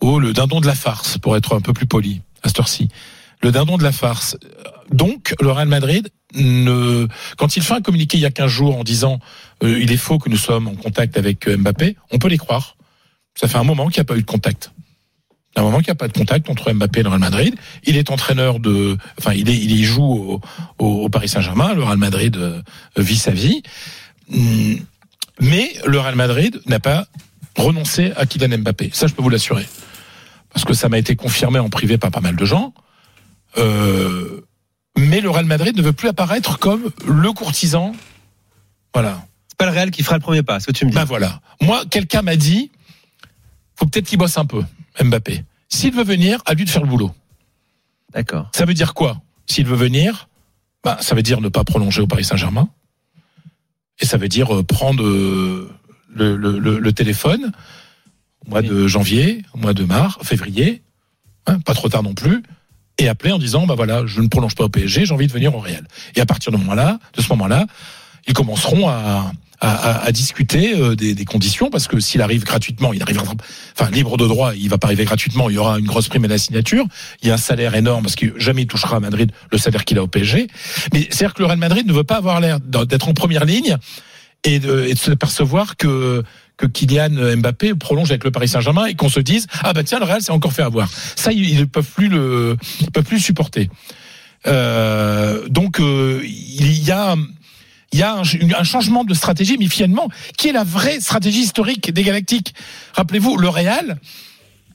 ou 0.00 0.20
le 0.20 0.32
dindon 0.32 0.60
de 0.60 0.66
la 0.66 0.74
farce, 0.74 1.18
pour 1.18 1.36
être 1.36 1.56
un 1.56 1.60
peu 1.60 1.72
plus 1.72 1.86
poli 1.86 2.22
à 2.42 2.48
cette 2.48 2.60
heure-ci. 2.60 2.88
Le 3.42 3.50
dindon 3.50 3.76
de 3.76 3.82
la 3.82 3.92
farce. 3.92 4.36
Donc, 4.90 5.34
le 5.40 5.50
Real 5.50 5.68
Madrid, 5.68 6.08
quand 6.34 7.56
il 7.56 7.62
fait 7.62 7.74
un 7.74 7.80
communiqué 7.80 8.18
il 8.18 8.20
y 8.20 8.26
a 8.26 8.30
15 8.30 8.50
jours 8.50 8.78
en 8.78 8.84
disant 8.84 9.18
euh, 9.62 9.78
il 9.80 9.90
est 9.92 9.96
faux 9.96 10.18
que 10.18 10.28
nous 10.28 10.36
sommes 10.36 10.68
en 10.68 10.74
contact 10.74 11.16
avec 11.16 11.48
euh, 11.48 11.56
Mbappé, 11.56 11.96
on 12.10 12.18
peut 12.18 12.28
les 12.28 12.36
croire. 12.38 12.76
Ça 13.34 13.48
fait 13.48 13.56
un 13.56 13.64
moment 13.64 13.86
qu'il 13.86 14.00
n'y 14.00 14.02
a 14.02 14.04
pas 14.04 14.16
eu 14.16 14.22
de 14.22 14.26
contact. 14.26 14.72
Un 15.56 15.62
moment 15.62 15.78
qu'il 15.78 15.86
n'y 15.88 15.92
a 15.92 15.94
pas 15.96 16.08
de 16.08 16.12
contact 16.12 16.48
entre 16.50 16.72
Mbappé 16.72 17.00
et 17.00 17.02
le 17.02 17.08
Real 17.08 17.20
Madrid. 17.20 17.54
Il 17.84 17.96
est 17.96 18.10
entraîneur 18.10 18.60
de, 18.60 18.96
enfin, 19.18 19.32
il 19.32 19.48
est, 19.48 19.56
il 19.56 19.72
y 19.72 19.84
joue 19.84 20.02
au, 20.04 20.40
au- 20.78 21.04
au 21.04 21.08
Paris 21.08 21.28
Saint-Germain. 21.28 21.74
Le 21.74 21.82
Real 21.82 21.96
Madrid 21.98 22.38
vit 22.96 23.16
sa 23.16 23.32
vie. 23.32 23.62
Mais 25.40 25.72
le 25.86 25.98
Real 26.00 26.14
Madrid 26.16 26.60
n'a 26.66 26.80
pas 26.80 27.06
renoncé 27.56 28.12
à 28.16 28.26
Kylian 28.26 28.58
Mbappé. 28.58 28.90
Ça, 28.92 29.06
je 29.06 29.14
peux 29.14 29.22
vous 29.22 29.30
l'assurer. 29.30 29.66
Parce 30.52 30.64
que 30.64 30.74
ça 30.74 30.88
m'a 30.88 30.98
été 30.98 31.16
confirmé 31.16 31.58
en 31.58 31.68
privé 31.68 31.98
par 31.98 32.10
pas 32.10 32.20
mal 32.20 32.36
de 32.36 32.44
gens. 32.44 32.72
Euh, 33.56 34.42
mais 34.96 35.20
le 35.20 35.30
Real 35.30 35.44
Madrid 35.46 35.76
ne 35.76 35.82
veut 35.82 35.92
plus 35.92 36.08
apparaître 36.08 36.58
comme 36.58 36.90
le 37.06 37.32
courtisan. 37.32 37.92
Voilà. 38.94 39.24
C'est 39.48 39.56
pas 39.58 39.66
le 39.66 39.72
Real 39.72 39.90
qui 39.90 40.02
fera 40.02 40.16
le 40.16 40.22
premier 40.22 40.42
pas, 40.42 40.60
ce 40.60 40.66
que 40.66 40.72
tu 40.72 40.84
me 40.84 40.90
dis. 40.90 40.94
Ben 40.96 41.04
voilà. 41.04 41.40
Moi, 41.60 41.82
quelqu'un 41.90 42.22
m'a 42.22 42.36
dit, 42.36 42.70
faut 43.76 43.86
peut-être 43.86 44.06
qu'il 44.06 44.18
bosse 44.18 44.38
un 44.38 44.44
peu, 44.44 44.62
Mbappé. 45.02 45.44
S'il 45.68 45.92
veut 45.94 46.04
venir, 46.04 46.40
à 46.46 46.54
lui 46.54 46.64
de 46.64 46.70
faire 46.70 46.82
le 46.82 46.88
boulot. 46.88 47.12
D'accord. 48.12 48.50
Ça 48.54 48.64
veut 48.64 48.74
dire 48.74 48.94
quoi? 48.94 49.20
S'il 49.46 49.66
veut 49.66 49.76
venir, 49.76 50.28
bah, 50.84 50.98
ça 51.00 51.14
veut 51.14 51.22
dire 51.22 51.40
ne 51.40 51.48
pas 51.48 51.64
prolonger 51.64 52.00
au 52.02 52.06
Paris 52.06 52.24
Saint-Germain. 52.24 52.68
Et 54.00 54.06
ça 54.06 54.16
veut 54.16 54.28
dire 54.28 54.54
euh, 54.54 54.62
prendre 54.62 55.02
euh, 55.04 55.70
le, 56.14 56.36
le- 56.36 56.58
le- 56.58 56.78
le 56.78 56.92
téléphone 56.92 57.52
au 58.46 58.50
mois 58.50 58.62
de 58.62 58.86
janvier, 58.86 59.42
au 59.52 59.58
mois 59.58 59.74
de 59.74 59.84
mars, 59.84 60.16
février, 60.22 60.82
hein, 61.46 61.58
pas 61.60 61.74
trop 61.74 61.88
tard 61.88 62.02
non 62.02 62.14
plus, 62.14 62.42
et 62.96 63.08
appeler 63.08 63.32
en 63.32 63.38
disant 63.38 63.66
bah 63.66 63.74
voilà, 63.74 64.06
je 64.06 64.20
ne 64.20 64.28
prolonge 64.28 64.54
pas 64.54 64.64
au 64.64 64.68
PSG, 64.68 65.04
j'ai 65.04 65.12
envie 65.14 65.26
de 65.26 65.32
venir 65.32 65.54
au 65.54 65.58
Real. 65.60 65.86
Et 66.14 66.20
à 66.20 66.26
partir 66.26 66.50
de, 66.52 66.56
moment-là, 66.56 66.98
de 67.14 67.20
ce 67.22 67.28
moment-là, 67.30 67.66
ils 68.26 68.32
commenceront 68.34 68.88
à, 68.88 69.32
à, 69.60 69.70
à- 69.74 70.04
à 70.06 70.12
discuter 70.12 70.74
euh, 70.74 70.94
des, 70.94 71.14
des 71.14 71.24
conditions 71.24 71.70
parce 71.70 71.86
que 71.88 71.98
s'il 72.00 72.22
arrive 72.22 72.44
gratuitement, 72.44 72.92
il 72.92 73.02
arrivera, 73.02 73.32
enfin 73.78 73.90
libre 73.90 74.16
de 74.16 74.26
droit, 74.26 74.54
il 74.54 74.68
va 74.68 74.78
pas 74.78 74.86
arriver 74.88 75.04
gratuitement. 75.04 75.50
Il 75.50 75.54
y 75.54 75.58
aura 75.58 75.78
une 75.78 75.86
grosse 75.86 76.08
prime 76.08 76.24
à 76.24 76.28
la 76.28 76.38
signature. 76.38 76.84
Il 77.22 77.28
y 77.28 77.30
a 77.30 77.34
un 77.34 77.38
salaire 77.38 77.74
énorme 77.74 78.02
parce 78.04 78.16
que 78.16 78.38
jamais 78.38 78.62
il 78.62 78.66
touchera 78.66 78.96
à 78.96 79.00
Madrid 79.00 79.32
le 79.50 79.58
salaire 79.58 79.84
qu'il 79.84 79.98
a 79.98 80.02
au 80.02 80.06
PSG. 80.08 80.46
Mais 80.92 81.08
c'est-à-dire 81.10 81.34
que 81.34 81.40
le 81.42 81.46
Real 81.46 81.58
Madrid 81.58 81.86
ne 81.86 81.92
veut 81.92 82.04
pas 82.04 82.16
avoir 82.16 82.40
l'air 82.40 82.60
d'être 82.60 83.08
en 83.08 83.14
première 83.14 83.44
ligne 83.44 83.76
et 84.44 84.60
de, 84.60 84.84
et 84.84 84.94
de 84.94 84.98
se 84.98 85.10
percevoir 85.12 85.76
que 85.76 86.22
que 86.56 86.66
Kylian 86.66 87.36
Mbappé 87.36 87.74
prolonge 87.76 88.10
avec 88.10 88.24
le 88.24 88.32
Paris 88.32 88.48
Saint-Germain 88.48 88.86
et 88.86 88.94
qu'on 88.96 89.08
se 89.08 89.20
dise 89.20 89.46
ah 89.62 89.72
bah 89.72 89.84
tiens 89.84 90.00
le 90.00 90.04
Real 90.04 90.20
s'est 90.22 90.32
encore 90.32 90.52
fait 90.52 90.62
avoir. 90.62 90.88
Ça 91.16 91.30
ils 91.32 91.56
ne 91.60 91.64
peuvent 91.64 91.84
plus 91.94 92.08
le 92.08 92.56
ils 92.80 92.90
peuvent 92.90 93.04
plus 93.04 93.18
le 93.18 93.22
supporter. 93.22 93.70
Euh, 94.46 95.46
donc 95.48 95.80
euh, 95.80 96.20
il 96.24 96.82
y 96.84 96.90
a 96.90 97.16
il 97.92 97.98
y 97.98 98.02
a 98.02 98.14
un, 98.16 98.64
changement 98.64 99.04
de 99.04 99.14
stratégie, 99.14 99.56
mais 99.58 99.68
finalement, 99.68 100.08
qui 100.36 100.48
est 100.48 100.52
la 100.52 100.64
vraie 100.64 101.00
stratégie 101.00 101.40
historique 101.40 101.92
des 101.92 102.02
Galactiques 102.02 102.54
Rappelez-vous, 102.92 103.36
le 103.36 103.48
Real 103.48 103.98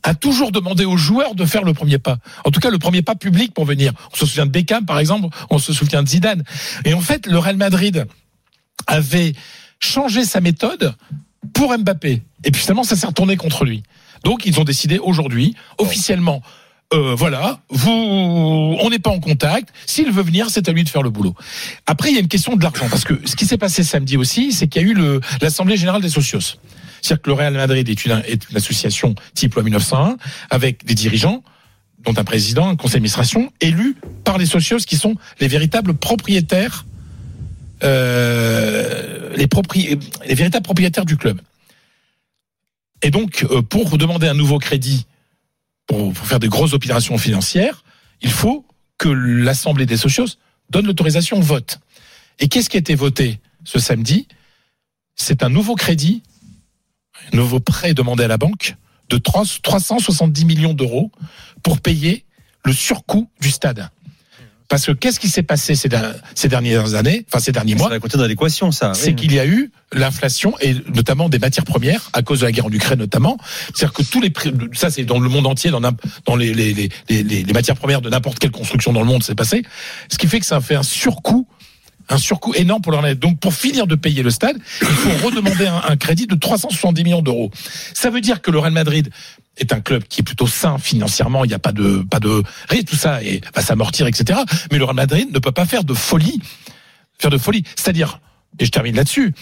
a 0.01 0.15
toujours 0.15 0.51
demandé 0.51 0.83
aux 0.83 0.97
joueurs 0.97 1.35
de 1.35 1.45
faire 1.45 1.63
le 1.63 1.73
premier 1.73 1.99
pas. 1.99 2.17
En 2.43 2.51
tout 2.51 2.59
cas, 2.59 2.69
le 2.69 2.79
premier 2.79 3.01
pas 3.01 3.15
public 3.15 3.53
pour 3.53 3.65
venir. 3.65 3.93
On 4.11 4.15
se 4.15 4.25
souvient 4.25 4.45
de 4.45 4.51
Beckham, 4.51 4.85
par 4.85 4.99
exemple, 4.99 5.27
on 5.49 5.59
se 5.59 5.71
souvient 5.73 6.03
de 6.03 6.09
Zidane. 6.09 6.43
Et 6.85 6.93
en 6.93 7.01
fait, 7.01 7.27
le 7.27 7.37
Real 7.37 7.55
Madrid 7.55 8.05
avait 8.87 9.33
changé 9.79 10.25
sa 10.25 10.41
méthode 10.41 10.93
pour 11.53 11.77
Mbappé. 11.77 12.21
Et 12.43 12.51
puis 12.51 12.61
finalement, 12.61 12.83
ça 12.83 12.95
s'est 12.95 13.07
retourné 13.07 13.37
contre 13.37 13.63
lui. 13.63 13.83
Donc, 14.23 14.45
ils 14.45 14.59
ont 14.59 14.63
décidé 14.63 14.99
aujourd'hui, 14.99 15.55
officiellement, 15.77 16.41
euh, 16.93 17.15
voilà, 17.15 17.59
vous, 17.69 17.91
on 17.91 18.89
n'est 18.89 18.99
pas 18.99 19.09
en 19.09 19.19
contact. 19.19 19.69
S'il 19.85 20.11
veut 20.11 20.23
venir, 20.23 20.49
c'est 20.49 20.69
à 20.69 20.71
lui 20.71 20.83
de 20.83 20.89
faire 20.89 21.01
le 21.01 21.09
boulot. 21.09 21.35
Après, 21.85 22.09
il 22.09 22.13
y 22.13 22.17
a 22.17 22.21
une 22.21 22.27
question 22.27 22.55
de 22.55 22.63
l'argent, 22.63 22.87
parce 22.89 23.03
que 23.03 23.19
ce 23.25 23.35
qui 23.35 23.45
s'est 23.45 23.57
passé 23.57 23.83
samedi 23.83 24.15
aussi, 24.15 24.51
c'est 24.51 24.67
qu'il 24.67 24.81
y 24.81 24.85
a 24.85 24.87
eu 24.87 25.19
l'Assemblée 25.41 25.77
générale 25.77 26.01
des 26.01 26.09
socios. 26.09 26.57
C'est-à-dire 27.01 27.21
que 27.21 27.29
le 27.29 27.33
Real 27.33 27.53
Madrid 27.53 27.87
est 27.89 28.05
une, 28.05 28.23
association 28.55 29.15
type 29.33 29.55
loi 29.55 29.63
1901, 29.63 30.17
avec 30.49 30.85
des 30.85 30.93
dirigeants, 30.93 31.43
dont 32.03 32.13
un 32.15 32.23
président, 32.23 32.69
un 32.69 32.75
conseil 32.75 32.95
d'administration, 32.95 33.51
élus 33.59 33.95
par 34.23 34.37
les 34.37 34.45
socios, 34.45 34.77
qui 34.77 34.95
sont 34.95 35.15
les 35.39 35.47
véritables 35.47 35.95
propriétaires, 35.95 36.85
euh, 37.83 39.35
les 39.35 40.35
véritables 40.35 40.63
propriétaires 40.63 41.05
du 41.05 41.17
club. 41.17 41.41
Et 43.01 43.11
donc, 43.11 43.45
euh, 43.51 43.61
pour 43.61 43.97
demander 43.97 44.27
un 44.27 44.33
nouveau 44.33 44.59
crédit 44.59 45.05
pour, 45.87 46.15
faire 46.17 46.39
des 46.39 46.49
grosses 46.49 46.73
opérations 46.73 47.17
financières, 47.17 47.83
il 48.21 48.31
faut 48.31 48.65
que 48.97 49.09
l'Assemblée 49.09 49.85
des 49.85 49.97
socios 49.97 50.37
donne 50.69 50.85
l'autorisation 50.85 51.37
au 51.37 51.41
vote. 51.41 51.79
Et 52.39 52.47
qu'est-ce 52.47 52.69
qui 52.69 52.77
a 52.77 52.79
été 52.79 52.95
voté 52.95 53.39
ce 53.63 53.79
samedi? 53.79 54.27
C'est 55.15 55.43
un 55.43 55.49
nouveau 55.49 55.75
crédit, 55.75 56.23
un 57.31 57.37
nouveau 57.37 57.59
prêt 57.59 57.93
demandé 57.93 58.23
à 58.23 58.27
la 58.27 58.37
banque 58.37 58.75
de 59.09 59.17
3 59.17 59.43
370 59.61 60.45
millions 60.45 60.73
d'euros 60.73 61.11
pour 61.61 61.79
payer 61.79 62.25
le 62.65 62.73
surcoût 62.73 63.29
du 63.41 63.51
stade. 63.51 63.89
Parce 64.73 64.85
que 64.87 64.91
qu'est-ce 64.91 65.19
qui 65.19 65.29
s'est 65.29 65.43
passé 65.43 65.75
ces, 65.75 65.87
der- 65.89 66.15
ces 66.33 66.47
dernières 66.47 66.95
années, 66.95 67.25
enfin 67.29 67.39
ces 67.39 67.51
derniers 67.51 67.75
mois 67.75 67.89
dans 68.17 68.25
l'équation, 68.27 68.71
ça. 68.71 68.93
c'est 68.95 69.13
qu'il 69.15 69.31
y 69.33 69.39
a 69.39 69.45
eu 69.45 69.71
l'inflation 69.91 70.55
et 70.61 70.75
notamment 70.95 71.29
des 71.29 71.37
matières 71.37 71.63
premières 71.65 72.09
à 72.13 72.23
cause 72.23 72.39
de 72.39 72.45
la 72.45 72.51
guerre 72.51 72.65
en 72.65 72.71
Ukraine 72.71 72.97
notamment. 72.99 73.37
C'est-à-dire 73.75 73.93
que 73.93 74.01
tous 74.03 74.19
les 74.21 74.31
prix, 74.31 74.51
ça 74.73 74.89
c'est 74.89 75.03
dans 75.03 75.19
le 75.19 75.29
monde 75.29 75.45
entier, 75.45 75.69
dans, 75.69 75.79
n'im- 75.81 75.95
dans 76.25 76.35
les, 76.35 76.53
les, 76.53 76.73
les, 76.73 76.89
les, 77.09 77.23
les 77.43 77.53
matières 77.53 77.75
premières 77.77 78.01
de 78.01 78.09
n'importe 78.09 78.39
quelle 78.39 78.51
construction 78.51 78.93
dans 78.93 79.01
le 79.01 79.05
monde, 79.05 79.21
c'est 79.23 79.35
passé. 79.35 79.61
Ce 80.09 80.17
qui 80.17 80.27
fait 80.27 80.39
que 80.39 80.45
ça 80.47 80.59
fait 80.59 80.75
un 80.75 80.83
surcoût 80.83 81.47
un 82.09 82.17
surcoût 82.17 82.53
énorme 82.55 82.81
pour 82.81 82.91
leur 82.91 83.15
Donc, 83.15 83.39
pour 83.39 83.53
finir 83.53 83.87
de 83.87 83.95
payer 83.95 84.23
le 84.23 84.29
stade, 84.29 84.57
il 84.81 84.87
faut 84.87 85.25
redemander 85.25 85.67
un, 85.67 85.95
crédit 85.95 86.27
de 86.27 86.35
370 86.35 87.03
millions 87.03 87.21
d'euros. 87.21 87.51
Ça 87.93 88.09
veut 88.09 88.21
dire 88.21 88.41
que 88.41 88.51
le 88.51 88.59
Real 88.59 88.73
Madrid 88.73 89.09
est 89.57 89.71
un 89.71 89.81
club 89.81 90.03
qui 90.03 90.21
est 90.21 90.23
plutôt 90.23 90.47
sain 90.47 90.77
financièrement. 90.77 91.45
Il 91.45 91.49
n'y 91.49 91.53
a 91.53 91.59
pas 91.59 91.71
de, 91.71 92.05
pas 92.09 92.19
de, 92.19 92.43
rien, 92.69 92.81
tout 92.83 92.95
ça 92.95 93.23
et 93.23 93.41
va 93.55 93.61
s'amortir, 93.61 94.07
etc. 94.07 94.39
Mais 94.71 94.77
le 94.77 94.85
Real 94.85 94.95
Madrid 94.95 95.29
ne 95.31 95.39
peut 95.39 95.51
pas 95.51 95.65
faire 95.65 95.83
de 95.83 95.93
folie, 95.93 96.41
faire 97.19 97.29
de 97.29 97.37
folie. 97.37 97.63
C'est-à-dire, 97.75 98.19
et 98.59 98.65
je 98.65 98.71
termine 98.71 98.95
là-dessus, 98.95 99.33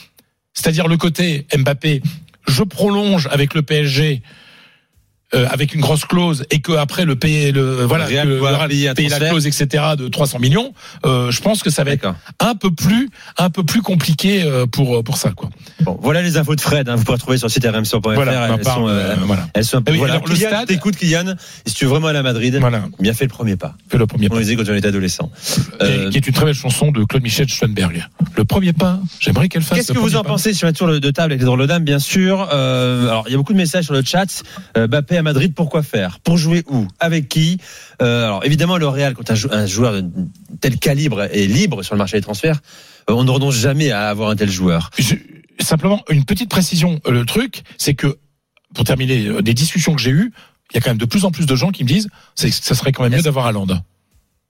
c'est-à-dire 0.53 0.87
le 0.87 0.97
côté 0.97 1.47
Mbappé, 1.55 2.01
je 2.47 2.63
prolonge 2.63 3.27
avec 3.31 3.53
le 3.53 3.61
PSG. 3.61 4.21
Euh, 5.33 5.47
avec 5.49 5.73
une 5.73 5.81
grosse 5.81 6.05
clause 6.05 6.43
et 6.51 6.59
que 6.59 6.73
après 6.73 7.05
le 7.05 7.15
payer 7.15 7.51
le 7.51 7.83
voilà 7.85 8.05
que 8.05 8.27
le 8.27 8.41
Real 8.41 8.67
payer 8.69 8.89
un 8.89 8.93
paye 8.93 9.07
la 9.09 9.19
clause 9.19 9.47
etc 9.47 9.83
de 9.97 10.07
300 10.07 10.39
millions 10.39 10.73
euh, 11.05 11.31
je 11.31 11.41
pense 11.41 11.63
que 11.63 11.69
ça 11.69 11.83
va 11.83 11.91
être 11.91 12.13
un 12.39 12.55
peu 12.55 12.71
plus 12.71 13.09
un 13.37 13.49
peu 13.49 13.63
plus 13.63 13.81
compliqué 13.81 14.43
euh, 14.43 14.65
pour 14.65 15.03
pour 15.03 15.17
ça 15.17 15.31
quoi 15.31 15.49
Bon, 15.81 15.97
voilà 16.01 16.21
les 16.21 16.37
infos 16.37 16.55
de 16.55 16.61
Fred. 16.61 16.89
hein, 16.89 16.95
vous 16.95 17.03
pourrez 17.03 17.15
retrouver 17.15 17.37
sur 17.37 17.47
le 17.47 17.51
site 17.51 17.65
rmc.fr. 17.65 17.99
voilà 18.13 18.49
elles, 18.55 18.63
sont, 18.63 18.87
euh, 18.87 18.91
euh, 18.91 19.15
voilà 19.25 19.47
elles 19.55 19.65
sont 19.65 19.77
un 19.77 19.81
peu. 19.81 19.91
Et 19.91 19.93
oui, 19.93 19.99
voilà. 19.99 20.13
alors, 20.15 20.27
le 20.27 20.35
Kylian, 20.35 20.49
stade- 20.49 20.67
T'écoutes 20.67 20.95
Kylian. 20.95 21.29
Et 21.65 21.69
si 21.69 21.73
tu 21.75 21.85
veux 21.85 21.89
vraiment 21.91 22.07
aller 22.07 22.19
à 22.19 22.23
Madrid, 22.23 22.55
voilà 22.59 22.83
bien 22.99 23.13
fait 23.13 23.25
le 23.25 23.29
premier 23.29 23.55
pas. 23.55 23.73
fais 23.89 23.97
le 23.97 24.05
premier 24.05 24.27
On 24.27 24.29
pas 24.29 24.35
le 24.35 24.41
disait 24.43 24.55
quand 24.55 24.63
on 24.69 24.75
était 24.75 24.89
adolescent. 24.89 25.31
qui, 25.43 25.61
Euh, 25.81 26.07
est, 26.07 26.09
qui 26.11 26.17
est 26.17 26.27
une 26.27 26.33
très 26.33 26.45
belle 26.45 26.53
chanson 26.53 26.91
de 26.91 27.03
Claude 27.03 27.23
Michel 27.23 27.47
Schoenberg 27.49 28.05
le 28.37 28.45
premier 28.45 28.73
pas 28.73 28.99
j'aimerais 29.19 29.49
qu'elle 29.49 29.61
fasse 29.63 29.79
Qu'est-ce 29.79 29.91
le 29.93 29.99
que 29.99 30.03
vous 30.03 30.15
en 30.15 30.21
pas. 30.23 30.29
pensez 30.29 30.53
sur 30.53 30.67
un 30.67 30.73
tour 30.73 30.87
de 30.87 31.11
table 31.11 31.31
avec 31.31 31.39
les 31.39 31.45
drôles 31.45 31.61
de 31.61 31.65
dames, 31.65 31.83
bien 31.83 31.99
sûr 31.99 32.47
Euh, 32.53 33.07
Alors, 33.07 33.23
il 33.27 33.31
y 33.31 33.33
a 33.33 33.37
beaucoup 33.37 33.53
de 33.53 33.57
messages 33.57 33.85
sur 33.85 33.93
le 33.93 34.03
chat. 34.03 34.43
Euh, 34.77 34.87
Mbappé 34.87 35.17
à 35.21 35.23
Madrid, 35.23 35.53
pourquoi 35.55 35.81
faire? 35.83 36.19
Pour 36.19 36.37
jouer 36.37 36.63
où? 36.69 36.85
Avec 36.99 37.29
qui? 37.29 37.57
Euh, 38.01 38.25
Alors, 38.25 38.45
évidemment, 38.45 38.77
le 38.77 38.87
Real, 38.87 39.13
quand 39.13 39.31
un, 39.31 39.35
jou- 39.35 39.49
un 39.51 39.65
joueur 39.65 40.01
de 40.01 40.09
tel 40.59 40.77
calibre 40.77 41.21
est 41.23 41.47
libre 41.47 41.81
sur 41.83 41.95
le 41.95 41.99
marché 41.99 42.17
des 42.17 42.21
transferts, 42.23 42.59
euh, 43.09 43.13
on 43.13 43.23
ne 43.23 43.31
renonce 43.31 43.55
jamais 43.55 43.91
à 43.91 44.09
avoir 44.09 44.29
un 44.29 44.35
tel 44.35 44.49
joueur. 44.51 44.89
Je- 44.99 45.15
simplement 45.59 46.03
une 46.09 46.25
petite 46.25 46.49
précision. 46.49 46.99
Euh, 47.07 47.11
Le 47.11 47.25
truc, 47.25 47.63
c'est 47.77 47.93
que 47.93 48.17
pour 48.73 48.83
terminer, 48.83 49.41
des 49.41 49.53
discussions 49.53 49.93
que 49.95 50.01
j'ai 50.01 50.11
eues, 50.11 50.31
il 50.71 50.75
y 50.75 50.77
a 50.77 50.81
quand 50.81 50.89
même 50.91 50.97
de 50.97 51.05
plus 51.05 51.25
en 51.25 51.31
plus 51.31 51.45
de 51.45 51.55
gens 51.55 51.71
qui 51.71 51.83
me 51.83 51.89
disent, 51.89 52.07
que 52.39 52.49
ça 52.49 52.75
serait 52.75 52.91
quand 52.93 53.03
même 53.03 53.13
mieux 53.13 53.21
d'avoir 53.21 53.45
Haaland. 53.47 53.67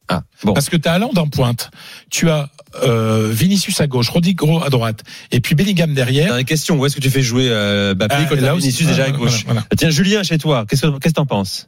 Ah, 0.07 0.23
bon. 0.43 0.53
Parce 0.53 0.69
que 0.69 0.77
tu 0.77 0.89
as 0.89 0.93
Haaland 0.93 1.11
en 1.15 1.27
pointe, 1.27 1.71
tu 2.09 2.29
as 2.29 2.49
euh, 2.83 3.29
Vinicius 3.31 3.79
à 3.81 3.87
gauche, 3.87 4.09
Rodrigo 4.09 4.61
à 4.61 4.69
droite, 4.69 5.03
et 5.31 5.39
puis 5.39 5.55
Bellingham 5.55 5.93
derrière. 5.93 6.27
Dernière 6.27 6.45
question, 6.45 6.77
où 6.77 6.85
est-ce 6.85 6.95
que 6.95 7.01
tu 7.01 7.09
fais 7.09 7.21
jouer 7.21 7.47
euh, 7.49 7.95
Mbappé 7.95 8.15
Ah, 8.17 8.25
quand 8.25 8.35
là 8.35 8.41
t'as 8.41 8.53
aussi, 8.53 8.67
Vinicius 8.67 8.87
déjà 8.87 9.03
à 9.03 9.09
voilà, 9.09 9.17
gauche 9.17 9.45
voilà. 9.45 9.65
Tiens, 9.77 9.89
Julien, 9.89 10.23
chez 10.23 10.37
toi, 10.37 10.65
qu'est-ce 10.67 10.81
que 10.81 10.99
qu'est-ce 10.99 11.13
que 11.13 11.17
t'en 11.19 11.25
penses? 11.25 11.67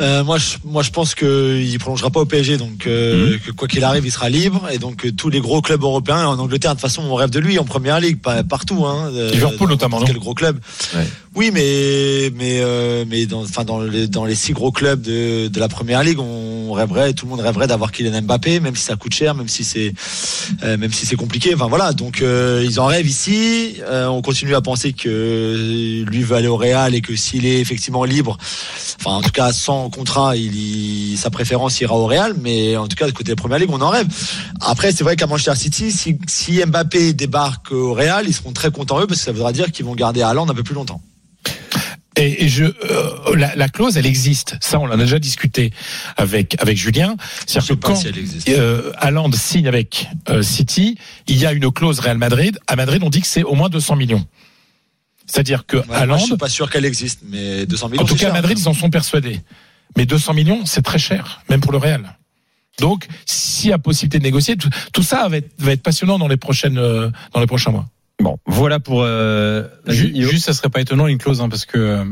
Euh, 0.00 0.24
moi, 0.24 0.38
je, 0.38 0.56
moi, 0.64 0.82
je 0.82 0.90
pense 0.90 1.14
qu'il 1.14 1.78
prolongera 1.78 2.10
pas 2.10 2.20
au 2.20 2.26
PSG, 2.26 2.58
donc 2.58 2.86
euh, 2.86 3.38
que 3.44 3.50
quoi 3.50 3.66
qu'il 3.66 3.82
arrive, 3.84 4.04
il 4.04 4.12
sera 4.12 4.28
libre, 4.28 4.68
et 4.70 4.78
donc 4.78 5.06
euh, 5.06 5.12
tous 5.12 5.30
les 5.30 5.40
gros 5.40 5.62
clubs 5.62 5.82
européens 5.82 6.26
en 6.26 6.38
Angleterre, 6.38 6.72
de 6.72 6.80
toute 6.80 6.82
façon, 6.82 7.02
on 7.08 7.14
rêve 7.14 7.30
de 7.30 7.38
lui 7.38 7.58
en 7.58 7.64
première 7.64 8.00
ligue, 8.00 8.20
pas 8.20 8.42
partout, 8.42 8.84
hein. 8.84 9.10
Liverpool 9.32 9.68
notamment, 9.68 10.00
Quel 10.02 10.18
gros 10.18 10.34
club 10.34 10.58
Ouais. 10.94 11.06
Oui, 11.34 11.50
mais 11.52 12.30
mais 12.34 12.60
euh, 12.62 13.04
mais 13.06 13.26
dans, 13.26 13.42
enfin 13.42 13.62
dans 13.62 13.80
les 13.80 14.08
dans 14.08 14.24
les 14.24 14.34
six 14.34 14.54
gros 14.54 14.72
clubs 14.72 15.02
de 15.02 15.48
de 15.48 15.60
la 15.60 15.68
première 15.68 16.02
ligue, 16.02 16.18
on 16.18 16.72
rêverait, 16.72 17.12
tout 17.12 17.26
le 17.26 17.30
monde 17.30 17.40
rêverait 17.40 17.66
d'avoir 17.66 17.92
Kylian 17.92 18.22
Mbappé, 18.22 18.58
même 18.60 18.74
si 18.74 18.84
ça 18.84 18.96
coûte 18.96 19.12
cher, 19.12 19.34
même 19.34 19.48
si 19.48 19.62
c'est 19.62 19.92
même 20.64 20.92
si 20.94 21.04
c'est 21.04 21.16
compliqué. 21.16 21.54
Enfin 21.54 21.66
voilà, 21.66 21.92
donc 21.92 22.22
ils 22.22 22.80
en 22.80 22.86
rêvent 22.86 23.06
ici. 23.06 23.74
On 23.86 24.22
continue 24.22 24.54
à 24.54 24.62
penser 24.62 24.94
que 24.94 26.02
lui 26.06 26.22
veut 26.22 26.36
aller 26.36 26.48
au 26.48 26.56
Real 26.56 26.94
et 26.94 27.02
que 27.02 27.14
s'il 27.14 27.44
est 27.44 27.60
effectivement 27.60 28.04
libre, 28.04 28.38
enfin 28.98 29.16
en 29.16 29.20
tout 29.20 29.30
cas 29.36 29.52
sans 29.52 29.90
contrat, 29.90 30.36
il, 30.36 31.16
sa 31.16 31.30
préférence 31.30 31.80
ira 31.80 31.94
au 31.94 32.06
Real. 32.06 32.34
Mais 32.40 32.76
en 32.76 32.88
tout 32.88 32.96
cas, 32.96 33.06
du 33.06 33.12
côté 33.12 33.24
de 33.24 33.30
la 33.30 33.36
Première 33.36 33.58
Ligue, 33.58 33.70
on 33.70 33.80
en 33.80 33.90
rêve. 33.90 34.06
Après, 34.60 34.92
c'est 34.92 35.04
vrai 35.04 35.16
qu'à 35.16 35.26
Manchester 35.26 35.54
City, 35.54 35.92
si, 35.92 36.18
si 36.26 36.64
Mbappé 36.64 37.12
débarque 37.12 37.72
au 37.72 37.94
Real, 37.94 38.26
ils 38.26 38.34
seront 38.34 38.52
très 38.52 38.70
contents 38.70 39.00
eux 39.00 39.06
parce 39.06 39.20
que 39.20 39.26
ça 39.26 39.32
voudra 39.32 39.52
dire 39.52 39.70
qu'ils 39.70 39.84
vont 39.84 39.94
garder 39.94 40.22
Haaland 40.22 40.48
un 40.48 40.54
peu 40.54 40.62
plus 40.62 40.74
longtemps. 40.74 41.00
Et, 42.18 42.48
je, 42.48 42.64
euh, 42.64 43.36
la, 43.36 43.54
la 43.56 43.68
clause, 43.68 43.98
elle 43.98 44.06
existe. 44.06 44.56
Ça, 44.60 44.80
on 44.80 44.84
en 44.84 44.92
a 44.92 44.96
déjà 44.96 45.18
discuté 45.18 45.70
avec 46.16 46.56
avec 46.60 46.78
Julien. 46.78 47.16
C'est-à-dire 47.46 47.76
que 47.76 47.86
quand 47.86 47.94
si 47.94 48.10
euh, 48.48 48.90
signe 49.34 49.68
avec 49.68 50.08
euh, 50.30 50.42
City, 50.42 50.96
il 51.26 51.36
y 51.36 51.44
a 51.44 51.52
une 51.52 51.70
clause 51.70 52.00
Real 52.00 52.16
Madrid. 52.16 52.58
À 52.66 52.76
Madrid, 52.76 53.02
on 53.04 53.10
dit 53.10 53.20
que 53.20 53.26
c'est 53.26 53.42
au 53.42 53.54
moins 53.54 53.68
200 53.68 53.96
millions. 53.96 54.24
C'est-à-dire 55.26 55.66
que 55.66 55.76
Ouais, 55.78 55.82
moi, 55.86 55.96
Haaland, 55.98 56.18
je 56.18 56.24
suis 56.24 56.36
pas 56.36 56.48
sûr 56.48 56.70
qu'elle 56.70 56.84
existe, 56.84 57.20
mais 57.28 57.66
200 57.66 57.88
millions. 57.90 58.02
en 58.02 58.06
tout 58.06 58.14
cas 58.14 58.26
à 58.26 58.28
cher. 58.28 58.32
Madrid, 58.34 58.58
ils 58.58 58.68
en 58.68 58.74
sont 58.74 58.90
persuadés. 58.90 59.40
Mais 59.96 60.06
200 60.06 60.34
millions, 60.34 60.66
c'est 60.66 60.82
très 60.82 60.98
cher, 60.98 61.40
même 61.48 61.60
pour 61.60 61.72
le 61.72 61.78
Real. 61.78 62.16
Donc, 62.78 63.06
s'il 63.24 63.70
y 63.70 63.72
a 63.72 63.78
possibilité 63.78 64.18
de 64.18 64.24
négocier, 64.24 64.56
tout, 64.56 64.68
tout 64.92 65.02
ça 65.02 65.28
va 65.28 65.38
être, 65.38 65.50
va 65.58 65.72
être 65.72 65.82
passionnant 65.82 66.18
dans 66.18 66.28
les 66.28 66.36
prochaines, 66.36 66.78
euh, 66.78 67.08
dans 67.32 67.40
les 67.40 67.46
prochains 67.46 67.70
mois. 67.70 67.86
Bon, 68.20 68.38
voilà 68.46 68.80
pour. 68.80 69.02
Euh. 69.02 69.64
Juste, 69.86 70.46
ça 70.46 70.54
serait 70.54 70.68
pas 70.68 70.80
étonnant 70.80 71.06
une 71.06 71.18
clause, 71.18 71.40
hein, 71.40 71.48
parce 71.48 71.64
que 71.66 71.78
euh, 71.78 72.04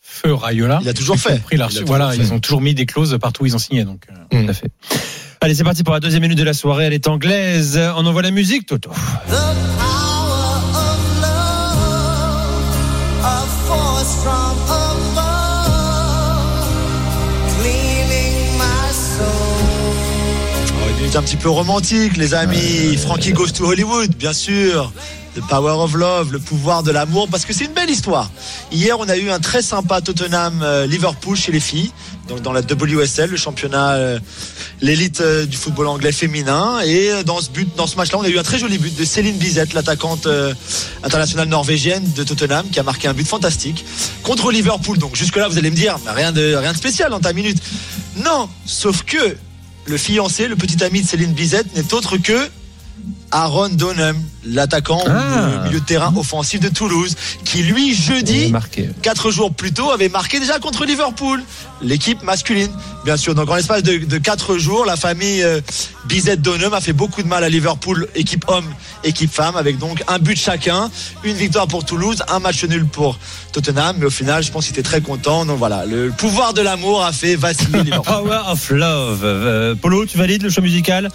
feu 0.00 0.34
Rayola. 0.34 0.80
Il 0.82 0.88
a 0.88 0.94
toujours 0.94 1.18
fait. 1.18 1.34
compris, 1.34 1.56
il 1.56 1.62
a 1.62 1.68
toujours 1.68 1.86
voilà, 1.86 2.10
fait. 2.10 2.18
ils 2.18 2.32
ont 2.32 2.40
toujours 2.40 2.60
mis 2.60 2.74
des 2.74 2.86
clauses 2.86 3.16
partout 3.20 3.44
où 3.44 3.46
ils 3.46 3.54
ont 3.54 3.58
signé. 3.60 3.84
Donc, 3.84 4.06
euh, 4.10 4.42
Tout 4.44 4.50
à 4.50 4.54
fait. 4.54 4.70
Allez, 5.40 5.54
c'est 5.54 5.64
parti 5.64 5.82
pour 5.84 5.94
la 5.94 6.00
deuxième 6.00 6.22
minute 6.22 6.38
de 6.38 6.44
la 6.44 6.54
soirée. 6.54 6.84
Elle 6.86 6.92
est 6.92 7.08
anglaise. 7.08 7.78
On 7.96 8.04
envoie 8.06 8.22
la 8.22 8.30
musique, 8.30 8.66
Toto. 8.66 8.90
But 21.10 21.16
un 21.16 21.22
petit 21.22 21.36
peu 21.36 21.48
romantique, 21.48 22.16
les 22.16 22.34
amis. 22.34 22.96
Frankie 22.96 23.32
goes 23.32 23.52
to 23.52 23.64
Hollywood, 23.64 24.14
bien 24.16 24.32
sûr. 24.32 24.92
The 25.34 25.40
Power 25.48 25.72
of 25.72 25.94
Love, 25.94 26.32
le 26.32 26.38
pouvoir 26.38 26.82
de 26.82 26.90
l'amour, 26.90 27.28
parce 27.28 27.44
que 27.44 27.52
c'est 27.52 27.64
une 27.64 27.72
belle 27.72 27.90
histoire. 27.90 28.30
Hier, 28.72 28.98
on 28.98 29.08
a 29.08 29.16
eu 29.16 29.30
un 29.30 29.38
très 29.38 29.62
sympa 29.62 30.00
Tottenham-Liverpool 30.00 31.36
chez 31.36 31.52
les 31.52 31.60
filles, 31.60 31.90
donc 32.28 32.42
dans 32.42 32.52
la 32.52 32.60
WSL, 32.60 33.30
le 33.30 33.36
championnat, 33.36 33.92
euh, 33.92 34.18
l'élite 34.80 35.20
euh, 35.20 35.46
du 35.46 35.56
football 35.56 35.86
anglais 35.86 36.12
féminin. 36.12 36.80
Et 36.84 37.10
euh, 37.10 37.22
dans 37.22 37.40
ce 37.40 37.50
but, 37.50 37.68
dans 37.76 37.86
ce 37.86 37.96
match-là, 37.96 38.18
on 38.18 38.24
a 38.24 38.28
eu 38.28 38.38
un 38.38 38.42
très 38.42 38.58
joli 38.58 38.78
but 38.78 38.94
de 38.96 39.04
Céline 39.04 39.36
Bizet, 39.36 39.68
l'attaquante 39.74 40.26
euh, 40.26 40.52
internationale 41.02 41.48
norvégienne 41.48 42.04
de 42.14 42.24
Tottenham, 42.24 42.68
qui 42.70 42.80
a 42.80 42.82
marqué 42.82 43.08
un 43.08 43.14
but 43.14 43.26
fantastique 43.26 43.84
contre 44.22 44.50
Liverpool. 44.50 44.98
Donc 44.98 45.16
jusque-là, 45.16 45.48
vous 45.48 45.58
allez 45.58 45.70
me 45.70 45.76
dire, 45.76 45.98
rien 46.06 46.32
de 46.32 46.54
rien 46.54 46.72
de 46.72 46.76
spécial 46.76 47.10
dans 47.10 47.20
ta 47.20 47.32
minute. 47.32 47.58
Non, 48.16 48.48
sauf 48.66 49.02
que 49.04 49.36
le 49.86 49.96
fiancé, 49.96 50.48
le 50.48 50.56
petit 50.56 50.82
ami 50.84 51.02
de 51.02 51.06
Céline 51.06 51.32
Bizet, 51.32 51.64
n'est 51.74 51.94
autre 51.94 52.16
que 52.16 52.48
Aaron 53.32 53.68
Donham, 53.70 54.16
l'attaquant 54.44 55.02
Ah. 55.06 55.62
milieu 55.66 55.78
de 55.80 55.84
terrain 55.84 56.12
offensif 56.16 56.58
de 56.60 56.68
Toulouse, 56.68 57.14
qui 57.44 57.62
lui 57.62 57.94
jeudi, 57.94 58.50
quatre 59.02 59.30
jours 59.30 59.52
plus 59.54 59.72
tôt, 59.72 59.90
avait 59.92 60.08
marqué 60.08 60.40
déjà 60.40 60.58
contre 60.58 60.84
Liverpool, 60.84 61.40
l'équipe 61.80 62.22
masculine, 62.24 62.70
bien 63.04 63.16
sûr. 63.16 63.34
Donc 63.36 63.48
en 63.48 63.54
l'espace 63.54 63.84
de, 63.84 63.98
de 63.98 64.18
quatre 64.18 64.58
jours, 64.58 64.84
la 64.84 64.96
famille 64.96 65.42
euh, 65.44 65.60
Bizet 66.06 66.38
Donham 66.38 66.74
a 66.74 66.80
fait 66.80 66.92
beaucoup 66.92 67.22
de 67.22 67.28
mal 67.28 67.44
à 67.44 67.48
Liverpool, 67.48 68.08
équipe 68.16 68.44
homme, 68.48 68.66
équipe 69.04 69.32
femme, 69.32 69.54
avec 69.56 69.78
donc 69.78 70.02
un 70.08 70.18
but 70.18 70.36
chacun, 70.38 70.90
une 71.22 71.36
victoire 71.36 71.68
pour 71.68 71.84
Toulouse, 71.84 72.24
un 72.28 72.40
match 72.40 72.64
nul 72.64 72.84
pour 72.86 73.16
Tottenham, 73.52 73.96
mais 74.00 74.06
au 74.06 74.10
final, 74.10 74.42
je 74.42 74.50
pense 74.50 74.64
qu'il 74.66 74.72
était 74.74 74.82
très 74.82 75.02
content. 75.02 75.44
Donc 75.46 75.58
voilà, 75.58 75.86
le 75.86 76.10
pouvoir 76.10 76.52
de 76.52 76.62
l'amour 76.62 77.04
a 77.04 77.12
fait 77.12 77.36
vaciller 77.36 77.82
Liverpool. 77.84 78.12
Power 78.24 78.40
of 78.48 78.70
Love. 78.70 79.20
Euh, 79.22 79.74
Polo, 79.76 80.04
tu 80.04 80.18
valides 80.18 80.42
le 80.42 80.50
choix 80.50 80.62
musical? 80.64 81.08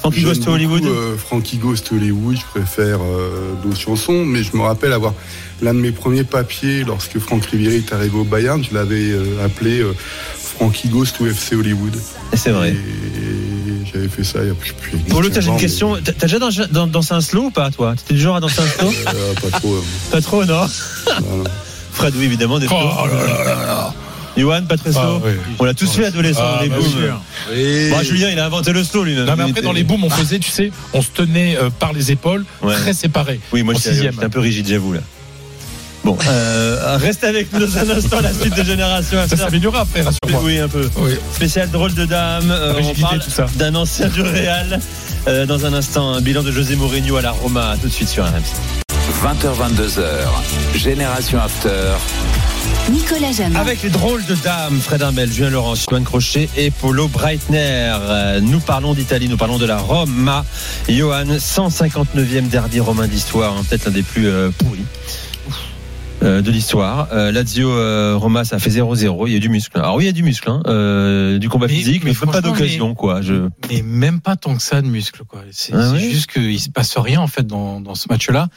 Frankie 0.00 0.40
to 0.40 0.50
Hollywood 0.52 0.84
euh, 0.84 1.16
Frankie 1.16 1.58
Goes 1.58 1.76
to 1.84 1.94
Hollywood, 1.96 2.36
je 2.36 2.60
préfère 2.60 2.98
euh, 3.02 3.52
d'autres 3.62 3.78
chansons, 3.78 4.24
mais 4.24 4.42
je 4.42 4.56
me 4.56 4.62
rappelle 4.62 4.92
avoir 4.92 5.14
l'un 5.62 5.74
de 5.74 5.78
mes 5.80 5.92
premiers 5.92 6.24
papiers 6.24 6.84
lorsque 6.84 7.18
Franck 7.18 7.44
Ribéry 7.46 7.76
est 7.76 7.92
arrivé 7.92 8.16
au 8.16 8.24
Bayern, 8.24 8.62
je 8.64 8.74
l'avais 8.74 9.10
euh, 9.10 9.44
appelé 9.44 9.80
euh, 9.80 9.94
Frankie 10.36 10.88
Goes 10.88 11.06
to 11.16 11.26
FC 11.26 11.54
Hollywood. 11.54 11.94
C'est 12.34 12.50
vrai. 12.50 12.70
Et 12.70 13.86
j'avais 13.92 14.08
fait 14.08 14.24
ça 14.24 14.38
il 14.42 14.48
y 14.48 14.50
a 14.50 14.54
plus. 14.54 14.72
plus 14.72 14.98
Polo, 14.98 15.28
t'as 15.28 15.40
j'ai 15.40 15.50
une 15.50 15.56
question. 15.58 15.96
T'as 16.02 16.12
t'as 16.12 16.26
déjà 16.26 16.38
dansé 16.38 16.62
dans, 16.70 16.86
dansé 16.86 17.12
un 17.14 17.20
slow 17.20 17.44
ou 17.44 17.50
pas, 17.50 17.70
toi? 17.70 17.94
T'étais 17.96 18.14
du 18.14 18.20
genre 18.20 18.36
à 18.36 18.40
danser 18.40 18.60
un 18.62 18.66
slow? 18.68 18.88
Euh, 19.08 19.34
pas 19.34 19.58
trop. 19.58 19.74
euh, 19.74 19.80
Pas 20.10 20.20
trop, 20.20 20.44
non? 20.44 20.66
Voilà. 21.06 21.50
Fred, 21.92 22.14
oui, 22.16 22.24
évidemment, 22.24 22.58
des 22.58 22.66
Oh 22.70 23.06
là 23.06 23.44
là 23.44 23.66
là. 23.66 23.94
Johan, 24.40 24.62
pas 24.68 24.76
très 24.76 24.92
slow 24.92 25.00
Ah, 25.02 25.18
oui. 25.24 25.32
On 25.58 25.64
l'a 25.64 25.74
tous 25.74 25.90
fait 25.90 26.06
adolescent, 26.06 26.40
Ah, 26.42 26.60
les 26.62 26.68
bah, 26.68 26.76
booms. 26.78 27.14
Oui. 27.52 27.90
Bah, 27.90 28.02
Julien, 28.02 28.28
il 28.30 28.38
a 28.38 28.46
inventé 28.46 28.72
le 28.72 28.82
slow 28.84 29.04
lui-même. 29.04 29.24
Non, 29.26 29.34
mais 29.36 29.42
après, 29.44 29.50
était- 29.52 29.62
dans 29.62 29.72
les 29.72 29.84
booms, 29.84 30.04
on 30.04 30.10
faisait, 30.10 30.38
tu 30.38 30.50
sais, 30.50 30.70
on 30.92 31.02
se 31.02 31.08
tenait 31.10 31.56
euh, 31.56 31.70
par 31.70 31.92
les 31.92 32.10
épaules, 32.12 32.44
Ouais. 32.62 32.74
très 32.74 32.92
séparés. 32.92 33.40
Oui, 33.52 33.62
moi 33.62 33.74
j'étais 33.74 34.08
un 34.24 34.28
peu 34.28 34.40
rigide, 34.40 34.66
j'avoue 34.68 34.92
là. 34.94 35.00
Bon, 36.02 36.16
euh, 36.28 36.96
reste 36.98 37.24
avec 37.24 37.52
nous 37.52 37.60
dans 37.60 37.76
un 37.76 37.90
instant 37.90 38.20
la 38.22 38.32
suite 38.32 38.56
de 38.56 38.64
Génération 38.64 39.18
Ça 39.18 39.22
After. 39.24 39.36
s'améliorera 39.36 39.80
après, 39.82 40.00
rassure-moi. 40.00 40.40
Oui, 40.42 40.58
un 40.58 40.66
peu. 40.68 40.88
Oui. 40.96 41.10
Spécial 41.34 41.70
drôle 41.70 41.92
de 41.92 42.06
dame. 42.06 42.50
euh, 42.50 42.72
on 42.82 43.00
parle 43.02 43.20
ça. 43.22 43.44
d'un 43.56 43.74
ancien 43.74 44.08
du 44.08 44.22
Real. 44.22 44.80
Euh, 45.28 45.44
dans 45.44 45.66
un 45.66 45.74
instant, 45.74 46.14
un 46.14 46.22
bilan 46.22 46.42
de 46.42 46.50
José 46.52 46.74
Mourinho 46.76 47.16
à 47.16 47.20
la 47.20 47.32
Roma. 47.32 47.74
Tout 47.82 47.88
de 47.88 47.92
suite 47.92 48.08
sur 48.08 48.24
RMC. 48.24 48.56
20h22h, 49.22 50.00
Génération 50.74 51.38
After. 51.38 51.92
Nicolas 52.88 53.30
Jamin. 53.32 53.58
Avec 53.60 53.82
les 53.82 53.90
drôles 53.90 54.24
de 54.24 54.34
dames, 54.36 54.80
Fred 54.80 55.00
Hermel, 55.02 55.30
Julien 55.30 55.50
Laurent, 55.50 55.74
Johan 55.76 56.02
Crochet 56.02 56.48
et 56.56 56.70
Polo 56.72 57.06
Breitner. 57.08 57.94
Euh, 58.00 58.40
Nous 58.40 58.58
parlons 58.58 58.94
d'Italie, 58.94 59.28
nous 59.28 59.36
parlons 59.36 59.58
de 59.58 59.66
la 59.66 59.78
Roma. 59.78 60.44
Johan, 60.88 61.24
159e 61.38 62.48
derby 62.48 62.80
romain 62.80 63.06
d'histoire, 63.06 63.56
hein, 63.56 63.62
peut-être 63.68 63.84
l'un 63.86 63.92
des 63.92 64.02
plus 64.02 64.26
euh, 64.26 64.50
pourris. 64.50 64.84
euh, 66.22 66.40
de 66.42 66.50
l'histoire. 66.50 67.08
Euh, 67.12 67.30
Lazio 67.30 67.70
euh, 67.70 68.16
Roma 68.16 68.44
ça 68.44 68.58
fait 68.58 68.70
0-0, 68.70 69.28
il 69.28 69.34
y 69.34 69.36
a 69.36 69.38
du 69.40 69.48
muscle. 69.50 69.78
Alors 69.78 69.94
oui, 69.94 70.04
il 70.04 70.06
y 70.06 70.10
a 70.10 70.12
du 70.12 70.24
muscle, 70.24 70.50
hein, 70.50 70.60
euh, 70.66 71.38
du 71.38 71.48
combat 71.48 71.66
Mais- 71.68 71.74
physique, 71.74 72.02
mais, 72.04 72.12
mais 72.26 72.32
pas 72.32 72.40
d'occasion 72.40 72.94
quoi. 72.94 73.22
Je... 73.22 73.48
Mais 73.70 73.82
même 73.82 74.20
pas 74.20 74.34
tant 74.36 74.56
que 74.56 74.62
ça 74.62 74.82
de 74.82 74.88
muscles, 74.88 75.22
quoi. 75.28 75.42
C'est 75.52 75.74
Ah 75.74 75.92
ouais 75.92 76.00
juste 76.00 76.32
qu'il 76.32 76.58
se 76.58 76.68
passe 76.70 76.96
rien, 76.98 77.20
en 77.20 77.28
fait, 77.28 77.46
dans, 77.46 77.80
dans 77.80 77.94
ce 77.94 78.06
match-là. 78.10 78.48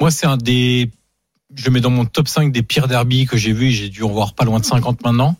Moi, 0.00 0.10
c'est 0.10 0.26
un 0.26 0.36
des, 0.38 0.90
je 1.56 1.70
mets 1.70 1.80
dans 1.80 1.90
mon 1.90 2.04
top 2.04 2.28
5 2.28 2.52
des 2.52 2.62
pires 2.62 2.88
derbies 2.88 3.26
que 3.26 3.36
j'ai 3.36 3.52
vu. 3.52 3.70
J'ai 3.70 3.88
dû 3.88 4.02
en 4.02 4.08
voir 4.08 4.34
pas 4.34 4.44
loin 4.44 4.60
de 4.60 4.64
50 4.64 5.04
maintenant. 5.04 5.36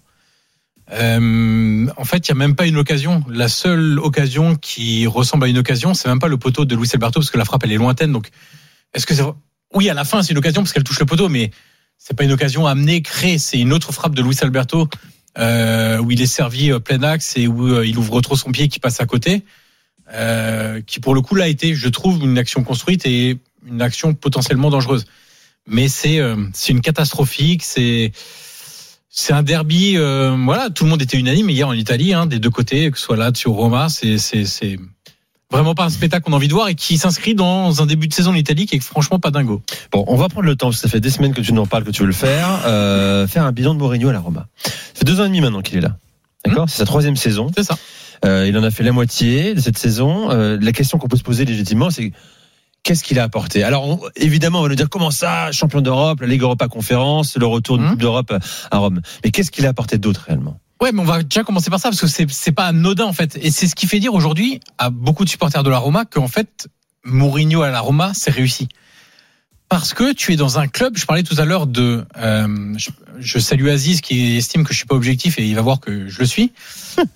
Euh, 0.93 1.87
en 1.97 2.05
fait, 2.05 2.27
il 2.27 2.29
y 2.29 2.33
a 2.33 2.35
même 2.35 2.55
pas 2.55 2.67
une 2.67 2.77
occasion. 2.77 3.25
La 3.29 3.49
seule 3.49 3.99
occasion 3.99 4.55
qui 4.55 5.07
ressemble 5.07 5.45
à 5.45 5.49
une 5.49 5.59
occasion, 5.59 5.95
c'est 5.95 6.09
même 6.09 6.19
pas 6.19 6.29
le 6.29 6.37
poteau 6.37 6.65
de 6.65 6.77
Luis 6.77 6.89
Alberto 6.93 7.21
parce 7.21 7.31
que 7.31 7.39
la 7.39 7.45
frappe 7.45 7.65
elle 7.65 7.73
est 7.73 7.79
lointaine. 7.79 8.13
Donc, 8.13 8.29
est-ce 8.93 9.07
que 9.07 9.15
c'est 9.15 9.25
oui 9.75 9.89
à 9.89 9.95
la 9.95 10.05
fin 10.05 10.23
c'est 10.23 10.33
une 10.33 10.39
occasion 10.39 10.63
parce 10.63 10.73
qu'elle 10.73 10.85
touche 10.85 11.01
le 11.01 11.07
poteau, 11.07 11.29
mais 11.29 11.51
c'est 11.99 12.17
pas 12.17 12.25
une 12.25 12.33
occasion 12.33 12.67
amenée, 12.67 13.03
créée. 13.03 13.39
C'est 13.39 13.59
une 13.59 13.73
autre 13.73 13.93
frappe 13.93 14.15
de 14.15 14.23
Luis 14.23 14.37
Alberto 14.43 14.89
euh, 15.39 15.99
où 15.99 16.11
il 16.11 16.21
est 16.21 16.27
servi 16.27 16.71
euh, 16.71 16.79
plein 16.79 17.03
axe 17.03 17.37
et 17.37 17.49
où 17.49 17.67
euh, 17.67 17.87
il 17.87 17.99
ouvre 17.99 18.21
trop 18.21 18.37
son 18.37 18.53
pied 18.53 18.69
qui 18.69 18.79
passe 18.79 19.01
à 19.01 19.07
côté. 19.07 19.43
Euh, 20.13 20.83
qui 20.83 21.01
pour 21.01 21.15
le 21.15 21.23
coup 21.23 21.35
là 21.35 21.45
a 21.45 21.49
été, 21.49 21.75
je 21.75 21.89
trouve, 21.89 22.23
une 22.23 22.37
action 22.37 22.63
construite 22.63 23.07
et 23.07 23.39
une 23.67 23.81
action 23.81 24.15
potentiellement 24.15 24.71
dangereuse. 24.71 25.07
Mais 25.67 25.89
c'est 25.89 26.19
euh, 26.19 26.37
c'est 26.53 26.73
une 26.73 26.81
catastrophique. 26.81 27.63
C'est 27.63 28.13
c'est 29.09 29.33
un 29.33 29.43
derby. 29.43 29.97
euh, 29.97 30.37
voilà, 30.45 30.71
tout 30.71 30.85
le 30.85 30.91
monde 30.91 31.03
était 31.03 31.17
unanime 31.17 31.49
hier 31.51 31.69
en 31.69 31.73
Italie, 31.73 32.13
hein, 32.15 32.27
des 32.27 32.39
deux 32.39 32.51
côtés, 32.51 32.91
que 32.91 32.99
ce 32.99 33.05
soit 33.05 33.17
là, 33.17 33.31
sur 33.35 33.53
Roma. 33.53 33.89
C'est 33.89 34.19
c'est 34.19 34.45
c'est 34.45 34.79
vraiment 35.51 35.75
pas 35.75 35.85
un 35.85 35.91
spectacle 35.91 36.25
qu'on 36.25 36.33
a 36.33 36.37
envie 36.37 36.49
de 36.49 36.53
voir 36.53 36.69
et 36.69 36.75
qui 36.75 36.99
s'inscrit 36.99 37.35
dans 37.35 37.81
un 37.81 37.87
début 37.87 38.09
de 38.09 38.13
saison 38.13 38.33
en 38.33 38.35
Italie 38.35 38.67
qui 38.67 38.77
est 38.77 38.81
franchement 38.81 39.21
pas 39.21 39.31
dingo. 39.31 39.63
Bon, 39.93 40.05
on 40.09 40.17
va 40.17 40.29
prendre 40.29 40.47
le 40.47 40.57
temps, 40.57 40.67
parce 40.67 40.79
que 40.79 40.83
ça 40.83 40.89
fait 40.89 41.01
des 41.01 41.11
semaines 41.11 41.33
que 41.33 41.41
tu 41.41 41.53
nous 41.53 41.63
en 41.63 41.67
parles, 41.67 41.85
que 41.85 41.91
tu 41.93 42.03
veux 42.03 42.09
le 42.09 42.13
faire, 42.13 42.63
euh, 42.67 43.29
faire 43.29 43.45
un 43.45 43.53
bilan 43.53 43.75
de 43.75 43.79
Mourinho 43.79 44.09
à 44.09 44.13
la 44.13 44.19
Roma. 44.19 44.49
Ça 44.65 44.71
fait 44.97 45.05
deux 45.05 45.21
ans 45.21 45.25
et 45.25 45.29
demi 45.29 45.41
maintenant 45.41 45.63
qu'il 45.63 45.79
est 45.79 45.83
là. 45.83 45.97
D'accord? 46.45 46.69
C'est 46.69 46.79
sa 46.79 46.85
troisième 46.85 47.17
saison. 47.17 47.51
C'est 47.57 47.63
ça. 47.63 47.79
Euh, 48.25 48.47
il 48.49 48.59
en 48.59 48.65
a 48.65 48.71
fait 48.71 48.83
la 48.83 48.93
moitié 48.93 49.55
de 49.55 49.61
cette 49.61 49.79
saison. 49.79 50.31
Euh, 50.31 50.59
la 50.61 50.73
question 50.73 50.99
qu'on 50.99 51.09
peut 51.09 51.17
se 51.17 51.23
poser 51.23 51.45
légitimement, 51.45 51.91
c'est 51.91 52.13
qu'est-ce 52.85 53.03
qu'il 53.03 53.19
a 53.19 53.25
apporté? 53.25 53.65
Alors, 53.65 53.85
on- 53.89 54.01
évidemment, 54.15 54.61
on 54.61 54.63
va 54.63 54.69
nous 54.69 54.75
dire 54.77 54.89
comment 54.89 55.11
ça, 55.11 55.51
champion 55.51 55.81
d'Europe, 55.81 56.21
la 56.21 56.29
Ligue 56.29 56.43
Europa 56.43 56.69
Conférence, 56.69 57.37
le 57.37 57.47
retour 57.47 57.79
de 57.79 57.83
Mhm. 57.83 57.91
Coupe 57.91 57.99
d'Europe 58.01 58.33
à 58.71 58.79
Rome. 58.79 59.01
Mais 59.25 59.31
qu'est-ce 59.33 59.51
qu'il 59.51 59.67
a 59.67 59.71
apporté 59.71 59.99
d'autre 59.99 60.25
réellement? 60.29 60.61
Ouais, 60.81 60.93
mais 60.93 61.01
on 61.01 61.05
va 61.05 61.23
déjà 61.23 61.43
commencer 61.43 61.71
par 61.71 61.81
ça 61.81 61.89
parce 61.89 62.01
que 62.01 62.07
c'est 62.07 62.31
c'est 62.31 62.53
pas 62.53 62.67
anodin 62.67 63.05
en 63.07 63.13
fait, 63.13 63.39
et 63.41 63.51
c'est 63.51 63.67
ce 63.67 63.75
qui 63.75 63.87
fait 63.87 64.01
dire 64.01 64.13
aujourd'hui 64.15 64.61
à 64.79 64.91
beaucoup 64.91 65.25
de 65.25 65.31
supporters 65.31 65.63
de 65.63 65.71
la 65.71 65.79
Roma 65.79 66.05
qu'en 66.05 66.29
fait 66.29 66.69
Mourinho 67.05 67.63
à 67.63 67.71
la 67.71 67.81
Roma 67.81 68.13
c'est 68.15 68.31
réussi. 68.31 68.69
Parce 69.71 69.95
que 69.95 70.13
tu 70.13 70.33
es 70.33 70.37
dans 70.37 70.59
un 70.59 70.67
club. 70.69 70.97
Je 70.99 71.07
parlais 71.07 71.23
tout 71.23 71.37
à 71.39 71.45
l'heure 71.47 71.67
de. 71.67 72.05
euh, 72.19 72.75
je, 72.77 72.91
je 73.19 73.39
salue 73.39 73.69
Aziz 73.69 74.03
qui 74.03 74.37
estime 74.37 74.63
que 74.63 74.73
je 74.75 74.79
suis 74.79 74.87
pas 74.87 74.95
objectif 74.95 75.39
et 75.39 75.47
il 75.47 75.55
va 75.55 75.63
voir 75.63 75.81
que 75.81 76.07
je 76.07 76.19
le 76.19 76.27
suis. 76.27 76.53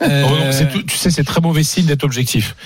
Euh, 0.02 0.24
Oh 0.26 0.30
non, 0.30 0.50
c'est 0.50 0.68
tout- 0.68 0.82
tu 0.82 0.96
sais, 0.96 1.10
c'est 1.10 1.24
très 1.24 1.40
mauvais 1.42 1.62
signe 1.62 1.84
d'être 1.84 2.04
objectif. 2.04 2.56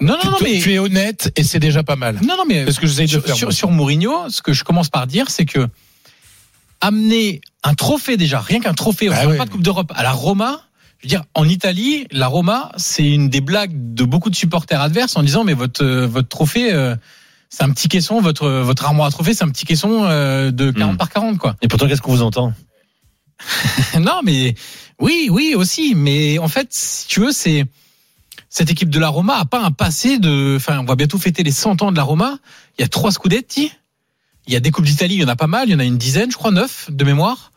Non, 0.00 0.16
non, 0.24 0.30
non, 0.30 0.36
tu- 0.38 0.44
mais 0.44 0.58
tu 0.60 0.72
es 0.72 0.78
honnête 0.78 1.30
et 1.36 1.44
c'est 1.44 1.58
déjà 1.58 1.82
pas 1.82 1.96
mal. 1.96 2.18
non, 2.26 2.36
non, 2.36 2.44
mais 2.48 2.64
C'est 2.66 2.72
ce 2.72 2.80
que 2.80 2.86
de 2.86 3.06
sur, 3.06 3.22
faire. 3.24 3.36
sur, 3.36 3.52
sur 3.52 3.70
Mourinho, 3.70 4.28
ce 4.30 4.40
que 4.42 4.52
je 4.52 4.64
commence 4.64 4.88
par 4.88 5.06
dire, 5.06 5.28
c'est 5.30 5.44
que 5.46 5.68
amener 6.80 7.40
un 7.62 7.74
trophée 7.74 8.16
déjà, 8.16 8.40
rien 8.40 8.60
qu'un 8.60 8.74
trophée, 8.74 9.10
on 9.10 9.12
Ah 9.14 9.26
ouais. 9.28 9.36
pas 9.36 9.44
de 9.44 9.50
Coupe 9.50 9.62
d'Europe, 9.62 9.92
à 9.94 10.02
la 10.02 10.12
Roma. 10.12 10.62
Je 11.00 11.06
veux 11.06 11.08
dire, 11.08 11.24
en 11.34 11.48
Italie, 11.48 12.06
la 12.10 12.26
Roma, 12.26 12.72
c'est 12.76 13.08
une 13.08 13.28
des 13.30 13.40
blagues 13.40 13.72
de 13.94 14.04
beaucoup 14.04 14.28
de 14.30 14.36
supporters 14.36 14.80
adverses 14.80 15.16
en 15.16 15.22
disant 15.22 15.44
mais 15.44 15.54
votre 15.54 15.82
euh, 15.84 16.06
votre 16.06 16.28
trophée, 16.28 16.72
euh, 16.72 16.94
c'est 17.48 17.62
un 17.64 17.70
petit 17.70 17.88
caisson, 17.88 18.20
votre 18.20 18.48
votre 18.48 18.84
armoire 18.84 19.08
à 19.08 19.10
trophée, 19.10 19.32
c'est 19.34 19.44
un 19.44 19.48
petit 19.48 19.64
caisson 19.66 20.04
euh, 20.04 20.50
de 20.50 20.70
40 20.70 20.94
Hmm. 20.94 20.96
par 20.96 21.08
40 21.10 21.38
quoi. 21.38 21.56
Et 21.62 21.68
pourtant, 21.68 21.86
qu'est-ce 21.88 22.02
qu'on 22.02 22.12
vous 22.14 22.22
entend? 22.22 22.52
Non, 23.98 24.20
mais 24.22 24.54
oui, 25.00 25.28
oui 25.30 25.54
aussi, 25.54 25.94
mais 25.94 26.38
en 26.38 26.48
fait, 26.48 26.68
si 26.70 27.06
tu 27.08 27.20
veux, 27.20 27.32
c'est 27.32 27.64
cette 28.50 28.70
équipe 28.70 28.90
de 28.90 28.98
la 28.98 29.08
Roma 29.08 29.36
a 29.38 29.44
pas 29.44 29.62
un 29.62 29.70
passé 29.70 30.18
de. 30.18 30.54
Enfin, 30.56 30.80
on 30.80 30.84
va 30.84 30.96
bientôt 30.96 31.18
fêter 31.18 31.42
les 31.42 31.52
100 31.52 31.82
ans 31.82 31.92
de 31.92 31.96
la 31.96 32.02
Roma. 32.02 32.38
Il 32.78 32.82
y 32.82 32.84
a 32.84 32.88
trois 32.88 33.12
scudetti. 33.12 33.72
Il 34.46 34.52
y 34.52 34.56
a 34.56 34.60
des 34.60 34.70
coupes 34.72 34.84
d'Italie, 34.84 35.14
il 35.14 35.20
y 35.20 35.24
en 35.24 35.28
a 35.28 35.36
pas 35.36 35.46
mal. 35.46 35.68
Il 35.68 35.72
y 35.72 35.74
en 35.74 35.78
a 35.78 35.84
une 35.84 35.98
dizaine, 35.98 36.30
je 36.30 36.36
crois, 36.36 36.50
neuf 36.50 36.90
de 36.90 37.04
mémoire. 37.04 37.52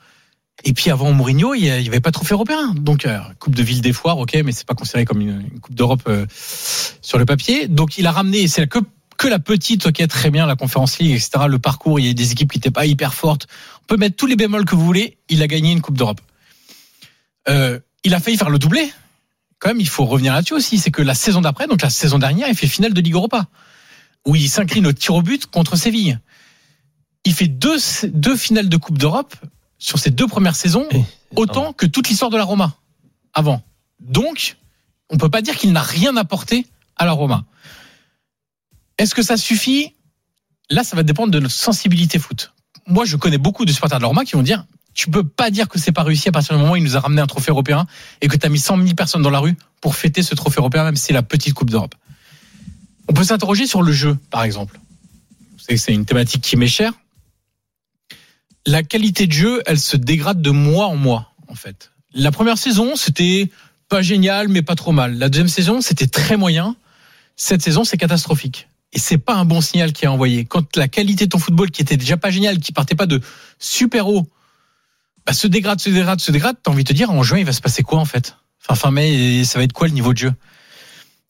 Et 0.65 0.73
puis 0.73 0.91
avant 0.91 1.11
Mourinho, 1.11 1.55
il 1.55 1.65
y 1.65 1.71
a- 1.71 1.79
il 1.79 1.85
y 1.85 1.89
avait 1.89 1.99
pas 1.99 2.11
de 2.11 2.13
trophée 2.13 2.35
européen. 2.35 2.73
Donc 2.75 3.05
euh, 3.05 3.17
coupe 3.39 3.55
de 3.55 3.63
ville 3.63 3.81
des 3.81 3.91
foires, 3.91 4.19
ok, 4.19 4.37
mais 4.45 4.51
c'est 4.51 4.67
pas 4.67 4.75
considéré 4.75 5.03
comme 5.03 5.19
une, 5.19 5.59
coupe 5.59 5.73
d'Europe 5.73 6.03
euh, 6.07 6.27
sur 7.01 7.17
le 7.17 7.25
papier. 7.25 7.67
Donc 7.67 7.97
il 7.97 8.05
a 8.05 8.11
ramené, 8.11 8.47
c'est 8.47 8.67
que 8.67 8.79
que 9.17 9.27
la 9.27 9.39
petite, 9.39 9.85
ok, 9.87 10.07
très 10.07 10.31
bien, 10.31 10.45
la 10.45 10.55
conférence 10.55 10.99
League, 10.99 11.11
etc. 11.11 11.45
Le 11.47 11.59
parcours, 11.59 11.99
il 11.99 12.05
y 12.07 12.09
a 12.09 12.13
des 12.13 12.31
équipes 12.31 12.51
qui 12.51 12.57
n'étaient 12.57 12.71
pas 12.71 12.85
hyper 12.85 13.13
fortes. 13.13 13.47
On 13.83 13.85
peut 13.85 13.97
mettre 13.97 14.15
tous 14.15 14.25
les 14.25 14.35
bémols 14.35 14.65
que 14.65 14.75
vous 14.75 14.85
voulez. 14.85 15.17
Il 15.29 15.41
a 15.41 15.47
gagné 15.47 15.71
une 15.71 15.81
coupe 15.81 15.97
d'Europe. 15.97 16.19
Euh, 17.49 17.79
il 18.03 18.13
a 18.13 18.19
failli 18.19 18.37
faire 18.37 18.49
le 18.49 18.59
doublé. 18.59 18.91
Quand 19.63 19.69
même, 19.69 19.79
il 19.79 19.87
faut 19.87 20.03
revenir 20.03 20.33
là-dessus 20.33 20.55
aussi. 20.55 20.77
C'est 20.77 20.91
que 20.91 21.01
la 21.01 21.15
saison 21.15 21.39
d'après, 21.39 21.67
donc 21.67 21.81
la 21.81 21.89
saison 21.89 22.19
dernière, 22.19 22.49
il 22.49 22.55
fait 22.55 22.67
finale 22.67 22.93
de 22.93 22.99
Ligue 22.99 23.13
Europa, 23.13 23.47
où 24.25 24.35
il 24.35 24.49
s'incline 24.49 24.85
au 24.85 24.91
tir 24.91 25.15
au 25.15 25.21
but 25.21 25.45
contre 25.45 25.77
Séville. 25.77 26.19
Il 27.23 27.33
fait 27.33 27.47
deux, 27.47 27.77
deux 28.03 28.35
finales 28.35 28.67
de 28.67 28.75
Coupe 28.75 28.97
d'Europe 28.97 29.33
sur 29.77 29.99
ses 29.99 30.11
deux 30.11 30.27
premières 30.27 30.57
saisons, 30.57 30.85
autant 31.37 31.71
que 31.71 31.85
toute 31.85 32.09
l'histoire 32.09 32.29
de 32.29 32.35
la 32.35 32.43
Roma 32.43 32.75
avant. 33.33 33.63
Donc, 34.01 34.57
on 35.09 35.15
peut 35.15 35.29
pas 35.29 35.41
dire 35.41 35.55
qu'il 35.55 35.71
n'a 35.71 35.81
rien 35.81 36.17
apporté 36.17 36.67
à 36.97 37.05
la 37.05 37.13
Roma. 37.13 37.45
Est-ce 38.97 39.15
que 39.15 39.23
ça 39.23 39.37
suffit? 39.37 39.93
Là, 40.69 40.83
ça 40.83 40.97
va 40.97 41.03
dépendre 41.03 41.31
de 41.31 41.39
notre 41.39 41.55
sensibilité 41.55 42.19
foot. 42.19 42.51
Moi, 42.85 43.05
je 43.05 43.15
connais 43.15 43.37
beaucoup 43.37 43.63
de 43.63 43.71
supporters 43.71 43.99
de 43.99 44.01
la 44.01 44.09
Roma 44.09 44.25
qui 44.25 44.33
vont 44.33 44.43
dire 44.43 44.65
tu 44.93 45.09
peux 45.09 45.23
pas 45.23 45.49
dire 45.49 45.67
que 45.67 45.79
c'est 45.79 45.91
pas 45.91 46.03
réussi 46.03 46.29
à 46.29 46.31
partir 46.31 46.55
du 46.55 46.61
moment 46.61 46.73
où 46.73 46.77
il 46.77 46.83
nous 46.83 46.95
a 46.95 46.99
ramené 46.99 47.21
un 47.21 47.27
trophée 47.27 47.51
européen 47.51 47.85
et 48.21 48.27
que 48.27 48.37
tu 48.37 48.45
as 48.45 48.49
mis 48.49 48.59
100 48.59 48.77
000 48.77 48.95
personnes 48.95 49.21
dans 49.21 49.29
la 49.29 49.39
rue 49.39 49.55
pour 49.81 49.95
fêter 49.95 50.23
ce 50.23 50.35
trophée 50.35 50.59
européen, 50.59 50.83
même 50.83 50.95
si 50.95 51.05
c'est 51.05 51.13
la 51.13 51.23
petite 51.23 51.53
Coupe 51.53 51.69
d'Europe. 51.69 51.95
On 53.07 53.13
peut 53.13 53.23
s'interroger 53.23 53.67
sur 53.67 53.81
le 53.81 53.91
jeu, 53.91 54.17
par 54.29 54.43
exemple. 54.43 54.79
C'est 55.57 55.93
une 55.93 56.05
thématique 56.05 56.41
qui 56.41 56.57
m'est 56.57 56.67
chère. 56.67 56.93
La 58.65 58.83
qualité 58.83 59.27
de 59.27 59.31
jeu, 59.31 59.61
elle 59.65 59.79
se 59.79 59.97
dégrade 59.97 60.41
de 60.41 60.51
mois 60.51 60.87
en 60.87 60.95
mois, 60.95 61.33
en 61.47 61.55
fait. 61.55 61.91
La 62.13 62.31
première 62.31 62.57
saison, 62.57 62.95
c'était 62.95 63.49
pas 63.89 64.01
génial, 64.01 64.47
mais 64.47 64.61
pas 64.61 64.75
trop 64.75 64.91
mal. 64.91 65.17
La 65.17 65.29
deuxième 65.29 65.47
saison, 65.47 65.81
c'était 65.81 66.07
très 66.07 66.37
moyen. 66.37 66.75
Cette 67.35 67.61
saison, 67.61 67.83
c'est 67.83 67.97
catastrophique. 67.97 68.67
Et 68.93 68.99
c'est 68.99 69.17
pas 69.17 69.35
un 69.35 69.45
bon 69.45 69.59
signal 69.59 69.91
qui 69.91 70.05
est 70.05 70.07
envoyé. 70.07 70.45
Quand 70.45 70.77
la 70.77 70.87
qualité 70.87 71.25
de 71.25 71.29
ton 71.31 71.39
football, 71.39 71.71
qui 71.71 71.81
était 71.81 71.97
déjà 71.97 72.15
pas 72.15 72.29
génial, 72.29 72.59
qui 72.59 72.71
partait 72.71 72.95
pas 72.95 73.07
de 73.07 73.19
super 73.59 74.07
haut, 74.07 74.27
bah, 75.25 75.33
se 75.33 75.47
dégrade, 75.47 75.79
se 75.79 75.89
dégrade, 75.89 76.19
se 76.19 76.31
dégrade, 76.31 76.55
t'as 76.61 76.71
envie 76.71 76.83
de 76.83 76.89
te 76.89 76.93
dire, 76.93 77.11
en 77.11 77.23
juin, 77.23 77.39
il 77.39 77.45
va 77.45 77.53
se 77.53 77.61
passer 77.61 77.83
quoi, 77.83 77.99
en 77.99 78.05
fait? 78.05 78.35
Enfin, 78.61 78.75
fin 78.75 78.91
mai, 78.91 79.43
ça 79.43 79.59
va 79.59 79.63
être 79.65 79.73
quoi 79.73 79.87
le 79.87 79.93
niveau 79.93 80.13
de 80.13 80.17
jeu? 80.17 80.33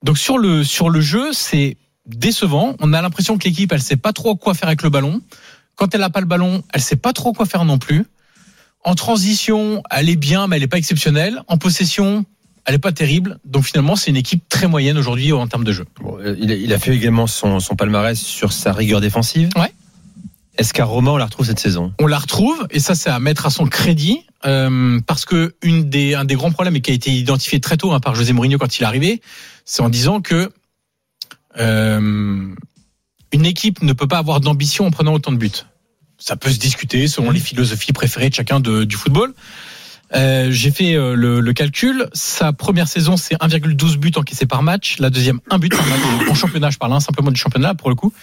Donc, 0.03 0.17
sur 0.17 0.37
le, 0.37 0.63
sur 0.63 0.89
le 0.89 1.01
jeu, 1.01 1.33
c'est 1.33 1.77
décevant. 2.05 2.75
On 2.79 2.93
a 2.93 3.01
l'impression 3.01 3.37
que 3.37 3.45
l'équipe, 3.45 3.71
elle 3.71 3.81
sait 3.81 3.95
pas 3.95 4.13
trop 4.13 4.35
quoi 4.35 4.53
faire 4.53 4.67
avec 4.67 4.83
le 4.83 4.89
ballon. 4.89 5.21
Quand 5.75 5.95
elle 5.95 6.03
a 6.03 6.09
pas 6.09 6.19
le 6.19 6.25
ballon, 6.25 6.63
elle 6.73 6.81
sait 6.81 6.95
pas 6.97 7.13
trop 7.13 7.33
quoi 7.33 7.45
faire 7.45 7.65
non 7.65 7.77
plus. 7.77 8.05
En 8.83 8.95
transition, 8.95 9.81
elle 9.89 10.09
est 10.09 10.17
bien, 10.17 10.47
mais 10.47 10.57
elle 10.57 10.63
est 10.63 10.67
pas 10.67 10.77
exceptionnelle. 10.77 11.41
En 11.47 11.57
possession, 11.57 12.25
elle 12.65 12.75
est 12.75 12.79
pas 12.79 12.91
terrible. 12.91 13.39
Donc 13.45 13.63
finalement, 13.63 13.95
c'est 13.95 14.11
une 14.11 14.17
équipe 14.17 14.47
très 14.49 14.67
moyenne 14.67 14.97
aujourd'hui 14.97 15.31
en 15.31 15.47
termes 15.47 15.63
de 15.63 15.71
jeu. 15.71 15.85
Bon, 16.01 16.17
euh, 16.19 16.35
il, 16.37 16.51
a, 16.51 16.55
il 16.55 16.73
a 16.73 16.79
fait 16.79 16.93
également 16.93 17.25
son, 17.25 17.59
son 17.59 17.75
palmarès 17.75 18.19
sur 18.19 18.51
sa 18.51 18.73
rigueur 18.73 18.99
défensive. 18.99 19.49
Ouais. 19.55 19.73
Est-ce 20.57 20.73
qu'à 20.73 20.85
Roma, 20.85 21.11
on 21.11 21.17
la 21.17 21.25
retrouve 21.25 21.47
cette 21.47 21.59
saison? 21.59 21.93
On 21.99 22.05
la 22.05 22.19
retrouve 22.19 22.67
et 22.69 22.79
ça, 22.79 22.93
c'est 22.93 23.09
à 23.09 23.19
mettre 23.19 23.45
à 23.47 23.49
son 23.49 23.65
crédit 23.65 24.21
euh, 24.45 24.99
parce 25.07 25.25
que 25.25 25.55
une 25.63 25.89
des, 25.89 26.13
un 26.13 26.25
des 26.25 26.35
grands 26.35 26.51
problèmes 26.51 26.75
et 26.75 26.81
qui 26.81 26.91
a 26.91 26.93
été 26.93 27.11
identifié 27.11 27.59
très 27.59 27.77
tôt 27.77 27.91
hein, 27.91 27.99
par 27.99 28.13
José 28.13 28.33
Mourinho 28.33 28.59
quand 28.59 28.77
il 28.77 28.83
est 28.83 28.85
arrivé, 28.85 29.21
c'est 29.65 29.81
en 29.81 29.89
disant 29.89 30.21
que 30.21 30.51
euh, 31.59 32.53
une 33.31 33.45
équipe 33.45 33.81
ne 33.81 33.93
peut 33.93 34.07
pas 34.07 34.19
avoir 34.19 34.41
d'ambition 34.41 34.85
en 34.85 34.91
prenant 34.91 35.13
autant 35.13 35.31
de 35.31 35.37
buts. 35.37 35.51
Ça 36.19 36.35
peut 36.35 36.51
se 36.51 36.59
discuter 36.59 37.07
selon 37.07 37.31
les 37.31 37.39
philosophies 37.39 37.93
préférées 37.93 38.29
de 38.29 38.35
chacun 38.35 38.59
de, 38.59 38.83
du 38.83 38.95
football. 38.95 39.33
Euh, 40.15 40.51
J'ai 40.51 40.69
fait 40.69 40.93
euh, 40.93 41.15
le, 41.15 41.39
le 41.39 41.53
calcul. 41.53 42.07
Sa 42.13 42.53
première 42.53 42.87
saison, 42.87 43.17
c'est 43.17 43.35
1,12 43.35 43.97
buts 43.97 44.11
encaissés 44.15 44.45
par 44.45 44.61
match. 44.61 44.99
La 44.99 45.09
deuxième, 45.09 45.39
1 45.49 45.57
but 45.57 45.75
par 45.75 45.85
match. 45.87 45.99
En 46.29 46.35
championnat, 46.35 46.69
je 46.69 46.77
parle 46.77 46.93
hein, 46.93 46.99
simplement 46.99 47.31
du 47.31 47.39
championnat 47.39 47.73
pour 47.73 47.89
le 47.89 47.95
coup. 47.95 48.13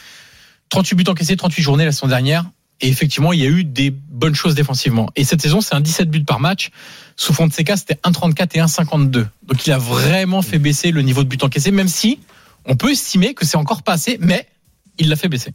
38 0.71 0.97
buts 0.97 1.05
encaissés, 1.09 1.37
38 1.37 1.63
journées 1.63 1.85
la 1.85 1.93
saison 1.93 2.09
dernière. 2.09 2.45
Et 2.81 2.89
effectivement, 2.89 3.35
il 3.35 3.41
y 3.41 3.45
a 3.45 3.49
eu 3.49 3.63
des 3.63 3.91
bonnes 3.91 4.35
choses 4.35 4.55
défensivement. 4.55 5.11
Et 5.15 5.25
cette 5.25 5.43
saison, 5.43 5.61
c'est 5.61 5.75
un 5.75 5.81
17 5.83 6.09
buts 6.11 6.25
par 6.25 6.41
match. 6.41 6.71
Sous 7.17 7.35
Fonseca, 7.35 7.77
c'était 7.77 7.99
1,34 8.05 8.49
et 8.55 8.61
1,52. 8.61 9.27
Donc 9.47 9.67
il 9.67 9.73
a 9.73 9.79
vraiment 9.79 10.41
fait 10.41 10.59
baisser 10.59 10.91
le 10.91 11.03
niveau 11.03 11.23
de 11.23 11.29
buts 11.29 11.37
encaissés, 11.43 11.73
même 11.73 11.89
si 11.89 12.19
on 12.65 12.77
peut 12.77 12.91
estimer 12.91 13.35
que 13.35 13.45
c'est 13.45 13.59
encore 13.59 13.83
pas 13.83 13.93
assez, 13.93 14.17
mais 14.21 14.47
il 14.99 15.11
l'a 15.11 15.17
fait 15.17 15.29
baisser. 15.29 15.53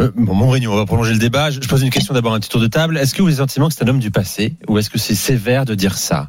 Euh, 0.00 0.10
Bon, 0.16 0.34
Mourinho, 0.34 0.72
on 0.72 0.76
va 0.76 0.86
prolonger 0.86 1.12
le 1.12 1.18
débat. 1.18 1.50
Je 1.50 1.60
je 1.60 1.68
pose 1.68 1.82
une 1.82 1.90
question 1.90 2.14
d'abord, 2.14 2.34
un 2.34 2.40
petit 2.40 2.48
tour 2.48 2.60
de 2.60 2.66
table. 2.66 2.96
Est-ce 2.96 3.14
que 3.14 3.22
vous 3.22 3.28
avez 3.28 3.36
le 3.36 3.42
sentiment 3.42 3.68
que 3.68 3.74
c'est 3.74 3.84
un 3.84 3.88
homme 3.88 4.00
du 4.00 4.10
passé 4.10 4.54
ou 4.66 4.78
est-ce 4.78 4.90
que 4.90 4.98
c'est 4.98 5.14
sévère 5.14 5.64
de 5.64 5.74
dire 5.76 5.96
ça? 5.96 6.28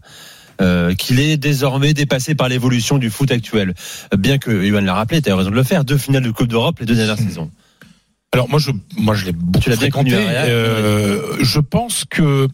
Euh, 0.62 0.94
qu'il 0.94 1.20
est 1.20 1.38
désormais 1.38 1.96
dépassé 1.96 2.36
par 2.36 2.48
l'évolution 2.48 3.00
du 3.00 3.10
foot 3.10 3.32
actuel. 3.32 3.74
Euh, 4.14 4.18
Bien 4.18 4.38
que 4.38 4.52
Yohan 4.52 4.82
l'a 4.82 4.94
rappelé, 4.94 5.20
tu 5.22 5.32
as 5.32 5.36
raison 5.36 5.50
de 5.50 5.56
le 5.56 5.64
faire, 5.64 5.84
deux 5.86 5.98
finales 5.98 6.22
de 6.22 6.30
Coupe 6.30 6.50
d'Europe 6.50 6.80
les 6.80 6.86
deux 6.86 6.94
dernières 6.94 7.18
saisons. 7.18 7.50
Alors 8.34 8.50
moi 8.50 8.60
je 8.60 8.72
moi 8.98 9.14
je 9.14 9.26
l'ai 9.26 9.34
beaucoup 9.34 9.60
Tu 9.60 9.70
l'as 9.70 9.76
bien 9.76 9.90
fréquenté. 9.92 10.16
Real, 10.16 10.50
Euh, 10.50 11.38
je 11.44 11.60
pense 11.60 12.06
que 12.10 12.48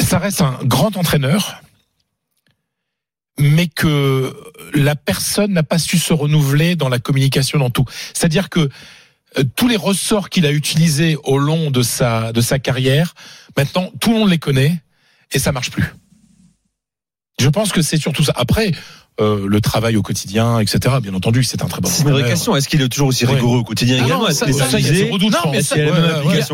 ça 0.00 0.18
reste 0.18 0.40
un 0.40 0.58
grand 0.62 0.96
entraîneur, 0.96 1.62
mais 3.38 3.66
que 3.66 4.34
la 4.72 4.94
personne 4.94 5.52
n'a 5.52 5.64
pas 5.64 5.78
su 5.78 5.98
se 5.98 6.12
renouveler 6.12 6.76
dans 6.76 6.88
la 6.88 7.00
communication 7.00 7.58
dans 7.58 7.70
tout. 7.70 7.84
C'est-à-dire 8.14 8.50
que 8.50 8.68
euh, 9.38 9.44
tous 9.56 9.66
les 9.66 9.76
ressorts 9.76 10.30
qu'il 10.30 10.46
a 10.46 10.52
utilisés 10.52 11.16
au 11.24 11.38
long 11.38 11.72
de 11.72 11.82
sa 11.82 12.32
de 12.32 12.40
sa 12.40 12.60
carrière, 12.60 13.14
maintenant 13.56 13.90
tout 14.00 14.12
le 14.12 14.20
monde 14.20 14.30
les 14.30 14.38
connaît 14.38 14.80
et 15.32 15.40
ça 15.40 15.50
marche 15.50 15.70
plus. 15.70 15.92
Je 17.40 17.48
pense 17.48 17.72
que 17.72 17.82
c'est 17.82 17.98
surtout 17.98 18.22
ça. 18.22 18.32
Après, 18.36 18.70
euh, 19.18 19.46
le 19.48 19.60
travail 19.62 19.96
au 19.96 20.02
quotidien, 20.02 20.58
etc. 20.60 20.96
Bien 21.02 21.14
entendu, 21.14 21.42
c'est 21.42 21.62
un 21.62 21.68
très 21.68 21.80
bon 21.80 21.88
C'est 21.88 22.02
une 22.02 22.10
vraie 22.10 22.24
question. 22.28 22.54
Est-ce 22.54 22.68
qu'il 22.68 22.82
est 22.82 22.88
toujours 22.88 23.08
aussi 23.08 23.24
Ouais. 23.24 23.34
rigoureux 23.34 23.60
au 23.60 23.64
quotidien 23.64 23.96
Ah 24.00 24.04
également 24.04 24.24
non, 24.24 24.28
Est-ce 24.28 24.40
ça- 24.40 24.44
qu'il 24.46 24.54
est 24.54 24.82
y 24.82 24.90
a 24.90 24.94
zéro 24.94 25.18
doute, 25.18 25.32
Non, 25.32 25.50
mais 25.50 25.62
ça, 25.62 25.74
qu'il 25.74 25.84
a 25.84 25.90
Ouais, 25.92 25.98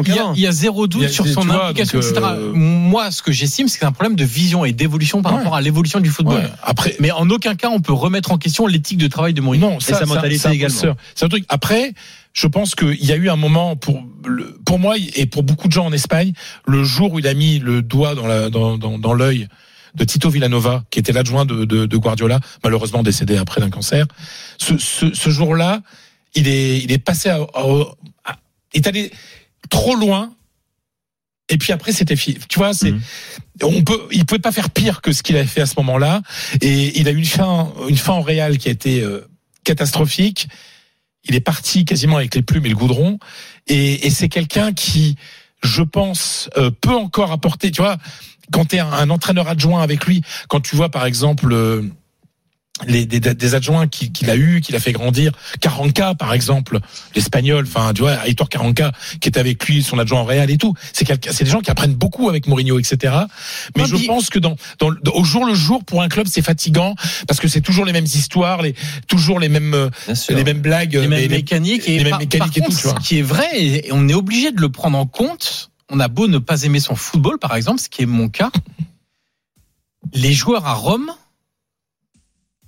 Il 0.06 0.14
y, 0.14 0.18
a, 0.18 0.32
il 0.36 0.40
y 0.42 0.46
a 0.46 0.52
zéro 0.52 0.86
doute 0.86 1.02
y 1.02 1.06
a- 1.06 1.08
sur 1.08 1.26
son 1.26 1.40
vois, 1.40 1.66
implication, 1.70 1.98
etc. 2.00 2.14
euh, 2.24 2.52
Moi, 2.52 3.10
ce 3.10 3.20
que 3.22 3.32
j'estime, 3.32 3.66
c'est 3.66 3.74
que 3.74 3.80
c'est 3.80 3.86
un 3.86 3.90
problème 3.92 4.14
de 4.16 4.24
vision 4.24 4.64
et 4.64 4.72
d'évolution 4.72 5.22
par 5.22 5.32
Ouais. 5.32 5.38
rapport 5.38 5.56
à 5.56 5.60
l'évolution 5.60 5.98
du 5.98 6.08
football. 6.10 6.36
Ouais. 6.36 6.48
Après, 6.62 6.94
Mais 7.00 7.10
en 7.10 7.28
aucun 7.30 7.56
cas, 7.56 7.68
on 7.70 7.80
peut 7.80 7.92
remettre 7.92 8.30
en 8.30 8.38
question 8.38 8.66
l'éthique 8.68 8.98
de 8.98 9.08
travail 9.08 9.34
de 9.34 9.40
Mourinho. 9.40 9.68
non, 9.70 9.80
ça, 9.80 9.98
sa 9.98 10.06
mentalité 10.06 10.38
ça, 10.38 10.54
également. 10.54 10.94
C'est 11.16 11.24
un 11.24 11.28
truc. 11.28 11.44
Après, 11.48 11.94
je 12.32 12.46
pense 12.46 12.74
qu'il 12.76 13.04
y 13.04 13.10
a 13.12 13.16
eu 13.16 13.28
un 13.28 13.36
moment 13.36 13.74
pour 13.76 14.04
le- 14.24 14.56
pour 14.64 14.78
moi 14.78 14.94
et 15.16 15.26
pour 15.26 15.42
beaucoup 15.42 15.66
de 15.66 15.72
gens 15.72 15.86
en 15.86 15.92
Espagne, 15.92 16.32
le 16.66 16.84
jour 16.84 17.12
où 17.12 17.18
il 17.18 17.26
a 17.26 17.34
mis 17.34 17.58
le 17.58 17.82
doigt 17.82 18.14
dans 18.14 18.26
la 18.26 18.50
dans 18.50 18.78
dans, 18.78 18.98
dans 18.98 19.14
l'œil 19.14 19.48
de 19.94 20.04
Tito 20.04 20.30
Villanova, 20.30 20.84
qui 20.90 20.98
était 20.98 21.12
l'adjoint 21.12 21.44
de, 21.44 21.64
de, 21.64 21.86
de 21.86 21.96
Guardiola, 21.96 22.40
malheureusement 22.64 23.02
décédé 23.02 23.36
après 23.36 23.60
d'un 23.60 23.70
cancer. 23.70 24.06
Ce, 24.58 24.78
ce, 24.78 25.12
ce 25.14 25.30
jour-là, 25.30 25.82
il 26.34 26.48
est 26.48 26.78
il 26.78 26.90
est 26.92 26.98
passé 26.98 27.28
à, 27.28 27.36
à- 27.54 27.94
à- 28.24 28.36
est 28.74 28.86
allé 28.86 29.10
trop 29.68 29.94
loin. 29.94 30.32
Et 31.48 31.58
puis 31.58 31.72
après, 31.72 31.92
c'était 31.92 32.16
fini. 32.16 32.38
Tu 32.48 32.58
vois, 32.58 32.72
c'est 32.72 32.92
Mhm. 32.92 33.00
on 33.64 33.82
peut, 33.82 34.00
il 34.12 34.24
pouvait 34.24 34.38
pas 34.38 34.52
faire 34.52 34.70
pire 34.70 35.02
que 35.02 35.12
ce 35.12 35.22
qu'il 35.22 35.36
avait 35.36 35.46
fait 35.46 35.60
à 35.60 35.66
ce 35.66 35.74
moment-là. 35.78 36.22
Et 36.62 36.98
il 36.98 37.06
a 37.08 37.10
eu 37.10 37.16
une 37.18 37.24
fin, 37.26 37.70
une 37.88 37.96
fin 37.98 38.14
au 38.14 38.22
Real 38.22 38.56
qui 38.56 38.68
a 38.68 38.72
été 38.72 39.02
euh, 39.02 39.28
catastrophique. 39.64 40.48
Il 41.24 41.34
est 41.34 41.40
parti 41.40 41.84
quasiment 41.84 42.16
avec 42.16 42.34
les 42.34 42.42
plumes 42.42 42.64
et 42.64 42.70
le 42.70 42.74
goudron. 42.76 43.18
Et, 43.66 44.06
et 44.06 44.10
c'est 44.10 44.28
quelqu'un 44.30 44.72
qui, 44.72 45.16
je 45.62 45.82
pense, 45.82 46.48
euh, 46.56 46.70
peut 46.70 46.94
encore 46.94 47.32
apporter. 47.32 47.70
Tu 47.70 47.82
vois, 47.82 47.98
quand 48.52 48.66
tu 48.66 48.76
es 48.76 48.80
un, 48.80 49.10
entraîneur 49.10 49.48
adjoint 49.48 49.82
avec 49.82 50.06
lui, 50.06 50.22
quand 50.48 50.60
tu 50.60 50.76
vois 50.76 50.90
par 50.90 51.06
exemple. 51.06 51.52
euh, 51.52 51.82
les, 52.88 53.04
des, 53.06 53.20
des 53.20 53.54
adjoints 53.54 53.86
qu'il 53.86 54.10
qu'il 54.10 54.28
a 54.30 54.34
eu, 54.34 54.60
qu'il 54.60 54.74
a 54.74 54.80
fait 54.80 54.92
grandir. 54.92 55.30
Caranca, 55.60 56.14
par 56.16 56.32
exemple, 56.32 56.80
l'espagnol, 57.14 57.64
enfin, 57.68 57.92
tu 57.94 58.00
vois, 58.00 58.26
Aitor 58.26 58.48
Caranca, 58.48 58.90
qui 59.20 59.28
était 59.28 59.38
avec 59.38 59.64
lui, 59.68 59.82
son 59.84 59.98
adjoint 60.00 60.20
en 60.20 60.24
Real 60.24 60.50
et 60.50 60.56
tout. 60.56 60.74
C'est 60.92 61.44
des 61.44 61.50
gens 61.50 61.60
qui 61.60 61.70
apprennent 61.70 61.94
beaucoup 61.94 62.28
avec 62.28 62.48
Mourinho, 62.48 62.80
etc. 62.80 63.14
Mais 63.76 63.82
Non, 63.82 63.88
je 63.88 63.96
puis- 63.96 64.06
pense 64.06 64.30
que 64.30 64.38
dans, 64.40 64.56
dans, 64.80 64.90
au 65.14 65.22
jour 65.22 65.44
le 65.44 65.54
jour, 65.54 65.84
pour 65.84 66.02
un 66.02 66.08
club, 66.08 66.26
c'est 66.28 66.42
fatigant 66.42 66.96
parce 67.28 67.38
que 67.38 67.46
c'est 67.46 67.60
toujours 67.60 67.84
les 67.84 67.92
mêmes 67.92 68.06
histoires, 68.06 68.62
les, 68.62 68.74
toujours 69.06 69.38
les 69.38 69.50
mêmes, 69.50 69.74
euh, 69.74 69.90
les 70.30 70.42
mêmes 70.42 70.60
blagues, 70.62 70.94
les 70.94 71.00
mêmes 71.06 71.10
les- 71.20 71.28
les- 71.28 71.36
mécaniques 71.36 71.88
et 71.88 71.98
les 71.98 72.04
mêmes 72.04 72.10
par, 72.10 72.18
mécaniques 72.20 72.54
par 72.54 72.64
et 72.64 72.70
tout, 72.70 72.76
tu 72.76 72.88
vois. 72.88 72.94
ce 73.00 73.06
qui 73.06 73.18
est 73.18 73.22
vrai 73.22 73.48
et 73.62 73.88
on 73.92 74.08
est 74.08 74.14
obligé 74.14 74.50
de 74.50 74.60
le 74.60 74.70
prendre 74.70 74.98
en 74.98 75.06
compte. 75.06 75.68
On 75.90 76.00
a 76.00 76.08
beau 76.08 76.26
ne 76.28 76.38
pas 76.38 76.62
aimer 76.62 76.80
son 76.80 76.94
football, 76.94 77.38
par 77.38 77.54
exemple, 77.54 77.80
ce 77.80 77.88
qui 77.88 78.02
est 78.02 78.06
mon 78.06 78.28
cas. 78.28 78.50
Les 80.14 80.32
joueurs 80.32 80.66
à 80.66 80.74
Rome 80.74 81.10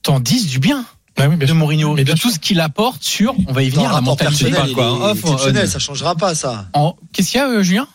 t'en 0.03 0.21
disent 0.21 0.47
du 0.47 0.59
bien 0.59 0.85
Ah 1.17 1.29
oui, 1.29 1.37
bien 1.37 1.49
de. 1.49 1.53
Mourinho, 1.53 1.95
Mais 1.95 2.05
de 2.05 2.13
tout 2.13 2.31
ce 2.31 2.39
qu'il 2.39 2.61
apporte 2.61 3.03
sur, 3.03 3.35
on 3.49 3.53
va 3.53 3.63
y 3.63 3.71
venir, 3.71 3.85
Dans 3.85 3.89
la 3.89 3.95
rapport 4.01 4.11
mentalité. 4.23 4.51
quoi, 4.75 5.11
exceptionnel, 5.15 5.65
on 5.67 5.71
ça 5.71 5.79
changera 5.79 6.15
pas 6.15 6.35
ça. 6.35 6.67
En- 6.75 6.97
Qu'est-ce 7.13 7.31
qu'il 7.31 7.39
y 7.39 7.43
a, 7.43 7.49
euh, 7.49 7.63
Julien? 7.63 7.89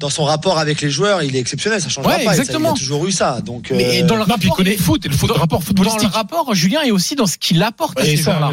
Dans 0.00 0.10
son 0.10 0.24
rapport 0.24 0.58
avec 0.58 0.80
les 0.80 0.90
joueurs, 0.90 1.22
il 1.22 1.34
est 1.36 1.38
exceptionnel, 1.38 1.80
ça 1.80 1.88
changera 1.88 2.16
Ouais, 2.16 2.24
pas. 2.24 2.34
ça, 2.34 2.38
exactement. 2.40 2.70
il 2.70 2.76
a 2.76 2.78
toujours 2.78 3.06
eu 3.06 3.12
ça. 3.12 3.40
Donc, 3.40 3.70
Mais 3.70 4.02
euh, 4.02 4.06
dans 4.06 4.16
le 4.16 4.20
Non, 4.26 4.34
puis 4.34 4.34
il 4.34 4.48
rapport, 4.48 4.56
connaît 4.56 4.72
le 4.76 4.82
foot 4.82 5.06
et 5.06 5.08
le 5.08 5.16
foot, 5.16 5.28
dans- 5.28 5.34
rapport 5.36 5.60
dans 5.60 5.64
footballistique. 5.64 6.02
le 6.10 6.14
rapport, 6.14 6.54
Julien 6.54 6.82
est 6.82 6.90
aussi 6.90 7.14
dans 7.14 7.26
ce 7.26 7.38
qu'il 7.38 7.62
apporte 7.62 7.98
à 8.00 8.04
ces 8.04 8.16
ça, 8.16 8.36
joueurs-là. 8.38 8.52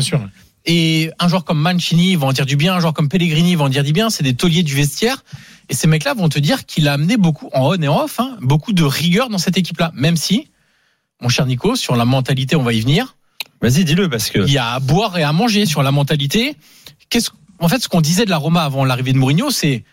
Et 0.66 1.09
un 1.20 1.28
joueur 1.28 1.43
comme 1.43 1.59
Mancini 1.59 2.16
va 2.16 2.28
en 2.28 2.34
dire 2.34 2.45
du 2.45 2.55
bien, 2.55 2.76
un 2.76 2.80
joueur 2.80 2.93
comme 2.93 3.09
Pellegrini 3.09 3.55
va 3.55 3.64
en 3.66 3.70
dire 3.70 3.84
du 3.84 3.93
bien. 3.93 4.09
C'est 4.09 4.24
des 4.24 4.36
tauliers 4.36 4.62
du 4.64 4.76
vestiaire. 4.76 5.24
Et 5.70 5.74
ces 5.74 5.88
mecs-là 5.88 6.14
vont 6.14 6.30
te 6.30 6.38
dire 6.39 6.66
qu'il 6.66 6.88
a 6.88 6.93
amené 6.93 7.18
beaucoup, 7.18 7.49
en 7.53 7.70
on 7.70 7.82
et 7.82 7.88
en 7.88 8.03
off, 8.03 8.20
hein, 8.20 8.38
beaucoup 8.41 8.74
de 8.74 8.84
rigueur 8.84 9.30
dans 9.30 9.38
cette 9.39 9.57
équipe-là. 9.57 9.91
Même 9.95 10.18
si, 10.18 10.49
mon 11.22 11.30
cher 11.30 11.45
Nico, 11.45 11.76
sur 11.76 11.95
la 11.95 12.05
mentalité, 12.05 12.55
on 12.55 12.64
va 12.64 12.74
y 12.74 12.82
venir. 12.82 13.16
Vas-y, 13.62 13.86
dis-le 13.86 14.09
parce 14.09 14.30
que. 14.30 14.39
Il 14.39 14.51
y 14.53 14.57
a 14.57 14.74
à 14.74 14.80
boire 14.80 15.18
et 15.18 15.24
à 15.24 15.34
manger 15.34 15.66
sur 15.66 15.82
la 15.82 15.91
mentalité. 15.91 16.55
Qu'est-ce, 17.09 17.32
en 17.59 17.68
fait, 17.68 17.80
ce 17.80 17.88
qu'on 17.88 18.01
disait 18.01 18.26
de 18.26 18.30
la 18.30 18.38
Roma 18.38 18.64
avant 18.64 18.86
l'arrivée 18.86 19.14
de 19.14 19.18
Mourinho, 19.18 19.49
c'est 19.49 19.84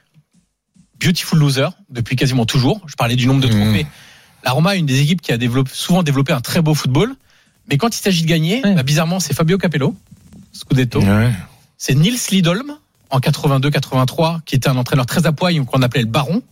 beautiful 1.00 1.38
loser 1.38 1.68
depuis 1.90 2.16
quasiment 2.16 2.44
toujours. 2.46 2.80
Je 2.86 2.94
parlais 2.96 3.16
du 3.16 3.26
nombre 3.26 3.40
de 3.40 3.46
Mmh. 3.48 3.60
trophées. 3.60 3.86
La 4.44 4.52
Roma 4.52 4.74
est 4.76 4.78
une 4.78 4.86
des 4.86 5.00
équipes 5.00 5.20
qui 5.20 5.32
a 5.32 5.36
développé, 5.38 5.70
souvent 5.74 6.02
développé 6.02 6.32
un 6.32 6.40
très 6.40 6.60
beau 6.60 6.74
football. 6.74 7.14
Mais 7.70 7.76
quand 7.76 7.94
il 7.94 8.00
s'agit 8.00 8.22
de 8.22 8.26
gagner, 8.28 8.62
Ouais. 8.64 8.74
bah, 8.74 8.82
bizarrement, 8.82 9.20
c'est 9.20 9.34
Fabio 9.34 9.58
Capello, 9.58 9.94
Scudetto. 10.59 11.00
Ouais. 11.00 11.32
C'est 11.76 11.94
Nils 11.94 12.18
Lidolm 12.30 12.74
en 13.11 13.18
82-83 13.20 14.40
qui 14.44 14.54
était 14.56 14.68
un 14.68 14.76
entraîneur 14.76 15.06
très 15.06 15.26
à 15.26 15.32
poil 15.32 15.64
qu'on 15.64 15.82
appelait 15.82 16.02
le 16.02 16.09
Baron. 16.09 16.42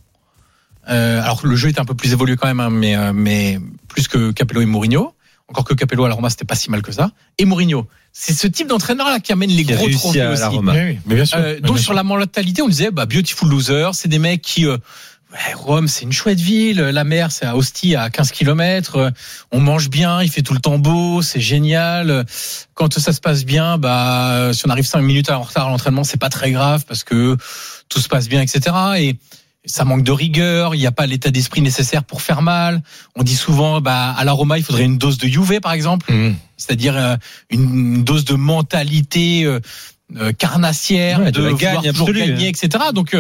Euh, 0.88 1.20
alors 1.20 1.40
le 1.44 1.57
jeu 1.57 1.68
était 1.68 1.80
un 1.80 1.84
peu 1.84 1.94
plus 1.94 2.12
évolué 2.12 2.36
quand 2.36 2.46
même, 2.46 2.61
hein, 2.61 2.70
mais, 2.70 2.96
euh, 2.96 3.12
mais 3.12 3.59
plus 3.88 4.07
que 4.09 4.30
Capello 4.30 4.61
et 4.61 4.66
Mourinho. 4.66 5.12
Encore 5.48 5.64
que 5.64 5.74
Capello 5.74 6.04
à 6.04 6.09
la 6.09 6.14
Roma, 6.14 6.28
c'était 6.30 6.44
pas 6.44 6.57
si 6.57 6.70
mal 6.70 6.82
que 6.82 6.90
ça. 6.92 7.11
Et 7.38 7.44
Mourinho. 7.44 7.86
C'est 8.12 8.32
ce 8.32 8.46
type 8.46 8.66
d'entraîneur-là 8.68 9.20
qui 9.20 9.32
amène 9.32 9.50
les 9.50 9.64
Qui 9.64 9.74
gros 9.74 9.88
trophées 9.90 10.22
à 10.22 10.32
aussi. 10.32 10.40
la 10.40 10.48
Roma. 10.48 10.72
Oui, 10.72 10.80
oui, 10.82 10.98
mais 11.07 11.14
bien 11.16 11.24
sûr. 11.24 11.38
Euh, 11.38 11.54
Mais 11.57 11.61
donc 11.61 11.76
bien 11.76 11.82
sur 11.84 11.92
la 11.94 12.02
mentalité, 12.02 12.62
on 12.62 12.68
disait 12.68 12.90
bah 12.90 13.07
beautiful 13.07 13.48
loser, 13.48 13.90
c'est 13.92 14.09
des 14.09 14.18
mecs 14.18 14.42
qui 14.42 14.64
ouais, 15.33 15.55
Rome, 15.55 15.89
c'est 15.89 16.05
une 16.05 16.12
chouette 16.12 16.41
ville, 16.41 16.79
la 16.81 17.05
mer 17.05 17.33
c'est 17.33 17.47
à 17.47 17.57
Ostie 17.57 17.95
à 17.97 18.11
15 18.11 18.31
km, 18.33 19.12
on 19.53 19.61
mange 19.61 19.89
bien, 19.91 20.22
il 20.22 20.31
fait 20.31 20.43
tout 20.43 20.55
le 20.55 20.61
temps 20.61 20.79
beau, 20.79 21.22
c'est 21.22 21.41
génial. 21.41 22.24
Quand 22.74 22.99
ça 22.99 23.12
se 23.12 23.20
passe 23.20 23.45
bien, 23.45 23.79
bah 23.79 24.51
si 24.53 24.66
on 24.66 24.70
arrive 24.70 24.87
5 24.87 25.01
minutes 25.01 25.31
en 25.31 25.43
retard 25.43 25.66
à 25.68 25.70
l'entraînement, 25.70 26.05
c'est 26.05 26.16
pas 26.20 26.29
très 26.31 26.51
grave 26.53 26.85
parce 26.87 27.05
que 27.05 27.37
tout 27.89 28.01
se 28.01 28.09
passe 28.09 28.29
bien, 28.29 28.41
etc. 28.43 28.74
Et 28.99 29.16
ça 29.68 29.85
manque 29.85 30.05
de 30.05 30.12
rigueur, 30.12 30.74
il 30.77 30.79
n'y 30.79 30.87
a 30.87 30.93
pas 30.93 31.07
l'état 31.07 31.31
d'esprit 31.33 31.61
nécessaire 31.61 32.05
pour 32.05 32.22
faire 32.22 32.41
mal. 32.41 32.83
On 33.16 33.24
dit 33.24 33.35
souvent, 33.35 33.81
bah, 33.81 34.14
à 34.16 34.24
la 34.24 34.31
Roma, 34.31 34.59
il 34.59 34.64
faudrait 34.64 34.85
une 34.85 34.97
dose 34.97 35.18
de 35.18 35.27
Juve, 35.27 35.59
par 35.61 35.72
exemple, 35.72 36.12
Mhm. 36.12 36.37
c'est-à-dire 36.57 36.97
euh, 36.97 37.16
une 37.51 38.05
dose 38.05 38.24
de 38.24 38.35
mentalité 38.35 39.43
euh, 39.45 39.59
euh, 40.18 40.33
carnassière, 40.33 41.18
Ouais, 41.18 41.33
de, 41.33 41.41
de 41.41 41.45
la 41.47 41.51
vouloir 41.51 41.83
gagne 41.83 41.93
toujours 41.93 42.12
gagner, 42.12 42.47
hein. 42.47 42.51
etc. 42.51 42.85
Donc, 42.95 43.16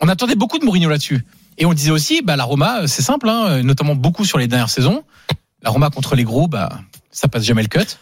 on 0.00 0.08
attendait 0.08 0.36
beaucoup 0.36 0.60
de 0.60 0.64
Mourinho 0.64 0.88
là-dessus. 0.88 1.24
Et 1.58 1.66
on 1.66 1.74
disait 1.74 1.90
aussi, 1.90 2.22
bah, 2.22 2.36
la 2.36 2.44
Roma, 2.44 2.82
euh, 2.82 2.86
c'est 2.86 3.02
simple, 3.02 3.28
hein, 3.28 3.62
notamment 3.62 3.94
beaucoup 3.94 4.24
sur 4.24 4.38
les 4.38 4.48
dernières 4.48 4.70
saisons. 4.70 5.04
La 5.62 5.70
Roma 5.70 5.90
contre 5.90 6.14
les 6.16 6.24
gros, 6.24 6.48
bah, 6.48 6.80
ça 7.10 7.28
passe 7.28 7.44
jamais 7.44 7.62
le 7.62 7.68
cut. 7.68 7.98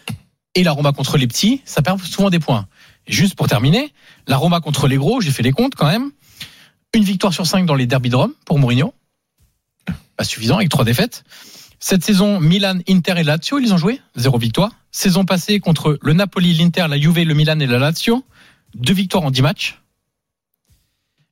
Et 0.55 0.63
la 0.63 0.73
Roma 0.73 0.93
contre 0.93 1.19
les 1.19 1.27
petits, 1.27 1.61
ça 1.65 1.83
perd 1.83 2.01
souvent 2.03 2.31
des 2.31 2.39
points. 2.39 2.67
Juste 3.07 3.35
pour 3.35 3.49
terminer, 3.49 3.93
la 4.27 4.37
Roma 4.37 4.61
contre 4.61 4.87
les 4.87 4.97
gros, 4.97 5.21
j'ai 5.21 5.31
fait 5.31 5.43
les 5.43 5.53
comptes 5.53 5.75
quand 5.75 5.87
même. 5.87 6.11
Une 6.95 7.05
victoire 7.05 7.33
sur 7.33 7.47
cinq 7.47 7.67
dans 7.67 7.75
les 7.75 7.87
derby 7.87 8.11
de 8.11 8.17
Rome 8.17 8.33
pour 8.45 8.59
Mourinho. 8.59 8.95
Pas 10.17 10.25
suffisant 10.25 10.57
avec 10.57 10.69
trois 10.69 10.85
défaites. 10.85 11.25
Cette 11.81 12.05
saison, 12.05 12.41
Milan, 12.41 12.79
Inter 12.89 13.15
et 13.19 13.23
Lazio, 13.23 13.59
ils 13.59 13.73
ont 13.73 13.77
joué. 13.77 14.01
Zéro 14.17 14.39
victoire. 14.39 14.73
Saison 14.91 15.25
passée 15.25 15.61
contre 15.61 15.99
le 16.03 16.13
Napoli, 16.13 16.55
l'Inter, 16.55 16.87
la 16.89 16.99
Juve, 16.99 17.21
le 17.21 17.35
Milan 17.35 17.61
et 17.61 17.67
la 17.67 17.79
Lazio. 17.79 18.25
Deux 18.75 18.95
victoires 18.95 19.25
en 19.25 19.31
dix 19.31 19.43
matchs. 19.43 19.81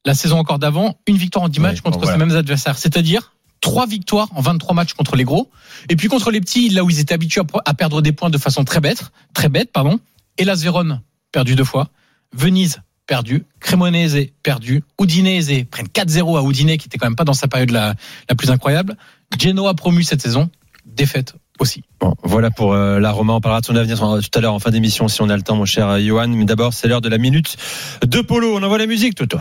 La 0.06 0.14
saison 0.14 0.38
encore 0.38 0.58
d'avant, 0.58 0.98
une 1.06 1.16
victoire 1.18 1.44
en 1.44 1.48
dix 1.50 1.58
Ouais, 1.60 1.68
matchs 1.68 1.80
contre 1.82 1.98
voilà. 1.98 2.12
ces 2.12 2.18
mêmes 2.18 2.34
adversaires. 2.36 2.78
C'est-à-dire 2.78 3.34
trois 3.60 3.86
victoires 3.86 4.28
en 4.34 4.40
23 4.40 4.74
matchs 4.74 4.94
contre 4.94 5.16
les 5.16 5.24
gros. 5.24 5.50
Et 5.88 5.96
puis 5.96 6.08
contre 6.08 6.30
les 6.30 6.40
petits, 6.40 6.68
là 6.70 6.84
où 6.84 6.90
ils 6.90 7.00
étaient 7.00 7.14
habitués 7.14 7.42
à 7.64 7.74
perdre 7.74 8.00
des 8.00 8.12
points 8.12 8.30
de 8.30 8.38
façon 8.38 8.64
très 8.64 8.80
bête, 8.80 9.10
très 9.34 9.48
bête, 9.48 9.72
pardon. 9.72 9.98
Hellas 10.38 10.60
Vérone, 10.62 11.02
perdu 11.32 11.56
deux 11.56 11.64
fois. 11.64 11.90
Venise, 12.32 12.82
perdu. 13.06 13.44
Cremonese, 13.60 14.28
perdu. 14.42 14.84
Udinese, 15.00 15.64
prennent 15.70 15.88
4-0 15.88 16.38
à 16.38 16.48
Udine, 16.48 16.76
qui 16.76 16.86
était 16.86 16.98
quand 16.98 17.06
même 17.06 17.16
pas 17.16 17.24
dans 17.24 17.34
sa 17.34 17.48
période 17.48 17.70
la, 17.70 17.94
la 18.28 18.34
plus 18.36 18.50
incroyable. 18.50 18.96
Genoa 19.38 19.74
promu 19.74 20.04
cette 20.04 20.22
saison, 20.22 20.50
défaite 20.84 21.34
aussi. 21.58 21.82
Bon, 22.00 22.14
voilà 22.22 22.50
pour 22.50 22.72
euh, 22.74 22.98
la 23.00 23.10
Roma. 23.12 23.34
On 23.34 23.40
parlera 23.40 23.60
de 23.60 23.66
son 23.66 23.76
avenir 23.76 23.98
tout 23.98 24.38
à 24.38 24.40
l'heure 24.40 24.54
en 24.54 24.58
fin 24.58 24.70
d'émission 24.70 25.08
si 25.08 25.22
on 25.22 25.28
a 25.30 25.36
le 25.36 25.42
temps, 25.42 25.56
mon 25.56 25.64
cher 25.64 25.88
euh, 25.88 25.98
Johan. 26.00 26.28
Mais 26.28 26.44
d'abord, 26.44 26.72
c'est 26.74 26.88
l'heure 26.88 27.00
de 27.00 27.08
la 27.08 27.18
minute 27.18 27.56
de 28.06 28.20
Polo. 28.20 28.56
On 28.56 28.62
envoie 28.62 28.78
la 28.78 28.86
musique, 28.86 29.14
Toto. 29.14 29.38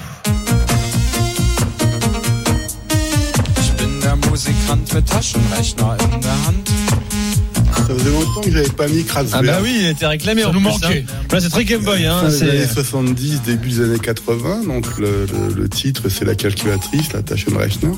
Ça 7.75 7.93
faisait 7.93 8.09
longtemps 8.11 8.41
que 8.41 8.51
j'avais 8.51 8.69
pas 8.69 8.87
mis 8.87 9.03
Kratzberg. 9.03 9.45
Ah 9.47 9.51
bah 9.53 9.59
oui, 9.61 9.77
il 9.81 9.87
était 9.89 10.07
réclamé 10.07 10.41
Ça 10.41 10.49
en 10.49 10.53
nous 10.53 10.59
plus, 10.59 10.69
manquait. 10.69 11.05
hein. 11.07 11.25
Là, 11.31 11.39
c'est 11.39 11.49
très 11.49 11.65
Game 11.65 11.83
Boy. 11.83 12.05
Hein. 12.05 12.23
Des 12.29 12.43
années 12.43 12.61
C'est 12.67 12.73
70, 12.73 13.41
début 13.43 13.69
des 13.69 13.81
années 13.81 13.99
80. 13.99 14.63
Donc 14.65 14.97
le, 14.97 15.25
le- 15.27 15.53
le 15.53 15.69
titre, 15.69 16.09
c'est 16.09 16.25
la 16.25 16.35
calculatrice, 16.35 17.13
la 17.13 17.21
Taschenrechner. 17.21 17.91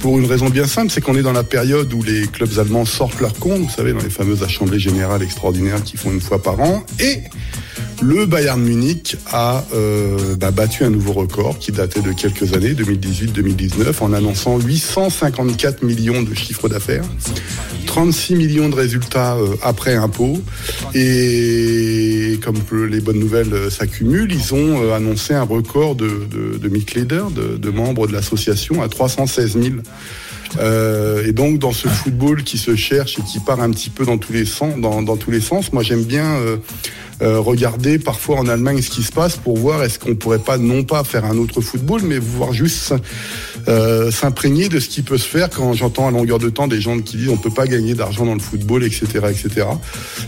Pour 0.00 0.18
une 0.18 0.26
raison 0.26 0.48
bien 0.50 0.66
simple, 0.66 0.90
c'est 0.90 1.00
qu'on 1.00 1.16
est 1.16 1.22
dans 1.22 1.32
la 1.32 1.42
période 1.42 1.92
où 1.92 2.02
les 2.02 2.26
clubs 2.26 2.58
allemands 2.58 2.84
sortent 2.84 3.20
leur 3.20 3.34
compte, 3.34 3.60
vous 3.60 3.70
savez, 3.70 3.92
dans 3.92 4.02
les 4.02 4.10
fameuses 4.10 4.42
assemblées 4.42 4.78
générales 4.78 5.22
extraordinaires 5.22 5.82
qu'ils 5.82 5.98
font 5.98 6.12
une 6.12 6.20
fois 6.20 6.42
par 6.42 6.60
an. 6.60 6.84
Et 7.00 7.20
le 8.02 8.26
Bayern 8.26 8.60
Munich 8.60 9.16
a 9.32 9.64
euh, 9.74 10.36
bah, 10.36 10.50
battu 10.50 10.84
un 10.84 10.90
nouveau 10.90 11.12
record 11.12 11.58
qui 11.58 11.72
datait 11.72 12.02
de 12.02 12.12
quelques 12.12 12.52
années, 12.54 12.74
2018-2019, 12.74 14.02
en 14.02 14.12
annonçant 14.12 14.58
854 14.58 15.82
millions 15.82 16.22
de 16.22 16.34
chiffres 16.34 16.68
d'affaires, 16.68 17.04
36 17.86 18.34
millions 18.34 18.68
de 18.68 18.74
résultats 18.74 19.36
euh, 19.36 19.56
après 19.62 19.94
impôts. 19.94 20.42
Et 20.94 22.38
comme 22.42 22.56
les 22.86 23.00
bonnes 23.00 23.18
nouvelles 23.18 23.54
euh, 23.54 23.70
s'accumulent, 23.70 24.32
ils 24.32 24.52
ont 24.52 24.92
annoncé 24.92 25.32
un 25.32 25.44
record 25.44 25.94
de, 25.94 26.26
de, 26.30 26.58
de 26.58 26.68
de, 26.68 27.56
de 27.56 27.70
membres 27.70 28.06
de 28.06 28.12
l'association, 28.12 28.82
à 28.82 28.88
316 28.88 29.58
000. 29.60 29.64
Euh, 30.58 31.26
et 31.26 31.32
donc 31.32 31.58
dans 31.58 31.72
ce 31.72 31.88
football 31.88 32.42
qui 32.42 32.56
se 32.56 32.76
cherche 32.76 33.18
et 33.18 33.22
qui 33.22 33.40
part 33.40 33.60
un 33.60 33.70
petit 33.70 33.90
peu 33.90 34.06
dans 34.06 34.18
tous 34.18 34.32
les 34.32 34.46
sens, 34.46 34.78
dans, 34.78 35.02
dans 35.02 35.16
tous 35.16 35.30
les 35.30 35.40
sens, 35.40 35.72
moi 35.72 35.82
j'aime 35.82 36.04
bien 36.04 36.38
euh, 37.22 37.40
regarder 37.40 37.98
parfois 37.98 38.36
en 38.36 38.46
Allemagne 38.46 38.82
ce 38.82 38.90
qui 38.90 39.02
se 39.02 39.10
passe 39.10 39.36
pour 39.36 39.56
voir 39.56 39.82
est-ce 39.82 39.98
qu'on 39.98 40.14
pourrait 40.14 40.38
pas 40.38 40.58
non 40.58 40.84
pas 40.84 41.02
faire 41.02 41.24
un 41.24 41.38
autre 41.38 41.62
football, 41.62 42.02
mais 42.04 42.18
voir 42.18 42.52
juste 42.52 42.94
euh, 43.68 44.10
s'imprégner 44.10 44.68
de 44.68 44.78
ce 44.78 44.88
qui 44.88 45.00
peut 45.00 45.16
se 45.16 45.26
faire 45.26 45.48
quand 45.48 45.72
j'entends 45.72 46.08
à 46.08 46.10
longueur 46.10 46.38
de 46.38 46.50
temps 46.50 46.68
des 46.68 46.80
gens 46.80 46.98
qui 47.00 47.16
disent 47.16 47.30
on 47.30 47.38
peut 47.38 47.50
pas 47.50 47.66
gagner 47.66 47.94
d'argent 47.94 48.26
dans 48.26 48.34
le 48.34 48.40
football, 48.40 48.84
etc., 48.84 49.06
etc. 49.30 49.66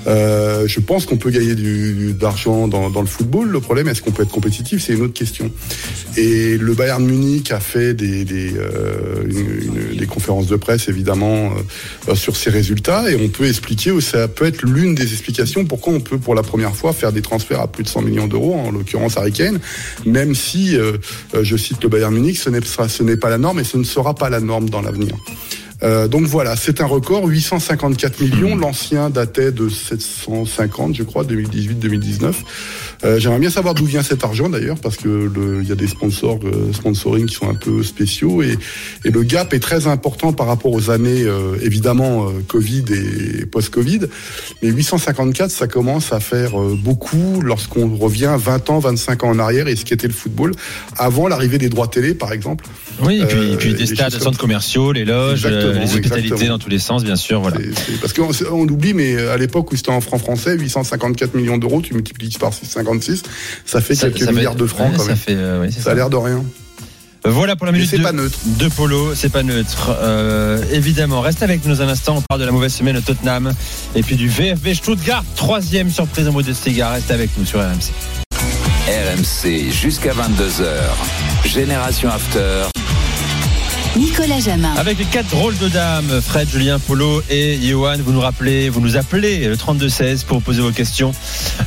Euh, 0.06 0.66
je 0.66 0.80
pense 0.80 1.04
qu'on 1.04 1.18
peut 1.18 1.30
gagner 1.30 1.54
du, 1.54 2.14
d'argent 2.18 2.68
dans, 2.68 2.88
le 2.88 3.06
football. 3.06 3.48
Le 3.48 3.60
problème, 3.60 3.88
est-ce 3.88 4.00
qu'on 4.00 4.12
peut 4.12 4.22
être 4.22 4.32
compétitif? 4.32 4.82
C'est 4.82 4.94
une 4.94 5.02
autre 5.02 5.14
question. 5.14 5.50
Et 6.16 6.56
le 6.56 6.72
Bayern 6.72 7.04
Munich 7.04 7.52
a 7.52 7.60
fait 7.60 7.92
des, 7.92 8.24
des, 8.24 8.54
conférences 10.08 10.46
de 10.46 10.56
presse, 10.56 10.88
évidemment, 10.88 11.52
sur 12.14 12.34
ses 12.34 12.50
résultats. 12.50 13.10
Et 13.10 13.16
on 13.16 13.28
peut 13.28 13.46
expliquer, 13.46 13.90
ou 13.90 14.00
ça 14.00 14.26
peut 14.26 14.46
être 14.46 14.62
l'une 14.62 14.94
des 14.94 15.12
explications 15.12 15.64
pourquoi 15.66 15.92
on 15.92 16.00
peut, 16.00 16.18
pour 16.18 16.34
la 16.34 16.42
première 16.42 16.74
fois, 16.74 16.77
faire 16.92 17.12
des 17.12 17.22
transferts 17.22 17.60
à 17.60 17.66
plus 17.68 17.84
de 17.84 17.88
100 17.88 18.02
millions 18.02 18.26
d'euros, 18.26 18.54
en 18.54 18.70
l'occurrence 18.70 19.16
Harry 19.16 19.32
Kane, 19.32 19.58
même 20.06 20.34
si, 20.34 20.76
euh, 20.76 20.98
euh, 21.34 21.44
je 21.44 21.56
cite 21.56 21.82
le 21.82 21.88
Bayern 21.88 22.14
Munich, 22.14 22.38
ce 22.38 22.50
n'est 22.50 22.60
pas, 22.60 22.88
ce 22.88 23.02
n'est 23.02 23.16
pas 23.16 23.30
la 23.30 23.38
norme 23.38 23.60
et 23.60 23.64
ce 23.64 23.76
ne 23.76 23.84
sera 23.84 24.14
pas 24.14 24.30
la 24.30 24.40
norme 24.40 24.70
dans 24.70 24.80
l'avenir. 24.80 25.14
Euh, 25.82 26.08
donc 26.08 26.26
voilà, 26.26 26.56
c'est 26.56 26.80
un 26.80 26.86
record, 26.86 27.26
854 27.26 28.20
millions. 28.20 28.56
L'ancien 28.56 29.10
datait 29.10 29.52
de 29.52 29.68
750, 29.68 30.96
je 30.96 31.02
crois, 31.04 31.24
2018-2019. 31.24 32.34
Euh, 33.04 33.18
J'aimerais 33.18 33.38
bien 33.38 33.50
savoir 33.50 33.74
d'où 33.74 33.84
vient 33.84 34.02
cet 34.02 34.24
argent 34.24 34.48
d'ailleurs, 34.48 34.78
parce 34.78 34.96
que 34.96 35.30
il 35.62 35.68
y 35.68 35.72
a 35.72 35.76
des 35.76 35.86
sponsors, 35.86 36.40
euh, 36.44 36.72
sponsoring 36.72 37.26
qui 37.26 37.34
sont 37.34 37.48
un 37.48 37.54
peu 37.54 37.82
spéciaux 37.82 38.42
et, 38.42 38.56
et 39.04 39.10
le 39.10 39.22
gap 39.22 39.54
est 39.54 39.60
très 39.60 39.86
important 39.86 40.32
par 40.32 40.46
rapport 40.46 40.72
aux 40.72 40.90
années 40.90 41.22
euh, 41.22 41.56
évidemment 41.62 42.26
euh, 42.26 42.32
Covid 42.46 42.84
et 42.90 43.46
post-Covid. 43.46 44.00
Mais 44.62 44.70
854, 44.70 45.50
ça 45.50 45.66
commence 45.68 46.12
à 46.12 46.20
faire 46.20 46.52
beaucoup 46.82 47.40
lorsqu'on 47.40 47.96
revient 47.96 48.34
20 48.36 48.70
ans, 48.70 48.78
25 48.78 49.24
ans 49.24 49.30
en 49.30 49.38
arrière 49.38 49.68
et 49.68 49.76
ce 49.76 49.84
qu'était 49.84 50.08
le 50.08 50.12
football 50.12 50.52
avant 50.96 51.28
l'arrivée 51.28 51.58
des 51.58 51.68
droits 51.68 51.88
télé, 51.88 52.14
par 52.14 52.32
exemple. 52.32 52.64
Oui, 53.02 53.20
et 53.22 53.26
puis, 53.26 53.52
et 53.52 53.56
puis 53.56 53.72
des 53.72 53.78
des 53.78 53.86
stades, 53.86 54.12
des 54.12 54.18
centres 54.18 54.38
commerciaux, 54.38 54.92
les 54.92 55.04
loges, 55.04 55.46
les 55.46 55.84
hospitalités 55.84 56.18
exactement. 56.18 56.50
dans 56.50 56.58
tous 56.58 56.70
les 56.70 56.78
sens, 56.78 57.04
bien 57.04 57.16
sûr. 57.16 57.40
Voilà. 57.40 57.58
Parce 58.00 58.12
qu'on 58.12 58.30
on 58.50 58.68
oublie, 58.68 58.94
mais 58.94 59.16
à 59.16 59.36
l'époque 59.36 59.70
où 59.72 59.76
c'était 59.76 59.90
en 59.90 60.00
francs 60.00 60.20
français, 60.20 60.56
854 60.56 61.34
millions 61.34 61.58
d'euros, 61.58 61.80
tu 61.80 61.94
multiplies 61.94 62.36
par 62.40 62.52
6,56, 62.94 63.22
ça 63.66 63.80
fait 63.80 63.94
Ça- 63.94 64.06
quelques 64.08 64.20
ça 64.20 64.26
fait- 64.26 64.32
milliards 64.32 64.54
de 64.54 64.66
francs 64.66 64.90
ouais, 64.90 64.96
quand 64.96 65.02
ça 65.02 65.08
même. 65.08 65.16
fait, 65.16 65.34
euh, 65.34 65.62
oui, 65.62 65.68
c'est 65.72 65.80
ça 65.82 65.90
a 65.90 65.94
l'air 65.94 66.10
de 66.10 66.16
rien. 66.16 66.42
Voilà 67.24 67.56
pour 67.56 67.66
la 67.66 67.72
minute 67.72 67.88
c'est 67.90 67.98
de, 67.98 68.02
pas 68.04 68.12
neutre. 68.12 68.38
de 68.46 68.68
Polo, 68.68 69.14
c'est 69.14 69.28
pas 69.28 69.42
neutre. 69.42 69.90
Euh, 70.00 70.62
évidemment, 70.72 71.20
reste 71.20 71.42
avec 71.42 71.64
nous 71.66 71.82
un 71.82 71.88
instant. 71.88 72.16
On 72.16 72.22
parle 72.22 72.40
de 72.40 72.46
la 72.46 72.52
mauvaise 72.52 72.72
semaine 72.72 72.96
au 72.96 73.00
Tottenham 73.00 73.52
et 73.94 74.02
puis 74.02 74.16
du 74.16 74.28
VfB 74.28 74.74
Stuttgart, 74.74 75.24
troisième 75.34 75.90
surprise 75.90 76.28
en 76.28 76.32
Bundesliga. 76.32 76.90
Reste 76.90 77.10
avec 77.10 77.30
nous 77.36 77.44
sur 77.44 77.58
RMC. 77.60 77.92
RMC 78.86 79.70
jusqu'à 79.70 80.12
22h. 80.12 80.64
Génération 81.44 82.08
After. 82.08 82.68
Nicolas 83.98 84.38
Jamin. 84.38 84.72
Avec 84.76 84.96
les 84.96 85.04
quatre 85.04 85.28
drôles 85.30 85.58
de 85.58 85.66
dames, 85.68 86.20
Fred, 86.20 86.48
Julien, 86.48 86.78
Polo 86.78 87.20
et 87.28 87.58
Johan, 87.60 87.96
vous 87.98 88.12
nous 88.12 88.20
rappelez, 88.20 88.68
vous 88.68 88.80
nous 88.80 88.96
appelez 88.96 89.48
le 89.48 89.56
32-16 89.56 90.24
pour 90.24 90.40
poser 90.40 90.62
vos 90.62 90.70
questions 90.70 91.10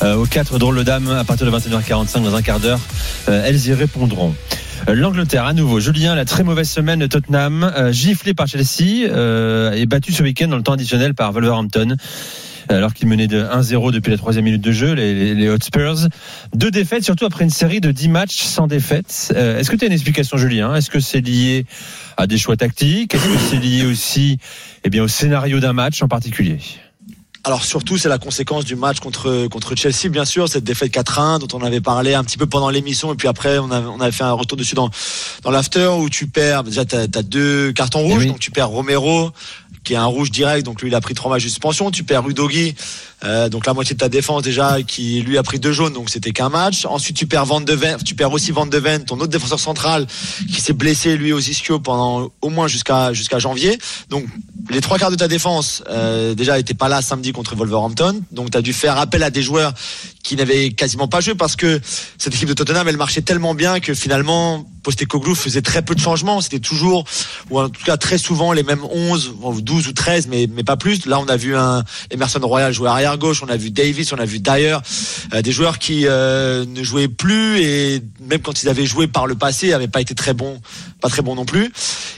euh, 0.01 0.15
aux 0.15 0.25
quatre 0.25 0.57
drôles 0.57 0.77
de 0.77 0.83
dames 0.83 1.09
à 1.09 1.25
partir 1.25 1.45
de 1.45 1.51
21h45 1.51 2.23
dans 2.23 2.33
un 2.33 2.41
quart 2.41 2.61
d'heure. 2.61 2.79
Euh, 3.27 3.43
elles 3.45 3.67
y 3.67 3.73
répondront. 3.73 4.33
Euh, 4.87 4.95
L'Angleterre, 4.95 5.45
à 5.45 5.51
nouveau. 5.51 5.81
Julien, 5.81 6.15
la 6.15 6.23
très 6.23 6.43
mauvaise 6.43 6.69
semaine 6.69 6.99
de 6.99 7.07
Tottenham, 7.07 7.69
giflé 7.89 8.33
par 8.33 8.47
Chelsea 8.47 9.07
et 9.75 9.85
battu 9.85 10.13
ce 10.13 10.23
week-end 10.23 10.47
dans 10.47 10.57
le 10.57 10.63
temps 10.63 10.73
additionnel 10.73 11.13
par 11.13 11.33
Wolverhampton. 11.33 11.97
Alors 12.69 12.93
qu'il 12.93 13.07
menait 13.07 13.27
de 13.27 13.43
1-0 13.43 13.91
depuis 13.91 14.11
la 14.11 14.17
troisième 14.17 14.45
minute 14.45 14.61
de 14.61 14.71
jeu, 14.71 14.93
les, 14.93 15.13
les, 15.13 15.35
les 15.35 15.49
Hotspurs. 15.49 16.07
Deux 16.55 16.71
défaites, 16.71 17.03
surtout 17.03 17.25
après 17.25 17.43
une 17.43 17.49
série 17.49 17.81
de 17.81 17.91
10 17.91 18.07
matchs 18.09 18.41
sans 18.43 18.67
défaite. 18.67 19.33
Euh, 19.35 19.59
Est-ce 19.59 19.69
que 19.69 19.75
tu 19.75 19.83
as 19.83 19.87
une 19.87 19.93
explication, 19.93 20.37
Julien? 20.37 20.75
Est-ce 20.75 20.89
que 20.89 20.99
c'est 20.99 21.21
lié 21.21 21.65
à 22.17 22.27
des 22.27 22.37
choix 22.37 22.55
tactiques? 22.57 23.15
Est-ce 23.15 23.23
que 23.27 23.37
c'est 23.49 23.57
lié 23.59 23.85
aussi 23.85 24.37
eh 24.83 24.89
bien, 24.89 25.03
au 25.03 25.07
scénario 25.07 25.59
d'un 25.59 25.73
match 25.73 26.01
en 26.01 26.07
particulier? 26.07 26.59
Alors 27.43 27.65
surtout, 27.65 27.97
c'est 27.97 28.07
la 28.07 28.19
conséquence 28.19 28.65
du 28.65 28.75
match 28.75 28.99
contre 28.99 29.47
contre 29.47 29.75
Chelsea, 29.75 30.09
bien 30.11 30.25
sûr, 30.25 30.47
cette 30.47 30.63
défaite 30.63 30.93
4-1 30.93 31.39
dont 31.39 31.47
on 31.57 31.63
avait 31.63 31.81
parlé 31.81 32.13
un 32.13 32.23
petit 32.23 32.37
peu 32.37 32.45
pendant 32.45 32.69
l'émission 32.69 33.11
et 33.11 33.15
puis 33.15 33.27
après 33.27 33.57
on 33.57 33.71
avait, 33.71 33.87
on 33.87 33.99
avait 33.99 34.11
fait 34.11 34.23
un 34.23 34.33
retour 34.33 34.59
dessus 34.59 34.75
dans 34.75 34.91
dans 35.41 35.49
l'after 35.49 35.87
où 35.99 36.07
tu 36.07 36.27
perds 36.27 36.63
déjà 36.63 36.85
t'as 36.85 36.99
as 37.01 37.23
deux 37.23 37.71
cartons 37.71 38.01
rouges, 38.01 38.13
Eh 38.17 38.19
oui. 38.19 38.27
donc 38.27 38.37
tu 38.39 38.51
perds 38.51 38.69
Romero 38.69 39.31
qui 39.83 39.93
est 39.93 39.97
un 39.97 40.05
rouge 40.05 40.31
direct, 40.31 40.65
donc 40.65 40.81
lui 40.81 40.89
il 40.89 40.95
a 40.95 41.01
pris 41.01 41.13
trois 41.13 41.31
matchs 41.31 41.43
de 41.43 41.49
suspension. 41.49 41.91
Tu 41.91 42.03
perds 42.03 42.27
Udogi, 42.27 42.75
euh, 43.23 43.49
donc 43.49 43.65
la 43.65 43.73
moitié 43.73 43.93
de 43.93 43.99
ta 43.99 44.09
défense 44.09 44.43
déjà, 44.43 44.81
qui 44.81 45.21
lui 45.21 45.37
a 45.37 45.43
pris 45.43 45.59
deux 45.59 45.71
jaunes, 45.71 45.93
donc 45.93 46.09
c'était 46.09 46.31
qu'un 46.31 46.49
match. 46.49 46.85
Ensuite 46.85 47.15
tu 47.15 47.27
perds 47.27 47.45
Van 47.45 47.61
de 47.61 47.73
Ven, 47.73 47.97
tu 48.03 48.15
perds 48.15 48.31
aussi 48.31 48.51
Van 48.51 48.65
de 48.65 48.77
Ven, 48.77 49.03
ton 49.05 49.15
autre 49.15 49.27
défenseur 49.27 49.59
central, 49.59 50.07
qui 50.51 50.61
s'est 50.61 50.73
blessé 50.73 51.15
lui 51.17 51.33
aux 51.33 51.39
ischio 51.39 51.79
pendant 51.79 52.31
au 52.41 52.49
moins 52.49 52.67
jusqu'à 52.67 53.11
janvier. 53.37 53.77
Donc 54.09 54.25
les 54.69 54.81
trois 54.81 54.97
quarts 54.97 55.11
de 55.11 55.15
ta 55.15 55.27
défense 55.27 55.83
euh, 55.89 56.33
déjà 56.33 56.57
n'étaient 56.57 56.73
pas 56.73 56.89
là 56.89 57.01
samedi 57.01 57.31
contre 57.31 57.55
Wolverhampton, 57.55 58.21
donc 58.31 58.51
tu 58.51 58.57
as 58.57 58.61
dû 58.61 58.73
faire 58.73 58.97
appel 58.97 59.23
à 59.23 59.29
des 59.29 59.41
joueurs 59.41 59.73
qui 60.23 60.35
n'avaient 60.35 60.71
quasiment 60.71 61.07
pas 61.07 61.19
joué 61.19 61.35
parce 61.35 61.55
que 61.55 61.79
cette 62.17 62.33
équipe 62.33 62.47
de 62.47 62.53
Tottenham 62.53 62.87
elle 62.87 62.97
marchait 62.97 63.21
tellement 63.21 63.53
bien 63.53 63.79
que 63.79 63.93
finalement 63.93 64.65
Postecoglou 64.83 65.35
faisait 65.35 65.61
très 65.61 65.81
peu 65.81 65.95
de 65.95 65.99
changements. 65.99 66.41
C'était 66.41 66.59
toujours, 66.59 67.05
ou 67.49 67.59
en 67.59 67.69
tout 67.69 67.83
cas 67.83 67.97
très 67.97 68.17
souvent, 68.17 68.51
les 68.53 68.63
mêmes 68.63 68.83
11, 68.83 69.35
ou 69.41 69.61
12 69.61 69.87
ou 69.87 69.93
13, 69.93 70.27
mais, 70.27 70.47
mais 70.51 70.63
pas 70.63 70.77
plus. 70.77 71.05
Là, 71.05 71.19
on 71.19 71.27
a 71.27 71.37
vu 71.37 71.55
un 71.55 71.83
Emerson 72.09 72.39
Royal 72.41 72.73
jouer 72.73 72.89
arrière 72.89 73.10
gauche, 73.17 73.41
on 73.43 73.49
a 73.49 73.57
vu 73.57 73.71
Davis, 73.71 74.11
on 74.13 74.17
a 74.17 74.25
vu 74.25 74.39
Dyer, 74.39 74.77
euh, 75.33 75.41
des 75.41 75.51
joueurs 75.51 75.79
qui 75.79 76.07
euh, 76.07 76.65
ne 76.65 76.83
jouaient 76.83 77.07
plus 77.07 77.61
et 77.61 78.01
même 78.19 78.41
quand 78.41 78.63
ils 78.63 78.69
avaient 78.69 78.85
joué 78.85 79.07
par 79.07 79.27
le 79.27 79.35
passé, 79.35 79.69
n'avaient 79.69 79.87
pas 79.87 80.01
été 80.01 80.15
très 80.15 80.33
bons, 80.33 80.59
pas 81.01 81.09
très 81.09 81.21
bons 81.21 81.35
non 81.35 81.45
plus. 81.45 81.71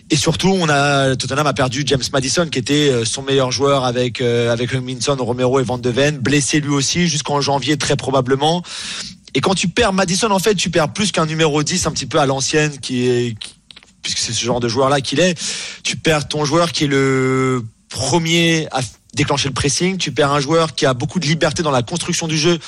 Et 0.09 0.15
surtout, 0.15 0.49
on 0.49 0.69
a 0.69 1.15
Tottenham 1.15 1.47
a 1.47 1.53
perdu 1.53 1.83
James 1.85 2.03
Madison, 2.11 2.47
qui 2.47 2.59
était 2.59 2.89
euh, 2.89 3.05
son 3.05 3.23
meilleur 3.23 3.51
joueur 3.51 3.83
avec 3.83 4.21
euh, 4.21 4.51
avec 4.51 4.71
Romero 4.71 5.59
et 5.59 5.63
Van 5.63 5.77
de 5.77 5.89
Ven, 5.89 6.17
blessé 6.19 6.59
lui 6.59 6.69
aussi 6.69 7.07
jusqu'en 7.07 7.41
janvier 7.41 7.77
très 7.77 7.95
probablement. 7.95 8.63
Et 9.33 9.41
quand 9.41 9.55
tu 9.55 9.67
perds 9.67 9.93
Madison, 9.93 10.29
en 10.29 10.39
fait, 10.39 10.53
tu 10.53 10.69
perds 10.69 10.93
plus 10.93 11.11
qu'un 11.11 11.25
numéro 11.25 11.63
10 11.63 11.87
un 11.87 11.91
petit 11.91 12.05
peu 12.05 12.19
à 12.19 12.27
l'ancienne, 12.27 12.77
qui 12.79 13.07
est, 13.07 13.35
puisque 14.03 14.19
c'est 14.19 14.33
ce 14.33 14.45
genre 14.45 14.59
de 14.59 14.67
joueur-là 14.67 15.01
qu'il 15.01 15.19
est. 15.19 15.35
Tu 15.81 15.97
perds 15.97 16.27
ton 16.27 16.45
joueur 16.45 16.71
qui 16.71 16.83
est 16.83 16.87
le 16.87 17.63
premier 17.89 18.67
à 18.71 18.81
déclencher 19.13 19.47
le 19.47 19.53
pressing. 19.53 19.97
Tu 19.97 20.11
perds 20.11 20.31
un 20.31 20.39
joueur 20.39 20.75
qui 20.75 20.85
a 20.85 20.93
beaucoup 20.93 21.19
de 21.19 21.25
liberté 21.25 21.63
dans 21.63 21.71
la 21.71 21.83
construction 21.83 22.27
du 22.27 22.37
jeu. 22.37 22.59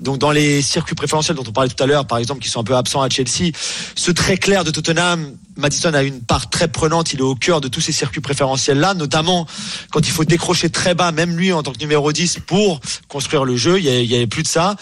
Donc 0.00 0.18
dans 0.18 0.30
les 0.30 0.62
circuits 0.62 0.94
préférentiels 0.94 1.36
dont 1.36 1.44
on 1.46 1.52
parlait 1.52 1.70
tout 1.70 1.82
à 1.82 1.86
l'heure, 1.86 2.06
par 2.06 2.18
exemple, 2.18 2.40
qui 2.40 2.48
sont 2.48 2.60
un 2.60 2.64
peu 2.64 2.76
absents 2.76 3.02
à 3.02 3.08
Chelsea, 3.08 3.52
ce 3.94 4.10
très 4.10 4.36
clair 4.36 4.64
de 4.64 4.70
Tottenham, 4.70 5.36
Madison 5.56 5.92
a 5.94 6.02
une 6.02 6.20
part 6.20 6.50
très 6.50 6.68
prenante. 6.68 7.12
Il 7.12 7.20
est 7.20 7.22
au 7.22 7.34
cœur 7.34 7.60
de 7.60 7.68
tous 7.68 7.80
ces 7.80 7.92
circuits 7.92 8.20
préférentiels-là, 8.20 8.94
notamment 8.94 9.46
quand 9.90 10.00
il 10.00 10.10
faut 10.10 10.24
décrocher 10.24 10.70
très 10.70 10.94
bas, 10.94 11.12
même 11.12 11.36
lui 11.36 11.52
en 11.52 11.62
tant 11.62 11.72
que 11.72 11.78
numéro 11.78 12.10
10 12.12 12.38
pour 12.46 12.80
construire 13.08 13.44
le 13.44 13.56
jeu. 13.56 13.78
Il 13.78 13.84
y 13.84 14.14
avait- 14.14 14.26
plus 14.26 14.42
de 14.42 14.48
ça. 14.48 14.76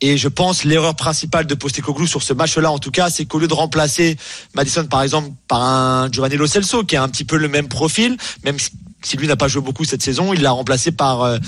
Et 0.00 0.18
je 0.18 0.28
pense 0.28 0.64
l'erreur 0.64 0.96
principale 0.96 1.46
de 1.46 1.54
Postecoglou 1.54 2.06
sur 2.06 2.22
ce 2.22 2.34
match-là, 2.34 2.70
en 2.70 2.78
tout 2.78 2.90
cas, 2.90 3.08
c'est 3.08 3.24
qu'au 3.24 3.38
lieu 3.38 3.46
de 3.48 3.54
remplacer 3.54 4.16
Madison, 4.54 4.84
par 4.84 5.02
exemple, 5.02 5.30
par 5.48 5.62
un 5.62 6.10
Giovanni 6.10 6.36
Lo 6.36 6.46
Celso, 6.46 6.84
qui 6.84 6.96
a 6.96 7.02
un 7.02 7.08
petit 7.08 7.24
peu 7.24 7.36
le 7.36 7.48
même 7.48 7.68
profil, 7.68 8.16
même 8.44 8.56
si 9.04 9.16
lui 9.16 9.26
n'a 9.26 9.36
pas 9.36 9.48
joué 9.48 9.62
beaucoup 9.62 9.84
cette 9.84 10.02
saison, 10.02 10.32
il 10.32 10.42
l'a 10.42 10.50
remplacé 10.50 10.92
par 10.92 11.22
euh, 11.22 11.38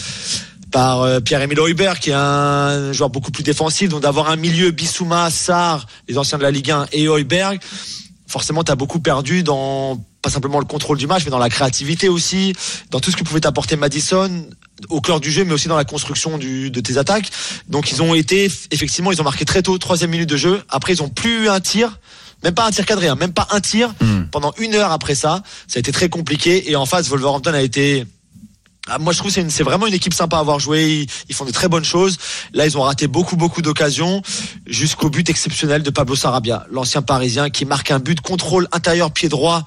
par 0.71 1.03
euh, 1.03 1.21
Pierre-Emile 1.21 1.59
Heuber, 1.61 1.95
qui 2.01 2.11
est 2.11 2.15
un 2.15 2.93
joueur 2.93 3.11
beaucoup 3.11 3.31
plus 3.31 3.43
défensif. 3.43 3.89
Donc 3.89 4.03
d'avoir 4.03 4.31
un 4.31 4.37
milieu 4.37 4.71
Bissouma, 4.71 5.31
Sarr, 5.31 5.87
les 6.09 6.19
anciens 6.19 6.39
de 6.39 6.43
la 6.43 6.51
Ligue 6.51 6.71
1 6.71 6.87
et 6.93 7.07
forcément, 8.27 8.65
tu 8.65 8.73
as 8.73 8.77
beaucoup 8.77 9.01
perdu 9.01 9.43
dans 9.43 9.99
pas 10.23 10.31
simplement 10.31 10.59
le 10.59 10.65
contrôle 10.65 10.99
du 10.99 11.07
match, 11.07 11.25
mais 11.25 11.31
dans 11.31 11.39
la 11.39 11.49
créativité 11.49 12.09
aussi, 12.09 12.53
dans 12.91 12.99
tout 13.01 13.11
ce 13.11 13.17
que 13.17 13.23
pouvait 13.23 13.41
t'apporter 13.41 13.77
Madison 13.77 14.31
au 14.89 15.01
cœur 15.01 15.21
du 15.21 15.31
jeu, 15.31 15.45
mais 15.45 15.53
aussi 15.53 15.69
dans 15.69 15.77
la 15.77 15.85
construction 15.85 16.37
de 16.37 16.81
tes 16.81 16.99
attaques. 16.99 17.31
Donc 17.69 17.93
ils 17.93 18.03
ont 18.03 18.15
été, 18.15 18.51
effectivement, 18.71 19.13
ils 19.13 19.21
ont 19.21 19.25
marqué 19.25 19.45
très 19.45 19.63
tôt, 19.63 19.79
troisième 19.79 20.11
minute 20.11 20.29
de 20.29 20.37
jeu. 20.37 20.63
Après, 20.69 20.93
ils 20.93 21.03
ont 21.03 21.09
plus 21.09 21.45
eu 21.45 21.49
un 21.49 21.61
tir. 21.61 21.99
Même 22.47 22.55
pas 22.55 22.65
un 22.65 22.71
tir 22.71 22.87
cadré, 22.87 23.09
hein, 23.09 23.17
même 23.17 23.33
pas 23.33 23.49
un 23.51 23.61
tir 23.61 23.93
pendant 24.31 24.55
une 24.59 24.77
heure 24.77 24.93
après 24.93 25.17
ça. 25.17 25.43
Ça 25.67 25.79
a 25.79 25.81
été 25.81 25.91
très 25.91 26.09
compliqué. 26.09 26.71
Et 26.71 26.77
en 26.77 26.87
face, 26.87 27.09
Wolverhampton 27.09 27.53
a 27.53 27.61
été 27.61 28.07
ah, 28.89 29.01
moi, 29.01 29.13
je 29.13 29.19
trouve 29.19 29.33
que 29.33 29.35
c'est 29.35 29.51
c'est 29.51 29.65
vraiment 29.65 29.89
une 29.89 29.95
équipe 29.95 30.15
sympa 30.15 30.37
à 30.37 30.39
avoir 30.39 30.61
joué. 30.61 30.85
Ils, 30.85 31.07
ils 31.29 31.35
font 31.35 31.45
de 31.45 31.51
très 31.51 31.67
bonnes 31.67 31.85
choses. 31.85 32.19
Là, 32.53 32.65
ils 32.65 32.79
ont 32.79 32.83
raté 32.83 33.09
beaucoup, 33.09 33.35
beaucoup 33.35 33.63
d'occasions 33.63 34.23
jusqu'au 34.65 35.11
but 35.11 35.29
exceptionnel 35.29 35.83
de 35.83 35.91
Pablo 35.91 36.15
Sarabia, 36.15 36.65
l'ancien 36.71 37.03
Parisien, 37.03 37.51
qui 37.51 37.65
marque 37.65 37.91
un 37.91 37.99
but 37.99 38.21
contrôle 38.21 38.69
intérieur 38.71 39.11
pied 39.11 39.29
droit, 39.29 39.67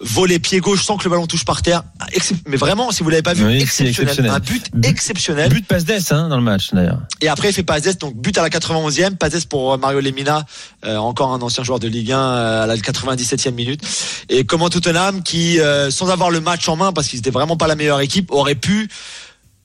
volé 0.00 0.38
pied 0.38 0.60
gauche 0.60 0.84
sans 0.84 0.96
que 0.96 1.04
le 1.04 1.10
ballon 1.10 1.26
touche 1.26 1.44
par 1.44 1.62
terre. 1.62 1.82
Ah, 2.00 2.06
Mais 2.46 2.56
vraiment, 2.56 2.90
si 2.90 3.02
vous 3.02 3.10
l'avez 3.10 3.22
pas 3.22 3.34
vu, 3.34 3.44
Oui, 3.44 3.60
exceptionnel. 3.60 3.90
exceptionnel. 4.12 4.30
Un 4.32 4.38
but 4.40 4.70
exceptionnel. 4.84 5.48
But 5.50 5.66
passe 5.66 6.12
hein, 6.12 6.28
dans 6.28 6.36
le 6.36 6.42
match 6.42 6.72
d'ailleurs. 6.72 7.00
Et 7.20 7.28
après, 7.28 7.50
il 7.50 7.52
fait 7.52 7.62
passe 7.62 7.82
d'ess, 7.82 7.98
donc 7.98 8.16
but 8.16 8.36
à 8.38 8.42
la 8.42 8.48
91e, 8.48 9.16
passe 9.16 9.32
d'ess 9.32 9.44
pour 9.44 9.76
Mario 9.78 10.00
Lemina, 10.00 10.44
euh, 10.84 10.96
encore 10.96 11.32
un 11.32 11.40
ancien 11.42 11.62
joueur 11.62 11.78
de 11.78 11.88
Ligue 11.88 12.12
1 12.12 12.18
euh, 12.18 12.62
à 12.64 12.66
la 12.66 12.76
97e 12.76 13.52
minute. 13.52 13.82
Et 14.28 14.44
comment 14.44 14.70
Tottenham, 14.70 15.22
qui 15.22 15.60
euh, 15.60 15.90
sans 15.90 16.08
avoir 16.08 16.30
le 16.30 16.40
match 16.40 16.68
en 16.68 16.76
main, 16.76 16.92
parce 16.92 17.08
qu'ils 17.08 17.18
étaient 17.18 17.30
vraiment 17.30 17.56
pas 17.56 17.66
la 17.66 17.76
meilleure 17.76 18.00
équipe, 18.00 18.30
aurait 18.32 18.54
pu 18.54 18.88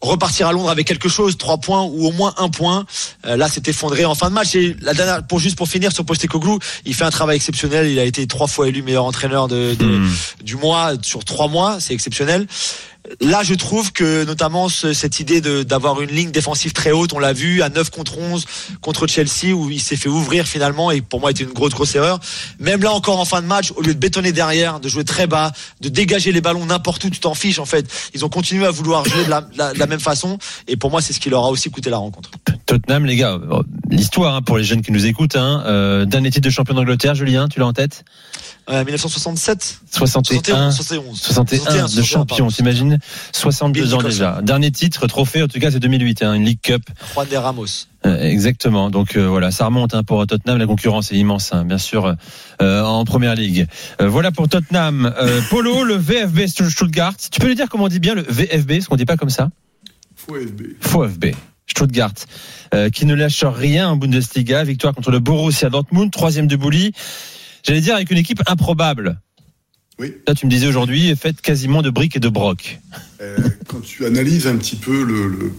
repartir 0.01 0.47
à 0.47 0.51
Londres 0.51 0.69
avec 0.69 0.85
quelque 0.87 1.09
chose, 1.09 1.37
trois 1.37 1.57
points 1.57 1.83
ou 1.83 2.05
au 2.07 2.11
moins 2.11 2.33
un 2.37 2.49
point. 2.49 2.85
Euh, 3.25 3.35
là, 3.35 3.49
s'est 3.49 3.63
effondré 3.65 4.05
en 4.05 4.13
fin 4.15 4.29
de 4.29 4.33
match. 4.35 4.55
Et 4.55 4.75
la 4.81 4.93
dernière, 4.93 5.25
pour 5.25 5.39
juste 5.39 5.57
pour 5.57 5.67
finir 5.67 5.91
sur 5.91 6.05
Postecoglou, 6.05 6.59
il 6.85 6.93
fait 6.93 7.03
un 7.05 7.09
travail 7.09 7.35
exceptionnel. 7.37 7.87
Il 7.87 7.97
a 7.99 8.03
été 8.03 8.27
trois 8.27 8.47
fois 8.47 8.67
élu 8.67 8.81
meilleur 8.83 9.05
entraîneur 9.05 9.47
de, 9.47 9.73
de- 9.73 9.85
du 10.43 10.55
mois 10.55 10.91
sur 11.01 11.25
trois 11.25 11.47
mois. 11.47 11.79
C'est 11.79 11.93
exceptionnel. 11.93 12.47
Là, 13.21 13.41
je 13.43 13.53
trouve 13.53 13.93
que 13.93 14.25
notamment 14.25 14.67
ce- 14.69 14.91
cette 14.93 15.19
idée 15.19 15.39
d'avoir 15.63 16.01
une 16.01 16.09
ligne 16.09 16.31
défensive 16.31 16.73
très 16.73 16.91
haute, 16.91 17.13
on 17.13 17.19
l'a 17.19 17.31
vu 17.33 17.61
à 17.61 17.69
9 17.69 17.89
contre 17.89 18.17
11 18.17 18.45
contre 18.81 19.07
Chelsea 19.07 19.53
où 19.53 19.69
il 19.69 19.79
s'est 19.81 19.95
fait 19.95 20.09
ouvrir 20.09 20.45
finalement 20.45 20.91
et 20.91 21.01
pour 21.01 21.19
moi 21.21 21.29
c'était 21.29 21.45
une 21.45 21.53
grosse 21.53 21.73
grosse 21.73 21.95
erreur. 21.95 22.19
Même 22.59 22.81
là 22.81 22.91
encore 22.91 23.19
en 23.19 23.25
fin 23.25 23.41
de 23.41 23.47
match, 23.47 23.71
au 23.75 23.81
lieu 23.81 23.93
de 23.93 23.99
bétonner 23.99 24.33
derrière, 24.33 24.79
de 24.79 24.89
jouer 24.89 25.05
très 25.05 25.25
bas, 25.25 25.51
de 25.81 25.89
dégager 25.89 26.31
les 26.33 26.41
ballons 26.41 26.65
n'importe 26.65 27.03
où, 27.05 27.09
tu 27.09 27.19
t'en 27.19 27.33
fiches 27.33 27.59
en 27.59 27.65
fait. 27.65 27.85
Ils 28.13 28.25
ont 28.25 28.29
continué 28.29 28.65
à 28.65 28.71
vouloir 28.71 29.05
jouer 29.05 29.23
de 29.23 29.29
la, 29.29 29.47
la- 29.55 29.73
de 29.73 29.79
la 29.79 29.87
même 29.87 29.99
façon 30.01 30.37
et 30.67 30.75
pour 30.75 30.91
moi 30.91 31.01
c'est 31.01 31.13
ce 31.13 31.19
qui 31.19 31.29
leur 31.29 31.45
a 31.45 31.49
aussi 31.49 31.69
coûté 31.69 31.89
la 31.89 31.97
rencontre. 31.97 32.31
Tottenham, 32.65 33.05
les 33.05 33.15
gars, 33.15 33.39
euh, 33.51 33.63
l'histoire 33.89 34.35
hein, 34.35 34.41
pour 34.41 34.57
les 34.57 34.65
jeunes 34.65 34.81
qui 34.81 34.91
nous 34.91 35.05
écoutent, 35.05 35.37
hein, 35.37 35.63
euh, 35.65 36.03
dernier 36.05 36.29
titre 36.29 36.43
de 36.45 36.49
champion 36.49 36.75
d'Angleterre, 36.75 37.15
Julien, 37.15 37.47
tu 37.47 37.59
l'as 37.61 37.67
en 37.67 37.73
tête? 37.73 38.03
Euh, 38.69 38.83
1967 38.83 39.79
61, 39.91 40.71
71 40.71 41.17
61 41.21 41.85
de 41.85 42.01
champion, 42.03 42.47
t'imagines? 42.49 42.96
62 43.33 43.81
Bill 43.81 43.93
ans 43.93 43.97
Nicholson. 43.97 44.07
déjà. 44.07 44.39
Dernier 44.41 44.71
titre, 44.71 45.07
trophée, 45.07 45.43
en 45.43 45.47
tout 45.47 45.59
cas 45.59 45.71
c'est 45.71 45.79
2008, 45.79 46.23
hein, 46.23 46.33
une 46.33 46.45
League 46.45 46.59
Cup. 46.61 46.83
Juan 47.13 47.27
de 47.29 47.35
Ramos. 47.35 47.65
Euh, 48.05 48.21
exactement. 48.21 48.89
Donc 48.89 49.15
euh, 49.15 49.27
voilà, 49.27 49.51
ça 49.51 49.65
remonte 49.65 49.93
hein, 49.93 50.03
pour 50.03 50.25
Tottenham. 50.27 50.57
La 50.57 50.67
concurrence 50.67 51.11
est 51.11 51.15
immense, 51.15 51.51
hein, 51.53 51.65
bien 51.65 51.77
sûr, 51.77 52.15
euh, 52.61 52.81
en 52.83 53.03
première 53.05 53.35
ligue. 53.35 53.67
Euh, 54.01 54.07
voilà 54.07 54.31
pour 54.31 54.47
Tottenham. 54.47 55.13
Euh, 55.19 55.41
Polo, 55.49 55.83
le 55.83 55.95
VFB 55.95 56.47
Stuttgart. 56.47 57.13
Tu 57.31 57.39
peux 57.39 57.47
lui 57.47 57.55
dire 57.55 57.67
comment 57.69 57.85
on 57.85 57.89
dit 57.89 57.99
bien 57.99 58.15
le 58.15 58.21
VFB, 58.21 58.73
parce 58.73 58.87
qu'on 58.87 58.95
dit 58.95 59.05
pas 59.05 59.17
comme 59.17 59.29
ça? 59.29 59.49
Faux 60.15 60.35
FB. 60.35 60.61
VfB 60.81 61.35
Stuttgart, 61.67 62.13
euh, 62.73 62.89
qui 62.89 63.05
ne 63.05 63.13
lâche 63.13 63.43
rien 63.43 63.89
en 63.89 63.97
Bundesliga. 63.97 64.63
Victoire 64.63 64.93
contre 64.95 65.11
le 65.11 65.19
Borussia 65.19 65.69
Dortmund, 65.69 66.11
troisième 66.11 66.47
de 66.47 66.55
Bouli. 66.55 66.93
J'allais 67.63 67.81
dire 67.81 67.95
avec 67.95 68.09
une 68.09 68.17
équipe 68.17 68.41
improbable. 68.47 69.19
Oui. 69.99 70.13
Là, 70.27 70.35
tu 70.35 70.45
me 70.45 70.51
disais 70.51 70.67
aujourd'hui, 70.67 71.15
faite 71.15 71.41
quasiment 71.41 71.81
de 71.81 71.89
briques 71.89 72.15
et 72.15 72.19
de 72.19 72.29
brocs. 72.29 72.79
Euh, 73.21 73.35
quand 73.67 73.81
tu 73.81 74.05
analyses 74.05 74.45
un 74.47 74.55
petit 74.57 74.75
peu 74.75 75.03
le, 75.03 75.27
le- 75.27 75.51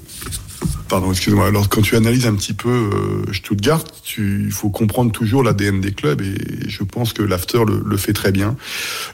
pardon, 0.89 1.11
excuse-moi. 1.11 1.47
Alors 1.47 1.69
quand 1.69 1.83
tu 1.83 1.97
analyses 1.97 2.27
un 2.27 2.35
petit 2.35 2.55
peu 2.55 2.69
euh, 2.69 3.33
Stuttgart, 3.33 3.85
tu, 4.03 4.45
il 4.47 4.53
faut 4.53 4.71
comprendre 4.71 5.13
toujours 5.13 5.43
l'ADN 5.43 5.81
des 5.81 5.93
clubs 5.93 6.21
et 6.21 6.69
je 6.69 6.83
pense 6.83 7.13
que 7.13 7.23
l'After 7.23 7.61
le, 7.85 7.97
fait 7.97 8.13
très 8.13 8.33
bien. 8.33 8.57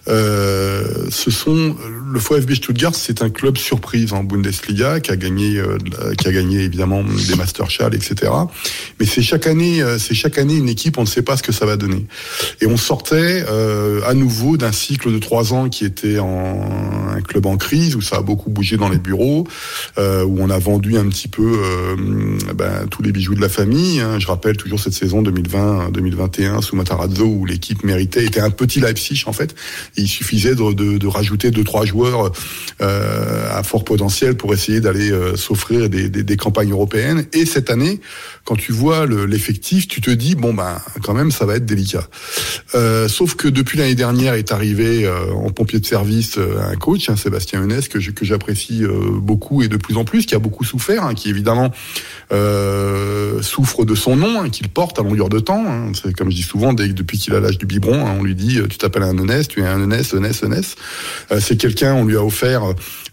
Euh, 0.09 1.07
ce 1.11 1.31
sont 1.31 1.77
le 2.13 2.19
VfB 2.19 2.55
Stuttgart, 2.55 2.95
c'est 2.95 3.23
un 3.23 3.31
club 3.31 3.59
surprise 3.59 4.13
en 4.13 4.25
Bundesliga 4.25 5.01
qui 5.01 5.11
a 5.11 5.17
gagné, 5.17 5.59
euh, 5.59 5.79
qui 6.17 6.29
a 6.29 6.33
gagné 6.33 6.61
évidemment 6.61 7.03
des 7.03 7.35
Masterschall, 7.35 7.95
etc. 7.95 8.33
Mais 9.01 9.07
c'est 9.07 9.23
chaque 9.23 9.47
année, 9.47 9.83
c'est 9.99 10.15
chaque 10.15 10.39
année 10.39 10.57
une 10.57 10.69
équipe, 10.69 10.99
on 10.99 11.03
ne 11.03 11.07
sait 11.07 11.23
pas 11.23 11.37
ce 11.37 11.43
que 11.43 11.53
ça 11.53 11.67
va 11.67 11.77
donner. 11.77 12.07
Et 12.61 12.67
on 12.67 12.77
sortait 12.77 13.45
à 14.07 14.15
nouveau 14.15 14.57
d'un 14.57 14.73
cycle 14.73 15.13
de 15.13 15.19
trois 15.19 15.53
ans 15.53 15.69
qui 15.69 15.85
était 15.85 16.19
en 16.19 16.61
un 17.15 17.21
club 17.21 17.47
en 17.47 17.57
crise 17.57 17.97
où 17.97 18.01
ça 18.01 18.17
a 18.17 18.23
beaucoup 18.23 18.51
bougé 18.51 18.77
dans 18.77 18.89
les 18.89 18.99
bureaux, 18.99 19.47
où 19.99 20.37
on 20.39 20.51
a 20.51 20.59
vendu 20.59 20.97
un 20.99 21.09
petit 21.09 21.29
peu 21.29 21.34
euh, 21.43 21.97
ben, 22.55 22.87
tous 22.91 23.03
les 23.03 23.11
bijoux 23.13 23.35
de 23.35 23.41
la 23.41 23.49
famille. 23.49 24.01
hein. 24.01 24.19
Je 24.19 24.27
rappelle 24.27 24.57
toujours 24.57 24.79
cette 24.79 24.93
saison 24.93 25.23
2020-2021 25.23 26.63
sous 26.63 26.77
Matarazzo 26.77 27.25
où 27.25 27.45
l'équipe 27.45 27.83
méritait 27.85 28.25
était 28.25 28.41
un 28.41 28.51
petit 28.51 28.81
Leipzig 28.81 29.25
en 29.27 29.33
fait. 29.33 29.55
Il 29.97 30.09
suffisait 30.09 30.55
de, 30.55 30.73
de, 30.73 30.99
de 30.99 31.07
rajouter 31.07 31.51
deux 31.51 31.65
trois 31.65 31.85
joueurs 31.85 32.33
euh, 32.81 33.49
à 33.51 33.63
fort 33.63 33.85
potentiel 33.85 34.37
pour 34.37 34.53
essayer 34.55 34.81
d'aller 34.81 35.11
euh, 35.11 35.37
s'offrir 35.37 35.89
des 35.89 36.37
campagnes 36.37 36.71
européennes. 36.73 37.27
Et 37.33 37.47
cette 37.47 37.71
année, 37.71 38.01
quand 38.45 38.57
tu 38.57 38.73
vois 38.73 39.07
le- 39.07 39.25
l'effectif, 39.27 39.89
tu 39.89 40.01
te 40.01 40.11
dis 40.11 40.35
bon 40.35 40.53
ben 40.55 40.79
quand 41.03 41.15
même 41.15 41.31
ça 41.31 41.47
va 41.47 41.57
être 41.57 41.67
délicat. 41.67 42.07
Euh, 42.75 43.09
sauf 43.09 43.35
que 43.37 43.49
depuis 43.49 43.79
l'année 43.79 43.95
dernière 43.95 44.35
est 44.35 44.53
arrivé 44.53 45.07
euh, 45.07 45.33
en 45.33 45.51
pompier 45.51 45.81
de 45.81 45.87
service 45.87 46.37
euh, 46.39 46.59
un 46.71 46.77
coach, 46.77 47.09
hein, 47.09 47.17
Sébastien 47.17 47.63
Eunès, 47.63 47.89
que 47.89 47.99
j'apprécie 48.23 48.85
euh, 48.85 49.11
beaucoup 49.21 49.63
et 49.63 49.69
de 49.69 49.77
plus 49.77 49.97
en 49.97 50.05
plus, 50.05 50.27
qui 50.27 50.35
a 50.35 50.39
beaucoup 50.39 50.65
souffert, 50.65 51.05
hein, 51.05 51.15
qui 51.15 51.31
évidemment 51.31 51.71
euh, 52.33 53.43
souffre 53.43 53.85
de 53.85 53.95
son 53.95 54.17
nom, 54.17 54.43
hein, 54.43 54.51
qu'il 54.51 54.69
porte 54.69 54.99
à 54.99 55.03
longueur 55.03 55.29
de 55.29 55.39
temps. 55.41 55.65
hein. 55.67 55.93
C'est 55.95 56.13
comme 56.13 56.31
je 56.31 56.37
dis 56.37 56.43
souvent, 56.43 56.73
dès, 56.73 56.89
depuis 56.89 57.19
qu'il 57.19 57.35
a 57.35 57.41
l'âge 57.41 57.59
du 57.59 57.67
biberon, 57.67 58.07
hein, 58.07 58.17
on 58.19 58.23
lui 58.23 58.35
dit, 58.35 58.59
euh, 58.59 58.67
tu 58.67 58.79
t'appelles 58.79 59.03
un 59.05 59.17
Eunès, 59.17 59.49
tu 59.49 59.61
es 59.61 59.67
un 59.67 59.79
Eunès, 59.79 60.13
Eunès. 60.15 60.75
Euh, 61.33 61.41
c'est 61.41 61.57
quelqu'un, 61.57 61.95
on 61.95 62.05
lui 62.05 62.17
a 62.17 62.25
offert 62.25 62.63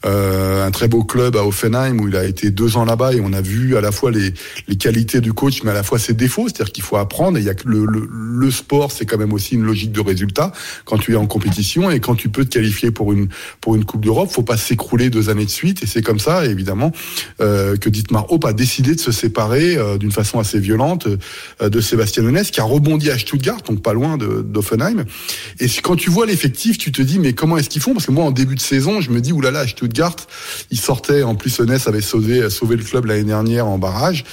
un 0.03 0.71
très 0.71 0.87
beau 0.87 1.03
club 1.03 1.35
à 1.35 1.45
Offenheim 1.45 1.99
où 1.99 2.07
il 2.07 2.15
a 2.15 2.25
été 2.25 2.49
deux 2.49 2.75
ans 2.75 2.85
là-bas 2.85 3.13
et 3.13 3.21
on 3.21 3.33
a 3.33 3.41
vu 3.41 3.77
à 3.77 3.81
la 3.81 3.91
fois 3.91 4.09
les, 4.09 4.33
les 4.67 4.75
qualités 4.75 5.20
du 5.21 5.33
coach, 5.33 5.63
mais 5.63 5.71
à 5.71 5.73
la 5.73 5.83
fois 5.83 5.99
ses 5.99 6.13
défauts. 6.13 6.47
C'est-à-dire 6.47 6.71
qu'il 6.73 6.83
faut 6.83 6.97
apprendre. 6.97 7.37
Et 7.37 7.41
il 7.41 7.45
y 7.45 7.49
a 7.49 7.53
que 7.53 7.67
le, 7.67 7.85
le, 7.85 8.51
sport, 8.51 8.91
c'est 8.91 9.05
quand 9.05 9.17
même 9.17 9.33
aussi 9.33 9.55
une 9.55 9.63
logique 9.63 9.91
de 9.91 10.01
résultat 10.01 10.51
quand 10.85 10.97
tu 10.97 11.13
es 11.13 11.15
en 11.15 11.27
compétition 11.27 11.89
et 11.89 11.99
quand 11.99 12.15
tu 12.15 12.29
peux 12.29 12.43
te 12.43 12.49
qualifier 12.49 12.91
pour 12.91 13.13
une 13.13 13.29
pour 13.61 13.75
une 13.75 13.85
Coupe 13.85 14.03
d'Europe, 14.03 14.29
faut 14.31 14.43
pas 14.43 14.57
s'écrouler 14.57 15.09
deux 15.09 15.29
années 15.29 15.45
de 15.45 15.49
suite. 15.49 15.83
Et 15.83 15.87
c'est 15.87 16.01
comme 16.01 16.19
ça, 16.19 16.45
évidemment, 16.45 16.91
euh, 17.41 17.75
que 17.77 17.89
Dietmar 17.89 18.31
Hopp 18.31 18.45
a 18.45 18.53
décidé 18.53 18.95
de 18.95 18.99
se 18.99 19.11
séparer 19.11 19.77
euh, 19.77 19.97
d'une 19.97 20.11
façon 20.11 20.39
assez 20.39 20.59
violente 20.59 21.07
euh, 21.61 21.69
de 21.69 21.81
Sébastien 21.81 22.25
Honès, 22.25 22.51
qui 22.51 22.59
a 22.59 22.63
rebondi 22.63 23.09
à 23.09 23.17
Stuttgart, 23.17 23.61
donc 23.61 23.81
pas 23.81 23.93
loin 23.93 24.17
d'Offenheim. 24.17 25.05
Et 25.59 25.67
quand 25.81 25.95
tu 25.95 26.09
vois 26.09 26.25
l'effectif, 26.25 26.77
tu 26.77 26.91
te 26.91 27.01
dis 27.01 27.19
mais 27.19 27.33
comment 27.33 27.57
est-ce 27.57 27.69
qu'ils 27.69 27.81
font? 27.81 27.93
Parce 27.93 28.05
que 28.05 28.11
moi, 28.11 28.25
en 28.25 28.31
début 28.31 28.55
de 28.55 28.61
saison, 28.61 29.01
je 29.01 29.11
me 29.11 29.21
dis 29.21 29.31
oulala, 29.31 29.61
à 29.61 29.67
Stuttgart, 29.67 30.15
ils 30.69 30.79
sortaient. 30.79 31.23
En 31.23 31.35
plus, 31.35 31.59
Honès 31.59 31.87
avait 31.87 32.01
sauvé 32.01 32.49
sauvé 32.49 32.75
le 32.75 32.83
club 32.83 33.05
l'année 33.05 33.23
dernière 33.23 33.67
en 33.67 33.77
barrage. 33.77 34.23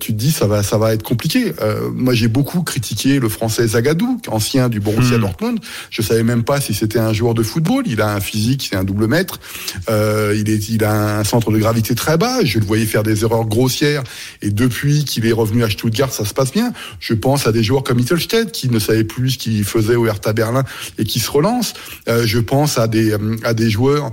Tu 0.00 0.12
te 0.12 0.18
dis 0.18 0.32
ça 0.34 0.46
va 0.46 0.62
ça 0.62 0.78
va 0.78 0.92
être 0.92 1.02
compliqué. 1.02 1.54
Euh, 1.60 1.90
moi, 1.94 2.14
j'ai 2.14 2.28
beaucoup 2.28 2.62
critiqué 2.62 3.18
le 3.18 3.28
Français 3.28 3.66
Zagadou, 3.68 4.20
ancien 4.28 4.68
du 4.68 4.80
Borussia 4.80 5.18
Dortmund. 5.18 5.58
Je 5.90 6.02
savais 6.02 6.22
même 6.22 6.42
pas 6.42 6.60
si 6.60 6.74
c'était 6.74 6.98
un 6.98 7.12
joueur 7.12 7.34
de 7.34 7.42
football. 7.42 7.84
Il 7.86 8.00
a 8.00 8.12
un 8.14 8.20
physique, 8.20 8.68
c'est 8.68 8.76
un 8.76 8.84
double 8.84 9.06
mètre. 9.06 9.40
Euh, 9.88 10.34
il 10.36 10.50
est, 10.50 10.68
il 10.68 10.84
a 10.84 11.18
un 11.18 11.24
centre 11.24 11.50
de 11.50 11.58
gravité 11.58 11.94
très 11.94 12.16
bas. 12.18 12.44
Je 12.44 12.58
le 12.58 12.64
voyais 12.64 12.86
faire 12.86 13.02
des 13.02 13.22
erreurs 13.22 13.46
grossières. 13.46 14.02
Et 14.42 14.50
depuis 14.50 15.04
qu'il 15.04 15.26
est 15.26 15.32
revenu 15.32 15.62
à 15.64 15.70
Stuttgart, 15.70 16.12
ça 16.12 16.24
se 16.24 16.34
passe 16.34 16.52
bien. 16.52 16.72
Je 17.00 17.14
pense 17.14 17.46
à 17.46 17.52
des 17.52 17.62
joueurs 17.62 17.84
comme 17.84 17.98
Mittelstedt 17.98 18.52
qui 18.52 18.68
ne 18.68 18.78
savait 18.78 19.04
plus 19.04 19.30
ce 19.30 19.38
qu'il 19.38 19.64
faisait 19.64 19.96
au 19.96 20.06
Hertha 20.06 20.32
Berlin 20.32 20.64
et 20.98 21.04
qui 21.04 21.20
se 21.20 21.30
relance. 21.30 21.74
Euh, 22.08 22.26
je 22.26 22.38
pense 22.38 22.78
à 22.78 22.88
des, 22.88 23.16
à 23.44 23.54
des 23.54 23.70
joueurs 23.70 24.12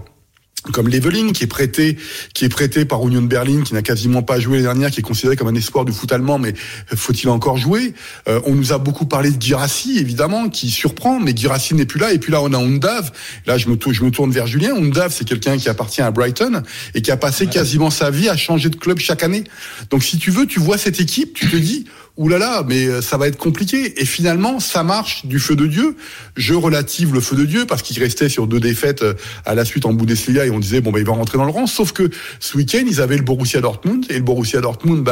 comme 0.71 0.89
Leveling 0.89 1.33
qui 1.33 1.43
est 1.43 1.47
prêté 1.47 1.97
qui 2.35 2.45
est 2.45 2.49
prêté 2.49 2.85
par 2.85 3.05
Union 3.07 3.23
Berlin 3.23 3.63
qui 3.63 3.73
n'a 3.73 3.81
quasiment 3.81 4.21
pas 4.21 4.39
joué 4.39 4.57
l'année 4.57 4.67
dernière 4.67 4.91
qui 4.91 4.99
est 4.99 5.03
considéré 5.03 5.35
comme 5.35 5.47
un 5.47 5.55
espoir 5.55 5.85
du 5.85 5.91
foot 5.91 6.11
allemand 6.11 6.37
mais 6.37 6.53
faut-il 6.95 7.29
encore 7.29 7.57
jouer? 7.57 7.95
Euh, 8.27 8.39
on 8.45 8.53
nous 8.53 8.71
a 8.71 8.77
beaucoup 8.77 9.07
parlé 9.07 9.31
de 9.31 9.41
Girassi 9.41 9.97
évidemment 9.97 10.49
qui 10.49 10.69
surprend 10.69 11.19
mais 11.19 11.35
Girassi 11.35 11.73
n'est 11.73 11.87
plus 11.87 11.99
là 11.99 12.13
et 12.13 12.19
puis 12.19 12.31
là 12.31 12.41
on 12.43 12.53
a 12.53 12.59
Undav 12.59 13.11
là 13.47 13.57
je 13.57 13.69
me 13.69 13.75
tourne 13.75 13.95
je 13.95 14.03
me 14.03 14.11
tourne 14.11 14.31
vers 14.31 14.45
Julien. 14.45 14.75
Undav 14.75 15.11
c'est 15.11 15.25
quelqu'un 15.25 15.57
qui 15.57 15.67
appartient 15.67 16.01
à 16.01 16.11
Brighton 16.11 16.61
et 16.93 17.01
qui 17.01 17.09
a 17.09 17.17
passé 17.17 17.47
quasiment 17.47 17.89
sa 17.89 18.11
vie 18.11 18.29
à 18.29 18.37
changer 18.37 18.69
de 18.69 18.75
club 18.75 18.99
chaque 18.99 19.23
année. 19.23 19.45
Donc 19.89 20.03
si 20.03 20.19
tu 20.19 20.29
veux 20.29 20.45
tu 20.45 20.59
vois 20.59 20.77
cette 20.77 20.99
équipe 20.99 21.33
tu 21.33 21.49
te 21.49 21.55
dis 21.55 21.85
Ouh 22.17 22.27
là 22.27 22.37
là, 22.37 22.63
mais 22.67 22.85
euh, 22.87 23.01
ça 23.01 23.17
va 23.17 23.27
être 23.27 23.37
compliqué. 23.37 23.99
Et 24.01 24.05
finalement, 24.05 24.59
ça 24.59 24.83
marche 24.83 25.25
du 25.25 25.39
feu 25.39 25.55
de 25.55 25.65
Dieu. 25.65 25.95
Je 26.35 26.53
relative 26.53 27.13
le 27.13 27.21
feu 27.21 27.35
de 27.37 27.45
Dieu 27.45 27.65
parce 27.65 27.81
qu'il 27.81 27.97
restait 28.03 28.27
sur 28.29 28.47
deux 28.47 28.59
défaites 28.59 29.01
euh, 29.01 29.13
à 29.45 29.55
la 29.55 29.63
suite 29.65 29.85
en 29.85 29.93
Bundesliga 29.93 30.45
et 30.45 30.51
on 30.51 30.59
disait 30.59 30.81
bon 30.81 30.91
bah 30.91 30.99
il 30.99 31.05
va 31.05 31.13
rentrer 31.13 31.37
dans 31.37 31.45
le 31.45 31.51
rang. 31.51 31.67
Sauf 31.67 31.93
que 31.93 32.09
ce 32.39 32.57
week-end 32.57 32.83
ils 32.85 32.99
avaient 33.01 33.17
le 33.17 33.23
Borussia 33.23 33.61
Dortmund 33.61 34.05
et 34.09 34.15
le 34.15 34.23
Borussia 34.23 34.59
Dortmund, 34.61 35.07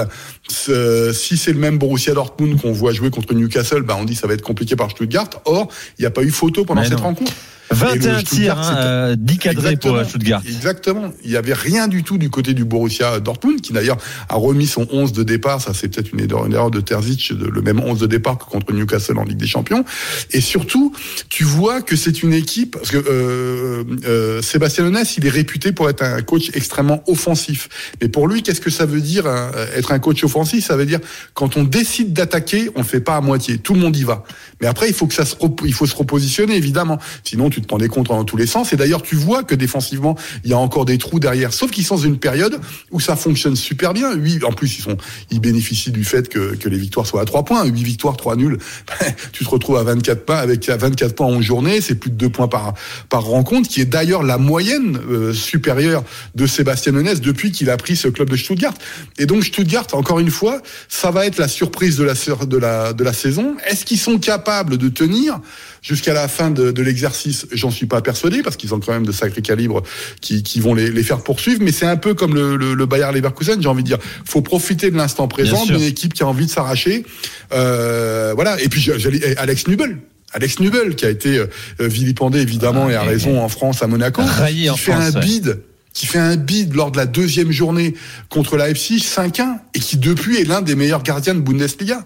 c'est- 0.49 1.13
si 1.13 1.38
c'est 1.38 1.53
le 1.53 1.59
même 1.59 1.77
Borussia 1.77 2.13
Dortmund 2.13 2.59
qu'on 2.61 2.73
voit 2.73 2.91
jouer 2.93 3.09
contre 3.09 3.34
Newcastle, 3.34 3.81
bah 3.84 3.95
on 3.99 4.03
dit 4.03 4.15
ça 4.15 4.27
va 4.27 4.34
être 4.34 4.41
compliqué 4.41 4.76
par 4.76 4.91
Stuttgart. 4.91 5.30
Or 5.45 5.69
il 5.97 6.01
n'y 6.01 6.05
a 6.05 6.11
pas 6.11 6.23
eu 6.23 6.31
photo 6.31 6.65
pendant 6.65 6.81
Mais 6.81 6.88
cette 6.89 6.97
non. 6.97 7.03
rencontre. 7.05 7.31
21 7.71 8.13
Et 8.13 8.17
le 8.17 8.23
tirs, 8.23 8.57
hein, 8.57 8.63
c'était- 8.63 8.75
euh, 8.83 9.15
10 9.17 9.37
cadrés 9.37 9.77
pour 9.77 9.95
euh, 9.95 10.03
Stuttgart. 10.03 10.41
Exactement. 10.47 11.11
Il 11.23 11.31
n'y 11.31 11.35
avait 11.37 11.53
rien 11.53 11.87
du 11.87 12.03
tout 12.03 12.17
du 12.17 12.29
côté 12.29 12.53
du 12.53 12.65
Borussia 12.65 13.19
Dortmund, 13.19 13.61
qui 13.61 13.73
d'ailleurs 13.73 13.97
a 14.27 14.35
remis 14.35 14.67
son 14.67 14.87
11 14.91 15.11
de 15.13 15.23
départ. 15.23 15.61
Ça, 15.61 15.73
c'est 15.73 15.87
peut-être 15.87 16.11
une 16.13 16.19
erreur, 16.53 16.71
de 16.71 16.81
Terzic, 16.81 17.29
le 17.31 17.61
même 17.61 17.79
11 17.79 17.99
de 17.99 18.05
départ 18.07 18.37
que 18.37 18.45
contre 18.45 18.73
Newcastle 18.73 19.17
en 19.17 19.23
Ligue 19.23 19.37
des 19.37 19.47
Champions. 19.47 19.83
Et 20.31 20.41
surtout, 20.41 20.93
tu 21.29 21.43
vois 21.43 21.81
que 21.81 21.95
c'est 21.95 22.23
une 22.23 22.33
équipe, 22.33 22.73
parce 22.77 22.91
que 22.91 22.97
euh, 22.97 23.83
euh, 24.05 24.41
Sébastien 24.41 24.85
Honès, 24.85 25.17
il 25.17 25.25
est 25.25 25.29
réputé 25.29 25.71
pour 25.71 25.89
être 25.89 26.03
un 26.03 26.21
coach 26.21 26.49
extrêmement 26.53 27.03
offensif. 27.07 27.69
Mais 28.01 28.09
pour 28.09 28.27
lui, 28.27 28.43
qu'est-ce 28.43 28.61
que 28.61 28.69
ça 28.69 28.85
veut 28.85 29.01
dire 29.01 29.27
hein, 29.27 29.51
être 29.75 29.91
un 29.91 29.99
coach 29.99 30.23
offensif? 30.23 30.65
Ça 30.65 30.75
veut 30.75 30.85
dire 30.85 30.99
quand 31.33 31.57
on 31.57 31.63
décide 31.63 32.13
d'attaquer, 32.13 32.69
on 32.75 32.79
ne 32.79 32.83
fait 32.85 32.99
pas 33.01 33.15
à 33.15 33.21
moitié. 33.21 33.57
Tout 33.57 33.73
le 33.73 33.79
monde 33.79 33.95
y 33.95 34.03
va. 34.03 34.23
Mais 34.61 34.67
après, 34.67 34.87
il 34.89 34.93
faut 34.93 35.07
que 35.07 35.13
ça 35.13 35.25
se, 35.25 35.35
il 35.65 35.73
faut 35.73 35.85
se 35.85 35.95
repositionner 35.95 36.55
évidemment. 36.55 36.99
Sinon, 37.23 37.49
tu 37.49 37.59
te 37.61 37.68
prends 37.68 37.77
des 37.77 37.88
contres 37.88 38.11
dans 38.11 38.23
tous 38.23 38.38
les 38.38 38.48
sens. 38.48 38.73
Et 38.73 38.76
d'ailleurs, 38.76 39.02
tu 39.02 39.15
vois 39.15 39.44
que 39.44 39.56
défensivement, 39.56 40.15
il 40.44 40.49
y 40.49 40.53
a 40.53 40.57
encore 40.57 40.86
des 40.86 40.98
trous 40.98 41.19
derrière. 41.19 41.53
Sauf 41.53 41.72
qu'ils 41.72 41.86
sont 41.86 41.95
dans 41.95 42.02
une 42.02 42.19
période 42.19 42.60
où 42.91 42.99
ça 42.99 43.15
fonctionne 43.15 43.56
super 43.56 43.94
bien. 43.94 44.15
Oui, 44.18 44.40
en 44.44 44.52
plus, 44.52 44.77
ils 44.77 44.81
sont, 44.81 44.98
ils 45.31 45.40
bénéficient 45.40 45.91
du 45.91 46.03
fait 46.03 46.30
que, 46.30 46.56
que 46.56 46.69
les 46.69 46.77
victoires 46.77 47.06
soient 47.06 47.22
à 47.22 47.26
3 47.26 47.45
points. 47.45 47.65
8 47.65 47.84
victoires, 47.84 48.18
3 48.18 48.36
nuls. 48.36 48.57
tu 49.31 49.44
te 49.44 49.49
retrouves 49.49 49.77
à 49.77 49.84
24 49.84 50.26
points 50.26 50.38
avec 50.38 50.68
à 50.69 50.77
24 50.77 51.15
points 51.15 51.27
en 51.27 51.41
journée. 51.41 51.81
C'est 51.81 51.95
plus 51.95 52.10
de 52.10 52.15
2 52.15 52.30
points 52.30 52.48
par, 52.48 52.73
par 53.10 53.23
rencontre, 53.23 53.68
qui 53.69 53.81
est 53.81 53.86
d'ailleurs 53.86 54.23
la 54.23 54.38
moyenne 54.38 54.99
euh, 55.10 55.34
supérieure 55.34 56.03
de 56.36 56.48
Sébastien 56.48 56.95
Honès 56.95 57.22
depuis 57.22 57.52
qu'il 57.52 57.69
a 57.69 57.77
pris 57.77 57.95
ce 57.95 58.07
club 58.07 58.30
de 58.30 58.36
Stuttgart. 58.36 58.73
Et 59.18 59.26
donc, 59.26 59.44
Stuttgart, 59.44 59.88
encore 59.94 60.19
une 60.19 60.31
fois, 60.31 60.61
ça 60.88 61.11
va 61.11 61.26
être 61.26 61.38
la 61.38 61.48
surprise 61.48 61.98
de 61.98 62.03
la, 62.03 62.14
de 62.14 62.57
la, 62.57 62.94
de 62.94 63.03
la 63.03 63.14
saison. 63.14 63.56
Est-ce 63.68 63.86
qu'ils 63.86 63.99
sont 63.99 64.19
capables 64.19 64.77
de 64.77 64.90
tenir 64.90 65.40
jusqu'à 65.81 66.14
la 66.14 66.27
fin 66.27 66.52
de, 66.52 66.72
de 66.72 66.81
l'exercice 66.81 67.45
J'en 67.51 67.71
suis 67.71 67.85
pas 67.85 68.01
persuadé 68.01 68.41
parce 68.43 68.55
qu'ils 68.55 68.73
ont 68.73 68.80
quand 68.80 68.91
même 68.93 69.05
de 69.05 69.11
sacrés 69.11 69.41
calibres 69.41 69.84
qui, 70.21 70.43
qui 70.43 70.59
vont 70.59 70.73
les, 70.73 70.91
les 70.91 71.03
faire 71.03 71.21
poursuivre. 71.21 71.61
Mais 71.63 71.71
c'est 71.71 71.85
un 71.85 71.97
peu 71.97 72.13
comme 72.13 72.34
le, 72.35 72.55
le, 72.55 72.73
le 72.73 72.85
Bayer 72.85 73.11
Leverkusen, 73.13 73.61
j'ai 73.61 73.67
envie 73.69 73.84
de 73.84 73.88
dire. 73.88 73.97
Faut 74.26 74.41
profiter 74.41 74.91
de 74.91 74.97
l'instant 74.97 75.27
présent 75.27 75.65
d'une 75.65 75.81
équipe 75.81 76.13
qui 76.13 76.23
a 76.23 76.27
envie 76.27 76.45
de 76.45 76.51
s'arracher. 76.51 77.05
Euh, 77.53 78.34
voilà. 78.35 78.59
Et 78.61 78.69
puis 78.69 78.81
j'allais 78.81 79.35
Alex 79.38 79.67
Nubel. 79.67 79.97
Alex 80.34 80.59
Nubel 80.59 80.95
qui 80.95 81.05
a 81.05 81.09
été 81.09 81.38
euh, 81.39 81.47
vilipendé 81.80 82.39
évidemment 82.39 82.89
et 82.89 82.95
a 82.95 83.03
et- 83.03 83.07
raison 83.07 83.41
en 83.41 83.49
France 83.49 83.81
à 83.81 83.88
Monaco, 83.88 84.21
qui 84.47 84.69
en 84.69 84.77
fait 84.77 84.91
France, 84.91 85.15
un 85.15 85.19
ouais. 85.19 85.26
bid 85.26 85.59
qui 85.91 86.05
fait 86.05 86.19
un 86.19 86.35
bid 86.35 86.76
lors 86.76 86.91
de 86.91 86.97
la 86.97 87.07
deuxième 87.07 87.51
journée 87.51 87.95
contre 88.30 88.55
la 88.55 88.69
FC 88.69 88.97
5-1 88.97 89.57
et 89.73 89.80
qui 89.80 89.97
depuis 89.97 90.38
est 90.38 90.43
l'un 90.45 90.61
des 90.61 90.76
meilleurs 90.76 91.01
gardiens 91.01 91.34
de 91.34 91.39
Bundesliga. 91.39 92.05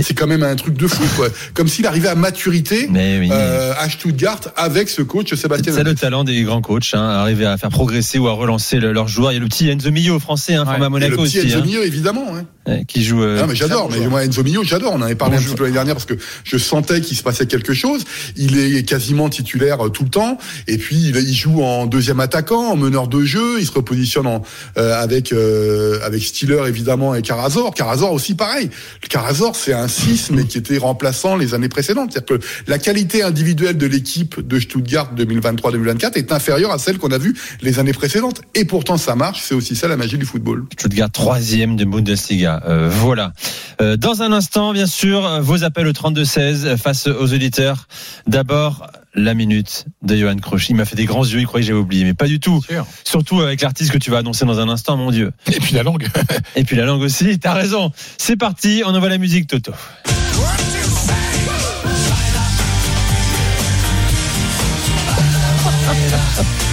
C'est 0.00 0.14
quand 0.14 0.26
même 0.26 0.42
un 0.42 0.56
truc 0.56 0.74
de 0.76 0.86
fou, 0.88 1.04
quoi. 1.16 1.28
Comme 1.54 1.68
s'il 1.68 1.86
arrivait 1.86 2.08
à 2.08 2.14
maturité 2.16 2.88
oui. 3.20 3.28
euh, 3.30 3.72
à 3.78 3.88
Stuttgart 3.88 4.40
avec 4.56 4.88
ce 4.88 5.02
coach 5.02 5.32
Sébastien. 5.34 5.72
C'est 5.72 5.84
le 5.84 5.94
talent 5.94 6.24
des 6.24 6.42
grands 6.42 6.62
coachs, 6.62 6.90
hein, 6.94 7.02
arriver 7.02 7.44
à 7.46 7.56
faire 7.58 7.68
progresser 7.70 8.18
ou 8.18 8.26
à 8.26 8.32
relancer 8.32 8.80
le- 8.80 8.92
leurs 8.92 9.06
joueurs. 9.06 9.32
Il 9.32 9.34
y 9.34 9.38
a 9.38 9.40
le 9.40 9.46
petit 9.48 9.68
Enzo 9.68 9.90
Millo 9.90 10.18
français, 10.18 10.54
hein, 10.54 10.64
Et 10.76 10.88
Monaco 10.88 11.10
le 11.10 11.16
petit 11.22 11.38
aussi, 11.38 11.46
Enzo 11.48 11.58
hein, 11.58 11.62
Mio, 11.66 11.82
évidemment. 11.82 12.26
hein. 12.34 12.44
Ouais, 12.66 12.84
qui 12.86 13.02
joue. 13.02 13.22
euh, 13.22 13.40
Ah, 13.42 13.46
mais 13.46 13.54
j'adore, 13.54 13.90
mais 13.90 14.06
moi 14.08 14.24
Enzo 14.24 14.42
Mio, 14.42 14.62
j'adore. 14.64 14.92
On 14.92 14.96
en 14.96 15.02
avait 15.02 15.14
parlé 15.14 15.36
un 15.36 15.40
petit 15.40 15.54
peu 15.54 15.64
l'année 15.64 15.74
dernière 15.74 15.94
parce 15.94 16.06
que 16.06 16.14
je 16.44 16.58
sentais 16.58 17.00
qu'il 17.00 17.16
se 17.16 17.22
passait 17.22 17.46
quelque 17.46 17.74
chose. 17.74 18.04
Il 18.36 18.58
est 18.58 18.82
quasiment 18.82 19.28
titulaire 19.28 19.86
euh, 19.86 19.88
tout 19.88 20.04
le 20.04 20.10
temps, 20.10 20.38
et 20.66 20.78
puis 20.78 20.96
il, 20.96 21.34
joue 21.34 21.62
en 21.62 21.86
deuxième 21.86 22.20
attaquant, 22.20 22.72
en 22.72 22.76
meneur 22.76 23.08
de 23.08 23.24
jeu. 23.24 23.58
Il 23.60 23.66
se 23.66 23.72
repositionne 23.72 24.26
en, 24.26 24.42
euh, 24.76 25.00
avec 25.00 25.32
euh, 25.32 25.98
avec 26.02 26.22
Stiller 26.22 26.62
évidemment 26.66 27.14
et 27.14 27.22
Carazor. 27.22 27.74
Carazor 27.74 28.12
aussi 28.12 28.34
pareil. 28.34 28.70
Carazor 29.08 29.56
c'est 29.56 29.72
un 29.72 29.88
6 29.88 30.30
mais 30.30 30.44
qui 30.44 30.58
était 30.58 30.78
remplaçant 30.78 31.36
les 31.36 31.54
années 31.54 31.68
précédentes. 31.68 32.12
C'est-à-dire 32.12 32.38
que 32.38 32.44
la 32.66 32.78
qualité 32.78 33.22
individuelle 33.22 33.78
de 33.78 33.86
l'équipe 33.86 34.40
de 34.46 34.60
Stuttgart 34.60 35.10
2023-2024 35.16 36.16
est 36.16 36.32
inférieure 36.32 36.72
à 36.72 36.78
celle 36.78 36.98
qu'on 36.98 37.10
a 37.10 37.18
vue 37.18 37.34
les 37.62 37.78
années 37.78 37.92
précédentes. 37.92 38.42
Et 38.54 38.64
pourtant 38.64 38.96
ça 38.96 39.14
marche. 39.14 39.42
C'est 39.42 39.54
aussi 39.54 39.76
ça 39.76 39.88
la 39.88 39.96
magie 39.96 40.18
du 40.18 40.26
football. 40.26 40.64
Stuttgart 40.78 41.10
troisième 41.10 41.76
de 41.76 41.84
Bundesliga. 41.84 42.51
Euh, 42.66 42.88
voilà. 42.90 43.32
Euh, 43.80 43.96
dans 43.96 44.22
un 44.22 44.32
instant, 44.32 44.72
bien 44.72 44.86
sûr, 44.86 45.26
euh, 45.26 45.40
vos 45.40 45.64
appels 45.64 45.86
au 45.86 45.92
32-16 45.92 46.64
euh, 46.64 46.76
face 46.76 47.06
aux 47.06 47.32
auditeurs. 47.32 47.86
D'abord, 48.26 48.86
la 49.14 49.34
minute 49.34 49.86
de 50.02 50.16
Johan 50.16 50.36
Kroch. 50.36 50.68
Il 50.68 50.76
m'a 50.76 50.84
fait 50.84 50.96
des 50.96 51.04
grands 51.04 51.24
yeux, 51.24 51.40
il 51.40 51.46
croyait 51.46 51.64
que 51.64 51.68
j'avais 51.68 51.80
oublié, 51.80 52.04
mais 52.04 52.14
pas 52.14 52.26
du 52.26 52.40
tout. 52.40 52.60
Surtout 53.04 53.40
avec 53.40 53.60
l'artiste 53.60 53.90
que 53.90 53.98
tu 53.98 54.10
vas 54.10 54.18
annoncer 54.18 54.44
dans 54.44 54.60
un 54.60 54.68
instant, 54.68 54.96
mon 54.96 55.10
Dieu. 55.10 55.32
Et 55.48 55.58
puis 55.58 55.74
la 55.74 55.82
langue. 55.82 56.08
Et 56.56 56.64
puis 56.64 56.76
la 56.76 56.84
langue 56.84 57.02
aussi, 57.02 57.38
t'as 57.38 57.54
raison. 57.54 57.92
C'est 58.18 58.36
parti, 58.36 58.82
on 58.86 58.94
envoie 58.94 59.08
la 59.08 59.18
musique, 59.18 59.48
Toto. 59.48 59.72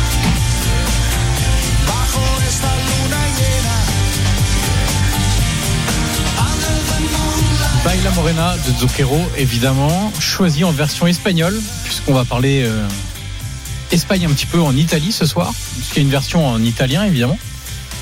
De 8.30 8.80
Zucchero, 8.80 9.19
évidemment, 9.38 10.14
choisi 10.19 10.64
en 10.64 10.72
version 10.72 11.07
espagnole, 11.07 11.60
puisqu'on 11.84 12.14
va 12.14 12.26
parler 12.26 12.61
euh, 12.64 12.88
Espagne 13.91 14.27
un 14.27 14.30
petit 14.30 14.45
peu 14.45 14.60
en 14.61 14.76
Italie 14.76 15.11
ce 15.11 15.26
soir, 15.26 15.51
puisqu'il 15.73 15.97
y 15.97 15.99
a 16.01 16.03
une 16.03 16.11
version 16.11 16.45
en 16.45 16.61
italien, 16.61 17.06
évidemment. 17.06 17.39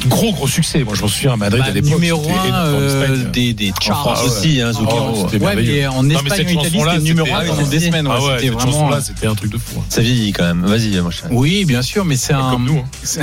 Gros 0.05 0.31
gros 0.31 0.47
succès. 0.47 0.83
Moi 0.83 0.93
je 0.95 1.03
me 1.03 1.07
souviens 1.07 1.33
à 1.33 1.37
Madrid 1.37 1.61
Bah, 1.63 1.69
à 1.69 1.73
l'époque. 1.73 1.89
numéro 1.91 2.21
c'était 2.23 2.35
1 2.37 2.45
énorme 2.45 2.75
en 2.75 2.87
Espagne. 2.87 3.31
des, 3.31 3.53
des 3.53 3.73
charts. 3.81 4.01
France 4.01 4.19
Ah 4.21 4.25
aussi, 4.25 4.61
hein, 4.61 4.71
Oh, 4.73 4.77
Zucchero. 4.79 5.27
c'était 5.31 5.45
Ouais, 5.45 5.55
mais 5.55 5.87
en 5.87 5.95
Non, 5.95 6.01
mais 6.03 6.13
Espagne, 6.15 6.29
cette 6.37 6.47
en 6.47 6.61
Italie, 6.61 6.79
c'était 6.85 6.99
numéro 7.01 7.25
c'était- 7.27 7.37
1 7.37 7.39
ah, 7.39 7.45
pendant 7.47 7.57
des 7.57 7.65
c'était- 7.79 7.85
semaines. 7.87 8.07
ouais, 8.07 8.13
Ah 8.15 8.21
ouais, 8.23 8.31
c'était 8.35 8.43
cette 8.45 8.53
vraiment. 8.53 8.71
chanson-là, 8.71 9.01
c'était 9.01 9.27
un 9.27 9.35
truc 9.35 9.51
de 9.51 9.57
fou. 9.57 9.79
hein. 9.79 9.83
Ça 9.89 10.01
vieillit 10.01 10.31
quand 10.33 10.43
même. 10.43 10.65
Vas-y, 10.65 10.93
cher. 10.93 11.27
Oui, 11.31 11.65
bien 11.65 11.81
sûr, 11.81 12.05
mais 12.05 12.15
c'est 12.15 12.33
un. 12.33 12.51
Comme 12.51 12.65
nous. 12.65 12.77
hein. 12.79 13.21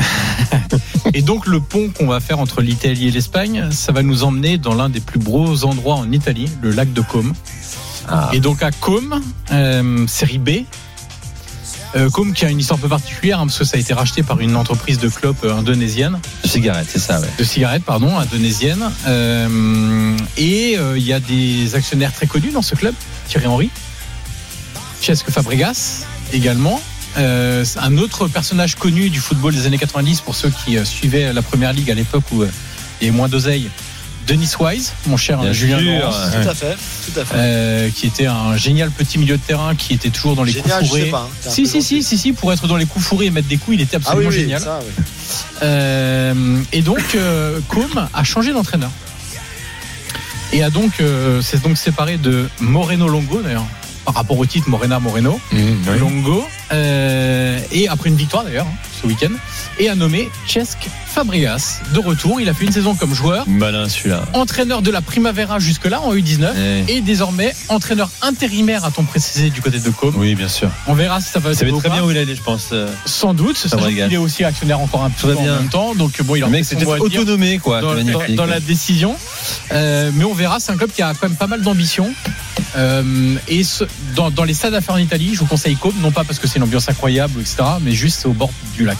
Et 1.15 1.23
donc 1.23 1.47
le 1.47 1.61
pont 1.61 1.91
qu'on 1.97 2.07
va 2.07 2.19
faire 2.21 2.39
entre 2.41 2.61
l'Italie 2.61 3.09
et 3.09 3.11
l'Espagne, 3.11 3.69
ça 3.71 3.93
va 3.93 4.03
nous 4.03 4.25
emmener 4.25 4.59
dans 4.59 4.75
l'un 4.75 4.89
des 4.89 5.01
plus 5.01 5.19
beaux 5.21 5.65
endroits 5.65 5.95
en 5.97 6.11
Italie, 6.11 6.49
le 6.63 6.71
lac 6.71 6.93
de 6.93 7.01
Côme. 7.03 7.35
Ah. 8.09 8.31
Et 8.33 8.41
donc 8.41 8.63
à 8.63 8.71
Côme, 8.71 9.21
euh, 9.53 10.07
série 10.07 10.39
B. 10.39 10.51
Euh, 11.97 12.11
Côme 12.11 12.33
qui 12.33 12.45
a 12.45 12.51
une 12.51 12.59
histoire 12.59 12.79
un 12.79 12.83
peu 12.83 12.89
particulière 12.89 13.41
hein, 13.41 13.47
parce 13.47 13.59
que 13.59 13.65
ça 13.65 13.77
a 13.77 13.81
été 13.81 13.95
racheté 13.95 14.23
par 14.23 14.41
une 14.41 14.57
entreprise 14.57 14.99
de 14.99 15.09
clopes 15.09 15.45
euh, 15.45 15.55
indonésienne, 15.55 16.19
De 16.43 16.49
cigarette, 16.49 16.89
c'est 16.91 16.99
ça, 16.99 17.21
ouais. 17.21 17.29
de 17.39 17.45
cigarettes 17.45 17.85
pardon, 17.85 18.19
indonésienne. 18.19 18.91
Euh, 19.07 20.17
et 20.37 20.77
il 20.97 21.03
y 21.03 21.13
a 21.13 21.21
des 21.21 21.75
actionnaires 21.75 22.13
très 22.13 22.27
connus 22.27 22.51
dans 22.51 22.63
ce 22.63 22.75
club, 22.75 22.95
Thierry 23.29 23.47
Henry, 23.47 23.71
Cesque 25.01 25.31
Fabregas 25.31 26.05
également. 26.33 26.81
Euh, 27.17 27.65
un 27.77 27.99
autre 27.99 28.27
personnage 28.27 28.75
connu 28.75 29.09
du 29.09 29.21
football 29.21 29.55
des 29.55 29.67
années 29.67 29.79
90 29.79 30.21
pour 30.23 30.35
ceux 30.35 30.51
qui 30.51 30.77
euh, 30.77 30.85
suivaient 30.85 31.33
la 31.33 31.43
première 31.43 31.73
ligue 31.73 31.91
à 31.91 31.95
l'époque 31.95 32.25
où 32.33 32.43
euh, 32.43 32.51
il 33.01 33.07
y 33.07 33.09
avait 33.09 33.17
moins 33.17 33.29
d'oseille. 33.29 33.71
Denis 34.27 34.51
Wise, 34.59 34.93
mon 35.07 35.17
cher 35.17 35.39
Bien 35.39 35.53
Julien 35.53 35.79
sûr. 35.79 35.99
Laurence, 36.01 36.17
Tout 36.43 36.49
à 36.49 36.55
fait, 36.55 36.77
tout 37.13 37.21
à 37.21 37.25
fait. 37.25 37.35
euh, 37.37 37.91
qui 37.91 38.07
était 38.07 38.27
un 38.27 38.57
génial 38.57 38.91
petit 38.91 39.19
milieu 39.19 39.37
de 39.37 39.43
terrain 39.43 39.75
qui 39.75 39.93
était 39.95 40.11
toujours 40.11 40.35
dans 40.37 40.45
les 40.45 40.53
Génial, 40.53 40.79
coups 40.79 40.91
je 40.91 40.93
sais 40.95 40.99
fourrés. 41.01 41.11
pas. 41.11 41.29
hein, 41.31 41.51
Si, 41.51 41.67
si, 41.67 41.83
si, 41.83 42.03
si, 42.03 42.17
si, 42.19 42.33
pour 42.33 42.53
être 42.53 42.67
dans 42.67 42.77
les 42.77 42.87
coups 42.87 43.05
fourrés 43.05 43.27
et 43.27 43.31
mettre 43.31 43.49
des 43.49 43.59
coups, 43.59 43.77
il 43.77 43.81
était 43.83 43.97
Ah 43.97 44.17
oui, 44.17 44.25
absolument 44.27 44.31
oui, 44.31 44.39
génial. 44.41 44.61
ça, 44.61 44.81
oui. 44.83 45.05
Euh, 45.63 46.59
et 46.73 46.83
donc, 46.83 47.03
euh, 47.15 47.61
a 48.15 48.25
changé 48.25 48.53
d'entraîneur. 48.53 48.91
Et 50.53 50.63
a 50.63 50.71
donc, 50.71 50.93
euh, 51.01 51.43
s'est 51.43 51.59
donc 51.59 51.77
séparé 51.77 52.17
de 52.17 52.49
Moreno 52.61 53.09
Longo, 53.09 53.41
d'ailleurs, 53.43 53.67
par 54.05 54.15
rapport 54.15 54.39
au 54.39 54.47
titre 54.47 54.69
Morena 54.69 54.99
Moreno. 55.01 55.41
Longo. 55.99 56.47
euh, 56.73 57.59
et 57.73 57.89
après 57.89 58.09
une 58.11 58.17
victoire, 58.17 58.45
d'ailleurs, 58.45 58.67
hein, 58.67 58.89
ce 59.01 59.07
week-end. 59.07 59.33
Et 59.79 59.89
a 59.89 59.95
nommé 59.95 60.29
Cesc 60.47 60.79
Fabregas 61.07 61.81
de 61.93 61.99
retour. 62.01 62.41
Il 62.41 62.49
a 62.49 62.55
fait 62.55 62.65
une 62.65 62.73
saison 62.73 62.95
comme 62.95 63.15
joueur, 63.15 63.45
Malin 63.49 63.89
celui-là. 63.89 64.25
entraîneur 64.33 64.83
de 64.83 64.91
la 64.91 65.01
Primavera 65.01 65.59
jusque-là 65.59 66.01
en 66.01 66.15
U19. 66.15 66.49
Eh. 66.89 66.97
Et 66.97 67.01
désormais 67.01 67.55
entraîneur 67.69 68.11
intérimaire, 68.23 68.85
a-t-on 68.85 69.05
précisé, 69.05 69.51
du 69.51 69.61
côté 69.63 69.79
de 69.79 69.91
Côme. 69.91 70.15
Oui, 70.17 70.35
bien 70.35 70.49
sûr. 70.49 70.71
On 70.87 70.95
verra 70.95 71.21
si 71.21 71.29
ça 71.31 71.39
va 71.39 71.55
savez 71.55 71.71
ou 71.71 71.79
très 71.79 71.91
bien 71.91 72.03
où 72.05 72.11
il 72.11 72.19
allait, 72.19 72.35
je 72.35 72.43
pense. 72.43 72.71
euh, 72.73 72.89
Sans 73.07 73.35
doute, 73.35 73.57
Fabregas. 73.57 74.05
qu'il 74.07 74.15
est 74.15 74.19
aussi 74.19 74.45
actionnaire 74.45 74.81
encore 74.81 75.05
un 75.05 75.11
peu 75.11 75.35
en 75.37 75.43
même 75.43 75.69
temps. 75.69 75.95
Donc 75.95 76.21
bon, 76.23 76.35
il 76.37 76.45
en 76.45 76.49
mec 76.51 76.65
dire 76.75 76.89
autonomé, 76.89 77.59
quoi. 77.59 77.81
dans 77.81 78.47
la 78.47 78.61
décision. 78.61 79.17
Euh, 79.73 80.11
mais 80.15 80.25
on 80.25 80.35
verra, 80.35 80.59
c'est 80.61 80.73
un 80.73 80.77
club 80.77 80.91
qui 80.91 81.03
a 81.03 81.13
quand 81.15 81.29
même 81.29 81.37
pas 81.37 81.47
mal 81.47 81.63
d'ambition. 81.63 82.13
Euh, 82.77 83.35
et 83.49 83.63
ce- 83.63 83.85
dans, 84.17 84.31
dans 84.31 84.45
les 84.45 84.55
stades 84.55 84.75
à 84.75 84.81
faire 84.81 84.95
en 84.97 84.99
Italie, 84.99 85.31
je 85.35 85.41
vous 85.41 85.47
conseille 85.47 85.77
Côme, 85.77 85.95
non 86.01 86.11
pas 86.11 86.25
parce 86.25 86.39
que 86.39 86.49
c'est 86.49 86.57
une 86.59 86.65
ambiance 86.65 86.89
incroyable, 86.89 87.41
etc., 87.41 87.57
mais 87.81 87.93
juste 87.93 88.19
c'est 88.21 88.29
au 88.29 88.33
bord 88.33 88.51
du 88.77 88.85
lac. 88.85 88.99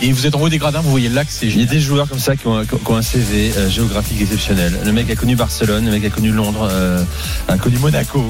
Et 0.00 0.12
vous 0.12 0.26
êtes 0.26 0.34
en 0.34 0.40
haut 0.40 0.48
des 0.48 0.58
gradins, 0.58 0.80
vous 0.80 0.90
voyez 0.90 1.08
le 1.08 1.14
lac, 1.14 1.26
c'est 1.30 1.46
Il 1.46 1.48
y 1.50 1.52
a 1.52 1.54
génial. 1.60 1.68
des 1.74 1.80
joueurs 1.80 2.08
comme 2.08 2.18
ça 2.18 2.36
qui 2.36 2.46
ont, 2.46 2.64
qui 2.64 2.74
ont 2.90 2.96
un 2.96 3.02
CV 3.02 3.52
euh, 3.56 3.68
géographique 3.68 4.20
exceptionnel. 4.22 4.78
Le 4.84 4.92
mec 4.92 5.10
a 5.10 5.14
connu 5.16 5.36
Barcelone, 5.36 5.84
le 5.84 5.90
mec 5.90 6.04
a 6.04 6.10
connu 6.10 6.30
Londres, 6.30 6.68
euh, 6.70 7.02
a 7.48 7.58
connu 7.58 7.78
Monaco. 7.78 8.20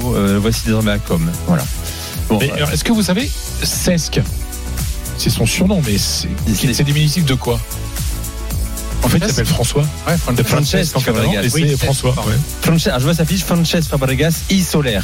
voici 0.41 0.61
désormais 0.65 0.91
à 0.91 0.97
Com. 0.99 1.29
Voilà. 1.47 1.63
Bon, 2.29 2.39
est-ce 2.39 2.83
que 2.83 2.91
vous 2.91 3.03
savez, 3.03 3.29
Cesc, 3.63 4.19
c'est 5.17 5.29
son 5.29 5.45
surnom, 5.45 5.81
mais 5.85 5.97
c'est 5.97 6.27
c'est 6.73 6.83
diminutif 6.83 7.23
de 7.25 7.33
quoi? 7.35 7.59
En 9.03 9.09
fait, 9.09 9.17
il 9.19 9.27
s'appelle 9.27 9.45
François. 9.45 9.83
Ouais, 10.07 10.17
Fran- 10.17 10.33
Fabregas. 10.35 11.49
Oui, 11.53 11.75
François. 11.77 12.11
ouais. 12.11 12.33
Frances- 12.61 12.87
alors, 12.87 12.99
je 12.99 13.05
vois 13.05 13.13
sa 13.13 13.25
fiche 13.25 13.43
Frances 13.43 13.75
Fabregas 13.89 14.41
y 14.49 14.61
Soler. 14.61 14.99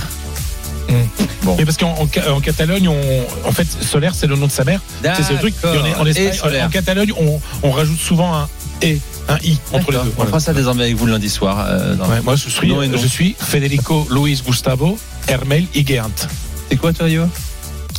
Bon. 1.43 1.55
Mais 1.57 1.65
parce 1.65 1.77
qu'en 1.77 1.91
en, 1.99 2.07
Ca- 2.13 2.31
en 2.33 2.39
Catalogne, 2.39 2.87
on, 2.87 3.47
en 3.47 3.51
fait, 3.51 3.67
Solaire, 3.81 4.13
c'est 4.15 4.27
le 4.27 4.35
nom 4.35 4.47
de 4.47 4.51
sa 4.51 4.63
mère. 4.63 4.79
C'est 5.03 5.23
ce 5.23 5.33
truc. 5.33 5.53
En, 5.63 6.05
Espagne, 6.05 6.33
Soler. 6.33 6.61
en 6.61 6.69
Catalogne, 6.69 7.11
on, 7.19 7.39
on 7.63 7.71
rajoute 7.71 7.99
souvent 7.99 8.33
un 8.35 8.47
et, 8.81 8.99
un 9.27 9.37
i 9.43 9.57
entre 9.73 9.91
les 9.91 9.97
deux. 9.97 10.03
On 10.03 10.11
Voilà. 10.15 10.29
fera 10.29 10.39
ça 10.39 10.53
désormais 10.53 10.83
avec 10.83 10.95
vous 10.95 11.05
le 11.05 11.13
lundi 11.13 11.29
soir. 11.29 11.65
euh, 11.67 11.95
Ouais, 11.97 12.21
moi, 12.23 12.35
je 12.35 12.49
suis, 12.49 12.69
Non 12.69 12.81
et 12.81 12.87
non. 12.87 12.97
je 12.97 13.07
suis 13.07 13.35
Federico 13.39 14.07
Luis 14.11 14.41
Gustavo 14.45 14.97
Hermel 15.27 15.65
Higuernt. 15.73 16.27
C'est 16.69 16.77
quoi, 16.77 16.93
toi, 16.93 17.09
Yo? 17.09 17.23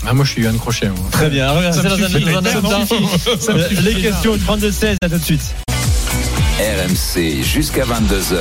Ah, 0.06 0.12
moi 0.12 0.24
je 0.26 0.30
suis 0.32 0.42
Yann 0.42 0.58
Crochet. 0.58 0.88
moi. 0.88 0.98
Très 1.10 1.30
bien. 1.30 1.48
Ça 1.72 1.82
me 1.82 1.88
dans 1.88 1.94
un- 2.38 2.60
dans 2.60 3.80
Les 3.82 3.94
questions 3.94 4.36
32-16, 4.36 4.96
à 5.02 5.08
tout 5.08 5.18
de 5.18 5.24
suite. 5.24 5.54
RMC 6.58 7.42
jusqu'à 7.42 7.82
22h. 7.82 8.38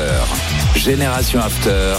Génération 0.76 1.40
After. 1.40 1.96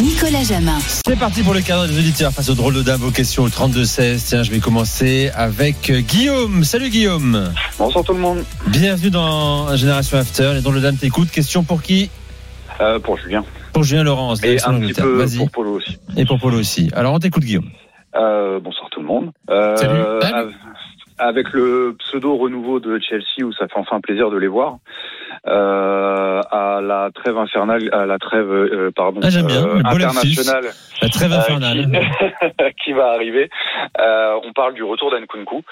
Nicolas 0.00 0.44
Jamin. 0.44 0.78
C'est 1.04 1.18
parti 1.18 1.42
pour 1.42 1.54
le 1.54 1.60
cadre 1.60 1.88
des 1.88 1.98
auditeurs 1.98 2.30
face 2.30 2.48
aux 2.50 2.54
drôles 2.54 2.74
de 2.74 2.82
dames 2.82 3.02
aux 3.02 3.10
questions 3.10 3.42
au 3.42 3.48
32-16. 3.48 4.24
Tiens, 4.28 4.42
je 4.44 4.52
vais 4.52 4.60
commencer 4.60 5.32
avec 5.34 5.90
euh, 5.90 6.02
Guillaume. 6.02 6.62
Salut 6.62 6.88
Guillaume. 6.88 7.52
Bonsoir 7.78 8.04
tout 8.04 8.12
le 8.12 8.20
monde. 8.20 8.44
Bienvenue 8.68 9.10
dans 9.10 9.74
Génération 9.74 10.18
After. 10.18 10.52
Les 10.54 10.60
drôles 10.60 10.76
de 10.76 10.80
dames 10.80 10.96
t'écoutent. 10.96 11.32
Question 11.32 11.64
pour 11.64 11.82
qui? 11.82 12.08
Euh, 12.80 13.00
pour 13.00 13.18
Julien. 13.18 13.44
Pour 13.72 13.82
Julien 13.82 14.04
Laurence. 14.04 14.40
Et 14.44 14.58
un 14.64 14.78
petit 14.78 14.92
peu 14.92 15.26
pour 15.36 15.50
Polo 15.50 15.72
aussi. 15.78 15.98
Et 16.16 16.24
pour 16.24 16.38
Polo 16.38 16.60
aussi. 16.60 16.90
Alors 16.94 17.12
on 17.12 17.18
t'écoute 17.18 17.42
Guillaume. 17.42 17.70
Euh, 18.14 18.60
bonsoir 18.60 18.88
tout 18.92 19.00
le 19.00 19.06
monde. 19.06 19.32
Euh, 19.50 19.76
Salut. 19.76 20.00
Av- 21.18 21.28
Avec 21.28 21.50
le 21.52 21.94
pseudo 21.98 22.36
renouveau 22.36 22.80
de 22.80 22.98
Chelsea 22.98 23.44
où 23.44 23.52
ça 23.52 23.66
fait 23.68 23.78
enfin 23.78 24.00
plaisir 24.00 24.30
de 24.30 24.36
les 24.38 24.46
voir. 24.48 24.76
Euh, 25.46 26.40
à 26.50 26.80
la 26.82 27.10
trêve 27.14 27.36
infernale, 27.38 27.88
à 27.92 28.06
la 28.06 28.18
trêve, 28.18 28.50
euh, 28.50 28.90
pardon, 28.94 29.20
Ah, 29.22 29.28
bien. 29.28 29.66
euh, 29.66 29.80
internationale 29.84 30.64
La 31.02 31.08
trêve 31.08 31.32
euh, 31.32 31.36
infernale. 31.38 31.86
qui, 31.90 32.74
qui 32.84 32.92
va 32.92 33.10
arriver. 33.12 33.48
Euh, 34.00 34.34
on 34.44 34.52
parle 34.52 34.74
du 34.74 34.82
retour 34.82 35.10
d'Ankunku. 35.10 35.62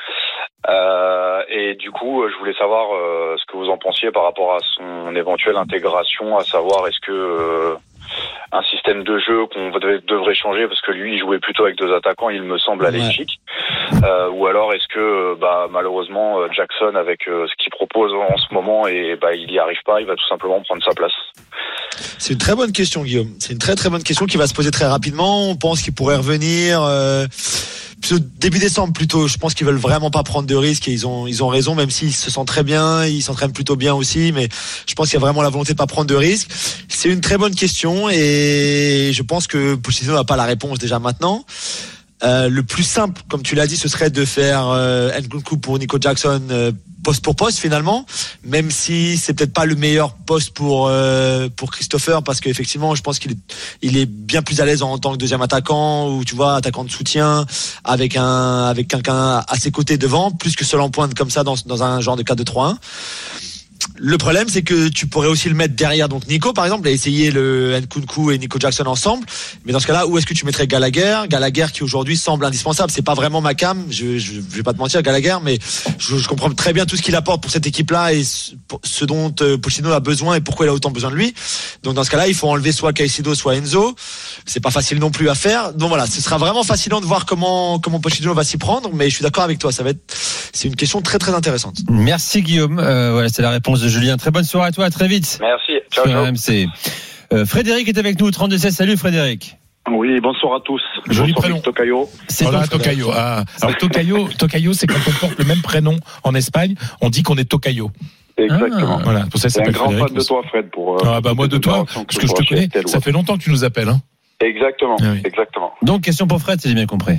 Euh, 0.68 1.42
et 1.48 1.74
du 1.74 1.90
coup, 1.90 2.24
je 2.30 2.36
voulais 2.38 2.54
savoir 2.54 2.94
euh, 2.94 3.36
ce 3.38 3.44
que 3.50 3.56
vous 3.56 3.68
en 3.68 3.76
pensiez 3.76 4.10
par 4.12 4.24
rapport 4.24 4.54
à 4.54 4.58
son 4.76 5.14
éventuelle 5.14 5.56
intégration, 5.56 6.36
à 6.38 6.44
savoir 6.44 6.86
est-ce 6.88 7.00
que 7.06 7.12
euh, 7.12 7.74
un 8.52 8.62
système 8.62 9.02
de 9.02 9.18
jeu 9.18 9.47
qu'on 9.47 9.70
devrait, 9.70 10.35
changer 10.35 10.66
parce 10.68 10.81
que 10.81 10.93
lui 10.93 11.14
il 11.14 11.20
jouait 11.20 11.39
plutôt 11.39 11.64
avec 11.64 11.76
deux 11.76 11.93
attaquants, 11.94 12.31
il 12.31 12.43
me 12.43 12.59
semble 12.59 12.86
à 12.86 12.90
Ouais. 12.94 13.26
Euh, 14.05 14.31
ou 14.31 14.47
alors 14.47 14.72
est-ce 14.72 14.86
que 14.89 15.01
euh, 15.01 15.35
bah, 15.40 15.66
malheureusement 15.70 16.39
euh, 16.39 16.48
Jackson 16.52 16.94
avec 16.94 17.26
euh, 17.26 17.47
ce 17.48 17.62
qu'il 17.62 17.70
propose 17.70 18.12
en 18.12 18.36
ce 18.36 18.55
moment 18.55 18.86
et 18.86 19.16
bah, 19.20 19.35
il 19.35 19.51
y 19.51 19.59
arrive 19.59 19.82
pas, 19.85 20.01
il 20.01 20.06
va 20.06 20.14
tout 20.14 20.28
simplement 20.28 20.60
prendre 20.62 20.82
sa 20.85 20.93
place. 20.93 21.12
C'est 22.18 22.32
une 22.32 22.39
très 22.39 22.55
bonne 22.55 22.72
question, 22.72 23.02
Guillaume. 23.02 23.31
C'est 23.40 23.52
une 23.52 23.59
très 23.59 23.74
très 23.74 23.90
bonne 23.90 24.02
question 24.02 24.26
qui 24.26 24.36
va 24.36 24.47
se 24.47 24.55
poser 24.55 24.70
très 24.70 24.86
rapidement. 24.86 25.51
On 25.51 25.56
pense 25.56 25.82
qu'il 25.82 25.93
pourrait 25.93 26.16
revenir 26.16 26.82
euh, 26.82 27.26
début 28.12 28.59
décembre 28.59 28.93
plutôt. 28.93 29.28
Je 29.28 29.39
pense 29.39 29.55
qu'ils 29.55 29.66
veulent 29.66 29.76
vraiment 29.76 30.10
pas 30.10 30.22
prendre 30.22 30.47
de 30.47 30.55
risques 30.55 30.89
et 30.89 30.93
ils 30.93 31.06
ont 31.06 31.26
ils 31.26 31.43
ont 31.43 31.48
raison, 31.48 31.74
même 31.74 31.90
s'ils 31.90 32.14
se 32.14 32.31
sentent 32.31 32.48
très 32.48 32.62
bien, 32.62 33.05
ils 33.06 33.22
s'entraînent 33.22 33.52
plutôt 33.52 33.76
bien 33.76 33.94
aussi. 33.94 34.32
Mais 34.32 34.48
je 34.86 34.94
pense 34.94 35.09
qu'il 35.09 35.18
y 35.18 35.22
a 35.22 35.24
vraiment 35.24 35.43
la 35.43 35.48
volonté 35.48 35.72
de 35.72 35.78
pas 35.78 35.86
prendre 35.86 36.09
de 36.09 36.14
risques. 36.14 36.51
C'est 36.96 37.08
une 37.10 37.20
très 37.20 37.36
bonne 37.36 37.54
question 37.54 38.08
et 38.08 39.10
je 39.12 39.22
pense 39.22 39.46
que 39.46 39.74
Pochettino 39.74 40.14
n'a 40.14 40.24
pas 40.24 40.36
la 40.36 40.44
réponse 40.44 40.78
déjà 40.78 40.98
maintenant. 40.98 41.44
Euh, 42.22 42.48
le 42.48 42.62
plus 42.62 42.84
simple, 42.84 43.20
comme 43.28 43.42
tu 43.42 43.54
l'as 43.54 43.66
dit, 43.66 43.76
ce 43.76 43.88
serait 43.88 44.10
de 44.10 44.24
faire 44.24 44.68
euh, 44.68 45.10
Nkunku 45.20 45.58
pour 45.58 45.78
Nico 45.78 45.98
Jackson 46.00 46.40
euh, 46.50 46.72
poste 47.02 47.22
pour 47.22 47.36
poste 47.36 47.58
finalement, 47.58 48.06
même 48.44 48.70
si 48.70 49.18
c'est 49.18 49.34
peut-être 49.34 49.52
pas 49.52 49.66
le 49.66 49.74
meilleur 49.74 50.14
poste 50.14 50.50
pour 50.50 50.86
euh, 50.88 51.48
pour 51.54 51.70
Christopher 51.72 52.22
parce 52.22 52.40
qu'effectivement, 52.40 52.94
je 52.94 53.02
pense 53.02 53.18
qu'il 53.18 53.32
est 53.32 53.38
il 53.82 53.98
est 53.98 54.06
bien 54.06 54.40
plus 54.40 54.60
à 54.60 54.64
l'aise 54.64 54.82
en 54.82 54.96
tant 54.96 55.12
que 55.12 55.18
deuxième 55.18 55.42
attaquant 55.42 56.08
ou 56.08 56.24
tu 56.24 56.34
vois 56.34 56.54
attaquant 56.54 56.84
de 56.84 56.90
soutien 56.90 57.44
avec 57.82 58.16
un 58.16 58.64
avec 58.64 58.88
quelqu'un 58.88 59.44
à 59.46 59.56
ses 59.58 59.72
côtés 59.72 59.98
devant, 59.98 60.30
plus 60.30 60.56
que 60.56 60.64
seul 60.64 60.80
en 60.80 60.90
pointe 60.90 61.14
comme 61.14 61.30
ça 61.30 61.42
dans 61.44 61.56
dans 61.66 61.82
un 61.82 62.00
genre 62.00 62.16
de 62.16 62.22
4-2-3-1. 62.22 62.76
Le 63.97 64.19
problème, 64.19 64.48
c'est 64.48 64.62
que 64.62 64.89
tu 64.89 65.06
pourrais 65.06 65.28
aussi 65.28 65.48
le 65.48 65.55
mettre 65.55 65.74
derrière, 65.77 66.09
donc 66.09 66.27
Nico, 66.27 66.52
par 66.52 66.65
exemple, 66.65 66.89
et 66.89 66.93
essayer 66.93 67.31
le 67.31 67.78
Nkunku 67.81 68.32
et 68.32 68.39
Nico 68.39 68.59
Jackson 68.59 68.86
ensemble. 68.86 69.24
Mais 69.65 69.73
dans 69.73 69.81
ce 69.81 69.86
cas-là, 69.86 70.06
où 70.06 70.19
est-ce 70.19 70.27
que 70.27 70.35
tu 70.35 70.47
mettrais 70.47 70.66
Gallagher? 70.66 71.23
Gallagher 71.28 71.66
qui 71.73 71.82
aujourd'hui 71.82 72.16
semble 72.16 72.44
indispensable. 72.44 72.90
C'est 72.90 73.02
pas 73.02 73.15
vraiment 73.15 73.40
ma 73.40 73.55
cam. 73.55 73.85
Je, 73.90 74.19
je, 74.19 74.35
je 74.35 74.40
vais 74.40 74.62
pas 74.62 74.73
te 74.73 74.78
mentir, 74.78 75.02
Gallagher, 75.02 75.36
mais 75.43 75.59
je, 75.98 76.27
comprends 76.27 76.51
très 76.51 76.73
bien 76.73 76.86
tout 76.86 76.97
ce 76.97 77.02
qu'il 77.02 77.15
apporte 77.15 77.43
pour 77.43 77.51
cette 77.51 77.66
équipe-là 77.66 78.15
et 78.15 78.24
ce, 78.24 79.05
dont 79.05 79.35
euh, 79.40 79.59
Pochettino 79.59 79.93
a 79.93 80.01
besoin 80.01 80.36
et 80.36 80.40
pourquoi 80.40 80.66
il 80.66 80.69
a 80.69 80.73
autant 80.73 80.90
besoin 80.90 81.11
de 81.11 81.16
lui. 81.16 81.35
Donc 81.82 81.94
dans 81.94 82.05
ce 82.05 82.11
cas-là, 82.11 82.28
il 82.28 82.35
faut 82.35 82.48
enlever 82.48 82.73
soit 82.73 82.93
Caicedo, 82.93 83.35
soit 83.35 83.56
Enzo. 83.56 83.94
C'est 84.44 84.61
pas 84.61 84.70
facile 84.70 84.98
non 84.98 85.11
plus 85.11 85.28
à 85.28 85.35
faire. 85.35 85.73
Donc 85.73 85.89
voilà, 85.89 86.06
ce 86.06 86.20
sera 86.20 86.39
vraiment 86.39 86.65
fascinant 86.65 87.01
de 87.01 87.06
voir 87.06 87.27
comment 87.27 87.78
comment 87.78 88.01
Pochettino 88.01 88.35
va 88.35 88.44
s'y 88.44 88.56
prendre. 88.56 88.90
Mais 88.93 89.09
je 89.09 89.15
suis 89.16 89.23
d'accord 89.23 89.44
avec 89.44 89.59
toi, 89.59 89.73
ça 89.73 89.82
va 89.82 89.90
être 89.90 90.15
c'est 90.52 90.69
une 90.69 90.77
question 90.77 91.02
très 91.02 91.19
très 91.19 91.35
intéressante. 91.35 91.78
Merci 91.90 92.43
Guillaume. 92.43 92.78
Euh, 92.78 93.12
voilà, 93.12 93.28
c'est 93.28 93.43
la 93.43 93.51
réponse 93.51 93.73
de 93.82 93.88
Julien. 93.88 94.16
Très 94.16 94.30
bonne 94.30 94.44
soirée 94.44 94.68
à 94.68 94.72
toi. 94.72 94.84
À 94.86 94.90
très 94.90 95.09
vite. 95.09 95.38
Merci. 95.40 95.72
Ciao. 95.90 96.05
RMC. 96.06 96.68
Euh, 97.32 97.44
Frédéric 97.46 97.88
est 97.88 97.98
avec 97.98 98.20
nous 98.20 98.26
au 98.26 98.30
32 98.30 98.59
16. 98.59 98.74
Salut 98.74 98.96
Frédéric. 98.96 99.56
Oui, 99.90 100.18
bonsoir 100.20 100.55
à 100.56 100.60
tous. 100.64 100.80
Joli 101.10 101.34
prénom. 101.34 101.60
Tocayo. 101.60 102.09
Voilà, 102.40 102.66
Tocayo. 102.66 103.10
Ah. 103.14 103.44
Alors 103.60 103.76
Tocayo, 103.76 104.28
Tocayo, 104.38 104.72
c'est 104.72 104.86
quand 104.86 104.94
on 105.06 105.10
porte 105.12 105.38
le 105.38 105.44
même 105.44 105.60
prénom 105.60 105.96
en 106.22 106.34
Espagne, 106.34 106.74
on 107.02 107.10
dit 107.10 107.22
qu'on 107.22 107.36
est 107.36 107.44
Tocayo. 107.44 107.90
Exactement. 108.38 108.98
Voilà, 109.05 109.26
pour 109.30 109.38
ça, 109.38 109.48
C'est 109.51 109.60
un 109.60 109.70
grand 109.70 109.84
Frédéric 109.86 110.09
fan 110.09 110.16
de 110.18 110.24
toi, 110.24 110.42
Fred, 110.48 110.70
pour. 110.70 110.94
euh, 110.96 111.06
Ah 111.16 111.20
bah 111.20 111.34
moi 111.34 111.48
de 111.48 111.59
toi, 111.59 111.84
parce 111.84 112.06
que 112.18 112.26
je 112.26 112.32
te 112.32 112.42
pourras 112.42 112.44
connais, 112.48 112.68
ça 112.86 113.01
fait 113.01 113.12
longtemps 113.12 113.36
que 113.36 113.42
tu 113.42 113.51
nous 113.51 113.62
appelles. 113.62 113.88
Hein. 113.90 114.01
Exactement, 114.40 114.96
Ah 115.01 115.12
oui. 115.12 115.20
exactement. 115.24 115.72
Donc, 115.82 116.02
question 116.02 116.26
pour 116.26 116.40
Fred, 116.40 116.60
si 116.60 116.68
j'ai 116.68 116.74
bien 116.74 116.86
compris. 116.86 117.18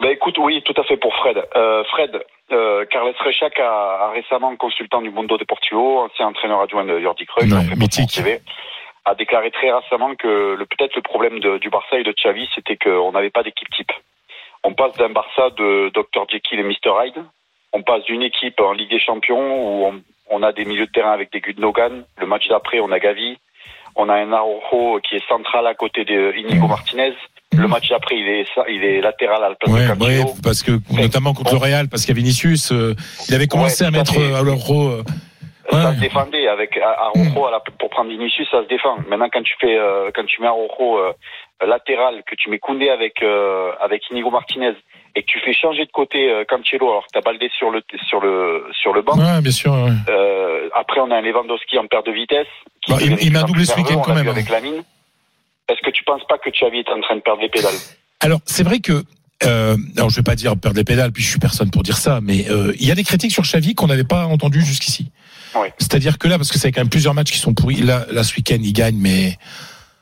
Bah 0.00 0.10
écoute, 0.12 0.38
oui, 0.38 0.62
tout 0.62 0.74
à 0.80 0.84
fait 0.84 0.96
pour 0.96 1.14
Fred. 1.16 1.42
Euh, 1.56 1.82
Fred, 1.84 2.22
euh, 2.52 2.84
Carles 2.86 3.14
Rechac 3.18 3.58
a, 3.58 4.04
a 4.06 4.10
récemment, 4.10 4.54
consultant 4.56 5.02
du 5.02 5.10
Mundo 5.10 5.36
Deportivo, 5.36 5.98
ancien 6.00 6.28
entraîneur 6.28 6.60
adjoint 6.60 6.84
de 6.84 7.00
Jordi 7.00 7.26
Cruyff, 7.26 7.52
Ouais, 7.52 7.76
mythique. 7.76 8.20
a 9.04 9.14
déclaré 9.16 9.50
très 9.50 9.72
récemment 9.72 10.14
que 10.14 10.54
le 10.54 10.66
peut-être 10.66 10.94
le 10.94 11.02
problème 11.02 11.40
de- 11.40 11.58
du 11.58 11.68
Barça 11.70 11.98
et 11.98 12.04
de 12.04 12.12
Xavi, 12.12 12.48
c'était 12.54 12.76
qu'on 12.76 13.10
n'avait 13.12 13.30
pas 13.30 13.42
d'équipe 13.42 13.68
type. 13.70 13.90
On 14.62 14.72
passe 14.74 14.92
d'un 14.94 15.08
Barça 15.10 15.50
de 15.56 15.90
Dr 15.94 16.26
Jekyll 16.30 16.60
et 16.60 16.62
Mr 16.62 16.92
Hyde. 17.04 17.24
On 17.72 17.82
passe 17.82 18.04
d'une 18.04 18.22
équipe 18.22 18.60
en 18.60 18.72
Ligue 18.72 18.90
des 18.90 19.00
Champions 19.00 19.40
où 19.64 19.86
on, 19.86 20.02
on 20.30 20.42
a 20.42 20.52
des 20.52 20.64
milieux 20.64 20.86
de 20.86 20.92
terrain 20.92 21.12
avec 21.12 21.32
des 21.32 21.40
Gundogan. 21.40 22.04
Le 22.18 22.26
match 22.26 22.46
d'après, 22.48 22.78
on 22.80 22.92
a 22.92 22.98
Gavi. 23.00 23.38
On 23.96 24.08
a 24.08 24.14
un 24.14 24.32
Araujo 24.32 25.00
qui 25.00 25.16
est 25.16 25.26
central 25.28 25.66
à 25.66 25.74
côté 25.74 26.04
de 26.04 26.32
Inigo 26.36 26.68
Martinez. 26.68 27.14
Le 27.56 27.66
match 27.66 27.88
d'après, 27.88 28.16
il 28.16 28.28
est, 28.28 28.46
il 28.70 28.84
est 28.84 29.00
latéral 29.00 29.42
à 29.42 29.48
la 29.48 29.54
place 29.54 29.72
Ouais, 29.74 29.86
de 29.96 30.02
ouais, 30.24 30.32
parce 30.42 30.62
que 30.62 30.72
notamment 30.92 31.32
contre 31.34 31.52
le 31.54 31.58
Real, 31.58 31.88
parce 31.88 32.04
qu'il 32.04 32.14
y 32.14 32.18
a 32.18 32.20
Vinicius, 32.20 32.70
euh, 32.72 32.94
il 33.28 33.34
avait 33.34 33.46
commencé 33.48 33.82
Ouais, 33.84 33.88
à 33.88 33.90
mettre 33.90 34.12
à 34.16 34.42
l'euro. 34.42 34.88
euh, 34.88 35.02
Ça 35.70 35.94
se 35.94 36.00
défendait 36.00 36.46
avec 36.48 36.78
Araujo 36.78 37.46
à 37.46 37.50
la- 37.50 37.60
pour 37.78 37.90
prendre 37.90 38.10
Vinicius, 38.10 38.48
ça 38.50 38.62
se 38.62 38.68
défend. 38.68 38.96
Maintenant, 39.08 39.28
quand 39.32 39.42
tu 39.42 39.54
fais, 39.60 39.76
euh, 39.76 40.10
quand 40.14 40.24
tu 40.24 40.40
mets 40.40 40.46
Araujo 40.46 40.98
euh, 40.98 41.12
latéral, 41.66 42.22
que 42.26 42.34
tu 42.36 42.48
mets 42.48 42.58
Koundé 42.58 42.88
avec 42.90 43.22
euh, 43.22 43.72
avec 43.80 44.02
Inigo 44.10 44.30
Martinez 44.30 44.72
et 45.16 45.22
que 45.22 45.26
tu 45.26 45.40
fais 45.40 45.52
changer 45.52 45.84
de 45.84 45.90
côté 45.90 46.30
euh, 46.30 46.44
Cancelo, 46.48 46.88
alors 46.90 47.02
que 47.04 47.10
t'as 47.12 47.20
Baldé 47.22 47.50
sur 47.58 47.70
le 47.70 47.82
sur 48.08 48.20
le 48.20 48.64
sur 48.80 48.92
le 48.94 49.02
banc. 49.02 49.18
Ouais, 49.18 49.40
bien 49.42 49.50
sûr. 49.52 49.72
ouais. 49.72 49.90
Euh, 50.08 50.68
après, 50.74 51.00
on 51.00 51.10
a 51.10 51.16
un 51.16 51.20
Lewandowski 51.22 51.76
en 51.78 51.86
perte 51.86 52.06
de 52.06 52.12
vitesse. 52.12 52.46
qui 52.82 52.92
Bah, 52.92 52.98
il- 53.02 53.18
il 53.22 53.32
m'a 53.32 53.42
doublé 53.42 53.64
ce 53.64 53.74
week-end 53.76 54.00
quand 54.00 54.14
même, 54.14 54.28
Avec 54.28 54.48
hein. 54.50 54.60
Est-ce 55.68 55.80
que 55.84 55.90
tu 55.90 56.04
penses 56.04 56.22
pas 56.28 56.38
que 56.38 56.50
Xavi 56.50 56.78
est 56.78 56.88
en 56.90 57.00
train 57.00 57.16
de 57.16 57.20
perdre 57.20 57.42
les 57.42 57.48
pédales? 57.48 57.74
Alors 58.20 58.40
c'est 58.46 58.62
vrai 58.62 58.80
que. 58.80 59.04
Euh, 59.44 59.76
alors 59.96 60.10
je 60.10 60.16
vais 60.16 60.22
pas 60.24 60.34
dire 60.34 60.56
perdre 60.56 60.76
les 60.76 60.84
pédales, 60.84 61.12
puis 61.12 61.22
je 61.22 61.28
suis 61.30 61.38
personne 61.38 61.70
pour 61.70 61.84
dire 61.84 61.96
ça, 61.96 62.20
mais 62.20 62.50
euh, 62.50 62.72
il 62.80 62.86
y 62.88 62.90
a 62.90 62.96
des 62.96 63.04
critiques 63.04 63.30
sur 63.30 63.44
Xavi 63.44 63.74
qu'on 63.76 63.86
n'avait 63.86 64.02
pas 64.02 64.26
entendues 64.26 64.64
jusqu'ici. 64.64 65.10
Oui. 65.54 65.68
C'est-à-dire 65.78 66.18
que 66.18 66.26
là, 66.26 66.38
parce 66.38 66.50
que 66.50 66.58
c'est 66.58 66.72
quand 66.72 66.80
même 66.80 66.88
plusieurs 66.88 67.14
matchs 67.14 67.30
qui 67.30 67.38
sont 67.38 67.54
pourris. 67.54 67.76
Là, 67.82 68.04
là 68.10 68.24
ce 68.24 68.34
week-end, 68.34 68.58
il 68.60 68.72
gagne, 68.72 68.96
mais 68.96 69.38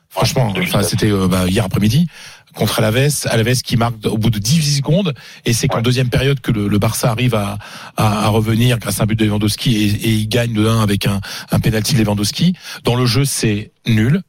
franchement, 0.09 0.53
enfin, 0.57 0.81
c'était 0.81 1.11
euh, 1.11 1.27
bah, 1.27 1.45
hier 1.47 1.63
après-midi 1.65 2.07
contre 2.55 2.79
Alaves, 2.79 3.11
Alaves 3.25 3.61
qui 3.61 3.77
marque 3.77 4.03
au 4.05 4.17
bout 4.17 4.31
de 4.31 4.39
10 4.39 4.77
secondes, 4.77 5.13
et 5.45 5.53
c'est 5.53 5.67
qu'en 5.67 5.77
Ouais. 5.77 5.83
deuxième 5.83 6.09
période 6.09 6.39
que 6.39 6.51
le, 6.51 6.67
le 6.67 6.79
Barça 6.79 7.11
arrive 7.11 7.35
à, 7.35 7.59
à, 7.95 8.25
à 8.25 8.27
revenir 8.29 8.79
grâce 8.79 8.99
à 8.99 9.03
un 9.03 9.05
but 9.05 9.13
de 9.19 9.25
Lewandowski 9.25 9.75
et, 9.75 9.85
et 10.07 10.09
il 10.09 10.27
gagne 10.27 10.53
de 10.53 10.65
1 10.65 10.81
avec 10.81 11.05
un, 11.05 11.21
un 11.51 11.59
penalty 11.59 11.93
de 11.93 11.99
Lewandowski. 12.03 12.53
Dans 12.83 12.95
le 12.95 13.05
jeu, 13.05 13.25
c'est 13.25 13.69
nul. 13.85 14.23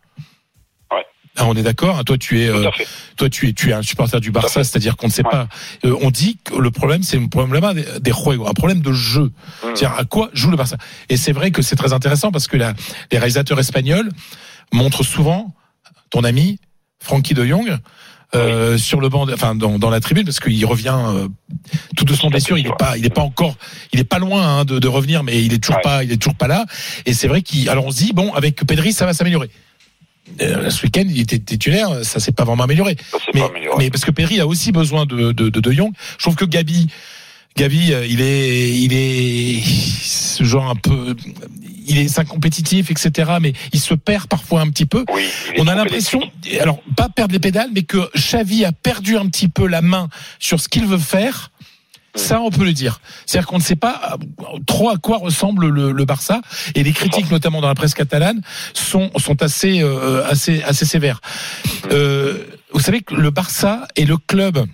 Ah, 1.39 1.47
on 1.47 1.55
est 1.55 1.62
d'accord. 1.62 2.05
Toi, 2.05 2.19
tu 2.19 2.43
es, 2.43 2.48
euh, 2.48 2.69
toi, 3.16 3.31
tu 3.31 3.48
es, 3.48 3.52
tu 3.52 3.70
es 3.70 3.73
un 3.73 3.82
supporter 3.82 4.20
du 4.20 4.31
Barça, 4.32 4.65
c'est-à-dire 4.65 4.97
qu'on 4.97 5.06
ne 5.06 5.12
sait 5.12 5.24
Ouais. 5.24 5.31
pas. 5.31 5.48
Euh, 5.85 5.94
on 6.01 6.10
dit 6.10 6.36
que 6.44 6.56
le 6.56 6.70
problème, 6.70 7.02
c'est 7.02 7.16
un 7.16 7.27
problème 7.28 7.74
des, 7.74 7.85
des 8.01 8.12
juegos, 8.12 8.47
un 8.48 8.52
problème 8.55 8.81
de 8.81 8.93
jeu. 8.93 9.24
Mmh. 9.24 9.31
C'est-à-dire 9.74 9.94
à 9.97 10.05
quoi 10.05 10.31
joue 10.32 10.51
le 10.51 10.56
Barça? 10.56 10.77
Et 11.09 11.16
c'est 11.16 11.32
vrai 11.32 11.51
que 11.52 11.62
c'est 11.62 11.77
très 11.77 11.93
intéressant 11.93 12.32
parce 12.32 12.47
que 12.48 12.56
la, 12.56 12.74
les 13.12 13.19
réalisateurs 13.19 13.59
espagnols 13.60 14.09
montrent 14.73 15.05
souvent 15.05 15.55
ton 16.10 16.24
ami 16.24 16.59
Frankie 17.01 17.35
De 17.35 17.44
Jong. 17.47 17.78
Euh, 18.35 18.77
sur 18.77 19.01
le 19.01 19.09
banc, 19.09 19.27
enfin 19.32 19.55
dans, 19.55 19.78
dans 19.78 19.89
la 19.89 20.01
tribune, 20.01 20.27
parce 20.27 20.39
qu'il 20.39 20.66
revient 20.66 20.94
euh, 20.94 21.28
tout 21.97 22.05
de 22.05 22.12
son 22.12 22.28
blessure. 22.28 22.59
Il 22.59 22.66
est 22.66 22.77
pas, 22.78 22.98
il 22.98 23.06
est 23.06 23.15
pas 23.15 23.23
encore, 23.23 23.55
il 23.94 24.01
est 24.01 24.05
pas 24.05 24.19
loin 24.19 24.47
hein, 24.59 24.65
de, 24.66 24.78
de 24.78 24.86
revenir, 24.86 25.23
mais 25.23 25.43
il 25.43 25.55
est 25.55 25.59
toujours 25.62 25.77
Ouais. 25.77 25.82
pas, 25.82 26.05
il 26.05 26.12
est 26.12 26.19
toujours 26.19 26.35
pas 26.36 26.47
là. 26.47 26.66
Et 27.06 27.15
c'est 27.15 27.27
vrai 27.27 27.40
qu'il, 27.40 27.70
alors 27.70 27.86
on 27.86 27.90
se 27.90 27.97
dit 28.05 28.12
bon, 28.12 28.35
avec 28.35 28.56
Pedri, 28.66 28.93
ça 28.93 29.06
va 29.06 29.15
s'améliorer. 29.15 29.48
Euh, 30.41 30.71
ce 30.71 30.85
week-end, 30.85 31.05
il 31.09 31.21
était 31.21 31.39
titulaire, 31.39 32.05
ça 32.05 32.21
s'est 32.21 32.33
pas 32.33 32.45
vraiment 32.45 32.65
amélioré. 32.65 32.97
Ça 33.11 33.19
Mais, 33.35 33.41
pas 33.41 33.47
amélioré. 33.47 33.77
mais 33.85 33.91
parce 33.91 34.05
que 34.05 34.11
Pedri 34.11 34.41
a 34.41 34.47
aussi 34.47 34.73
besoin 34.73 35.07
de 35.07 35.33
de, 35.33 35.49
de, 35.49 35.61
de 35.61 35.73
Jong. 35.73 35.93
Je 36.19 36.23
trouve 36.25 36.37
que 36.37 36.45
Gabi, 36.45 36.89
Gabi, 37.57 37.93
euh, 37.93 38.07
il 38.07 38.21
est, 38.21 38.71
il 38.79 38.93
est 38.93 39.63
ce 39.65 40.45
genre 40.45 40.71
un 40.71 40.77
peu, 40.77 41.17
il 41.87 41.99
est 41.99 42.09
c'est 42.09 42.25
compétitif, 42.27 42.91
etc. 42.91 43.33
Mais 43.41 43.53
il 43.73 43.81
se 43.81 43.95
perd 43.95 44.29
parfois 44.29 44.61
un 44.61 44.69
petit 44.71 44.87
peu. 44.87 45.05
Oui, 45.13 45.25
On 45.59 45.67
a 45.67 45.75
l'impression, 45.75 46.21
alors 46.61 46.81
pas 46.97 47.09
perdre 47.09 47.33
les 47.33 47.41
pédales, 47.41 47.71
mais 47.75 47.83
que 47.83 48.09
Xavi 48.17 48.65
a 48.65 48.73
perdu 48.73 49.17
un 49.17 49.27
petit 49.27 49.49
peu 49.49 49.67
la 49.67 49.83
main 49.83 50.09
sur 50.39 50.61
ce 50.61 50.69
qu'il 50.69 50.87
veut 50.87 50.99
faire. 50.99 51.51
Ça, 52.19 52.40
on 52.40 52.51
peut 52.51 52.65
le 52.65 52.73
dire. 52.73 53.01
C'est-à-dire 53.27 53.47
qu'on 53.47 53.59
ne 53.59 53.62
sait 53.62 53.77
pas 53.77 54.19
euh, 54.40 54.59
trop 54.66 54.90
à 54.90 54.97
quoi 54.97 55.19
ressemble 55.19 55.69
le, 55.69 55.93
le 55.93 56.05
Barça, 56.05 56.40
et 56.74 56.82
les 56.82 56.93
critiques, 56.93 57.31
notamment 57.31 57.61
dans 57.61 57.69
la 57.69 57.74
presse 57.74 57.95
catalane, 57.95 58.43
sont 58.74 59.11
sont 59.19 59.40
assez 59.43 59.82
euh, 59.82 60.27
assez 60.27 60.62
assez 60.65 60.85
sévères. 60.85 61.20
Euh, 61.93 62.45
vous 62.73 62.81
savez 62.81 63.03
que 63.03 63.15
le 63.15 63.31
Barça 63.31 63.86
est 63.97 64.05
le 64.05 64.16
club 64.16 64.66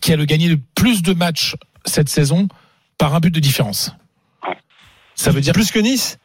qui 0.00 0.12
a 0.12 0.16
le 0.16 0.24
gagné 0.24 0.48
le 0.48 0.58
plus 0.74 1.02
de 1.02 1.12
matchs 1.14 1.54
cette 1.84 2.08
saison 2.08 2.48
par 2.98 3.14
un 3.14 3.20
but 3.20 3.32
de 3.32 3.40
différence. 3.40 3.94
Ça 5.14 5.30
veut 5.30 5.40
dire 5.40 5.52
Plus 5.52 5.70
que 5.70 5.78
Nice? 5.78 6.18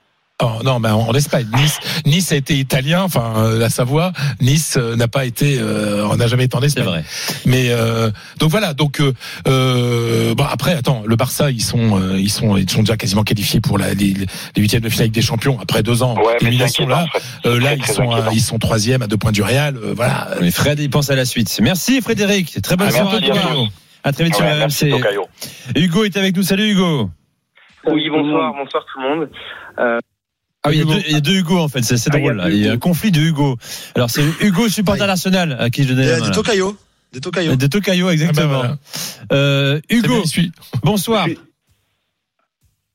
Oh, 0.46 0.62
non, 0.64 0.80
mais 0.80 0.90
en, 0.90 1.00
en 1.08 1.14
Espagne. 1.14 1.48
Nice, 1.56 1.80
nice 2.06 2.32
a 2.32 2.36
été 2.36 2.56
italien, 2.56 3.04
enfin 3.04 3.34
euh, 3.38 3.58
la 3.60 3.70
Savoie. 3.70 4.12
Nice 4.42 4.76
euh, 4.78 4.96
n'a 4.98 5.08
pas 5.08 5.24
été, 5.26 5.58
euh, 5.58 6.06
on 6.12 6.18
n'a 6.18 6.28
jamais 6.28 6.44
été 6.46 6.58
en 6.58 6.60
C'est 6.60 6.66
Espagne. 6.68 6.84
vrai. 6.86 7.04
Mais 7.46 7.68
euh, 7.70 8.12
donc 8.40 8.50
voilà. 8.52 8.74
Donc 8.74 9.00
euh, 9.48 10.34
bon 10.36 10.44
après, 10.44 10.74
attends, 10.74 11.04
le 11.06 11.16
Barça, 11.16 11.50
ils 11.52 11.62
sont, 11.62 11.98
euh, 12.00 12.20
ils 12.20 12.30
sont, 12.30 12.58
ils 12.58 12.70
sont 12.70 12.82
déjà 12.82 12.98
quasiment 12.98 13.24
qualifiés 13.24 13.62
pour 13.62 13.78
la, 13.78 13.94
les, 13.94 14.14
les 14.14 14.26
huitièmes 14.62 14.82
de 14.82 14.90
finale 14.90 15.04
avec 15.06 15.12
des 15.14 15.22
champions 15.22 15.58
après 15.62 15.82
deux 15.84 16.04
ans 16.04 16.16
Ouais, 16.18 16.36
c'est 16.40 16.46
d'élimination 16.46 16.88
là. 16.88 17.06
Fred. 17.10 17.22
Euh, 17.46 17.60
là, 17.60 17.74
ils 17.76 17.86
sont, 17.86 18.12
à- 18.12 18.30
ils 18.34 18.42
sont 18.42 18.60
troisième 18.60 19.02
à 19.02 19.08
deux 19.08 19.18
points 19.18 19.32
du 19.32 19.42
Real. 19.44 19.78
euh, 19.78 19.94
voilà. 19.96 20.30
Mais 20.42 20.52
Fred, 20.52 20.80
il 20.80 20.90
pense 20.90 21.10
à 21.10 21.16
la 21.16 21.26
suite. 21.26 21.58
Merci 21.62 22.02
Frédéric. 22.02 22.62
Très 22.62 22.76
bonne 22.76 22.88
Ah, 22.90 22.92
soirée 22.92 23.20
merci 23.22 23.32
à 23.40 23.42
toi. 23.52 23.68
À 24.04 24.12
très 24.12 24.26
vite 24.26 24.36
sur 24.36 24.44
Ouais, 24.46 24.58
merci, 24.58 24.92
RMC. 24.92 25.02
Hugo 25.78 26.04
est 26.04 26.18
avec 26.18 26.36
nous. 26.36 26.44
Salut 26.44 26.70
Hugo. 26.72 27.10
Oui, 27.88 28.10
bonsoir, 28.10 28.54
bonsoir 28.54 28.86
tout 28.94 29.00
le 29.02 29.10
monde. 29.18 30.04
Ah 30.66 30.70
oui, 30.70 30.76
il 30.76 30.78
y, 30.78 30.82
a 30.82 30.84
Hugo. 30.84 30.94
deux, 30.94 31.02
il 31.08 31.12
y 31.12 31.16
a 31.16 31.22
deux 31.22 31.34
Hugo 31.36 31.60
en 31.60 31.68
fait, 31.68 31.82
c'est 31.82 31.98
c'est 31.98 32.10
Ah, 32.14 32.18
il 32.18 32.24
y 32.24 32.28
a 32.28 32.30
drôle. 32.30 32.38
là. 32.38 32.50
deux 32.50 32.56
Il 32.56 32.66
y 32.66 32.70
a 32.70 32.72
un 32.72 32.78
conflit 32.78 33.12
de 33.12 33.20
Hugo. 33.20 33.58
Alors 33.96 34.10
c'est 34.10 34.24
Hugo 34.42 34.70
supporter 34.70 35.06
d'Arsenal 35.08 35.58
à 35.60 35.70
qui 35.70 35.84
je 35.84 35.90
donnais 35.90 36.08
là. 36.20 36.30
Tocayo. 36.32 36.78
Des 37.12 37.20
Tocayo. 37.20 37.56
De 37.56 37.68
Tokayo, 37.68 38.08
Ah 38.08 38.10
ben 38.10 38.14
exactement. 38.14 38.48
voilà. 38.60 38.78
Euh, 39.32 39.80
C'est 39.90 40.02
bien, 40.02 40.10
Hugo, 40.18 40.24
bonsoir. 40.84 41.26
Oui. 41.28 41.38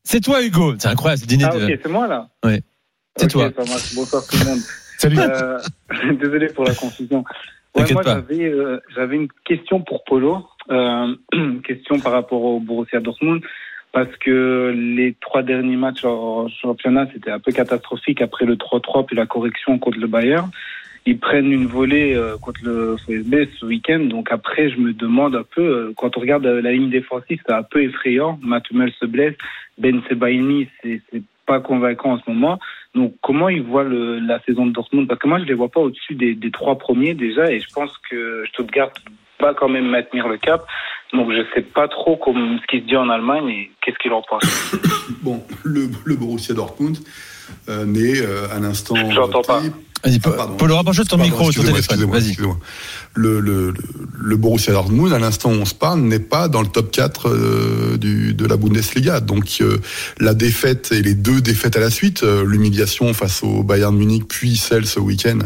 C'est 0.02 0.20
toi 0.20 0.42
Hugo. 0.42 0.74
C'est 0.78 0.88
incroyable, 0.88 1.20
c'est 1.20 1.26
dîner 1.28 1.44
Ah, 1.44 1.56
de... 1.58 1.64
ok, 1.66 1.80
c'est 1.82 1.88
moi 1.90 2.06
là 2.08 2.28
Ouais. 2.44 2.62
C'est 3.16 3.26
Ok, 3.26 3.30
toi. 3.32 3.50
ça 3.56 3.70
marche. 3.70 3.94
Bonsoir 3.94 4.26
tout 4.26 4.38
le 4.38 4.44
monde. 4.46 4.60
Salut. 4.98 5.18
Euh, 5.18 5.58
désolé 6.20 6.46
pour 6.48 6.64
la 6.64 6.74
confusion. 6.74 7.22
Ouais, 7.76 7.84
moi, 7.92 8.02
j'avais, 8.04 8.44
euh, 8.46 8.80
j'avais 8.96 9.16
une 9.16 9.28
question 9.44 9.82
pour 9.82 10.02
Polo. 10.04 10.46
Euh, 10.70 11.14
une 11.32 11.62
question 11.62 12.00
par 12.00 12.12
rapport 12.12 12.42
au 12.42 12.58
Borussia 12.60 13.00
Dortmund. 13.00 13.42
Parce 13.92 14.14
que 14.16 14.74
les 14.76 15.14
trois 15.20 15.42
derniers 15.42 15.76
matchs 15.76 16.04
en 16.04 16.48
championnat, 16.48 17.08
c'était 17.12 17.30
un 17.30 17.38
peu 17.38 17.52
catastrophique 17.52 18.20
après 18.20 18.44
le 18.44 18.56
3-3 18.56 19.06
puis 19.06 19.16
la 19.16 19.26
correction 19.26 19.78
contre 19.78 19.98
le 19.98 20.06
Bayern. 20.06 20.50
Ils 21.06 21.18
prennent 21.18 21.50
une 21.50 21.66
volée 21.66 22.14
euh, 22.14 22.36
contre 22.36 22.60
le 22.64 22.96
FSB 22.98 23.48
ce 23.58 23.64
week-end. 23.64 24.00
Donc 24.00 24.30
après, 24.30 24.68
je 24.68 24.78
me 24.78 24.92
demande 24.92 25.34
un 25.36 25.42
peu, 25.42 25.62
euh, 25.62 25.92
quand 25.96 26.18
on 26.18 26.20
regarde 26.20 26.44
euh, 26.44 26.60
la 26.60 26.72
ligne 26.72 26.90
défensive, 26.90 27.40
c'est 27.46 27.54
un 27.54 27.62
peu 27.62 27.82
effrayant. 27.82 28.38
Matumel 28.42 28.92
se 29.00 29.06
blesse. 29.06 29.34
Ben 29.78 30.02
Sebaini, 30.08 30.68
c'est 30.82 31.00
pas 31.46 31.60
convaincant 31.60 32.12
en 32.12 32.18
ce 32.18 32.30
moment. 32.30 32.58
Donc, 32.94 33.14
comment 33.22 33.48
ils 33.48 33.62
voient 33.62 33.84
le, 33.84 34.18
la 34.18 34.38
saison 34.40 34.66
de 34.66 34.72
Dortmund? 34.72 35.08
Parce 35.08 35.18
que 35.20 35.28
moi, 35.28 35.38
je 35.38 35.44
les 35.44 35.54
vois 35.54 35.70
pas 35.70 35.80
au-dessus 35.80 36.14
des, 36.14 36.34
des 36.34 36.50
trois 36.50 36.76
premiers 36.76 37.14
déjà, 37.14 37.50
et 37.50 37.60
je 37.60 37.72
pense 37.72 37.96
que 38.10 38.44
Stuttgart 38.48 38.90
va 39.40 39.54
quand 39.54 39.68
même 39.68 39.88
maintenir 39.88 40.28
le 40.28 40.36
cap. 40.36 40.66
Donc, 41.14 41.32
je 41.32 41.42
sais 41.54 41.62
pas 41.62 41.88
trop 41.88 42.16
comme, 42.16 42.58
ce 42.60 42.66
qui 42.66 42.82
se 42.82 42.86
dit 42.88 42.96
en 42.96 43.08
Allemagne 43.08 43.48
et 43.48 43.70
qu'est-ce 43.82 43.96
qu'il 43.98 44.12
en 44.12 44.22
pense. 44.22 44.42
Bon, 45.22 45.42
le, 45.64 45.88
le 46.04 46.16
Borussia 46.16 46.54
Dortmund 46.54 46.98
euh, 47.70 47.86
n'est 47.86 48.20
euh, 48.20 48.46
à 48.54 48.60
l'instant. 48.60 48.94
J'entends 49.10 49.40
pas. 49.42 49.60
Vas-y, 50.04 50.20
Ah, 50.24 50.30
pardon. 50.36 50.56
Polo, 50.58 50.76
rapproche 50.76 50.98
de 50.98 51.02
ton 51.04 51.16
Pardon, 51.16 51.24
micro, 51.24 51.44
ton 51.44 51.48
excusez-moi, 51.50 51.80
téléphone. 51.80 52.16
excusez-moi, 52.18 52.54
Vas-y. 52.54 53.07
Le, 53.14 53.40
le, 53.40 53.70
le, 53.70 53.74
le 54.20 54.36
Borussia 54.36 54.72
Dortmund, 54.72 55.12
à 55.12 55.18
l'instant 55.18 55.50
où 55.50 55.54
on 55.54 55.64
se 55.64 55.74
parle, 55.74 56.00
n'est 56.00 56.18
pas 56.18 56.48
dans 56.48 56.60
le 56.60 56.68
top 56.68 56.90
4 56.90 57.28
euh, 57.28 57.96
du, 57.96 58.34
de 58.34 58.46
la 58.46 58.56
Bundesliga. 58.56 59.20
Donc 59.20 59.58
euh, 59.60 59.78
la 60.18 60.34
défaite 60.34 60.92
et 60.92 61.02
les 61.02 61.14
deux 61.14 61.40
défaites 61.40 61.76
à 61.76 61.80
la 61.80 61.90
suite, 61.90 62.22
euh, 62.22 62.44
l'humiliation 62.44 63.12
face 63.14 63.42
au 63.42 63.62
Bayern 63.62 63.96
Munich, 63.96 64.24
puis 64.28 64.56
celle 64.56 64.86
ce 64.86 65.00
week-end 65.00 65.38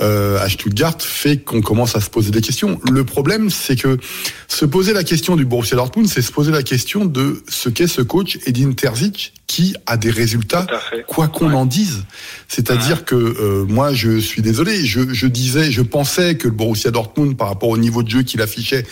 à 0.00 0.48
Stuttgart, 0.48 0.96
fait 1.00 1.38
qu'on 1.38 1.60
commence 1.60 1.96
à 1.96 2.00
se 2.00 2.08
poser 2.08 2.30
des 2.30 2.40
questions. 2.40 2.80
Le 2.88 3.02
problème, 3.02 3.50
c'est 3.50 3.74
que 3.74 3.98
se 4.46 4.64
poser 4.64 4.92
la 4.92 5.02
question 5.02 5.34
du 5.34 5.44
Borussia 5.44 5.76
Dortmund, 5.76 6.08
c'est 6.08 6.22
se 6.22 6.30
poser 6.30 6.52
la 6.52 6.62
question 6.62 7.04
de 7.04 7.42
ce 7.48 7.68
qu'est 7.68 7.88
ce 7.88 8.02
coach 8.02 8.38
Edin 8.46 8.72
Terzic 8.72 9.32
qui 9.48 9.74
a 9.86 9.96
des 9.96 10.10
résultats, 10.10 10.66
quoi 11.08 11.26
qu'on 11.26 11.52
en 11.52 11.66
dise. 11.66 12.04
C'est-à-dire 12.46 13.04
que 13.04 13.64
moi, 13.68 13.92
je 13.92 14.18
suis 14.18 14.42
désolé, 14.42 14.84
je, 14.86 15.12
je, 15.12 15.26
disais, 15.26 15.72
je 15.72 15.82
pensais 15.82 16.36
que 16.36 16.46
le 16.46 16.54
Borussia 16.54 16.92
Dortmund, 16.92 16.97
par 17.36 17.48
rapport 17.48 17.68
au 17.68 17.78
niveau 17.78 18.02
de 18.02 18.08
jeu 18.08 18.22
qu'il 18.22 18.40
affichait, 18.40 18.84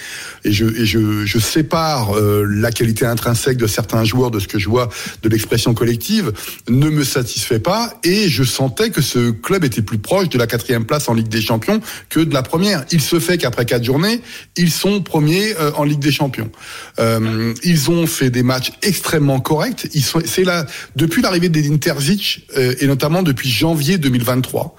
et 0.44 0.52
je, 0.52 1.38
sépare 1.38 2.16
euh, 2.16 2.44
la 2.48 2.70
qualité 2.70 3.06
intrinsèque 3.06 3.56
de 3.56 3.66
certains 3.66 4.04
joueurs 4.04 4.30
de 4.30 4.40
ce 4.40 4.48
que 4.48 4.58
je 4.58 4.68
vois 4.68 4.88
de 5.22 5.28
l'expression 5.28 5.74
collective, 5.74 6.32
ne 6.68 6.88
me 6.88 7.04
satisfait 7.04 7.58
pas, 7.58 7.94
et 8.04 8.28
je 8.28 8.42
sentais 8.44 8.90
que 8.90 9.00
ce 9.00 9.30
club 9.30 9.64
était 9.64 9.82
plus 9.82 9.98
proche 9.98 10.28
de 10.28 10.38
la 10.38 10.46
quatrième 10.46 10.84
place 10.84 11.08
en 11.08 11.14
Ligue 11.14 11.28
des 11.28 11.40
Champions 11.40 11.80
que 12.08 12.20
de 12.20 12.34
la 12.34 12.42
première. 12.42 12.84
Il 12.90 13.00
se 13.00 13.20
fait 13.20 13.38
qu'après 13.38 13.64
quatre 13.64 13.84
journées, 13.84 14.20
ils 14.56 14.70
sont 14.70 15.02
premiers 15.02 15.54
euh, 15.58 15.70
en 15.76 15.84
Ligue 15.84 16.00
des 16.00 16.12
Champions. 16.12 16.50
Euh, 16.98 17.54
ils 17.62 17.90
ont 17.90 18.06
fait 18.06 18.30
des 18.30 18.42
matchs 18.42 18.72
extrêmement 18.82 19.40
corrects. 19.40 19.88
C'est 20.24 20.44
là 20.44 20.66
depuis 20.96 21.22
l'arrivée 21.22 21.48
d'Edin 21.48 21.76
Terzic 21.76 22.46
et 22.56 22.86
notamment 22.86 23.22
depuis 23.22 23.48
janvier 23.48 23.98
2023. 23.98 24.76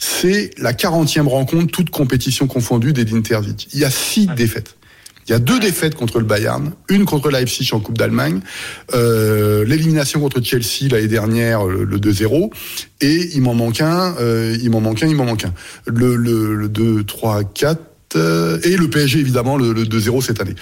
C'est 0.00 0.50
la 0.56 0.72
40e 0.72 1.28
rencontre, 1.28 1.70
toute 1.70 1.90
compétition 1.90 2.46
confondue 2.46 2.94
d'Edin 2.94 3.20
Terzic. 3.20 3.68
Il 3.74 3.80
y 3.80 3.84
a 3.84 3.90
six 3.90 4.26
défaites. 4.26 4.76
Il 5.28 5.32
y 5.32 5.34
a 5.34 5.38
deux 5.38 5.60
défaites 5.60 5.94
contre 5.94 6.18
le 6.18 6.24
Bayern, 6.24 6.72
une 6.88 7.04
contre 7.04 7.30
Leipzig 7.30 7.68
en 7.72 7.80
Coupe 7.80 7.98
d'Allemagne, 7.98 8.40
euh, 8.94 9.64
l'élimination 9.66 10.18
contre 10.18 10.42
Chelsea 10.42 10.88
l'année 10.90 11.06
dernière, 11.06 11.66
le, 11.66 11.84
le 11.84 11.98
2-0, 11.98 12.50
et 13.02 13.28
il 13.34 13.42
m'en 13.42 13.54
manque 13.54 13.82
un, 13.82 14.16
euh, 14.18 14.56
il 14.60 14.70
m'en 14.70 14.80
manque 14.80 15.02
un, 15.02 15.06
il 15.06 15.14
m'en 15.14 15.26
manque 15.26 15.44
un. 15.44 15.52
Le, 15.86 16.16
le, 16.16 16.54
le 16.54 16.68
2, 16.68 17.04
3, 17.04 17.44
4, 17.44 17.80
euh, 18.16 18.58
et 18.64 18.76
le 18.76 18.88
PSG 18.88 19.20
évidemment, 19.20 19.58
le, 19.58 19.72
le 19.72 19.84
2-0 19.84 20.22
cette 20.22 20.40
année. 20.40 20.56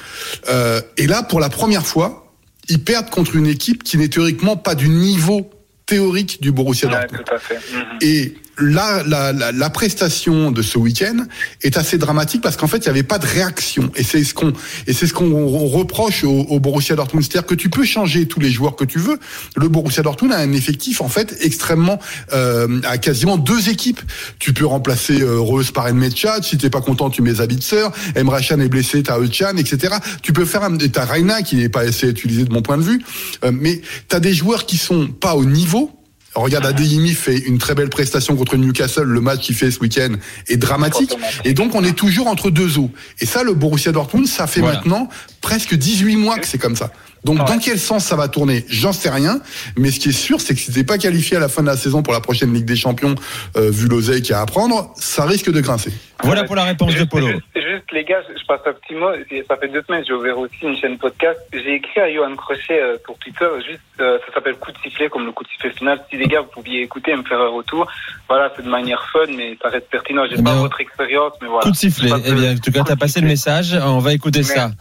Euh, 0.50 0.82
et 0.96 1.06
là, 1.06 1.22
pour 1.22 1.38
la 1.38 1.48
première 1.48 1.86
fois, 1.86 2.34
ils 2.68 2.82
perdent 2.82 3.10
contre 3.10 3.36
une 3.36 3.46
équipe 3.46 3.84
qui 3.84 3.96
n'est 3.96 4.08
théoriquement 4.08 4.56
pas 4.56 4.74
du 4.74 4.88
niveau 4.88 5.48
théorique 5.86 6.42
du 6.42 6.52
Borussia 6.52 6.88
Dortmund. 6.88 7.24
Tout 7.24 7.34
à 7.34 7.38
fait. 7.38 7.54
Mhm. 7.54 7.84
Et 8.02 8.34
la, 8.60 9.02
la, 9.04 9.32
la 9.32 9.70
prestation 9.70 10.50
de 10.50 10.62
ce 10.62 10.78
week-end 10.78 11.24
est 11.62 11.76
assez 11.76 11.98
dramatique 11.98 12.42
parce 12.42 12.56
qu'en 12.56 12.66
fait, 12.66 12.78
il 12.78 12.82
n'y 12.84 12.88
avait 12.88 13.02
pas 13.02 13.18
de 13.18 13.26
réaction. 13.26 13.90
Et 13.96 14.02
c'est 14.02 14.24
ce 14.24 14.34
qu'on 14.34 14.52
et 14.86 14.92
c'est 14.92 15.06
ce 15.06 15.12
qu'on 15.12 15.46
reproche 15.68 16.24
au, 16.24 16.30
au 16.30 16.60
Borussia 16.60 16.96
Dortmund, 16.96 17.24
c'est-à-dire 17.24 17.46
que 17.46 17.54
tu 17.54 17.70
peux 17.70 17.84
changer 17.84 18.26
tous 18.26 18.40
les 18.40 18.50
joueurs 18.50 18.76
que 18.76 18.84
tu 18.84 18.98
veux. 18.98 19.18
Le 19.56 19.68
Borussia 19.68 20.02
Dortmund 20.02 20.32
a 20.32 20.38
un 20.38 20.52
effectif 20.52 21.00
en 21.00 21.08
fait 21.08 21.36
extrêmement 21.40 21.98
euh, 22.32 22.80
à 22.84 22.98
quasiment 22.98 23.36
deux 23.36 23.68
équipes. 23.68 24.00
Tu 24.38 24.52
peux 24.52 24.66
remplacer 24.66 25.20
euh, 25.20 25.38
Reus 25.38 25.70
par 25.70 25.86
Enmechat. 25.86 26.42
Si 26.42 26.58
t'es 26.58 26.70
pas 26.70 26.80
content, 26.80 27.10
tu 27.10 27.22
mets 27.22 27.34
Zabitzer. 27.34 27.88
Emre 28.16 28.38
Can 28.46 28.60
est 28.60 28.68
blessé, 28.68 29.02
t'as 29.02 29.18
Özcan, 29.18 29.56
etc. 29.56 29.96
Tu 30.22 30.32
peux 30.32 30.44
faire 30.44 30.62
un, 30.62 30.76
t'as 30.76 31.04
Reina 31.04 31.42
qui 31.42 31.56
n'est 31.56 31.68
pas 31.68 31.80
assez 31.80 32.08
utilisé 32.08 32.44
de 32.44 32.52
mon 32.52 32.62
point 32.62 32.78
de 32.78 32.82
vue, 32.82 33.02
euh, 33.44 33.52
mais 33.52 33.80
t'as 34.08 34.20
des 34.20 34.34
joueurs 34.34 34.66
qui 34.66 34.76
sont 34.76 35.08
pas 35.08 35.34
au 35.34 35.44
niveau. 35.44 35.97
Regarde, 36.34 36.66
Adeyemi 36.66 37.10
fait 37.14 37.38
une 37.38 37.58
très 37.58 37.74
belle 37.74 37.88
prestation 37.88 38.36
contre 38.36 38.56
Newcastle. 38.56 39.02
Le 39.04 39.20
match 39.20 39.40
qu'il 39.40 39.54
fait 39.56 39.70
ce 39.70 39.80
week-end 39.80 40.12
est 40.48 40.56
dramatique. 40.56 41.12
Et 41.44 41.54
donc, 41.54 41.74
on 41.74 41.82
est 41.82 41.94
toujours 41.94 42.28
entre 42.28 42.50
deux 42.50 42.78
eaux. 42.78 42.90
Et 43.20 43.26
ça, 43.26 43.42
le 43.42 43.54
Borussia 43.54 43.92
Dortmund, 43.92 44.26
ça 44.28 44.46
fait 44.46 44.60
Voilà. 44.60 44.76
maintenant 44.76 45.08
presque 45.40 45.74
18 45.74 46.16
mois 46.16 46.38
que 46.38 46.46
c'est 46.46 46.58
comme 46.58 46.76
ça. 46.76 46.92
Donc, 47.24 47.38
dans 47.38 47.58
quel 47.58 47.78
sens 47.78 48.04
ça 48.04 48.16
va 48.16 48.28
tourner? 48.28 48.64
J'en 48.68 48.92
sais 48.92 49.10
rien. 49.10 49.40
Mais 49.76 49.90
ce 49.90 50.00
qui 50.00 50.10
est 50.10 50.12
sûr, 50.12 50.40
c'est 50.40 50.54
que 50.54 50.60
si 50.60 50.72
t'es 50.72 50.84
pas 50.84 50.98
qualifié 50.98 51.36
à 51.36 51.40
la 51.40 51.48
fin 51.48 51.62
de 51.62 51.66
la 51.66 51.76
saison 51.76 52.02
pour 52.02 52.12
la 52.12 52.20
prochaine 52.20 52.52
Ligue 52.52 52.64
des 52.64 52.76
Champions, 52.76 53.14
euh, 53.56 53.70
vu 53.70 53.88
l'oseille 53.88 54.22
qu'il 54.22 54.30
y 54.32 54.34
a 54.34 54.40
à 54.40 54.46
prendre, 54.46 54.92
ça 54.96 55.24
risque 55.24 55.50
de 55.50 55.60
grincer. 55.60 55.92
Voilà 56.24 56.42
pour 56.44 56.56
la 56.56 56.64
réponse 56.64 56.94
de 56.96 57.04
Polo. 57.04 57.28
Juste, 57.28 57.42
juste, 57.54 57.92
les 57.92 58.04
gars, 58.04 58.18
je 58.28 58.44
passe 58.46 58.60
un 58.66 58.72
petit 58.72 58.94
mot. 58.94 59.06
Ça 59.48 59.56
fait 59.56 59.68
deux 59.68 59.82
semaines, 59.86 60.02
j'ai 60.06 60.12
ouvert 60.14 60.36
aussi 60.36 60.56
une 60.62 60.76
chaîne 60.76 60.98
podcast. 60.98 61.38
J'ai 61.52 61.74
écrit 61.76 62.00
à 62.00 62.12
Johan 62.12 62.34
Crochet 62.34 62.80
euh, 62.80 62.96
pour 63.04 63.16
Twitter, 63.18 63.46
juste, 63.68 63.80
euh, 64.00 64.18
ça 64.26 64.34
s'appelle 64.34 64.54
coup 64.56 64.72
de 64.72 64.78
sifflet, 64.78 65.08
comme 65.08 65.26
le 65.26 65.32
coup 65.32 65.44
de 65.44 65.48
sifflet 65.50 65.70
final. 65.70 66.00
Si 66.10 66.16
les 66.16 66.26
gars, 66.26 66.40
vous 66.40 66.48
pouviez 66.48 66.82
écouter 66.82 67.12
et 67.12 67.16
me 67.16 67.22
faire 67.22 67.40
un 67.40 67.50
retour. 67.50 67.86
Voilà, 68.28 68.52
c'est 68.56 68.64
de 68.64 68.68
manière 68.68 69.00
fun, 69.12 69.30
mais 69.36 69.56
ça 69.62 69.68
reste 69.68 69.88
pertinent. 69.90 70.24
J'ai 70.28 70.36
Eh 70.38 70.42
pas 70.42 70.54
votre 70.54 70.80
expérience, 70.80 71.34
mais 71.40 71.46
voilà. 71.48 71.62
Coup 71.62 71.70
de 71.70 71.76
sifflet. 71.76 72.10
Eh 72.26 72.32
bien, 72.32 72.54
en 72.54 72.58
tout 72.58 72.72
cas, 72.72 72.82
t'as 72.84 72.96
passé 72.96 73.20
le 73.20 73.28
message. 73.28 73.78
On 73.80 74.00
va 74.00 74.12
écouter 74.12 74.42
ça. 74.42 74.72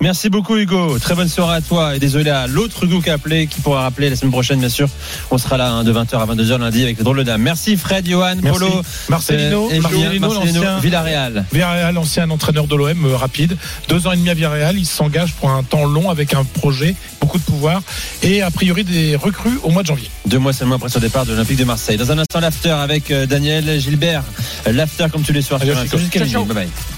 Merci 0.00 0.30
beaucoup, 0.30 0.56
Hugo. 0.56 0.98
Très 0.98 1.14
bonne 1.14 1.28
soirée 1.28 1.56
à 1.56 1.60
toi. 1.60 1.85
Et 1.94 1.98
désolé 1.98 2.30
à 2.30 2.46
l'autre 2.46 2.84
Hugo 2.84 3.00
qui 3.00 3.10
a 3.10 3.14
appelé, 3.14 3.46
qui 3.46 3.60
pourra 3.60 3.82
rappeler 3.82 4.10
la 4.10 4.16
semaine 4.16 4.32
prochaine, 4.32 4.58
bien 4.58 4.68
sûr. 4.68 4.88
On 5.30 5.38
sera 5.38 5.56
là 5.56 5.70
hein, 5.70 5.84
de 5.84 5.92
20h 5.92 6.16
à 6.16 6.26
22h 6.26 6.58
lundi 6.58 6.82
avec 6.82 6.98
les 6.98 7.04
drôles 7.04 7.18
de 7.18 7.22
dames. 7.22 7.42
Merci, 7.42 7.76
Fred, 7.76 8.08
Johan, 8.08 8.36
Merci. 8.42 8.58
Polo. 8.58 8.82
Marcelino, 9.08 9.68
euh, 9.70 9.74
et 9.74 9.80
Marcelino, 9.80 10.28
Marcelino, 10.28 10.62
Villarreal. 10.80 11.44
Villarreal, 11.52 11.98
ancien 11.98 12.28
entraîneur 12.30 12.66
de 12.66 12.76
l'OM, 12.76 13.04
euh, 13.04 13.16
rapide. 13.16 13.56
Deux 13.88 14.06
ans 14.06 14.12
et 14.12 14.16
demi 14.16 14.30
à 14.30 14.34
Villarreal, 14.34 14.78
il 14.78 14.86
s'engage 14.86 15.34
pour 15.34 15.50
un 15.50 15.62
temps 15.62 15.84
long 15.84 16.10
avec 16.10 16.34
un 16.34 16.44
projet, 16.44 16.94
beaucoup 17.20 17.38
de 17.38 17.44
pouvoir 17.44 17.82
et 18.22 18.42
a 18.42 18.50
priori 18.50 18.84
des 18.84 19.16
recrues 19.16 19.58
au 19.62 19.70
mois 19.70 19.82
de 19.82 19.88
janvier. 19.88 20.10
Deux 20.26 20.38
mois 20.38 20.52
seulement 20.52 20.76
après 20.76 20.88
son 20.88 21.00
départ 21.00 21.24
de 21.26 21.32
l'Olympique 21.32 21.58
de 21.58 21.64
Marseille. 21.64 21.96
Dans 21.96 22.10
un 22.10 22.18
instant, 22.18 22.40
l'after 22.40 22.70
avec 22.70 23.10
euh, 23.10 23.26
Daniel 23.26 23.80
Gilbert. 23.80 24.22
L'after 24.70 25.06
comme 25.12 25.22
tous 25.22 25.32
les 25.32 25.42
soirs 25.42 25.60
Allez, 25.62 25.74
sur 25.88 25.98
Ciao, 26.10 26.26
ciao. 26.26 26.44
Bye 26.44 26.54
bye. 26.54 26.95